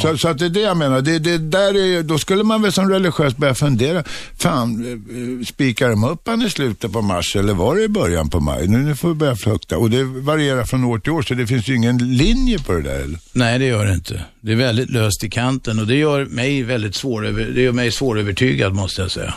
Så, 0.02 0.18
så 0.18 0.28
att 0.28 0.38
det 0.38 0.46
är 0.46 0.50
det 0.50 0.60
jag 0.60 0.78
menar. 0.78 1.02
Det, 1.02 1.20
det 1.20 1.38
där 1.38 1.78
är, 1.78 2.04
då 2.04 2.18
skulle 2.18 2.44
man 2.44 2.62
väl 2.62 2.72
som 2.72 2.90
religiös 2.90 3.38
börja 3.38 3.56
fundera. 3.56 4.04
Fan, 4.38 4.86
eh, 4.86 5.46
spikar 5.46 5.90
de 5.90 6.04
upp 6.04 6.28
han 6.28 6.42
i 6.42 6.50
slutet 6.50 6.92
på 6.92 7.02
mars 7.02 7.36
eller 7.36 7.54
var 7.54 7.76
det 7.76 7.84
i 7.84 7.88
början 7.88 8.30
på 8.30 8.40
maj? 8.40 8.68
Nu, 8.68 8.78
nu 8.78 8.96
får 8.96 9.10
vi 9.10 9.14
börja 9.14 9.36
flukta. 9.36 9.78
Och 9.78 9.90
det 9.90 10.04
varierar 10.04 10.64
från 10.64 10.84
år 10.84 11.00
till 11.00 11.12
år 11.12 11.22
så 11.22 11.34
det 11.34 11.48
finns 11.48 11.68
ju 11.68 11.76
ingen 11.76 11.98
linje 11.98 12.60
på 12.60 12.74
det 12.74 12.82
där. 12.82 13.00
Eller? 13.00 13.20
Nej, 13.34 13.60
det 13.60 13.66
gör 13.66 13.86
det 13.86 13.94
inte. 13.94 14.24
Det 14.42 14.52
är 14.52 14.56
väldigt 14.56 14.90
löst 14.90 15.24
i 15.24 15.30
kanten 15.30 15.80
och 15.80 15.88
det 15.88 15.96
gör 15.96 16.26
mig 16.26 16.64
väldigt 16.64 16.96
svåröver, 16.96 17.46
det 17.46 17.62
gör 17.62 17.72
mig 17.72 17.92
svårövertygad 17.92 18.74
måste 18.74 19.02
jag 19.02 19.12
säga. 19.12 19.34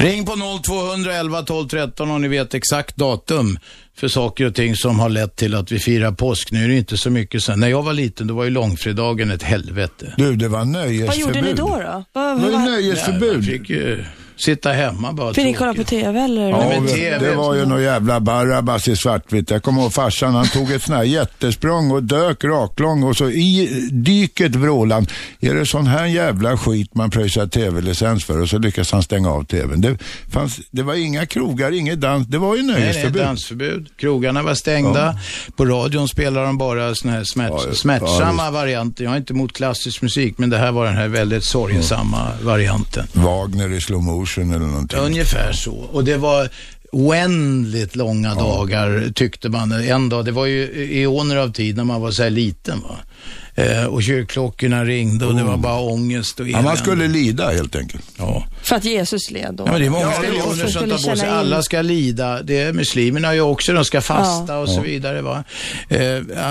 Ring 0.00 0.24
på 0.26 0.32
0211 0.64 1.42
12 1.42 1.68
13 1.68 2.10
om 2.10 2.22
ni 2.22 2.28
vet 2.28 2.54
exakt 2.54 2.96
datum 2.96 3.58
för 3.96 4.08
saker 4.08 4.44
och 4.46 4.54
ting 4.54 4.76
som 4.76 5.00
har 5.00 5.08
lett 5.08 5.36
till 5.36 5.54
att 5.54 5.72
vi 5.72 5.78
firar 5.78 6.12
påsk. 6.12 6.52
Nu 6.52 6.64
är 6.64 6.68
det 6.68 6.74
inte 6.76 6.96
så 6.96 7.10
mycket 7.10 7.42
sen. 7.42 7.60
När 7.60 7.68
jag 7.68 7.82
var 7.82 7.92
liten 7.92 8.26
då 8.26 8.34
var 8.34 8.44
ju 8.44 8.50
långfredagen 8.50 9.30
ett 9.30 9.42
helvete. 9.42 10.14
Du, 10.16 10.36
det 10.36 10.48
var 10.48 10.64
nöjesförbud. 10.64 11.06
Vad 11.06 11.16
gjorde 11.36 11.40
ni 11.48 11.52
då? 11.52 11.66
då? 11.66 12.04
Vad, 12.12 12.36
Det 12.36 12.42
var 12.42 12.48
ju 12.50 12.52
vad- 12.56 12.64
nöjesförbud. 12.64 13.32
Man 13.34 13.42
fick 13.42 13.70
sitta 14.42 14.72
hemma 14.72 15.12
bara. 15.12 15.34
Fick 15.34 15.44
ni 15.44 15.54
kolla 15.54 15.74
på 15.74 15.84
TV 15.84 16.20
eller? 16.20 16.48
Ja, 16.48 16.68
men 16.68 16.86
det, 16.86 16.92
TV. 16.92 17.18
det 17.18 17.34
var 17.34 17.54
ju 17.54 17.66
någon 17.66 17.82
jävla 17.82 18.20
Barabbas 18.20 18.88
i 18.88 18.96
svartvitt. 18.96 19.50
Jag 19.50 19.62
kommer 19.62 19.82
ihåg 19.82 19.92
farsan, 19.92 20.34
han 20.34 20.46
tog 20.46 20.72
ett 20.72 20.82
sånt 20.82 20.96
här 20.96 21.04
jättesprång 21.04 21.90
och 21.90 22.02
dök 22.02 22.44
raklång 22.44 23.02
och 23.02 23.16
så 23.16 23.30
i 23.30 23.88
dyket 23.92 24.54
vrålade 24.54 24.94
han. 24.94 25.06
Är 25.50 25.54
det 25.54 25.66
sån 25.66 25.86
här 25.86 26.06
jävla 26.06 26.56
skit 26.56 26.94
man 26.94 27.10
pröjsar 27.10 27.46
tv-licens 27.46 28.24
för? 28.24 28.40
Och 28.40 28.48
så 28.48 28.58
lyckas 28.58 28.92
han 28.92 29.02
stänga 29.02 29.30
av 29.30 29.44
tvn. 29.44 29.80
Det, 29.80 29.98
fanns, 30.30 30.60
det 30.70 30.82
var 30.82 30.94
inga 30.94 31.26
krogar, 31.26 31.72
inget 31.72 32.00
dans, 32.00 32.26
det 32.26 32.38
var 32.38 32.56
ju 32.56 32.62
Nej, 32.62 32.74
nej, 32.74 32.82
nöjesförbud. 32.82 33.22
dansförbud. 33.22 33.88
Krogarna 33.96 34.42
var 34.42 34.54
stängda. 34.54 35.18
På 35.56 35.64
radion 35.64 36.08
spelar 36.08 36.44
de 36.44 36.58
bara 36.58 36.94
såna 36.94 37.12
här 37.12 37.24
smärt, 37.24 37.50
Ja, 37.50 37.62
ja, 37.68 37.74
smärtsamma 37.74 38.44
ja, 38.44 38.50
varianter. 38.50 39.04
Jag 39.04 39.12
är 39.12 39.16
inte 39.16 39.32
emot 39.32 39.52
klassisk 39.52 40.02
musik, 40.02 40.38
men 40.38 40.50
det 40.50 40.58
här 40.58 40.72
var 40.72 40.86
den 40.86 40.96
här 40.96 41.08
väldigt 41.08 41.44
sorgesamma 41.44 42.28
varianten. 42.42 43.06
Wagner 43.12 43.72
i 43.72 43.80
slow 43.80 44.02
Ocean 44.30 44.50
eller 44.50 44.66
någonting. 44.66 44.98
Ungefär 44.98 45.52
så. 45.52 45.74
Och 45.74 46.04
det 46.04 46.16
var 46.16 46.48
oändligt 46.92 47.96
långa 47.96 48.34
dagar 48.34 49.12
tyckte 49.14 49.48
man. 49.48 49.72
En 49.72 50.08
dag, 50.08 50.24
det 50.24 50.32
var 50.32 50.46
ju 50.46 50.86
eoner 51.02 51.36
av 51.36 51.52
tid 51.52 51.76
när 51.76 51.84
man 51.84 52.00
var 52.00 52.10
så 52.10 52.22
här 52.22 52.30
liten. 52.30 52.80
Va? 52.80 52.96
Eh, 53.54 53.84
och 53.84 54.02
kyrkklockorna 54.02 54.84
ringde 54.84 55.26
och 55.26 55.34
det 55.34 55.42
var 55.42 55.56
bara 55.56 55.80
ångest 55.80 56.40
och 56.40 56.46
Oh. 56.46 56.50
Ja, 56.50 56.56
man 56.56 56.64
elände. 56.64 56.82
skulle 56.82 57.08
lida 57.08 57.50
helt 57.50 57.76
enkelt. 57.76 58.04
Ja. 58.18 58.44
För 58.62 58.76
att 58.76 58.84
Jesus 58.84 59.30
led 59.30 59.54
då? 59.54 59.64
Ja, 59.66 59.72
men 59.72 59.80
det 59.80 59.86
är 59.86 59.90
många 59.90 60.04
Ja, 60.12 60.22
religioner 60.22 60.66
som 60.66 60.88
tar 60.90 60.96
på 60.96 60.98
sig, 60.98 61.12
in- 61.28 61.32
alla 61.34 61.62
ska 61.62 61.82
lida. 61.82 62.42
Det 62.42 62.58
är 62.60 62.72
muslimerna 62.72 63.34
ju 63.34 63.40
också, 63.40 63.72
de 63.72 63.84
ska 63.84 64.00
fasta 64.00 64.52
Ja. 64.52 64.58
och 64.58 64.68
så 64.68 64.74
Ja. 64.78 64.82
vidare. 64.82 65.22
Va? 65.22 65.44
Eh, 65.88 65.98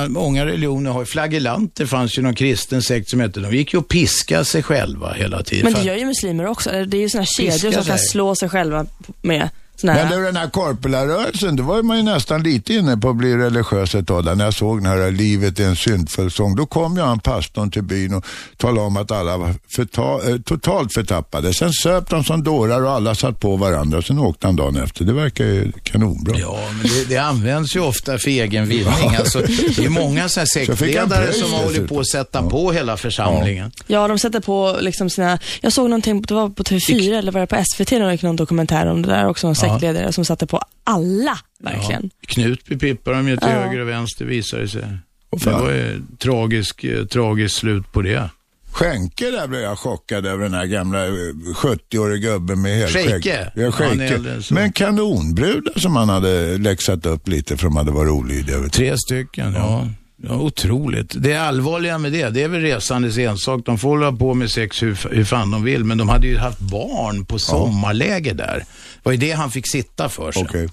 många 0.08 0.46
religioner 0.46 0.92
har, 0.92 1.06
flagellanter 1.06 1.86
fanns 1.86 2.18
ju 2.18 2.22
någon 2.22 2.36
kristen 2.36 2.82
sekt 2.82 3.10
som 3.10 3.20
hette, 3.20 3.40
de 3.40 3.56
gick 3.56 3.74
ju 3.74 3.80
och 3.80 3.88
piskade 3.88 4.46
sig 4.46 4.64
själva 4.64 5.14
hela 5.14 5.44
tiden. 5.44 5.64
Men 5.72 5.82
det 5.82 5.88
gör 5.88 5.96
ju 5.96 6.06
muslimer 6.06 6.46
också. 6.48 6.70
Det 6.70 6.98
är 6.98 7.02
ju 7.02 7.10
här 7.18 7.26
kedjor 7.38 7.52
Piska 7.52 7.72
som 7.72 7.84
kan 7.84 8.00
slå 8.00 8.36
sig 8.36 8.50
själva 8.50 8.86
med. 9.22 9.50
Men 9.84 10.12
det, 10.12 10.26
den 10.26 10.36
här 10.36 10.50
korpelarrörelsen, 10.50 11.56
då 11.56 11.64
var 11.64 11.82
man 11.84 11.98
ju 11.98 12.04
nästan 12.04 12.44
lite 12.44 12.74
inne 12.74 12.98
på 12.98 13.10
att 13.10 13.16
bli 13.16 13.36
religiös 13.36 13.96
ett 13.96 14.08
tag. 14.08 14.38
När 14.38 14.46
jag 14.46 14.54
såg 14.54 14.78
den 14.78 14.86
här 14.86 15.12
Livet 15.12 15.60
är 15.60 15.64
en 15.66 15.76
syndfull 15.76 16.32
sång, 16.32 16.56
då 16.56 16.66
kom 16.66 16.96
ju 16.98 17.02
han 17.02 17.20
pastorn 17.20 17.72
till 17.72 17.84
byn 17.84 18.14
och 18.14 18.26
talade 18.58 18.88
om 18.88 18.98
att 18.98 19.12
alla 19.12 19.38
var 19.38 19.56
förta, 19.76 20.30
eh, 20.30 20.38
totalt 20.46 20.94
förtappade. 20.94 21.54
Sen 21.54 21.74
söp 21.74 22.10
de 22.10 22.24
som 22.24 22.44
dårar 22.44 22.82
och 22.84 22.92
alla 22.92 23.16
satt 23.16 23.40
på 23.40 23.56
varandra. 23.56 24.02
Sen 24.02 24.20
åkte 24.20 24.48
han 24.48 24.56
dagen 24.56 24.76
efter. 24.76 25.06
Det 25.06 25.14
verkar 25.14 25.46
ju 25.46 25.72
kanonbra. 25.84 26.40
Ja, 26.40 26.60
men 26.72 26.84
det, 26.84 27.10
det 27.10 27.18
används 27.18 27.76
ju 27.76 27.80
ofta 27.80 28.18
för 28.18 28.30
egen 28.30 28.68
vinning. 28.68 29.16
Alltså, 29.20 29.40
det 29.76 29.86
är 29.86 29.90
många 29.90 30.30
så 30.30 30.40
här 30.40 30.48
sektledare 30.48 31.34
som 31.34 31.54
har 31.54 31.64
hållit 31.64 31.90
på 31.90 32.00
att 32.00 32.08
sätta 32.08 32.44
på 32.44 32.72
hela 32.72 32.98
församlingen. 32.98 33.72
Ja, 33.88 34.08
de 34.08 34.20
sätter 34.20 34.40
på 34.40 34.78
liksom 34.82 35.10
sina... 35.10 35.40
Jag 35.62 35.74
såg 35.74 35.90
någonting, 35.90 36.22
det 36.22 36.34
var 36.34 36.50
på 36.50 36.64
TV4 36.64 37.18
eller 37.18 37.32
var 37.32 37.42
det 37.42 37.48
på 37.48 37.64
SVT, 37.76 37.92
någon 38.24 38.36
dokumentär 38.36 38.86
om 38.86 39.02
det 39.02 39.10
där 39.10 39.28
också, 39.28 39.48
Ja. 39.48 39.69
Sektledare 39.74 40.12
som 40.14 40.26
satte 40.26 40.48
på 40.48 40.62
alla, 40.84 41.38
verkligen. 41.60 42.10
Ja. 42.22 42.28
Knutby 42.28 42.78
pippar 42.78 43.12
de 43.14 43.28
ju 43.28 43.38
till 43.38 43.50
Ja. 43.50 43.56
höger 43.56 43.80
och 43.80 43.90
vänster 43.90 44.26
visar 44.26 44.58
det 44.60 44.68
sig. 44.68 44.98
Det 45.32 45.40
fan. 45.40 45.62
var 45.62 45.72
ju 45.72 46.02
tragisk, 46.18 46.84
eh, 46.84 47.06
tragiskt 47.06 47.56
slut 47.56 47.92
på 47.92 48.02
det. 48.02 48.30
Skänke 48.72 49.32
där 49.32 49.48
blev 49.48 49.62
jag 49.62 49.80
chockad 49.80 50.26
över 50.26 50.44
den 50.44 50.54
här 50.54 50.66
gamla 50.66 51.06
eh, 51.08 51.12
70-åriga 51.56 52.18
gubben 52.32 52.62
med 52.62 52.78
helskägg. 52.78 53.10
Scheike. 53.12 53.52
Ja, 53.56 54.42
så. 54.42 54.54
Men 54.54 54.72
kanonbrudar 54.72 55.80
som 55.80 55.96
han 55.96 56.10
hade 56.10 56.58
läxat 56.58 57.06
upp 57.06 57.28
lite 57.28 57.58
för 57.58 57.64
de 57.64 57.76
hade 57.76 57.92
varit 57.92 58.12
olydiga. 58.12 58.70
Tre 58.70 58.98
stycken, 58.98 59.54
ja. 59.54 59.60
ja. 59.60 59.88
Otroligt. 60.28 61.14
Det 61.18 61.36
allvarliga 61.36 61.98
med 61.98 62.12
det, 62.12 62.30
det 62.30 62.44
är 62.44 62.48
väl 62.48 62.62
resandes 62.62 63.18
ensak. 63.18 63.62
De 63.66 63.78
får 63.78 63.90
hålla 63.90 64.12
på 64.12 64.34
med 64.34 64.52
sex 64.52 64.84
hur, 64.84 64.98
hur 65.12 65.24
fan 65.24 65.52
de 65.52 65.64
vill, 65.64 65.84
men 65.84 65.98
de 65.98 66.10
hade 66.10 66.28
ju 66.28 66.38
haft 66.38 66.60
barn 66.60 67.26
på 67.26 67.40
sommarläger 67.40 68.34
där. 68.34 68.58
Det 68.58 68.66
var 69.04 69.12
ju 69.12 69.18
det 69.18 69.32
han 69.32 69.52
fick 69.52 69.72
sitta 69.72 70.10
för 70.10 70.32
sen. 70.32 70.46
Okej. 70.46 70.70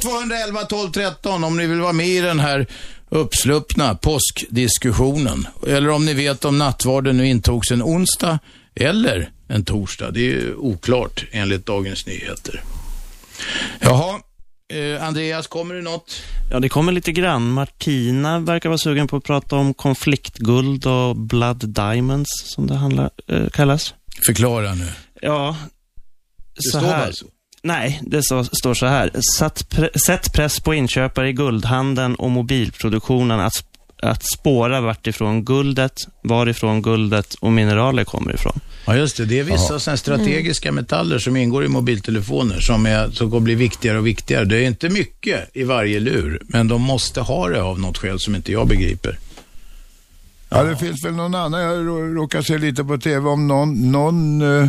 0211 0.00 0.60
12 0.68 0.90
13 0.90 1.44
om 1.44 1.56
ni 1.56 1.66
vill 1.66 1.80
vara 1.80 1.92
med 1.92 2.08
i 2.08 2.20
den 2.20 2.40
här 2.40 2.66
uppsluppna 3.08 3.94
påskdiskussionen. 3.94 5.46
Eller 5.66 5.88
om 5.88 6.06
ni 6.06 6.14
vet 6.14 6.44
om 6.44 6.58
nattvarden 6.58 7.16
nu 7.16 7.26
intogs 7.26 7.70
en 7.70 7.82
onsdag 7.82 8.38
eller 8.74 9.30
en 9.48 9.64
torsdag. 9.64 10.10
Det 10.10 10.20
är 10.20 10.24
ju 10.24 10.54
oklart 10.54 11.24
enligt 11.30 11.66
Dagens 11.66 12.06
Nyheter. 12.06 12.62
Jaha, 13.80 14.20
eh, 14.70 15.04
Andreas, 15.06 15.46
kommer 15.46 15.74
det 15.74 15.82
något? 15.82 16.22
Ja, 16.50 16.60
det 16.60 16.68
kommer 16.68 16.92
lite 16.92 17.12
grann. 17.12 17.50
Martina 17.50 18.38
verkar 18.38 18.68
vara 18.68 18.78
sugen 18.78 19.08
på 19.08 19.16
att 19.16 19.24
prata 19.24 19.56
om 19.56 19.74
konfliktguld 19.74 20.86
och 20.86 21.16
blood 21.16 21.68
diamonds, 21.68 22.30
som 22.44 22.66
det 22.66 22.74
handlar, 22.74 23.10
eh, 23.28 23.48
kallas. 23.48 23.94
Förklara 24.26 24.74
nu. 24.74 24.86
Ja, 25.22 25.56
Det 26.54 26.62
så 26.62 26.78
står 26.78 26.86
här. 26.88 27.12
så. 27.12 27.26
Nej, 27.62 28.00
det 28.02 28.22
så, 28.22 28.44
står 28.44 28.74
så 28.74 28.86
här. 28.86 29.10
Pre, 29.68 29.98
sätt 30.06 30.32
press 30.32 30.60
på 30.60 30.74
inköpare 30.74 31.28
i 31.28 31.32
guldhandeln 31.32 32.14
och 32.14 32.30
mobilproduktionen 32.30 33.40
att, 33.40 33.64
att 34.02 34.22
spåra 34.38 34.80
vart 34.80 35.06
ifrån 35.06 35.44
guldet, 35.44 35.92
varifrån 36.22 36.82
guldet 36.82 37.34
och 37.34 37.52
mineraler 37.52 38.04
kommer 38.04 38.34
ifrån. 38.34 38.60
Ja, 38.86 38.96
just 38.96 39.16
det. 39.16 39.24
Det 39.24 39.38
är 39.38 39.44
vissa 39.44 39.78
sådana 39.78 39.96
strategiska 39.96 40.72
metaller 40.72 41.18
som 41.18 41.36
ingår 41.36 41.64
i 41.64 41.68
mobiltelefoner 41.68 42.60
som, 42.60 42.86
är, 42.86 43.10
som 43.10 43.30
kommer 43.30 43.44
bli 43.44 43.54
viktigare 43.54 43.98
och 43.98 44.06
viktigare. 44.06 44.44
Det 44.44 44.56
är 44.56 44.66
inte 44.66 44.88
mycket 44.88 45.56
i 45.56 45.64
varje 45.64 46.00
lur, 46.00 46.42
men 46.42 46.68
de 46.68 46.82
måste 46.82 47.20
ha 47.20 47.48
det 47.48 47.62
av 47.62 47.80
något 47.80 47.98
skäl 47.98 48.20
som 48.20 48.34
inte 48.34 48.52
jag 48.52 48.66
begriper. 48.66 49.18
Ja, 50.50 50.62
det 50.62 50.76
finns 50.76 51.04
väl 51.04 51.14
någon 51.14 51.34
annan, 51.34 51.60
jag 51.60 51.86
rå- 51.86 52.14
råkar 52.14 52.42
se 52.42 52.58
lite 52.58 52.84
på 52.84 52.98
tv 52.98 53.28
om 53.28 53.48
någon, 53.48 53.92
någon 53.92 54.42
eh, 54.62 54.68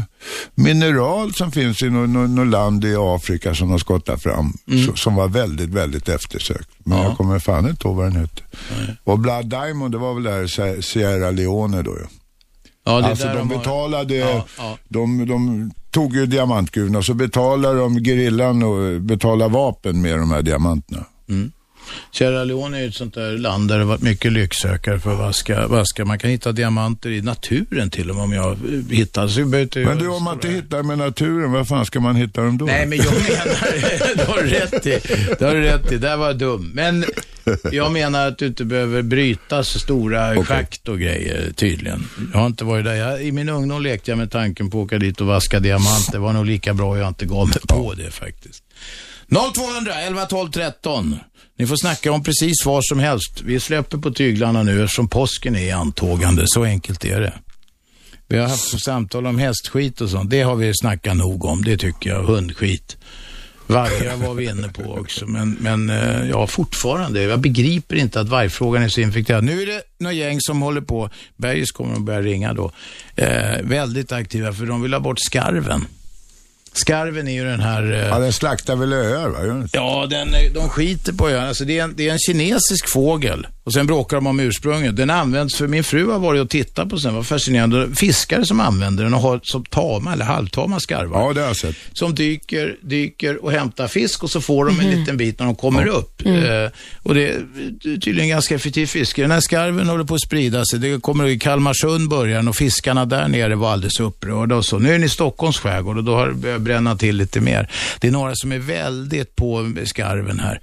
mineral 0.56 1.34
som 1.34 1.52
finns 1.52 1.82
i 1.82 1.90
något 1.90 2.10
nå, 2.10 2.28
nå 2.28 2.44
land 2.44 2.86
i 2.86 2.96
Afrika 3.00 3.56
som 3.56 3.70
de 3.70 3.80
skottat 3.80 4.24
fram, 4.24 4.54
så, 4.88 4.96
som 4.96 5.16
var 5.16 5.28
väldigt, 5.28 5.70
väldigt 5.70 6.10
eftersökt. 6.10 6.70
Men 6.84 6.98
Ja. 6.98 7.04
jag 7.04 7.18
kommer 7.18 7.40
fan 7.40 7.70
inte 7.70 7.88
ihåg 7.88 7.96
vad 7.98 8.06
den 8.06 8.16
hette. 8.22 8.42
Och 9.04 9.20
Blood 9.20 9.46
Diamond, 9.50 9.92
det 9.94 9.98
var 9.98 10.14
väl 10.14 10.24
där 10.24 10.82
Sierra 10.82 11.32
Leone 11.32 11.82
då 11.82 11.92
ju. 11.92 12.06
Ja, 12.86 13.04
alltså 13.10 13.28
de, 13.28 13.34
de 13.34 13.50
har- 13.52 13.58
betalade, 13.58 14.16
Ja. 14.16 14.78
De, 14.90 15.26
de 15.28 15.72
tog 15.92 16.16
ju 16.16 16.26
diamantgruvorna 16.26 16.98
och 16.98 17.06
så 17.06 17.14
betalade 17.14 17.80
de 17.80 18.04
gerillan 18.04 18.64
och 18.64 19.02
betalade 19.02 19.54
vapen 19.54 20.02
med 20.02 20.20
de 20.20 20.32
här 20.32 20.42
diamanterna. 20.42 21.06
Sierra 22.12 22.44
Leone 22.44 22.78
är 22.78 22.82
ju 22.82 22.88
ett 22.88 22.96
sånt 22.96 23.14
där 23.14 23.38
land 23.38 23.70
där 23.70 23.80
det 23.80 23.86
varit 23.86 24.02
mycket 24.02 24.32
lycksökare 24.32 25.00
för 25.00 25.12
att 25.12 25.18
vaska, 25.20 25.68
vaska. 25.68 26.06
Man 26.06 26.20
kan 26.20 26.30
hitta 26.30 26.52
diamanter 26.52 27.10
i 27.10 27.22
naturen 27.22 27.90
till 27.90 28.10
och 28.10 28.16
med 28.16 28.24
om 28.24 28.32
jag 28.32 28.58
hittar. 28.90 29.28
Så 29.28 29.42
inte 29.42 29.80
Men 29.80 29.98
du, 29.98 30.08
om 30.08 30.24
man 30.24 30.34
inte 30.34 30.48
hittar 30.48 30.84
med 30.84 30.98
naturen, 30.98 31.52
var 31.52 31.64
fan 31.64 31.86
ska 31.86 32.00
man 32.00 32.16
hitta 32.16 32.42
dem 32.42 32.58
då? 32.58 32.66
Nej, 32.66 32.86
men 32.86 32.98
jag 32.98 33.14
menar, 33.14 34.16
det 34.16 34.24
har 34.24 34.42
du 34.42 34.50
rätt 34.50 34.88
i. 34.88 35.00
Det 35.40 35.46
har 35.46 35.54
du 35.54 35.62
rätt 35.62 35.92
i, 35.92 35.98
där 35.98 36.18
var 36.18 36.28
jag 36.28 36.38
dum. 36.38 36.72
Men 36.74 37.06
jag 37.72 37.92
menar 37.92 38.28
att 38.28 38.38
du 38.38 38.48
inte 38.48 38.66
behöver 38.66 39.02
bryta 39.02 39.64
så 39.64 39.80
stora 39.80 40.46
schakt 40.46 40.88
och 40.88 41.00
grejer 41.00 41.52
tydligen. 41.56 42.08
Jag 42.34 42.40
har 42.40 42.48
inte 42.48 42.64
varit 42.64 42.86
där. 42.86 42.96
Jag, 42.96 43.24
I 43.24 43.32
min 43.32 43.50
ungdom 43.50 43.82
lekte 43.84 44.12
jag 44.12 44.18
med 44.18 44.32
tanken 44.32 44.70
på 44.70 44.80
att 44.82 44.86
åka 44.86 44.98
dit 44.98 45.22
och 45.22 45.28
vaska 45.28 45.60
diamant. 45.60 46.12
Det 46.12 46.18
var 46.18 46.34
nog 46.34 46.46
lika 46.46 46.74
bra 46.74 46.98
jag 46.98 47.08
inte 47.08 47.26
gav 47.26 47.48
mig 47.48 47.58
på 47.68 47.94
det 47.94 48.12
faktiskt. 48.12 48.64
0200 49.32 49.94
11 49.94 50.26
12 50.26 50.52
13. 50.52 51.20
Ni 51.58 51.68
får 51.68 51.76
snacka 51.76 52.12
om 52.12 52.24
precis 52.24 52.66
vad 52.66 52.86
som 52.86 53.00
helst. 53.00 53.42
Vi 53.44 53.60
släpper 53.60 53.98
på 53.98 54.12
tyglarna 54.12 54.64
nu 54.64 54.84
eftersom 54.84 55.08
påsken 55.08 55.56
är 55.56 55.62
i 55.62 55.72
antågande. 55.72 56.44
Så 56.46 56.64
enkelt 56.64 57.06
är 57.06 57.20
det. 57.22 57.34
Vi 58.28 58.38
har 58.38 58.48
haft 58.48 58.84
samtal 58.84 59.28
om 59.28 59.40
hästskit 59.40 60.02
och 60.02 60.10
sånt. 60.10 60.30
Det 60.30 60.42
har 60.42 60.56
vi 60.56 60.72
snackat 60.74 61.18
nog 61.18 61.46
om, 61.46 61.64
det 61.64 61.78
tycker 61.78 62.10
jag. 62.10 62.24
Hundskit. 62.24 62.98
Vargar 63.68 64.18
var 64.18 64.34
vi 64.34 64.50
inne 64.50 64.68
på 64.68 64.84
också, 64.84 65.28
men, 65.28 65.58
men 65.60 65.90
eh, 65.90 66.30
ja, 66.30 66.48
fortfarande. 66.48 67.22
Jag 67.22 67.40
begriper 67.40 67.96
inte 67.96 68.20
att 68.20 68.30
vargfrågan 68.30 68.84
är 68.84 68.90
så 68.90 69.02
infekterad. 69.02 69.44
Nu 69.44 69.62
är 69.62 69.66
det 69.66 69.82
några 70.00 70.14
gäng 70.14 70.38
som 70.42 70.62
håller 70.62 70.82
på, 70.82 71.10
Bergis 71.38 71.72
kommer 71.72 71.94
att 71.94 72.02
börja 72.02 72.22
ringa 72.22 72.54
då, 72.54 72.72
eh, 73.16 73.62
väldigt 73.64 74.12
aktiva 74.12 74.54
för 74.54 74.66
de 74.66 74.82
vill 74.82 74.94
ha 74.94 75.00
bort 75.00 75.20
skarven. 75.20 75.86
Skarven 76.74 77.28
är 77.28 77.32
ju 77.34 77.44
den 77.44 77.60
här... 77.60 77.92
eh, 77.94 78.00
Ja, 78.08 78.20
den 78.20 78.34
slaktar 78.34 78.76
väl 78.76 78.94
öar 78.94 79.28
va? 79.30 79.68
Ja, 79.72 80.08
den, 80.10 80.28
de 80.54 80.70
skiter 80.70 81.14
på 81.14 81.30
öarna. 81.30 81.48
Alltså 81.48 81.66
det, 81.66 81.80
är 81.80 81.84
en, 81.84 81.94
det 81.98 82.08
är 82.08 82.12
en 82.14 82.20
kinesisk 82.20 82.90
fågel. 82.90 83.48
Och 83.64 83.74
sen 83.74 83.88
bråkar 83.88 84.18
de 84.18 84.28
om 84.28 84.40
ursprunget. 84.40 84.96
Den 84.96 85.10
används 85.10 85.56
för, 85.56 85.68
min 85.68 85.84
fru 85.84 86.12
har 86.12 86.20
varit 86.20 86.42
och 86.42 86.50
tittat 86.50 86.90
på 86.90 86.96
den, 86.96 87.16
var 87.16 87.24
fascinerande. 87.24 87.88
Fiskare 87.96 88.46
som 88.46 88.60
använder 88.60 89.04
den 89.04 89.14
och 89.14 89.20
har 89.22 89.40
som 89.44 89.66
tama 89.66 90.14
eller 90.14 90.26
halvtama 90.26 90.80
skarvar. 90.80 91.22
Ja, 91.28 91.34
det 91.34 91.40
har 91.42 91.48
jag 91.48 91.58
sett. 91.58 91.76
Som 91.94 92.16
dyker, 92.16 92.76
dyker 92.82 93.44
och 93.46 93.52
hämtar 93.52 93.88
fisk 93.88 94.24
och 94.24 94.30
så 94.32 94.42
får 94.42 94.66
de 94.66 94.80
en 94.80 94.88
Mhm. 94.88 95.00
liten 95.00 95.18
bit 95.18 95.40
när 95.40 95.46
de 95.46 95.56
kommer 95.56 95.86
Ja. 95.86 95.92
upp. 95.92 96.26
Mm. 96.26 96.64
Eh, 96.66 96.72
och 97.04 97.16
det 97.16 97.28
är 97.30 97.42
tydligen 98.00 98.30
ganska 98.30 98.56
effektivt 98.56 98.90
fiske. 98.90 99.22
Den 99.22 99.32
här 99.32 99.40
skarven 99.42 99.88
håller 99.90 100.04
på 100.04 100.16
att 100.16 100.22
sprida 100.22 100.66
sig. 100.66 100.80
Det 100.80 101.02
kommer 101.02 101.28
i 101.28 101.40
Kalmarsund 101.40 102.10
början 102.10 102.48
och 102.48 102.56
fiskarna 102.56 103.06
där 103.06 103.28
nere 103.28 103.56
var 103.56 103.72
alldeles 103.72 104.00
upprörda 104.00 104.56
och 104.56 104.66
så. 104.66 104.80
Nu 104.80 104.90
är 104.90 104.94
den 104.94 105.04
i 105.04 105.10
Stockholms 105.10 105.58
skärgård 105.58 105.98
och 105.98 106.04
då 106.04 106.16
har 106.16 106.32
börjat 106.32 106.61
bränna 106.62 106.96
till 106.98 107.16
lite 107.16 107.40
mer. 107.42 107.70
Det 108.00 108.08
är 108.08 108.12
några 108.12 108.36
som 108.36 108.52
är 108.52 108.60
väldigt 108.60 109.36
på 109.36 109.74
skarven 109.86 110.40
här. 110.40 110.62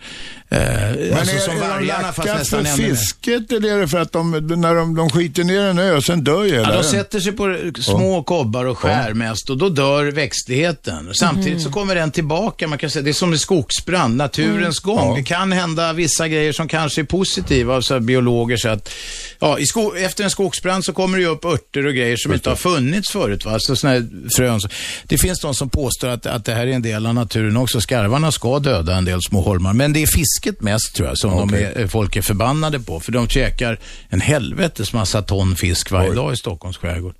Eh, 0.50 0.58
Men 0.60 1.18
alltså 1.18 1.34
är, 1.36 1.38
som 1.40 1.56
är 1.56 1.60
de 1.60 1.68
vargarna 1.68 2.12
fast 2.12 2.28
nästan 2.28 2.64
för 2.64 2.76
fisket 2.76 3.52
eller 3.52 3.72
är 3.72 3.80
det 3.80 3.88
för 3.88 3.98
att 3.98 4.12
de, 4.12 4.30
när 4.30 4.74
de, 4.74 4.94
de 4.96 5.10
skiter 5.10 5.44
ner 5.44 5.60
en 5.60 5.78
ö 5.78 6.00
sen 6.02 6.24
dör 6.24 6.44
ju 6.44 6.54
Ja, 6.54 6.60
hela 6.60 6.76
de 6.82 6.84
sätter 6.84 7.20
sig 7.20 7.32
på 7.32 7.56
små 7.82 8.22
kobbar 8.22 8.64
och 8.64 8.78
skär 8.78 9.08
Ja. 9.08 9.14
mest 9.14 9.50
och 9.50 9.58
då 9.58 9.68
dör 9.68 10.04
växtligheten. 10.04 11.14
Samtidigt 11.14 11.52
Mhm. 11.52 11.60
så 11.60 11.70
kommer 11.70 11.94
den 11.94 12.10
tillbaka, 12.10 12.68
man 12.68 12.78
kan 12.78 12.90
säga 12.90 13.02
det 13.02 13.10
är 13.10 13.12
som 13.12 13.32
en 13.32 13.38
skogsbrand, 13.38 14.16
naturens 14.16 14.84
Mm. 14.84 14.96
gång. 14.96 15.08
Ja. 15.10 15.16
Det 15.16 15.22
kan 15.22 15.52
hända 15.52 15.92
vissa 15.92 16.28
grejer 16.28 16.52
som 16.52 16.68
kanske 16.68 17.00
är 17.00 17.04
positiva 17.04 17.74
av 17.74 17.80
så 17.80 18.00
biologer 18.00 18.56
så 18.56 18.68
att, 18.68 18.90
ja, 19.38 19.58
i 19.58 19.66
sko- 19.66 19.94
efter 19.96 20.24
en 20.24 20.30
skogsbrand 20.30 20.84
så 20.84 20.92
kommer 20.92 21.18
det 21.18 21.22
ju 21.24 21.28
upp 21.30 21.44
örter 21.44 21.86
och 21.86 21.94
grejer 21.94 22.16
som 22.16 22.32
inte 22.34 22.48
har 22.48 22.56
funnits 22.56 23.10
förut. 23.10 23.44
Va? 23.44 23.52
Alltså 23.52 23.76
såna 23.76 23.92
här 23.92 24.06
frön. 24.36 24.60
Så- 24.60 24.68
Det 25.04 25.18
finns 25.18 25.40
de 25.40 25.54
som 25.54 25.70
påstår 25.88 26.08
att, 26.08 26.26
att 26.26 26.44
det 26.44 26.54
här 26.54 26.66
är 26.66 26.72
en 26.72 26.82
del 26.82 27.06
av 27.06 27.14
naturen 27.14 27.56
också. 27.56 27.80
Skarvarna 27.80 28.32
ska 28.32 28.58
döda 28.58 28.96
en 28.96 29.04
del 29.04 29.22
små 29.22 29.40
holmar, 29.40 29.72
men 29.72 29.92
det 29.92 30.02
är 30.02 30.06
fisket 30.06 30.60
mest 30.62 30.94
tror 30.94 31.08
jag 31.08 31.18
som 31.18 31.30
de 31.30 31.48
Okej. 31.48 31.72
är, 31.76 31.86
folk 31.86 32.16
är 32.16 32.22
förbannade 32.22 32.80
på. 32.80 33.00
För 33.00 33.12
de 33.12 33.28
käkar 33.28 33.78
en 34.08 34.20
helvetes 34.20 34.92
massa 34.92 35.22
ton 35.22 35.56
fisk 35.56 35.90
varje 35.90 36.12
dag 36.12 36.32
i 36.32 36.36
Stockholms 36.36 36.76
skärgård. 36.76 37.14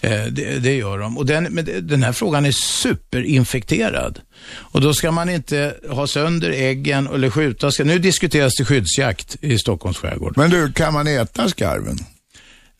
Eh, 0.00 0.24
det, 0.24 0.58
det 0.58 0.76
gör 0.76 0.98
de. 0.98 1.18
Och 1.18 1.26
den, 1.26 1.66
den 1.82 2.02
här 2.02 2.12
frågan 2.12 2.46
är 2.46 2.52
superinfekterad. 2.52 4.20
Och 4.50 4.80
då 4.80 4.94
ska 4.94 5.12
man 5.12 5.28
inte 5.28 5.74
ha 5.88 6.06
sönder 6.06 6.50
äggen 6.50 7.06
eller 7.14 7.30
skjuta. 7.30 7.70
Nu 7.84 7.98
diskuteras 7.98 8.52
det 8.58 8.64
skyddsjakt 8.64 9.36
i 9.40 9.58
Stockholms 9.58 9.98
skärgård. 9.98 10.36
Men 10.36 10.50
du, 10.50 10.72
kan 10.72 10.92
man 10.92 11.06
äta 11.06 11.48
skarven? 11.48 11.98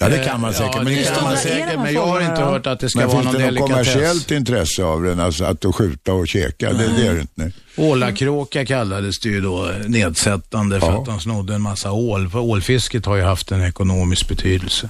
Ja, 0.00 0.08
det 0.08 0.18
kan 0.24 0.40
man 0.40 0.50
Eh, 0.50 0.56
säkert. 0.56 0.74
ja, 0.76 0.82
men 0.82 0.94
det 0.94 1.04
kan 1.14 1.22
man 1.24 1.36
säkert, 1.36 1.78
men 1.78 1.94
jag 1.94 2.06
har 2.06 2.20
inte 2.20 2.42
hört 2.42 2.66
att 2.66 2.80
det 2.80 2.88
ska 2.90 2.98
men 2.98 3.08
vara 3.08 3.16
finns 3.22 3.32
någon 3.32 3.42
det 3.42 3.50
något 3.50 3.54
delikatess. 3.54 3.86
kommersiellt 3.94 4.30
intresse 4.30 4.84
av 4.84 5.02
den, 5.02 5.20
alltså 5.20 5.44
att 5.44 5.64
skjuta 5.74 6.12
och 6.12 6.28
käka? 6.28 6.72
Det, 6.72 6.88
det 6.96 7.06
är 7.06 7.14
det 7.14 7.20
inte. 7.20 7.52
Ålakråka 7.76 8.66
kallades 8.66 9.18
det 9.20 9.28
ju 9.28 9.40
då 9.40 9.70
nedsättande 9.86 10.80
för 10.80 10.98
att 10.98 11.04
de 11.06 11.20
snodde 11.20 11.54
en 11.54 11.62
massa 11.62 11.92
ål. 11.92 12.28
För 12.30 12.38
ålfisket 12.38 13.06
har 13.06 13.16
ju 13.16 13.22
haft 13.22 13.52
en 13.52 13.64
ekonomisk 13.64 14.28
betydelse. 14.28 14.88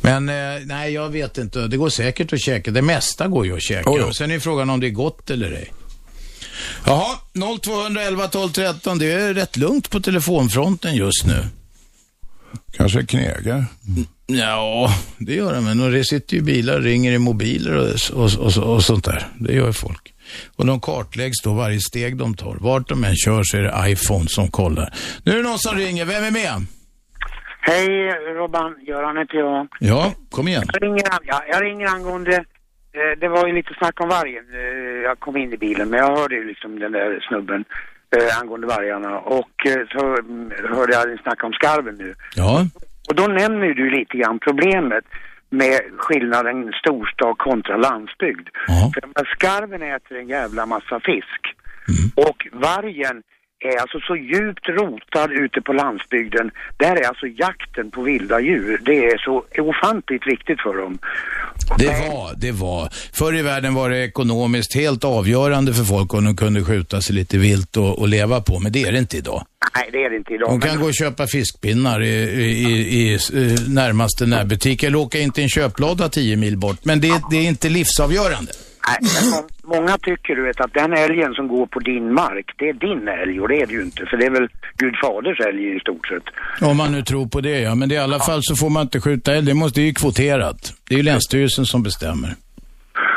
Men 0.00 0.28
eh, 0.28 0.34
nej, 0.64 0.92
jag 0.92 1.08
vet 1.08 1.38
inte. 1.38 1.58
Det 1.68 1.76
går 1.76 1.88
säkert 1.88 2.32
att 2.32 2.40
käka. 2.40 2.70
Det 2.70 2.82
mesta 2.82 3.28
går 3.28 3.46
ju 3.46 3.56
att 3.56 3.62
käka. 3.62 3.90
Oh, 3.90 4.00
ja. 4.00 4.12
Sen 4.12 4.30
är 4.30 4.38
frågan 4.38 4.70
om 4.70 4.80
det 4.80 4.86
är 4.86 4.90
gott 4.90 5.30
eller 5.30 5.52
ej. 5.52 5.72
Jaha, 6.84 7.16
0211 7.62 8.28
12 8.28 8.52
13. 8.52 8.98
Det 8.98 9.12
är 9.12 9.34
rätt 9.34 9.56
lugnt 9.56 9.90
på 9.90 10.00
telefonfronten 10.00 10.94
just 10.96 11.26
nu. 11.26 11.46
Kanske 12.76 13.06
knegar? 13.06 13.64
Ja, 14.26 14.88
det 15.18 15.34
gör 15.34 15.54
de. 15.54 15.64
Men 15.64 15.92
de 15.92 16.04
sitter 16.04 16.36
ju 16.36 16.42
bilar, 16.42 16.80
ringer 16.80 17.12
i 17.12 17.18
mobiler 17.18 17.76
och, 17.76 18.22
och, 18.24 18.30
och, 18.46 18.74
och 18.74 18.82
sånt 18.82 19.04
där. 19.04 19.26
Det 19.38 19.52
gör 19.52 19.72
folk. 19.72 20.14
Och 20.56 20.66
de 20.66 20.80
kartläggs 20.80 21.42
då 21.44 21.54
varje 21.54 21.80
steg 21.80 22.16
de 22.16 22.34
tar. 22.34 22.56
Vart 22.60 22.88
de 22.88 23.04
än 23.04 23.16
kör 23.16 23.42
så 23.44 23.56
är 23.56 23.62
det 23.62 23.90
iPhone 23.90 24.28
som 24.28 24.48
kollar. 24.48 24.94
Nu 25.24 25.32
är 25.32 25.36
det 25.36 25.42
någon 25.42 25.58
som 25.58 25.76
ringer. 25.76 26.04
Vem 26.04 26.24
är 26.24 26.30
med? 26.30 26.66
Hej 27.60 28.10
Robban, 28.34 28.74
Göran 28.86 29.16
heter 29.16 29.38
jag. 29.38 29.68
Ja, 29.80 30.12
kom 30.30 30.48
igen. 30.48 30.64
Jag 30.72 30.82
ringer, 30.82 31.04
ja, 31.22 31.42
jag 31.48 31.62
ringer 31.62 31.86
angående, 31.86 32.36
eh, 32.92 33.18
det 33.20 33.28
var 33.28 33.46
ju 33.46 33.52
lite 33.52 33.74
snack 33.78 34.00
om 34.00 34.08
vargen. 34.08 34.44
Eh, 34.52 35.02
jag 35.02 35.20
kom 35.20 35.36
in 35.36 35.52
i 35.52 35.56
bilen 35.56 35.90
men 35.90 35.98
jag 35.98 36.16
hörde 36.16 36.34
ju 36.34 36.44
liksom 36.44 36.78
den 36.78 36.92
där 36.92 37.26
snubben 37.28 37.64
eh, 38.16 38.40
angående 38.40 38.66
vargarna 38.66 39.18
och 39.18 39.66
eh, 39.66 39.86
så 39.92 40.16
mm, 40.16 40.52
hörde 40.76 40.92
jag 40.92 41.20
snack 41.20 41.44
om 41.44 41.52
skarven 41.52 41.94
nu. 41.94 42.14
Ja. 42.36 42.66
Och 43.08 43.14
då 43.14 43.26
nämner 43.26 43.74
du 43.74 43.90
lite 43.90 44.16
grann 44.16 44.38
problemet 44.38 45.04
med 45.50 45.80
skillnaden 45.98 46.72
storstad 46.72 47.38
kontra 47.38 47.76
landsbygd. 47.76 48.48
För 48.66 49.00
jag 49.00 49.08
menar, 49.14 49.34
skarven 49.36 49.82
äter 49.82 50.16
en 50.16 50.28
jävla 50.28 50.66
massa 50.66 51.00
fisk. 51.00 51.42
Och 52.14 52.48
vargen 52.52 53.22
är 53.60 53.80
alltså 53.80 53.98
så 54.00 54.16
djupt 54.16 54.68
rotad 54.68 55.32
ute 55.32 55.60
på 55.60 55.72
landsbygden. 55.72 56.50
Där 56.76 56.96
är 56.96 57.08
alltså 57.08 57.26
jakten 57.26 57.90
på 57.90 58.02
vilda 58.02 58.40
djur, 58.40 58.80
det 58.84 59.04
är 59.04 59.18
så 59.18 59.44
ofantligt 59.58 60.26
viktigt 60.26 60.60
för 60.60 60.76
dem. 60.76 60.98
Det 61.78 61.86
var, 61.86 62.34
det 62.36 62.52
var. 62.52 62.88
Förr 63.12 63.36
i 63.36 63.42
världen 63.42 63.74
var 63.74 63.90
det 63.90 64.04
ekonomiskt 64.04 64.74
helt 64.74 65.04
avgörande 65.04 65.74
för 65.74 65.84
folk 65.84 66.14
om 66.14 66.24
de 66.24 66.36
kunde 66.36 66.64
skjuta 66.64 67.00
sig 67.00 67.14
lite 67.14 67.38
vilt 67.38 67.76
och, 67.76 67.98
och 67.98 68.08
leva 68.08 68.40
på, 68.40 68.58
men 68.60 68.72
det 68.72 68.82
är 68.82 68.92
det 68.92 68.98
inte 68.98 69.16
idag. 69.16 69.46
Nej, 69.74 69.88
det 69.92 70.04
är 70.04 70.10
det 70.10 70.16
inte 70.16 70.34
idag. 70.34 70.48
De 70.50 70.60
kan 70.60 70.70
men- 70.70 70.80
gå 70.80 70.86
och 70.86 70.94
köpa 70.94 71.26
fiskpinnar 71.26 72.02
i, 72.02 72.08
i, 72.08 73.12
i, 73.12 73.14
i 73.14 73.56
närmaste 73.68 74.26
närbutik 74.26 74.82
eller 74.82 74.98
åka 74.98 75.18
in 75.18 75.30
till 75.32 75.42
en 75.42 75.48
köplåda 75.48 76.08
10 76.08 76.36
mil 76.36 76.58
bort, 76.58 76.84
men 76.84 77.00
det, 77.00 77.22
det 77.30 77.36
är 77.36 77.48
inte 77.48 77.68
livsavgörande. 77.68 78.52
Många 79.64 79.98
tycker 79.98 80.36
du 80.36 80.42
vet 80.42 80.60
att 80.60 80.74
den 80.74 80.92
älgen 80.92 81.34
som 81.34 81.48
går 81.48 81.66
på 81.66 81.80
din 81.80 82.14
mark, 82.14 82.46
det 82.58 82.68
är 82.68 82.72
din 82.72 83.08
älg 83.08 83.40
och 83.40 83.48
det 83.48 83.60
är 83.62 83.66
det 83.66 83.72
ju 83.72 83.82
inte. 83.82 84.06
För 84.06 84.16
det 84.16 84.26
är 84.26 84.30
väl 84.30 84.48
Gud 84.76 84.94
faders 85.02 85.40
älg 85.40 85.76
i 85.76 85.80
stort 85.80 86.06
sett. 86.08 86.22
Om 86.70 86.76
man 86.76 86.92
nu 86.92 87.02
tror 87.02 87.26
på 87.26 87.40
det, 87.40 87.60
ja. 87.60 87.74
Men 87.74 87.92
i 87.92 87.96
alla 87.96 88.18
fall 88.18 88.40
så 88.42 88.56
får 88.56 88.70
man 88.70 88.82
inte 88.82 89.00
skjuta 89.00 89.34
älg. 89.34 89.46
Det, 89.46 89.54
måste, 89.54 89.80
det 89.80 89.84
är 89.84 89.86
ju 89.86 89.94
kvoterat. 89.94 90.72
Det 90.88 90.94
är 90.94 90.96
ju 90.98 91.02
Länsstyrelsen 91.02 91.66
som 91.66 91.82
bestämmer. 91.82 92.34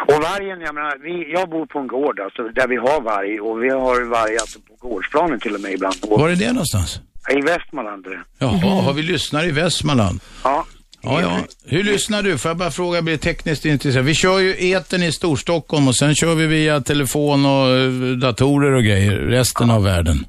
Och 0.07 0.23
vargen, 0.23 0.61
jag 0.61 0.75
menar, 0.75 0.97
vi, 1.03 1.31
jag 1.33 1.49
bor 1.49 1.65
på 1.65 1.79
en 1.79 1.87
gård 1.87 2.19
alltså, 2.19 2.43
där 2.43 2.67
vi 2.67 2.75
har 2.75 3.01
varg 3.01 3.39
och 3.39 3.63
vi 3.63 3.69
har 3.69 4.09
varg 4.09 4.37
alltså, 4.37 4.59
på 4.59 4.87
gårdsplanen 4.87 5.39
till 5.39 5.55
och 5.55 5.61
med 5.61 5.71
ibland. 5.71 5.95
Och, 6.01 6.19
Var 6.19 6.29
är 6.29 6.35
det 6.35 6.51
någonstans? 6.51 7.01
I 7.29 7.41
Västmanland. 7.41 8.03
det. 8.03 8.19
Jaha, 8.37 8.81
har 8.81 8.93
vi 8.93 9.01
lyssnare 9.01 9.45
i 9.45 9.51
Västmanland? 9.51 10.19
Ja. 10.43 10.65
Ja, 11.01 11.21
ja. 11.21 11.39
Hur 11.65 11.83
lyssnar 11.83 12.23
du? 12.23 12.37
Får 12.37 12.49
jag 12.49 12.57
bara 12.57 12.71
fråga, 12.71 13.01
blir 13.01 13.17
tekniskt 13.17 13.65
intresserad? 13.65 14.05
Vi 14.05 14.15
kör 14.15 14.39
ju 14.39 14.69
eten 14.69 15.03
i 15.03 15.11
Storstockholm 15.11 15.87
och 15.87 15.95
sen 15.95 16.15
kör 16.15 16.35
vi 16.35 16.47
via 16.47 16.81
telefon 16.81 17.45
och 17.45 17.69
eh, 17.69 17.91
datorer 18.17 18.71
och 18.71 18.83
grejer 18.83 19.11
resten 19.11 19.71
av 19.71 19.83
världen. 19.83 20.25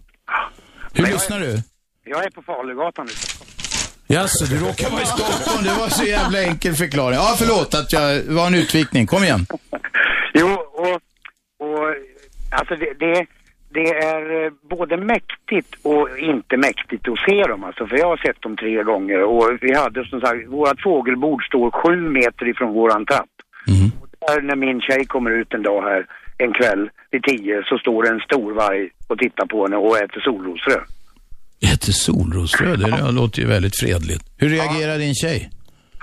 Hur 0.92 1.06
lyssnar 1.06 1.40
du? 1.40 1.62
Jag 2.04 2.24
är 2.24 2.30
på 2.30 2.42
Falugatan 2.42 3.06
nu. 3.06 3.12
Jaså, 4.14 4.44
du 4.44 4.60
råkar 4.60 4.90
vara 4.90 5.02
i 5.02 5.06
Stockholm. 5.06 5.64
Det 5.64 5.74
var 5.80 5.88
så 5.88 6.04
jävla 6.04 6.42
enkel 6.42 6.74
förklaring. 6.74 7.18
Ja, 7.18 7.34
förlåt 7.38 7.74
att 7.74 7.92
jag 7.92 8.24
det 8.26 8.32
var 8.32 8.46
en 8.46 8.54
utvikning. 8.54 9.06
Kom 9.06 9.24
igen. 9.24 9.46
Jo, 10.34 10.48
och, 10.72 10.94
och 11.66 11.94
alltså 12.50 12.76
det, 12.76 12.94
det, 12.98 13.26
det 13.74 13.88
är 14.12 14.44
eh, 14.44 14.52
både 14.70 14.96
mäktigt 14.96 15.74
och 15.82 16.18
inte 16.18 16.56
mäktigt 16.56 17.08
att 17.08 17.18
se 17.28 17.42
dem 17.42 17.64
alltså, 17.64 17.86
för 17.86 17.96
jag 17.96 18.06
har 18.06 18.16
sett 18.16 18.42
dem 18.42 18.56
tre 18.56 18.82
gånger 18.82 19.22
och 19.22 19.58
vi 19.60 19.74
hade 19.74 20.04
som 20.04 20.20
sagt, 20.20 20.48
vårat 20.48 20.82
fågelbord 20.82 21.46
står 21.46 21.70
sju 21.70 21.96
meter 22.10 22.48
ifrån 22.48 22.72
våran 22.72 23.06
trapp. 23.06 23.34
Och 24.00 24.08
där 24.26 24.42
när 24.42 24.56
min 24.56 24.80
tjej 24.80 25.04
kommer 25.06 25.30
ut 25.30 25.54
en 25.54 25.62
dag 25.62 25.82
här, 25.82 26.06
en 26.38 26.52
kväll 26.52 26.90
vid 27.10 27.22
tio, 27.22 27.62
så 27.64 27.78
står 27.78 28.02
det 28.02 28.08
en 28.08 28.20
stor 28.20 28.52
varg 28.54 28.88
och 29.06 29.18
tittar 29.18 29.46
på 29.46 29.62
henne 29.64 29.76
och 29.76 29.98
äter 29.98 30.20
solrosfrö. 30.20 30.80
Äter 31.72 31.92
solrosfrö, 31.92 32.76
det 32.76 33.12
låter 33.12 33.42
ju 33.42 33.48
väldigt 33.48 33.80
fredligt. 33.80 34.24
Hur 34.36 34.48
reagerar 34.48 34.98
din 34.98 35.14
tjej? 35.14 35.50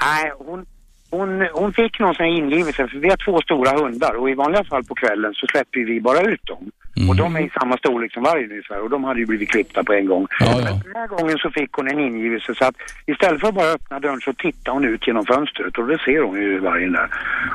Nej, 0.02 0.32
hon, 0.38 0.66
hon, 1.10 1.48
hon 1.54 1.74
fick 1.74 2.00
någon 2.00 2.16
sån 2.16 2.26
här 2.26 2.34
ingivelse, 2.34 2.88
för 2.88 2.98
vi 2.98 3.10
har 3.10 3.18
två 3.18 3.42
stora 3.42 3.72
hundar 3.72 4.14
och 4.16 4.30
i 4.30 4.34
vanliga 4.34 4.64
fall 4.64 4.84
på 4.84 4.96
kvällen 4.96 5.34
så 5.34 5.48
släpper 5.48 5.80
vi 5.80 6.02
bara 6.02 6.22
ut 6.22 6.46
dem. 6.46 6.72
Och 7.10 7.16
de 7.16 7.36
är 7.36 7.40
i 7.40 7.50
samma 7.60 7.78
storlek 7.78 8.14
som 8.14 8.24
vargen 8.24 8.52
ungefär 8.52 8.82
och 8.84 8.90
de 8.90 9.04
hade 9.04 9.20
ju 9.20 9.26
blivit 9.26 9.50
klippta 9.50 9.84
på 9.84 9.94
en 9.94 10.06
gång. 10.06 10.28
Men 10.40 10.64
den 10.64 10.96
här 10.96 11.08
gången 11.08 11.38
så 11.38 11.50
fick 11.52 11.74
hon 11.74 11.88
en 11.88 12.00
ingivelse 12.00 12.56
så 12.56 12.66
att 12.66 12.76
istället 13.06 13.42
för 13.42 13.48
att 13.48 13.56
bara 13.56 13.72
öppna 13.72 14.00
dörren 14.00 14.22
så 14.22 14.34
tittar 14.34 14.72
hon 14.72 14.86
ut 14.86 15.08
genom 15.08 15.26
fönstret 15.26 15.78
och 15.78 15.88
det 15.88 16.00
ser 16.06 16.22
hon 16.22 16.42
ju 16.42 16.60
vargen 16.60 16.92
där. 16.92 17.10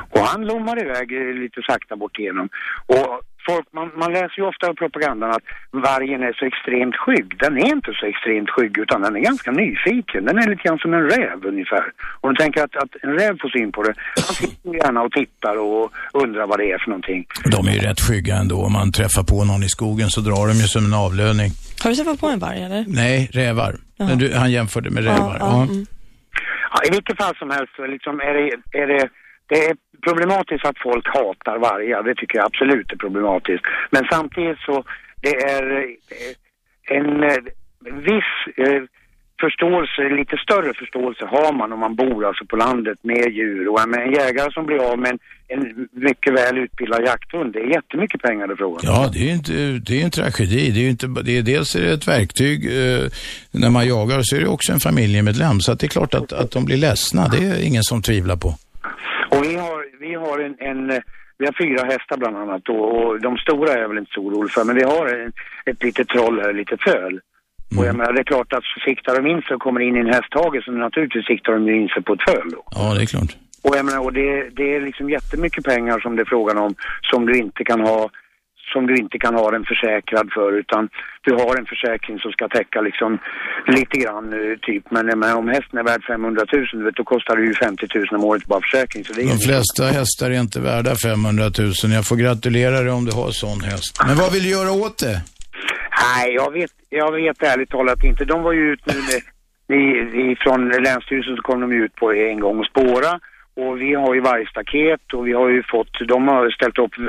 Och 0.09 0.19
han 0.19 0.45
lommar 0.45 0.81
iväg 0.81 1.11
eh, 1.11 1.33
lite 1.33 1.61
sakta 1.61 1.95
bort 1.95 2.19
igenom. 2.19 2.49
Och 2.85 3.21
folk, 3.49 3.65
man, 3.77 3.87
man 4.01 4.11
läser 4.13 4.37
ju 4.37 4.45
ofta 4.51 4.71
i 4.71 4.75
propagandan 4.83 5.29
att 5.37 5.45
vargen 5.71 6.21
är 6.23 6.33
så 6.39 6.45
extremt 6.51 6.95
skygg. 7.03 7.27
Den 7.39 7.53
är 7.57 7.67
inte 7.77 7.91
så 7.99 8.05
extremt 8.05 8.49
skygg 8.49 8.77
utan 8.77 9.01
den 9.01 9.15
är 9.15 9.19
ganska 9.19 9.51
nyfiken. 9.51 10.25
Den 10.25 10.37
är 10.37 10.47
lite 10.49 10.63
grann 10.63 10.79
som 10.83 10.93
en 10.93 11.05
räv 11.15 11.37
ungefär. 11.45 11.85
Och 12.21 12.29
du 12.29 12.35
tänker 12.35 12.63
att, 12.63 12.75
att 12.83 12.93
en 13.01 13.13
räv 13.19 13.33
får 13.41 13.49
syn 13.49 13.71
på 13.71 13.83
det. 13.83 13.93
Han 14.27 14.35
sitter 14.41 14.73
gärna 14.83 15.01
och 15.01 15.11
tittar 15.11 15.55
och 15.67 15.91
undrar 16.23 16.47
vad 16.47 16.59
det 16.59 16.71
är 16.71 16.77
för 16.83 16.89
någonting. 16.89 17.25
De 17.55 17.67
är 17.67 17.73
ju 17.73 17.79
rätt 17.79 18.01
skygga 18.01 18.35
ändå. 18.35 18.57
Om 18.67 18.73
man 18.73 18.91
träffar 18.91 19.23
på 19.23 19.43
någon 19.45 19.63
i 19.63 19.69
skogen 19.69 20.09
så 20.09 20.21
drar 20.21 20.47
de 20.47 20.53
ju 20.53 20.67
som 20.75 20.85
en 20.85 20.93
avlöning. 20.93 21.49
Har 21.83 21.89
du 21.89 21.95
träffat 21.95 22.19
på 22.19 22.27
en 22.27 22.39
varg 22.39 22.63
eller? 22.63 22.83
Nej, 22.87 23.29
rävar. 23.33 23.75
Men 23.97 24.17
du, 24.17 24.33
han 24.33 24.51
jämförde 24.51 24.89
med 24.89 25.03
rävar. 25.03 25.37
ja, 25.39 25.47
Ja. 25.51 25.63
mm. 25.63 25.85
Ja, 26.75 26.79
I 26.87 26.91
vilket 26.91 27.17
fall 27.17 27.35
som 27.35 27.49
helst 27.49 27.73
liksom 27.89 28.19
är 28.19 28.33
det, 28.33 28.77
är 28.81 28.87
det 28.87 29.09
det 29.47 29.65
är 29.65 29.75
problematiskt 30.03 30.65
att 30.65 30.79
folk 30.83 31.07
hatar 31.07 31.57
vargar, 31.57 32.03
det 32.03 32.15
tycker 32.15 32.37
jag 32.37 32.45
absolut 32.45 32.91
är 32.91 32.97
problematiskt. 32.97 33.63
Men 33.91 34.03
samtidigt 34.11 34.59
så, 34.59 34.83
det 35.21 35.35
är 35.35 35.63
eh, 35.81 36.97
en 36.97 37.23
eh, 37.23 37.43
viss 38.09 38.33
eh, 38.57 38.83
förståelse, 39.45 40.01
lite 40.19 40.37
större 40.45 40.73
förståelse 40.81 41.23
har 41.25 41.53
man 41.59 41.73
om 41.73 41.79
man 41.79 41.95
bor 41.95 42.25
alltså 42.25 42.45
på 42.45 42.55
landet 42.55 42.97
med 43.01 43.25
djur. 43.37 43.67
Och 43.67 43.79
en 43.81 44.11
jägare 44.11 44.51
som 44.51 44.65
blir 44.65 44.91
av 44.91 44.99
med 44.99 45.11
en, 45.11 45.19
en 45.47 45.87
mycket 45.91 46.33
väl 46.33 46.57
utbildad 46.57 47.01
jakthund, 47.05 47.53
det 47.53 47.59
är 47.59 47.69
jättemycket 47.77 48.21
pengar 48.21 48.47
det 48.47 48.53
är 48.53 48.57
frågan 48.57 48.75
om. 48.75 48.81
Ja, 48.83 49.09
det 49.13 49.29
är, 49.29 49.33
inte, 49.33 49.53
det 49.87 50.01
är 50.01 50.05
en 50.05 50.11
tragedi. 50.11 50.71
Det 50.71 50.85
är 50.85 50.89
inte, 50.89 51.07
det 51.07 51.37
är, 51.37 51.41
dels 51.41 51.75
är 51.75 51.81
det 51.81 51.93
ett 51.93 52.07
verktyg 52.07 52.65
eh, 52.65 53.03
när 53.51 53.69
man 53.69 53.87
jagar 53.87 54.21
så 54.21 54.35
är 54.35 54.39
det 54.39 54.47
också 54.47 54.71
en 54.73 54.79
familjemedlem. 54.79 55.59
Så 55.59 55.71
att 55.71 55.79
det 55.79 55.85
är 55.85 55.95
klart 55.97 56.13
att, 56.13 56.33
att 56.33 56.51
de 56.51 56.65
blir 56.65 56.77
ledsna. 56.77 57.27
Det 57.27 57.45
är 57.45 57.67
ingen 57.67 57.83
som 57.83 58.01
tvivlar 58.01 58.35
på. 58.35 58.53
Och 59.33 59.43
vi 59.43 59.55
har, 59.55 59.85
vi 59.99 60.13
har 60.13 60.39
en, 60.39 60.55
en 60.59 61.01
vi 61.37 61.45
har 61.45 61.55
fyra 61.63 61.85
hästar 61.85 62.17
bland 62.17 62.37
annat 62.37 62.69
och, 62.69 62.83
och 62.97 63.21
de 63.21 63.37
stora 63.37 63.73
är 63.73 63.81
jag 63.81 63.89
väl 63.89 63.97
inte 63.97 64.11
så 64.13 64.21
orolig 64.21 64.51
för, 64.51 64.63
men 64.63 64.75
vi 64.75 64.83
har 64.83 65.05
en, 65.07 65.31
ett 65.65 65.83
litet 65.83 66.07
troll 66.07 66.39
här, 66.41 66.49
ett 66.49 66.55
litet 66.55 66.81
föl. 66.81 67.19
Och 67.77 67.85
jag 67.85 67.95
menar, 67.95 68.13
det 68.13 68.19
är 68.19 68.23
klart 68.23 68.53
att 68.53 68.63
siktar 68.85 69.15
de 69.15 69.27
in 69.27 69.41
sig 69.41 69.55
och 69.55 69.61
kommer 69.61 69.79
in 69.79 69.95
i 69.95 69.99
en 69.99 70.13
hästhage 70.13 70.63
så 70.65 70.71
naturligtvis 70.71 71.25
siktar 71.25 71.53
de 71.53 71.69
in 71.69 71.87
sig 71.87 72.03
på 72.03 72.13
ett 72.13 72.29
föl 72.29 72.49
då. 72.51 72.63
Ja, 72.71 72.93
det 72.93 73.01
är 73.01 73.05
klart. 73.05 73.37
Och 73.63 73.75
jag 73.77 73.85
menar, 73.85 74.01
och 74.03 74.13
det, 74.13 74.49
det 74.49 74.75
är 74.75 74.81
liksom 74.81 75.09
jättemycket 75.09 75.63
pengar 75.63 75.99
som 75.99 76.15
det 76.15 76.21
är 76.21 76.25
frågan 76.25 76.57
om 76.57 76.75
som 77.01 77.25
du 77.25 77.37
inte 77.37 77.63
kan 77.63 77.81
ha 77.81 78.09
som 78.73 78.87
du 78.87 78.93
inte 79.03 79.17
kan 79.25 79.35
ha 79.41 79.47
den 79.55 79.65
försäkrad 79.71 80.27
för 80.35 80.49
utan 80.61 80.81
du 81.27 81.31
har 81.41 81.53
en 81.59 81.65
försäkring 81.73 82.15
som 82.23 82.31
ska 82.31 82.43
täcka 82.47 82.81
liksom 82.81 83.11
lite 83.77 83.95
grann 84.03 84.27
eh, 84.33 84.57
typ 84.67 84.83
men, 84.93 85.03
jag 85.07 85.17
menar, 85.17 85.35
om 85.43 85.47
hästen 85.47 85.79
är 85.79 85.83
värd 85.83 86.03
500 86.07 86.45
000 86.53 86.65
du 86.73 86.83
vet, 86.83 86.95
då 86.95 87.03
kostar 87.03 87.35
det 87.37 87.43
ju 87.43 87.53
50 87.53 87.87
000 87.95 88.05
om 88.11 88.23
året 88.23 88.45
bara 88.45 88.61
försäkring 88.61 89.03
så 89.05 89.13
det 89.13 89.21
är 89.21 89.27
De 89.27 89.39
flesta 89.49 89.83
hästar 89.99 90.31
är 90.31 90.39
inte 90.47 90.59
värda 90.59 90.93
500 90.95 91.43
000. 91.59 91.73
Jag 91.99 92.05
får 92.07 92.15
gratulera 92.15 92.81
dig 92.81 92.91
om 92.91 93.05
du 93.05 93.11
har 93.11 93.31
sån 93.31 93.61
häst. 93.61 93.93
Men 94.07 94.15
vad 94.17 94.29
vill 94.33 94.43
du 94.43 94.49
göra 94.49 94.71
åt 94.71 94.97
det? 94.97 95.17
Nej, 96.03 96.33
jag 96.33 96.51
vet, 96.51 96.71
jag 96.89 97.11
vet 97.11 97.43
ärligt 97.43 97.69
talat 97.69 98.03
inte. 98.03 98.25
De 98.25 98.43
var 98.43 98.53
ju 98.53 98.73
ut 98.73 98.85
nu 98.85 98.93
med, 99.09 99.21
i, 99.79 99.81
i, 100.23 100.35
från 100.43 100.69
Länsstyrelsen 100.69 101.35
så 101.35 101.41
kom 101.41 101.61
de 101.61 101.71
ut 101.71 101.95
på 101.95 102.13
en 102.13 102.39
gång 102.39 102.59
och 102.59 102.65
spåra. 102.65 103.19
Och 103.55 103.81
vi 103.81 103.93
har 103.93 104.13
ju 104.13 104.21
vargstaket 104.21 105.13
och 105.13 105.27
vi 105.27 105.33
har 105.33 105.49
ju 105.49 105.63
fått, 105.63 105.93
de 106.07 106.27
har 106.27 106.49
ställt 106.51 106.77
upp, 106.77 106.93
eh, 106.97 107.05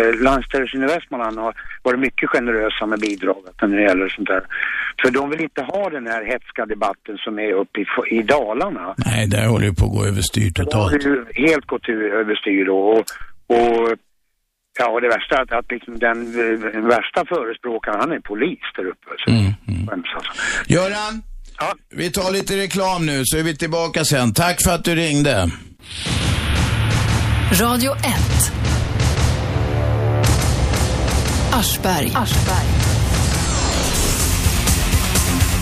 eh, 0.00 0.22
Länsstyrelsen 0.22 0.82
i 0.82 0.86
Västmanland 0.86 1.38
har 1.38 1.54
varit 1.82 2.00
mycket 2.00 2.28
generösa 2.30 2.86
med 2.86 3.00
bidraget 3.00 3.54
när 3.62 3.76
det 3.76 3.82
gäller 3.82 4.08
sånt 4.08 4.28
där. 4.28 4.42
För 5.02 5.10
de 5.10 5.30
vill 5.30 5.40
inte 5.40 5.62
ha 5.62 5.90
den 5.90 6.06
här 6.06 6.24
hetska 6.24 6.66
debatten 6.66 7.18
som 7.18 7.38
är 7.38 7.52
uppe 7.52 7.80
i, 7.80 7.86
i 8.18 8.22
Dalarna. 8.22 8.94
Nej, 9.06 9.26
där 9.26 9.46
håller 9.46 9.66
ju 9.66 9.74
på 9.74 9.84
att 9.84 9.92
gå 9.92 10.04
överstyr 10.04 10.50
Det 10.54 10.60
har 10.62 10.64
totalt. 10.64 11.06
ju 11.06 11.24
helt 11.34 11.66
gått 11.66 11.88
överstyr 11.88 12.64
då. 12.64 12.78
och, 12.78 13.04
och 13.56 13.94
Ja, 14.78 14.88
och 14.88 15.00
det 15.00 15.08
värsta 15.08 15.36
är 15.36 15.42
att, 15.42 15.52
att 15.52 15.70
liksom 15.70 15.98
den, 15.98 16.18
eh, 16.20 16.72
den 16.72 16.88
värsta 16.88 17.24
förespråkaren, 17.28 18.00
han 18.00 18.12
är 18.12 18.20
polis 18.20 18.58
där 18.76 18.86
uppe. 18.86 19.10
Så 19.24 19.30
skäms 19.90 20.06
alltså. 20.14 20.32
Göran, 20.66 21.22
vi 21.90 22.10
tar 22.10 22.32
lite 22.32 22.56
reklam 22.56 23.06
nu 23.06 23.22
så 23.24 23.38
är 23.38 23.42
vi 23.42 23.56
tillbaka 23.56 24.04
sen. 24.04 24.32
Tack 24.32 24.62
för 24.64 24.70
att 24.70 24.84
du 24.84 24.94
ringde. 24.94 25.50
Radio 27.52 27.92
1. 27.92 28.54
Aschberg. 31.52 32.12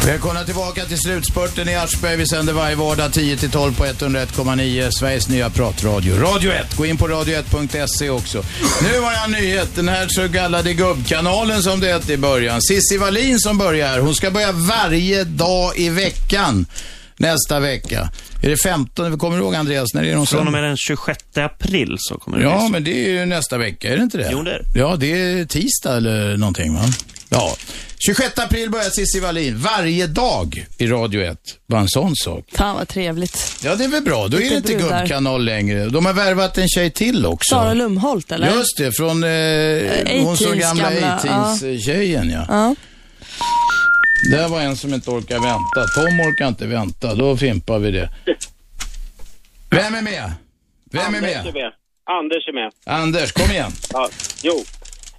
Välkomna 0.07 0.45
tillbaka 0.45 0.85
till 0.85 0.99
slutspurten 0.99 1.69
i 1.69 1.75
Aschberg. 1.75 2.17
Vi 2.17 2.27
sänder 2.27 2.53
varje 2.53 2.77
vardag 2.77 3.11
10-12 3.11 3.75
på 3.77 3.85
101,9. 3.85 4.91
Sveriges 4.91 5.29
nya 5.29 5.51
pratradio. 5.51 6.17
Radio 6.17 6.53
1. 6.53 6.77
Gå 6.77 6.87
in 6.87 6.97
på 6.97 7.09
radio1.se 7.09 8.11
också. 8.11 8.45
Nu 8.83 9.01
har 9.01 9.13
jag 9.13 9.25
en 9.25 9.31
nyhet. 9.31 9.69
Den 9.75 9.89
här 9.89 10.07
så 10.09 10.29
kallade 10.29 10.75
gubbkanalen 10.75 11.63
som 11.63 11.81
det 11.81 11.93
hette 11.93 12.13
i 12.13 12.17
början. 12.17 12.63
Sissi 12.63 12.99
Wallin 12.99 13.39
som 13.39 13.59
börjar. 13.59 13.99
Hon 13.99 14.15
ska 14.15 14.31
börja 14.31 14.53
varje 14.53 15.25
dag 15.25 15.77
i 15.77 15.89
veckan. 15.89 16.67
Nästa 17.23 17.61
vecka. 17.61 18.11
Är 18.43 18.51
det 18.51 18.57
15? 18.57 19.19
Kommer 19.19 19.37
du 19.37 19.43
ihåg 19.43 19.55
Andreas? 19.55 19.95
När 19.95 20.03
är 20.03 20.07
det 20.11 20.15
hon 20.17 20.27
Från 20.27 20.47
och 20.47 20.53
med 20.53 20.63
den 20.65 20.77
26 20.77 21.19
april 21.37 21.97
så 21.99 22.19
kommer 22.19 22.39
det 22.39 22.45
Ja, 22.45 22.69
men 22.73 22.85
det 22.85 23.05
är 23.07 23.11
ju 23.11 23.27
nästa 23.27 23.59
vecka, 23.59 23.93
är 23.93 23.97
det 23.97 24.03
inte 24.03 24.19
det? 24.19 24.29
Jo, 24.33 24.43
det 24.43 24.51
är 24.53 24.63
Ja, 24.75 24.97
det 24.97 25.07
är 25.13 25.45
tisdag 25.45 25.97
eller 25.97 26.37
någonting, 26.37 26.75
va? 26.75 26.83
Ja. 27.29 27.57
26 28.07 28.39
april 28.39 28.71
börjar 28.71 28.91
Cissi 28.91 29.21
Wallin 29.21 29.59
varje 29.59 30.07
dag 30.07 30.67
i 30.79 30.87
Radio 30.87 31.23
1. 31.23 31.39
Bara 31.69 31.81
en 31.81 31.89
sån 31.89 32.17
sak. 32.17 32.45
Fan 32.53 32.77
vad 32.77 32.89
trevligt. 32.89 33.57
Ja, 33.65 33.75
det 33.75 33.85
är 33.85 33.89
väl 33.89 34.03
bra. 34.03 34.29
Då 34.29 34.37
är 34.37 34.41
Lite 34.41 34.51
det 34.55 34.57
inte 34.57 34.77
brudar. 34.77 34.99
gubbkanal 35.01 35.45
längre. 35.45 35.87
De 35.89 36.07
har 36.07 36.13
värvat 36.13 36.59
en 36.59 36.69
tjej 36.69 36.91
till 36.91 37.27
också. 37.27 37.55
Sara 37.55 37.75
Lumholt 37.75 38.33
eller? 38.33 38.51
Just 38.57 38.77
det, 38.79 38.93
från 38.93 39.25
eh, 39.25 40.25
hon 40.25 40.37
så 40.37 40.53
gamla 40.53 40.91
gamla, 40.93 41.15
A-Teens-tjejen, 41.15 42.31
ja. 42.31 42.45
Ja. 42.49 42.75
Det 44.31 44.49
var 44.49 44.61
en 44.61 44.77
som 44.77 44.95
inte 44.95 45.11
orkar 45.11 45.39
vänta. 45.41 45.81
Tom 45.97 46.21
orkar 46.21 46.49
inte 46.49 46.67
vänta. 46.67 47.15
Då 47.15 47.37
fimpar 47.37 47.79
vi 47.79 47.91
det. 47.91 48.09
Vem 49.71 49.95
är 49.95 50.03
med? 50.03 50.33
Vem 50.93 51.01
är 51.01 51.07
Anders 51.07 51.21
med? 51.23 51.47
är 51.47 51.53
med. 51.53 51.73
Anders 52.05 52.49
är 52.49 52.53
med. 52.53 52.73
Anders, 52.87 53.33
kom 53.33 53.51
igen. 53.51 53.73
Ja, 53.93 54.09
jo. 54.43 54.55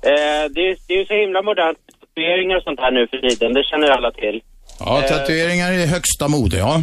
Eh, 0.01 0.43
det, 0.55 0.61
är, 0.69 0.77
det 0.87 0.93
är 0.93 0.97
ju 0.99 1.05
så 1.05 1.13
himla 1.13 1.41
modernt 1.41 1.77
tatueringar 2.01 2.57
och 2.57 2.63
sånt 2.63 2.79
här 2.79 2.91
nu 2.91 3.07
för 3.07 3.17
tiden. 3.17 3.53
Det 3.53 3.63
känner 3.63 3.87
alla 3.87 4.11
till. 4.11 4.41
Ja, 4.79 5.01
Eh, 5.03 5.09
tatueringar 5.09 5.71
är 5.71 5.85
högsta 5.87 6.27
mode, 6.27 6.57
ja. 6.57 6.81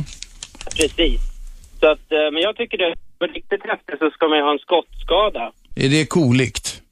Precis. 0.77 1.21
Så 1.81 1.87
att, 1.93 2.13
eh, 2.13 2.27
men 2.33 2.43
jag 2.43 2.57
tycker 2.57 2.79
det, 2.79 2.95
för 3.19 3.29
riktigt 3.29 3.63
häftigt 3.71 3.99
så 3.99 4.11
ska 4.11 4.29
man 4.29 4.39
ju 4.39 4.45
ha 4.45 4.53
en 4.53 4.59
skottskada. 4.59 5.53
Är 5.77 5.89
det 5.89 6.07
cooligt? 6.07 6.83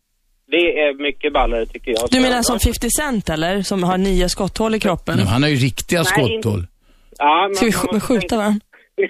Det 0.50 0.80
är 0.80 1.02
mycket 1.02 1.32
ballare 1.32 1.66
tycker 1.66 1.90
jag. 1.90 2.08
Du 2.10 2.20
menar 2.20 2.42
som 2.42 2.60
50 2.60 2.90
Cent 2.90 3.28
eller? 3.28 3.62
Som 3.62 3.82
har 3.82 3.98
nio 3.98 4.28
skotthål 4.28 4.74
i 4.74 4.80
kroppen? 4.80 5.16
Men 5.16 5.26
han 5.26 5.42
har 5.42 5.50
ju 5.50 5.56
riktiga 5.56 6.02
Nej, 6.02 6.06
skotthåll. 6.12 6.66
Ja, 7.18 7.48
man, 7.48 7.54
Ska 7.54 7.66
vi 7.66 7.72
man, 7.72 7.80
sk- 7.80 7.92
måste 7.92 8.06
skjuta 8.06 8.36
varandra? 8.36 8.60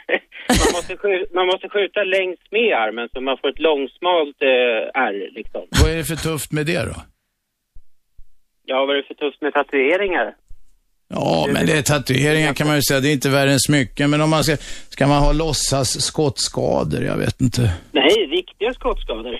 man, 0.48 0.72
måste 0.72 0.96
skjuta, 0.96 1.34
man 1.34 1.46
måste 1.46 1.68
skjuta 1.68 2.00
längs 2.04 2.38
med 2.50 2.72
armen 2.84 3.08
så 3.12 3.20
man 3.20 3.36
får 3.40 3.48
ett 3.48 3.58
långsmalt 3.58 4.42
eh, 4.42 5.02
ärr 5.04 5.34
liksom. 5.38 5.62
Vad 5.82 5.90
är 5.92 5.96
det 5.96 6.04
för 6.04 6.16
tufft 6.16 6.52
med 6.52 6.66
det 6.66 6.82
då? 6.84 6.96
Ja, 8.64 8.84
vad 8.86 8.90
är 8.90 8.96
det 9.02 9.06
för 9.06 9.14
tufft 9.14 9.42
med 9.42 9.52
tatueringar? 9.52 10.34
Ja, 11.08 11.46
men 11.52 11.66
det 11.66 11.72
är 11.78 11.82
tatueringar 11.82 12.54
kan 12.54 12.66
man 12.66 12.76
ju 12.76 12.82
säga. 12.82 13.00
Det 13.00 13.08
är 13.08 13.12
inte 13.12 13.28
värre 13.30 13.52
än 13.52 13.60
smycken. 13.60 14.10
Men 14.10 14.20
om 14.20 14.30
man 14.30 14.44
ska, 14.44 14.56
ska 14.88 15.06
man 15.06 15.22
ha 15.22 15.32
låtsas 15.32 16.00
skottskador? 16.00 17.02
Jag 17.02 17.16
vet 17.16 17.40
inte. 17.40 17.72
Nej, 17.92 18.26
riktiga 18.30 18.72
skottskador. 18.74 19.38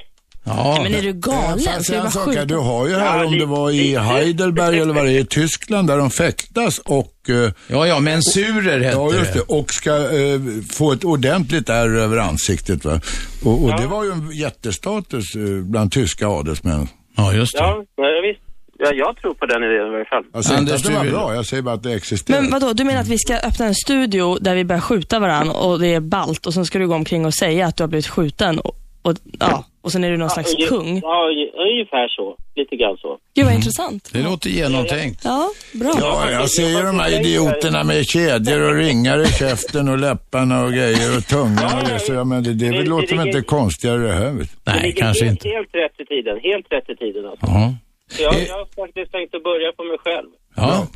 Ja. 0.49 0.81
Men 0.83 0.95
är 0.95 1.03
du 1.03 1.13
galen? 1.13 1.59
Jag 1.65 1.85
Ska 1.85 2.03
du 2.03 2.11
sak? 2.11 2.49
Du 2.49 2.57
har 2.57 2.89
ju 2.89 2.95
här 2.95 3.19
Ja, 3.19 3.25
om 3.27 3.39
det 3.39 3.47
var 3.47 3.71
i. 3.71 3.97
Heidelberg 3.97 4.79
eller 4.79 4.95
vad 4.95 5.05
det 5.05 5.13
är, 5.13 5.21
i 5.21 5.25
Tyskland 5.25 5.89
där 5.89 5.99
de 5.99 6.11
fäktas 6.11 6.79
och... 6.79 7.15
eh, 7.29 7.51
Ja, 7.69 7.87
ja, 7.87 8.01
mensurer 8.01 8.81
hette 8.81 8.97
Ja, 8.97 9.13
just 9.13 9.33
det. 9.33 9.39
det. 9.39 9.45
Och 9.55 9.71
ska 9.71 9.91
eh, 9.97 10.41
få 10.73 10.93
ett 10.93 11.05
ordentligt 11.05 11.69
ärr 11.69 11.97
över 11.97 12.17
ansiktet. 12.17 12.85
Va? 12.85 13.01
Och, 13.45 13.65
och 13.65 13.81
det 13.81 13.87
var 13.87 14.05
ju 14.05 14.11
en 14.13 14.31
jättestatus 14.33 15.25
eh, 15.35 15.43
bland 15.65 15.93
tyska 15.93 16.29
adelsmän. 16.29 16.89
Ja, 17.17 17.33
just 17.33 17.55
Ja, 17.55 17.85
ja 17.97 18.05
visst. 18.29 18.41
Ja, 18.81 18.93
jag 18.95 19.17
tror 19.17 19.35
på 19.35 19.47
den 19.47 19.63
idén 19.63 19.93
i 19.93 19.97
alla 19.97 20.05
fall. 20.05 20.25
Jag 20.33 20.45
säger 20.45 20.61
inte 20.61 20.73
Anders, 20.73 20.87
att 20.87 20.93
det 20.93 20.99
var 20.99 21.11
bra, 21.21 21.35
jag 21.35 21.47
säger 21.47 21.63
bara 21.63 21.75
att 21.75 21.83
det 21.83 21.93
existerar. 21.93 22.41
Men 22.41 22.51
vadå, 22.51 22.73
du 22.73 22.85
menar 22.85 23.01
att 23.01 23.09
vi 23.09 23.19
ska 23.19 23.35
öppna 23.39 23.67
en 23.67 23.75
studio 23.75 24.39
där 24.41 24.55
vi 24.55 24.65
börjar 24.65 24.81
skjuta 24.81 25.19
varandra 25.19 25.55
och 25.55 25.79
det 25.79 25.95
är 25.95 26.01
balt 26.01 26.47
och 26.47 26.55
sen 26.55 26.67
ska 26.67 26.79
du 26.79 26.89
gå 26.89 26.95
omkring 26.95 27.27
och 27.27 27.35
säga 27.35 27.67
att 27.67 27.77
du 27.77 27.83
har 27.83 27.89
blivit 27.89 28.07
skjuten 28.07 28.59
och, 28.59 28.77
och, 29.03 29.15
ja, 29.39 29.65
och 29.89 29.93
sen 29.93 30.05
är 30.05 30.11
du 30.11 30.17
någon 30.17 30.31
slags 30.31 30.55
unge- 30.55 30.69
kung? 30.69 31.01
Ja, 31.03 31.17
unge- 31.33 31.53
ungefär 31.67 32.09
så. 32.09 32.37
Lite 32.57 32.77
grann 32.77 32.97
så. 32.97 33.19
Gud 33.35 33.45
vad 33.45 33.55
intressant. 33.55 34.11
Det 34.13 34.23
låter 34.23 34.51
genomtänkt. 34.51 35.21
Ja, 35.25 35.49
bra. 35.73 35.93
Ja, 36.01 36.31
jag 36.31 36.51
ser 36.51 36.69
ju 36.69 36.83
de 36.91 36.99
här 37.01 37.21
idioterna 37.21 37.85
med 37.85 38.07
kedjor 38.07 38.61
och 38.69 38.75
ringar 38.75 39.19
i 39.23 39.27
käften 39.27 39.89
och 39.89 39.99
läpparna 39.99 40.65
och 40.65 40.73
grejer 40.73 41.17
och 41.17 41.25
tungan 41.27 41.79
och 41.79 41.89
det. 41.89 41.99
Så 41.99 42.13
jag 42.13 42.27
men 42.27 42.43
det, 42.43 42.55
det, 42.55 42.71
Det- 42.71 42.85
låter 42.85 43.17
väl 43.17 43.27
inte 43.27 43.41
konstigare 43.43 43.99
det 43.99 44.13
här. 44.13 44.31
vet 44.33 44.49
du. 44.51 44.57
Det 44.73 44.79
Nej, 44.81 44.93
kanske 44.97 45.25
helt, 45.25 45.45
inte. 45.45 45.49
Helt 45.57 45.75
rätt 45.75 46.01
i 46.01 46.05
tiden. 46.07 46.41
Helt 46.43 46.67
rätt 46.73 46.89
i 46.91 46.97
tiden 46.97 47.27
alltså. 47.31 47.47
Ja. 47.47 47.75
Jag, 48.19 48.35
jag 48.49 48.55
har 48.55 48.87
faktiskt 48.87 49.13
tänkt 49.13 49.35
att 49.35 49.43
börja 49.51 49.73
på 49.77 49.85
mig 49.85 49.99
själv. 49.99 50.29
ja. 50.57 50.87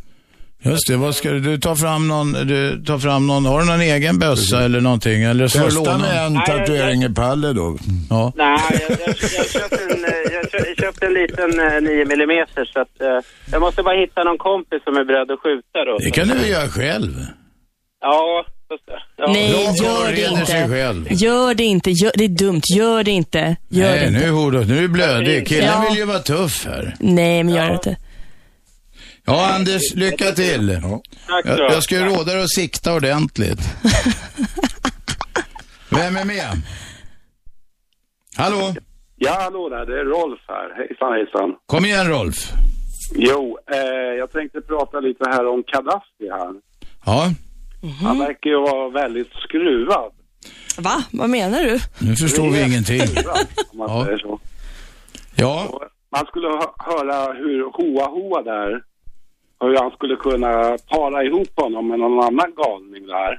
Just 0.65 0.89
det, 0.89 0.97
vad 0.97 1.15
ska 1.15 1.31
du, 1.31 1.41
du 1.41 1.59
ta 1.59 1.77
fram 1.77 2.09
någon, 2.09 2.33
du 2.33 2.83
tar 2.87 2.99
fram 2.99 3.27
någon, 3.27 3.45
har 3.47 3.61
du 3.61 3.67
någon 3.67 3.81
egen 3.81 4.19
bössa 4.19 4.65
eller 4.65 4.81
någonting? 4.81 5.23
Eller 5.23 5.49
så 5.49 5.59
Testa 5.59 5.81
låna? 5.81 5.99
med 5.99 6.27
en 6.27 6.35
tatuering 6.35 7.03
i 7.05 7.09
Palle 7.15 7.53
då. 7.53 7.79
Ja. 8.11 8.33
Nej, 8.37 8.59
jag, 8.89 8.91
jag, 8.91 9.09
jag, 9.39 9.51
köpte 9.51 9.77
en, 9.91 10.05
eh, 10.05 10.11
jag, 10.33 10.51
kö- 10.51 10.65
jag 10.69 10.77
köpte 10.77 11.07
en 11.07 11.15
liten 11.15 11.61
eh, 11.61 11.81
9 11.83 12.03
mm 12.13 12.47
så 12.75 12.81
att 12.81 13.01
eh, 13.01 13.09
jag 13.53 13.61
måste 13.61 13.83
bara 13.83 14.01
hitta 14.01 14.25
någon 14.25 14.39
kompis 14.39 14.85
som 14.85 14.97
är 14.97 15.05
beredd 15.05 15.31
att 15.31 15.41
skjuta 15.41 15.85
då. 15.87 15.99
Det 15.99 16.11
kan 16.11 16.29
du 16.29 16.35
väl 16.35 16.49
göra 16.51 16.69
själv? 16.69 17.13
Ja, 18.01 18.45
fast, 18.69 18.83
ja. 19.17 19.27
Nej, 19.33 19.51
gör 19.83 20.13
det 20.13 20.23
inte. 20.41 20.53
Gör 21.25 21.55
det 21.55 21.65
inte. 21.65 21.91
Gör, 21.91 22.13
det 22.15 22.25
är 22.25 22.29
dumt. 22.29 22.63
Gör 22.77 23.03
det 23.05 23.11
inte. 23.11 23.57
Gör 23.69 23.89
det 23.89 23.95
Nej, 23.95 24.07
inte. 24.09 24.21
nu 24.21 24.27
är 24.27 24.65
nu 24.65 24.77
är 24.79 24.83
du 24.83 24.89
blödig. 24.89 25.47
Killen 25.49 25.65
Ja. 25.65 25.87
vill 25.89 25.99
ju 25.99 26.05
vara 26.05 26.19
tuff 26.19 26.67
här. 26.67 26.97
Nej, 27.01 27.45
men 27.45 27.55
gör 27.55 27.67
det 27.69 27.75
inte. 27.75 27.97
Ja, 29.25 29.55
Anders, 29.55 29.95
lycka 29.95 30.25
till. 30.33 30.81
Tack 31.29 31.47
Jag, 31.47 31.57
så. 31.57 31.63
jag 31.63 31.83
ska 31.83 31.95
ju 31.95 32.05
råda 32.05 32.25
dig 32.33 32.43
att 32.43 32.51
sikta 32.51 32.95
ordentligt. 32.95 33.61
Vem 35.91 36.17
är 36.17 36.25
med? 36.25 36.47
Hallå? 38.37 38.75
Ja, 39.17 39.33
hallå 39.41 39.69
där. 39.69 39.87
Det 39.87 40.01
är 40.01 40.05
Rolf 40.05 40.41
här. 40.49 40.75
Hejsan, 40.77 41.13
hejsan. 41.13 41.51
Kom 41.67 41.85
igen 41.85 42.09
Rolf. 42.09 42.53
Jo, 43.15 43.59
eh, 43.73 43.79
jag 44.19 44.33
tänkte 44.33 44.61
prata 44.61 45.01
lite 45.01 45.25
här 45.31 45.47
om 45.47 45.63
Gaddafi 45.73 46.29
här. 46.31 46.53
Ja, 47.05 47.31
Han 48.03 48.19
verkar 48.19 48.51
ju 48.51 48.57
vara 48.61 48.89
väldigt 48.91 49.31
skruvad. 49.49 50.13
Va? 50.79 51.03
Vad 51.13 51.31
menar 51.31 51.63
du? 51.65 51.79
nu 51.99 52.17
förstår 52.17 52.51
vi 52.51 52.63
ingenting. 52.63 53.01
Skruvad, 53.07 53.47
om 53.73 53.79
man 53.79 53.89
Ja. 53.99 54.05
säger 54.05 54.19
så. 54.19 54.41
Ja, 55.35 55.81
Man 56.13 56.27
skulle 56.27 56.49
hö- 56.49 56.75
höra 56.79 57.33
hur 57.33 57.65
Hoa 57.73 58.07
Hoa 58.07 58.43
där, 58.43 58.81
hur 59.63 59.77
han 59.83 59.91
skulle 59.91 60.17
kunna 60.17 60.53
para 60.95 61.25
ihop 61.25 61.53
honom 61.57 61.89
med 61.89 61.99
någon 61.99 62.19
annan 62.29 62.51
galning 62.63 63.07
där. 63.07 63.33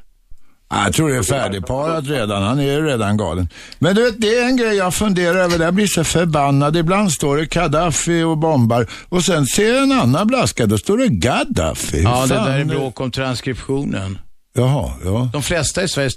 Ja, 0.70 0.84
Jag 0.86 0.94
tror 0.94 1.10
det 1.10 1.18
är 1.18 1.24
färdigparat 1.24 2.08
redan. 2.08 2.44
Han 2.44 2.60
är 2.60 2.64
ju 2.64 2.86
redan 2.86 3.18
galen. 3.18 3.48
Men 3.80 3.96
du 3.96 4.04
vet, 4.04 4.22
det 4.22 4.38
är 4.38 4.46
en 4.46 4.58
grej 4.58 4.76
jag 4.76 4.94
funderar 4.94 5.38
över. 5.40 5.60
Jag 5.66 5.74
blir 5.74 5.88
så 5.88 6.04
förbannad. 6.04 6.78
Ibland 6.78 7.12
står 7.12 7.38
det 7.38 7.46
Gaddafi 7.46 8.24
och 8.24 8.38
bombar 8.38 8.88
och 9.10 9.24
sen 9.24 9.46
ser 9.46 9.74
jag 9.74 9.84
en 9.84 9.92
annan 9.92 10.28
blaska. 10.28 10.66
Då 10.66 10.78
står 10.78 10.98
det 10.98 11.08
Gaddafi. 11.08 12.02
ja 12.04 12.22
det 12.22 12.36
Fan, 12.36 12.46
där 12.52 12.60
är 12.60 12.66
bråk 12.66 13.00
om 13.02 13.12
transkriptionen. 13.12 14.18
Jaha, 14.56 14.92
ja. 15.06 15.30
De 15.34 15.42
flesta 15.42 15.84
i 15.84 15.88
Sverige, 15.88 16.10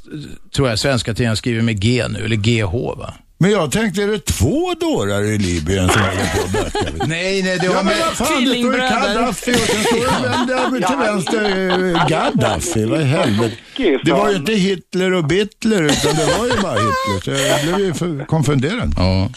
tror 0.54 0.68
jag, 0.68 0.78
svenska 0.78 1.14
tidningar 1.14 1.34
skriver 1.34 1.62
med 1.62 1.80
G 1.80 2.04
nu, 2.08 2.24
eller 2.24 2.36
GH 2.36 2.72
va? 2.98 3.14
Men 3.38 3.50
jag 3.50 3.72
tänkte, 3.72 4.02
är 4.02 4.06
det 4.06 4.18
två 4.26 4.74
dårar 4.80 5.22
i 5.22 5.38
Libyen 5.38 5.88
som 5.88 6.02
håller 6.02 6.36
på 6.36 6.42
och 6.42 6.50
bökar? 6.50 7.06
Nej, 7.06 7.42
nej, 7.42 7.58
det 7.58 7.66
Ja, 7.66 7.74
har 7.74 7.82
men 7.82 7.98
vad 8.00 8.16
fan, 8.16 8.44
det 8.44 8.50
står 8.50 8.74
ju 8.74 8.78
Gaddafi 8.80 9.52
och 9.52 9.58
sen 9.58 9.84
står 9.84 10.80
det 10.80 10.86
till 10.86 10.96
vänster, 10.96 12.08
Gaddafi, 12.08 12.84
vad 12.84 13.00
i 13.00 13.04
helvete. 13.04 13.56
Det 14.04 14.12
var 14.12 14.30
ju 14.30 14.36
inte 14.36 14.52
Hitler 14.52 15.12
och 15.12 15.24
Bittler, 15.24 15.82
utan 15.82 16.14
det 16.16 16.24
var 16.38 16.46
ju 16.46 16.62
bara 16.62 16.72
Hitler. 16.72 17.20
Så 17.24 17.30
jag 17.30 17.62
blev 17.62 17.86
ju 17.86 17.94
för 17.94 18.24
konfunderad. 18.26 18.94
Ja. 18.96 19.30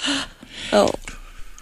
Ja. 0.71 0.89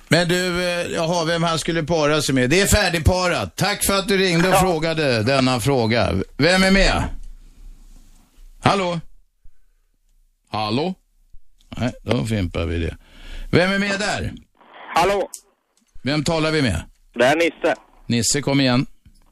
Men 0.10 0.28
du, 0.28 0.64
eh, 0.70 0.88
jaha, 0.96 1.26
vem 1.26 1.44
han 1.44 1.60
skulle 1.60 1.84
para 1.84 2.22
sig 2.22 2.36
med. 2.36 2.50
Det 2.50 2.62
är 2.62 2.68
färdigparat. 2.68 3.56
Tack 3.56 3.84
för 3.86 4.00
att 4.00 4.08
du 4.08 4.18
ringde 4.18 4.50
och 4.50 4.60
frågade 4.60 5.24
denna 5.24 5.60
fråga. 5.60 6.14
Vem 6.38 6.64
är 6.64 6.72
med? 6.72 7.04
Hallå? 8.64 9.00
Hallå? 10.52 10.94
Nej, 11.78 11.92
då 12.04 12.26
fimpar 12.26 12.66
vi 12.66 12.78
det. 12.80 12.96
Vem 13.52 13.72
är 13.72 13.80
med 13.80 14.00
där? 14.00 14.34
Hallå, 14.96 15.30
Vem 16.04 16.24
talar 16.24 16.52
vi 16.52 16.62
med? 16.62 16.82
det 17.16 17.26
är 17.26 17.36
Nisse. 17.36 17.76
Nisse, 18.08 18.42
kom 18.42 18.60
igen. 18.62 18.86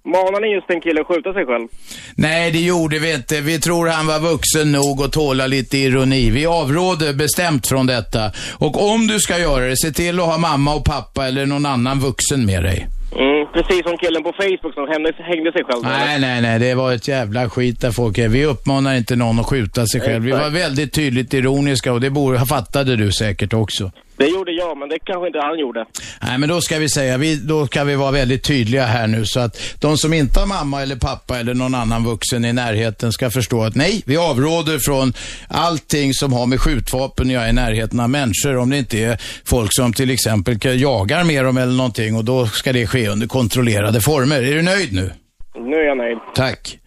Manar 0.05 0.41
ni 0.41 0.47
just 0.55 0.69
en 0.69 0.81
kille 0.81 1.01
att 1.01 1.07
skjuta 1.07 1.33
sig 1.33 1.45
själv? 1.45 1.67
Nej, 2.15 2.51
det 2.51 2.59
gjorde 2.59 2.99
vi 2.99 3.13
inte. 3.13 3.41
Vi 3.41 3.59
tror 3.59 3.87
han 3.87 4.07
var 4.07 4.19
vuxen 4.19 4.71
nog 4.71 5.01
att 5.01 5.11
tåla 5.13 5.47
lite 5.47 5.77
ironi. 5.77 6.29
Vi 6.29 6.45
avråder 6.45 7.13
bestämt 7.13 7.67
från 7.67 7.85
detta. 7.87 8.31
Och 8.57 8.89
om 8.93 9.07
du 9.07 9.19
ska 9.19 9.37
göra 9.39 9.65
det, 9.65 9.77
se 9.77 9.91
till 9.91 10.19
att 10.19 10.25
ha 10.25 10.37
mamma 10.37 10.75
och 10.75 10.85
pappa 10.85 11.27
eller 11.27 11.45
någon 11.45 11.65
annan 11.65 11.99
vuxen 11.99 12.45
med 12.45 12.63
dig. 12.63 12.87
Mm, 13.11 13.47
precis 13.53 13.83
som 13.83 13.97
killen 13.97 14.23
på 14.23 14.33
Facebook 14.37 14.73
som 14.73 14.87
hängde, 14.87 15.13
hängde 15.17 15.51
sig 15.51 15.63
själv. 15.63 15.83
Nej, 15.83 16.19
nej, 16.19 16.41
nej, 16.41 16.59
det 16.59 16.75
var 16.75 16.93
ett 16.93 17.07
jävla 17.07 17.49
skit 17.49 17.81
där 17.81 17.91
folk 17.91 18.17
är. 18.17 18.27
Vi 18.27 18.45
uppmanar 18.45 18.95
inte 18.95 19.15
någon 19.15 19.39
att 19.39 19.45
skjuta 19.45 19.85
sig 19.87 20.01
själv. 20.01 20.23
Vi 20.23 20.31
var 20.31 20.49
väldigt 20.49 20.93
tydligt 20.93 21.33
ironiska 21.33 21.93
och 21.93 22.01
det 22.01 22.09
borde, 22.09 22.45
fattade 22.45 22.95
du 22.95 23.11
säkert 23.11 23.53
också. 23.53 23.91
Det 24.17 24.27
gjorde 24.27 24.51
jag, 24.51 24.77
men 24.77 24.89
det 24.89 24.99
kanske 24.99 25.27
inte 25.27 25.39
han 25.39 25.59
gjorde. 25.59 25.85
Nej, 26.21 26.37
men 26.37 26.49
då 26.49 26.61
ska 26.61 26.79
vi 26.79 26.89
säga, 26.89 27.17
vi, 27.17 27.35
då 27.35 27.67
ska 27.67 27.83
vi 27.83 27.95
vara 27.95 28.11
väldigt 28.11 28.43
tydliga 28.43 28.85
här 28.85 29.07
nu 29.07 29.25
så 29.25 29.39
att 29.39 29.75
de 29.81 29.97
som 29.97 30.13
inte 30.13 30.39
har 30.39 30.47
mamma 30.47 30.81
eller 30.81 30.95
pappa 30.95 31.39
eller 31.39 31.53
någon 31.53 31.75
annan 31.75 32.03
vuxen 32.03 32.45
i 32.45 32.53
närheten 32.53 33.11
ska 33.11 33.29
förstå 33.29 33.63
att 33.63 33.75
nej, 33.75 34.03
vi 34.05 34.17
avråder 34.17 34.79
från 34.79 35.13
allting 35.47 36.13
som 36.13 36.33
har 36.33 36.45
med 36.45 36.59
skjutvapen 36.61 37.27
att 37.27 37.33
göra 37.33 37.49
i 37.49 37.53
närheten 37.53 37.99
av 37.99 38.09
människor 38.09 38.57
om 38.57 38.69
det 38.69 38.77
inte 38.77 38.99
är 38.99 39.17
folk 39.45 39.73
som 39.73 39.93
till 39.93 40.09
exempel 40.09 40.57
jagar 40.81 41.23
med 41.23 41.45
dem 41.45 41.57
eller 41.57 41.73
någonting 41.73 42.15
och 42.15 42.25
då 42.25 42.47
ska 42.47 42.73
det 42.73 42.87
ske 42.87 43.07
under 43.07 43.27
kontrollerade 43.27 44.01
former. 44.01 44.41
Är 44.43 44.53
du 44.53 44.61
nöjd 44.61 44.93
nu? 44.93 45.11
Nu 45.55 45.75
är 45.75 45.85
jag 45.85 45.97
nöjd. 45.97 46.17
Tack. 46.35 46.77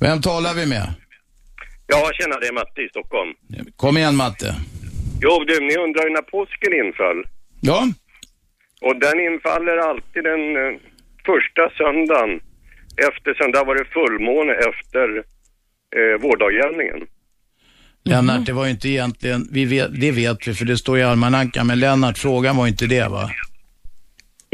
Vem 0.00 0.22
talar 0.22 0.54
vi 0.54 0.66
med? 0.66 0.94
Ja, 1.86 2.10
tjena, 2.14 2.40
det 2.40 2.46
är 2.46 2.52
Matte 2.52 2.80
i 2.80 2.88
Stockholm. 2.88 3.30
Kom 3.76 3.96
igen 3.96 4.16
Matte. 4.16 4.54
Jo, 5.24 5.44
du, 5.48 5.54
ni 5.60 5.76
undrar 5.84 6.04
ju 6.06 6.10
när 6.10 6.26
påsken 6.36 6.72
inföll. 6.82 7.20
Ja. 7.60 7.80
Och 8.86 8.96
den 9.06 9.20
infaller 9.28 9.76
alltid 9.88 10.22
den 10.24 10.42
eh, 10.62 10.72
första 11.28 11.62
söndagen 11.78 12.30
efter 13.08 13.34
söndag 13.34 13.64
var 13.64 13.74
det 13.74 13.84
fullmåne 13.84 14.52
efter 14.70 15.06
eh, 15.96 16.20
vårdagjämningen. 16.20 17.00
Lennart, 18.04 18.46
det 18.46 18.52
var 18.52 18.64
ju 18.64 18.70
inte 18.70 18.88
egentligen, 18.88 19.48
vi 19.52 19.64
vet, 19.64 20.00
det 20.00 20.12
vet 20.12 20.48
vi 20.48 20.54
för 20.54 20.64
det 20.64 20.76
står 20.76 20.98
i 20.98 21.02
almanackan, 21.02 21.66
men 21.66 21.80
Lennart, 21.80 22.18
frågan 22.18 22.56
var 22.56 22.66
inte 22.66 22.86
det 22.86 23.08
va? 23.08 23.30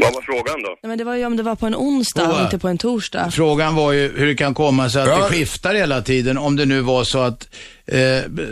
Vad 0.01 0.13
var 0.13 0.21
frågan 0.21 0.61
då? 0.63 0.69
Nej, 0.83 0.89
men 0.89 0.97
det 0.97 1.03
var 1.03 1.15
ju 1.15 1.25
om 1.25 1.37
det 1.37 1.43
var 1.43 1.55
på 1.55 1.65
en 1.67 1.75
onsdag 1.75 2.31
och 2.31 2.41
inte 2.41 2.59
på 2.59 2.67
en 2.67 2.77
torsdag. 2.77 3.31
Frågan 3.31 3.75
var 3.75 3.91
ju 3.91 4.11
hur 4.17 4.25
det 4.27 4.35
kan 4.35 4.53
komma 4.53 4.89
sig 4.89 5.01
att 5.01 5.07
Ja. 5.07 5.15
det 5.15 5.21
skiftar 5.23 5.73
hela 5.75 6.01
tiden 6.01 6.37
om 6.37 6.55
det 6.55 6.65
nu 6.65 6.81
var 6.81 7.03
så 7.03 7.19
att 7.19 7.47
eh, 7.85 7.99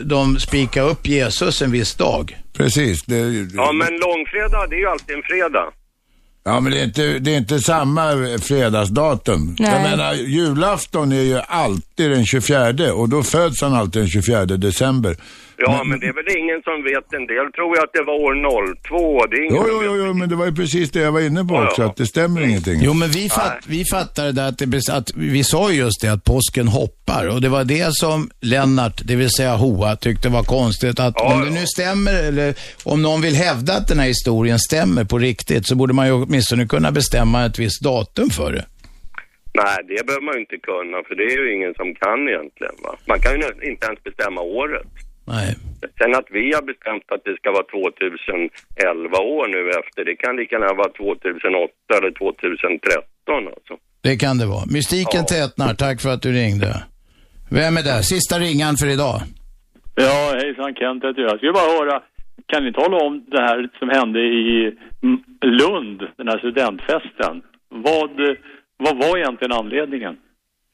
de 0.03 0.39
spikar 0.39 0.89
upp 0.89 1.07
Jesus 1.07 1.61
en 1.61 1.71
viss 1.71 1.95
dag. 1.95 2.38
Precis. 2.53 3.03
Det, 3.05 3.17
Ja, 3.53 3.71
men 3.71 3.88
långfredag, 3.99 4.69
det 4.69 4.76
är 4.76 4.80
ju 4.80 4.88
alltid 4.88 5.15
en 5.15 5.23
fredag. 5.23 5.65
Ja, 6.43 6.59
men 6.59 6.71
det 6.71 6.80
är 6.80 6.84
inte, 6.84 7.19
det 7.19 7.34
är 7.34 7.38
inte 7.38 7.59
samma 7.59 8.11
fredagsdatum. 8.41 9.55
Nej. 9.59 9.71
Jag 9.71 9.81
menar, 9.81 10.13
julafton 10.13 11.11
är 11.11 11.21
ju 11.21 11.39
alltid 11.47 12.11
den 12.11 12.26
24 12.26 12.93
och 12.93 13.09
då 13.09 13.23
föds 13.23 13.61
han 13.61 13.73
alltid 13.73 14.01
den 14.01 14.09
24 14.09 14.45
december. 14.45 15.17
Ja, 15.61 15.84
men, 15.84 15.99
det 15.99 16.07
är 16.07 16.14
väl 16.14 16.38
ingen 16.38 16.61
som 16.64 16.84
vet. 16.84 17.14
En 17.14 17.27
del 17.34 17.52
tror 17.52 17.76
ju 17.76 17.84
att 17.84 17.94
det 17.94 18.03
var 18.03 18.14
år 18.14 18.34
02. 18.84 19.26
Det 19.26 19.36
är 19.38 19.41
ingen 19.45 19.56
Jo, 19.56 19.65
jo, 19.68 19.81
jo, 19.86 20.06
jo, 20.06 20.14
men 20.14 20.30
det 20.30 20.36
var 20.36 20.45
ju 20.45 20.56
precis 20.56 20.91
det 20.91 20.99
jag 20.99 21.11
var 21.11 21.22
inne 21.22 21.45
på 21.45 21.56
också, 21.56 21.84
att 21.84 21.98
det 21.98 22.06
stämmer 22.06 22.41
ingenting. 22.41 22.80
Jo, 22.81 22.94
men 22.94 23.10
vi, 23.10 23.30
fatt, 23.30 23.64
vi 23.68 23.86
fattade 23.91 24.31
det 24.31 24.48
att, 24.48 24.57
det, 24.57 24.90
att 24.91 25.11
vi 25.15 25.44
sa 25.44 25.72
ju 25.72 25.77
just 25.77 26.02
det 26.02 26.10
att 26.10 26.23
påsken 26.23 26.68
hoppar 26.68 27.27
och 27.27 27.41
det 27.41 27.49
var 27.49 27.64
det 27.64 27.88
som 27.91 28.30
Lennart, 28.41 29.02
det 29.06 29.15
vill 29.15 29.30
säga 29.30 29.56
Hoa, 29.56 29.95
tyckte 29.95 30.30
var 30.30 30.44
konstigt 30.44 30.99
att 30.99 31.22
om 31.22 31.45
det 31.45 31.52
nu 31.52 31.65
stämmer 31.65 32.23
eller 32.27 32.53
om 32.84 33.02
någon 33.02 33.22
vill 33.22 33.36
hävda 33.36 33.73
att 33.73 33.88
den 33.88 33.99
här 33.99 34.07
historien 34.07 34.60
stämmer 34.60 35.03
på 35.03 35.18
riktigt 35.18 35.68
så 35.68 35.76
borde 35.76 35.94
man 35.94 36.07
ju 36.07 36.14
åtminstone 36.14 36.68
kunna 36.68 36.91
bestämma 36.91 37.45
ett 37.45 37.60
visst 37.60 37.84
datum 37.84 38.30
för 38.30 38.52
det. 38.52 38.65
Nej, 39.53 39.77
det 39.88 40.06
behöver 40.06 40.26
man 40.26 40.34
ju 40.36 40.41
inte 40.41 40.57
kunna, 40.57 40.98
för 41.07 41.15
det 41.15 41.23
är 41.23 41.38
ju 41.38 41.56
ingen 41.56 41.73
som 41.73 41.95
kan 41.95 42.19
egentligen. 42.27 42.76
Va? 42.84 42.91
Man 43.07 43.19
kan 43.22 43.31
ju 43.34 43.72
inte 43.72 43.86
ens 43.88 44.03
bestämma 44.03 44.41
året. 44.41 44.88
Nej. 45.35 45.49
Sen 45.97 46.11
att 46.19 46.30
vi 46.38 46.45
har 46.56 46.64
bestämt 46.72 47.06
att 47.14 47.23
det 47.27 47.35
ska 47.39 47.47
vara 47.57 47.64
2011 47.64 49.18
år 49.38 49.45
nu 49.56 49.61
efter, 49.80 49.99
det 50.10 50.15
kan 50.23 50.35
lika 50.39 50.56
gärna 50.56 50.73
vara 50.81 50.91
2008 50.91 51.73
eller 51.97 52.11
2013 52.11 53.47
alltså. 53.56 53.73
Det 54.07 54.15
kan 54.23 54.35
det 54.41 54.47
vara. 54.56 54.65
Mystiken 54.77 55.23
tätnar, 55.35 55.72
tack 55.85 55.97
för 56.03 56.10
att 56.14 56.23
du 56.26 56.31
ringde. 56.41 56.72
Vem 57.57 57.73
är 57.80 57.84
där? 57.91 58.01
Sista 58.14 58.35
ringan 58.45 58.73
för 58.81 58.88
idag. 58.95 59.18
Ja, 60.06 60.19
hejsan 60.41 60.73
Kent 60.80 61.03
heter 61.03 61.22
jag. 61.22 61.31
Jag 61.31 61.38
skulle 61.38 61.60
bara 61.61 61.72
höra, 61.80 61.95
kan 62.51 62.64
ni 62.65 62.72
tala 62.73 62.97
om 63.07 63.14
det 63.34 63.41
här 63.49 63.69
som 63.80 63.89
hände 63.89 64.19
i 64.19 64.77
Lund, 65.61 65.99
den 66.18 66.27
här 66.31 66.39
studentfesten? 66.43 67.34
Vad, 67.69 68.11
vad 68.77 68.95
var 69.03 69.18
egentligen 69.18 69.53
anledningen? 69.61 70.15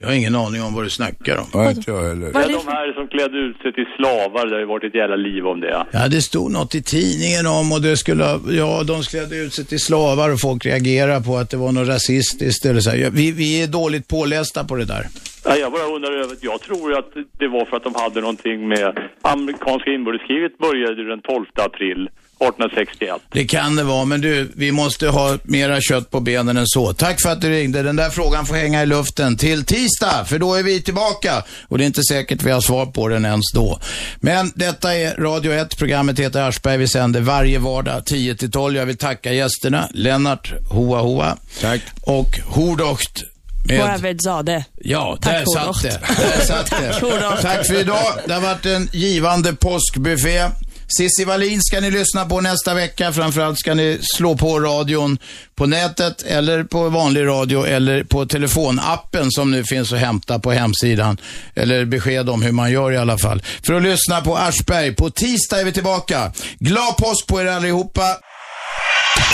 Jag 0.06 0.12
har 0.12 0.18
ingen 0.18 0.36
aning 0.36 0.62
om 0.64 0.74
vad 0.74 0.84
du 0.84 0.90
snackar 0.90 1.38
om. 1.38 1.46
Ja, 1.54 1.70
inte 1.70 1.92
jag 1.92 2.02
heller. 2.02 2.32
Ja, 2.34 2.48
de 2.48 2.68
här 2.68 2.94
som 2.94 3.08
klädde 3.08 3.38
ut 3.38 3.58
sig 3.62 3.74
till 3.74 3.86
slavar, 3.98 4.48
det 4.48 4.56
har 4.56 4.60
ju 4.60 4.66
varit 4.66 4.84
ett 4.84 4.96
jävla 4.96 5.16
liv 5.16 5.48
om 5.48 5.60
det. 5.60 5.86
Ja, 5.92 6.08
det 6.08 6.22
stod 6.22 6.52
något 6.52 6.76
i 6.76 6.84
tidningen 6.84 7.48
om 7.48 7.72
och 7.72 7.82
det 7.82 7.98
skulle, 7.98 8.40
ja, 8.50 8.84
de 8.84 9.02
klädde 9.02 9.36
ut 9.38 9.54
sig 9.54 9.66
till 9.66 9.80
slavar 9.80 10.34
och 10.34 10.40
folk 10.40 10.66
reagerade 10.66 11.26
på 11.26 11.38
att 11.38 11.50
det 11.50 11.58
var 11.58 11.72
något 11.72 11.88
rasistiskt 11.88 12.66
eller 12.66 12.82
så. 12.82 12.90
här. 12.90 13.10
Vi, 13.10 13.32
vi 13.32 13.64
är 13.64 13.68
dåligt 13.68 14.08
pålästa 14.08 14.64
på 14.64 14.76
det 14.76 14.86
där. 14.86 15.04
Ja, 15.46 15.56
jag 15.56 15.72
bara 15.72 15.88
undrar 15.96 16.12
över, 16.12 16.38
jag 16.42 16.62
tror 16.62 16.98
att 17.00 17.10
det 17.40 17.48
var 17.48 17.66
för 17.66 17.78
att 17.78 17.84
de 17.84 17.96
hade 17.96 18.22
någonting 18.22 18.68
med 18.68 18.98
amerikanska 19.22 19.92
inbördeskriget 19.92 20.58
började 20.58 21.02
ju 21.02 21.08
den 21.08 21.22
12 21.22 21.46
april 21.56 22.10
1861. 22.40 23.22
Det 23.32 23.46
kan 23.46 23.76
det 23.76 23.84
vara, 23.84 24.06
men 24.06 24.22
du, 24.22 24.52
vi 24.56 24.72
måste 24.72 25.08
ha 25.08 25.38
mera 25.44 25.82
kött 25.82 26.12
på 26.12 26.20
benen 26.20 26.58
än 26.58 26.68
så. 26.68 26.94
Tack 26.94 27.22
för 27.22 27.30
att 27.30 27.42
du 27.42 27.50
ringde. 27.50 27.84
Den 27.84 27.96
där 27.96 28.10
frågan 28.10 28.46
får 28.46 28.56
hänga 28.56 28.84
i 28.84 28.86
luften 28.86 29.38
till 29.38 29.66
tisdag, 29.66 30.26
för 30.26 30.40
då 30.40 30.56
är 30.56 30.64
vi 30.64 30.82
tillbaka. 30.82 31.44
Och 31.68 31.78
det 31.78 31.84
är 31.84 31.86
inte 31.86 32.04
säkert 32.04 32.44
vi 32.44 32.52
har 32.52 32.62
svar 32.62 32.86
på 32.86 33.08
den 33.08 33.26
ens 33.26 33.52
då. 33.54 33.80
Men 34.20 34.52
detta 34.56 34.96
är 34.96 35.16
Radio 35.16 35.54
1, 35.54 35.78
programmet 35.78 36.20
heter 36.20 36.42
Aschberg. 36.42 36.78
Vi 36.78 36.88
sänder 36.88 37.22
varje 37.22 37.60
vardag 37.60 38.06
10 38.06 38.36
till 38.36 38.52
12. 38.52 38.76
Jag 38.76 38.86
vill 38.86 38.98
tacka 38.98 39.34
gästerna, 39.34 39.90
Lennart 39.94 40.54
Hoa 40.70 41.02
Hoa. 41.02 41.38
Tack. 41.62 41.82
Och 42.02 42.40
Hordocht 42.46 43.24
med... 43.68 43.80
Mohamed 43.80 44.22
Zade. 44.22 44.66
Ja, 44.82 45.18
Tack, 45.22 45.34
där 45.34 45.46
satt 45.46 45.82
det. 45.84 46.00
Där 46.18 46.46
satt 46.46 46.66
Tack, 46.70 46.82
det. 47.02 47.42
Tack 47.42 47.68
för 47.68 47.80
idag. 47.80 48.14
Det 48.28 48.34
har 48.34 48.42
varit 48.42 48.66
en 48.66 48.90
givande 48.94 49.54
påskbuffé. 49.54 50.50
Cissi 50.98 51.26
Wallin 51.26 51.62
ska 51.62 51.80
ni 51.80 51.92
lyssna 51.92 52.26
på 52.26 52.42
nästa 52.42 52.74
vecka. 52.74 53.14
Framförallt 53.14 53.60
ska 53.60 53.74
ni 53.74 54.00
slå 54.16 54.38
på 54.38 54.60
radion 54.60 55.18
på 55.56 55.66
nätet 55.66 56.22
eller 56.22 56.64
på 56.64 56.90
vanlig 56.90 57.26
radio 57.26 57.66
eller 57.66 58.04
på 58.04 58.26
telefonappen 58.26 59.32
som 59.32 59.52
nu 59.52 59.64
finns 59.64 59.94
att 59.94 60.00
hämta 60.00 60.40
på 60.40 60.52
hemsidan. 60.52 61.18
Eller 61.56 61.86
besked 61.86 62.30
om 62.30 62.42
hur 62.42 62.52
man 62.52 62.72
gör 62.72 62.92
i 62.92 62.98
alla 62.98 63.18
fall. 63.18 63.44
För 63.66 63.74
att 63.74 63.84
lyssna 63.84 64.22
på 64.22 64.38
Aschberg. 64.38 64.96
På 64.96 65.10
tisdag 65.10 65.60
är 65.60 65.66
vi 65.66 65.72
tillbaka. 65.72 66.32
Glad 66.60 66.98
påsk 66.98 67.28
på 67.28 67.42
er 67.42 67.46
allihopa. 67.46 68.18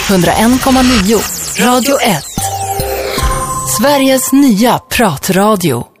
101,9 0.08 1.64
Radio 1.64 2.00
1. 2.00 2.24
Sveriges 3.78 4.32
nya 4.32 4.78
pratradio. 4.78 5.91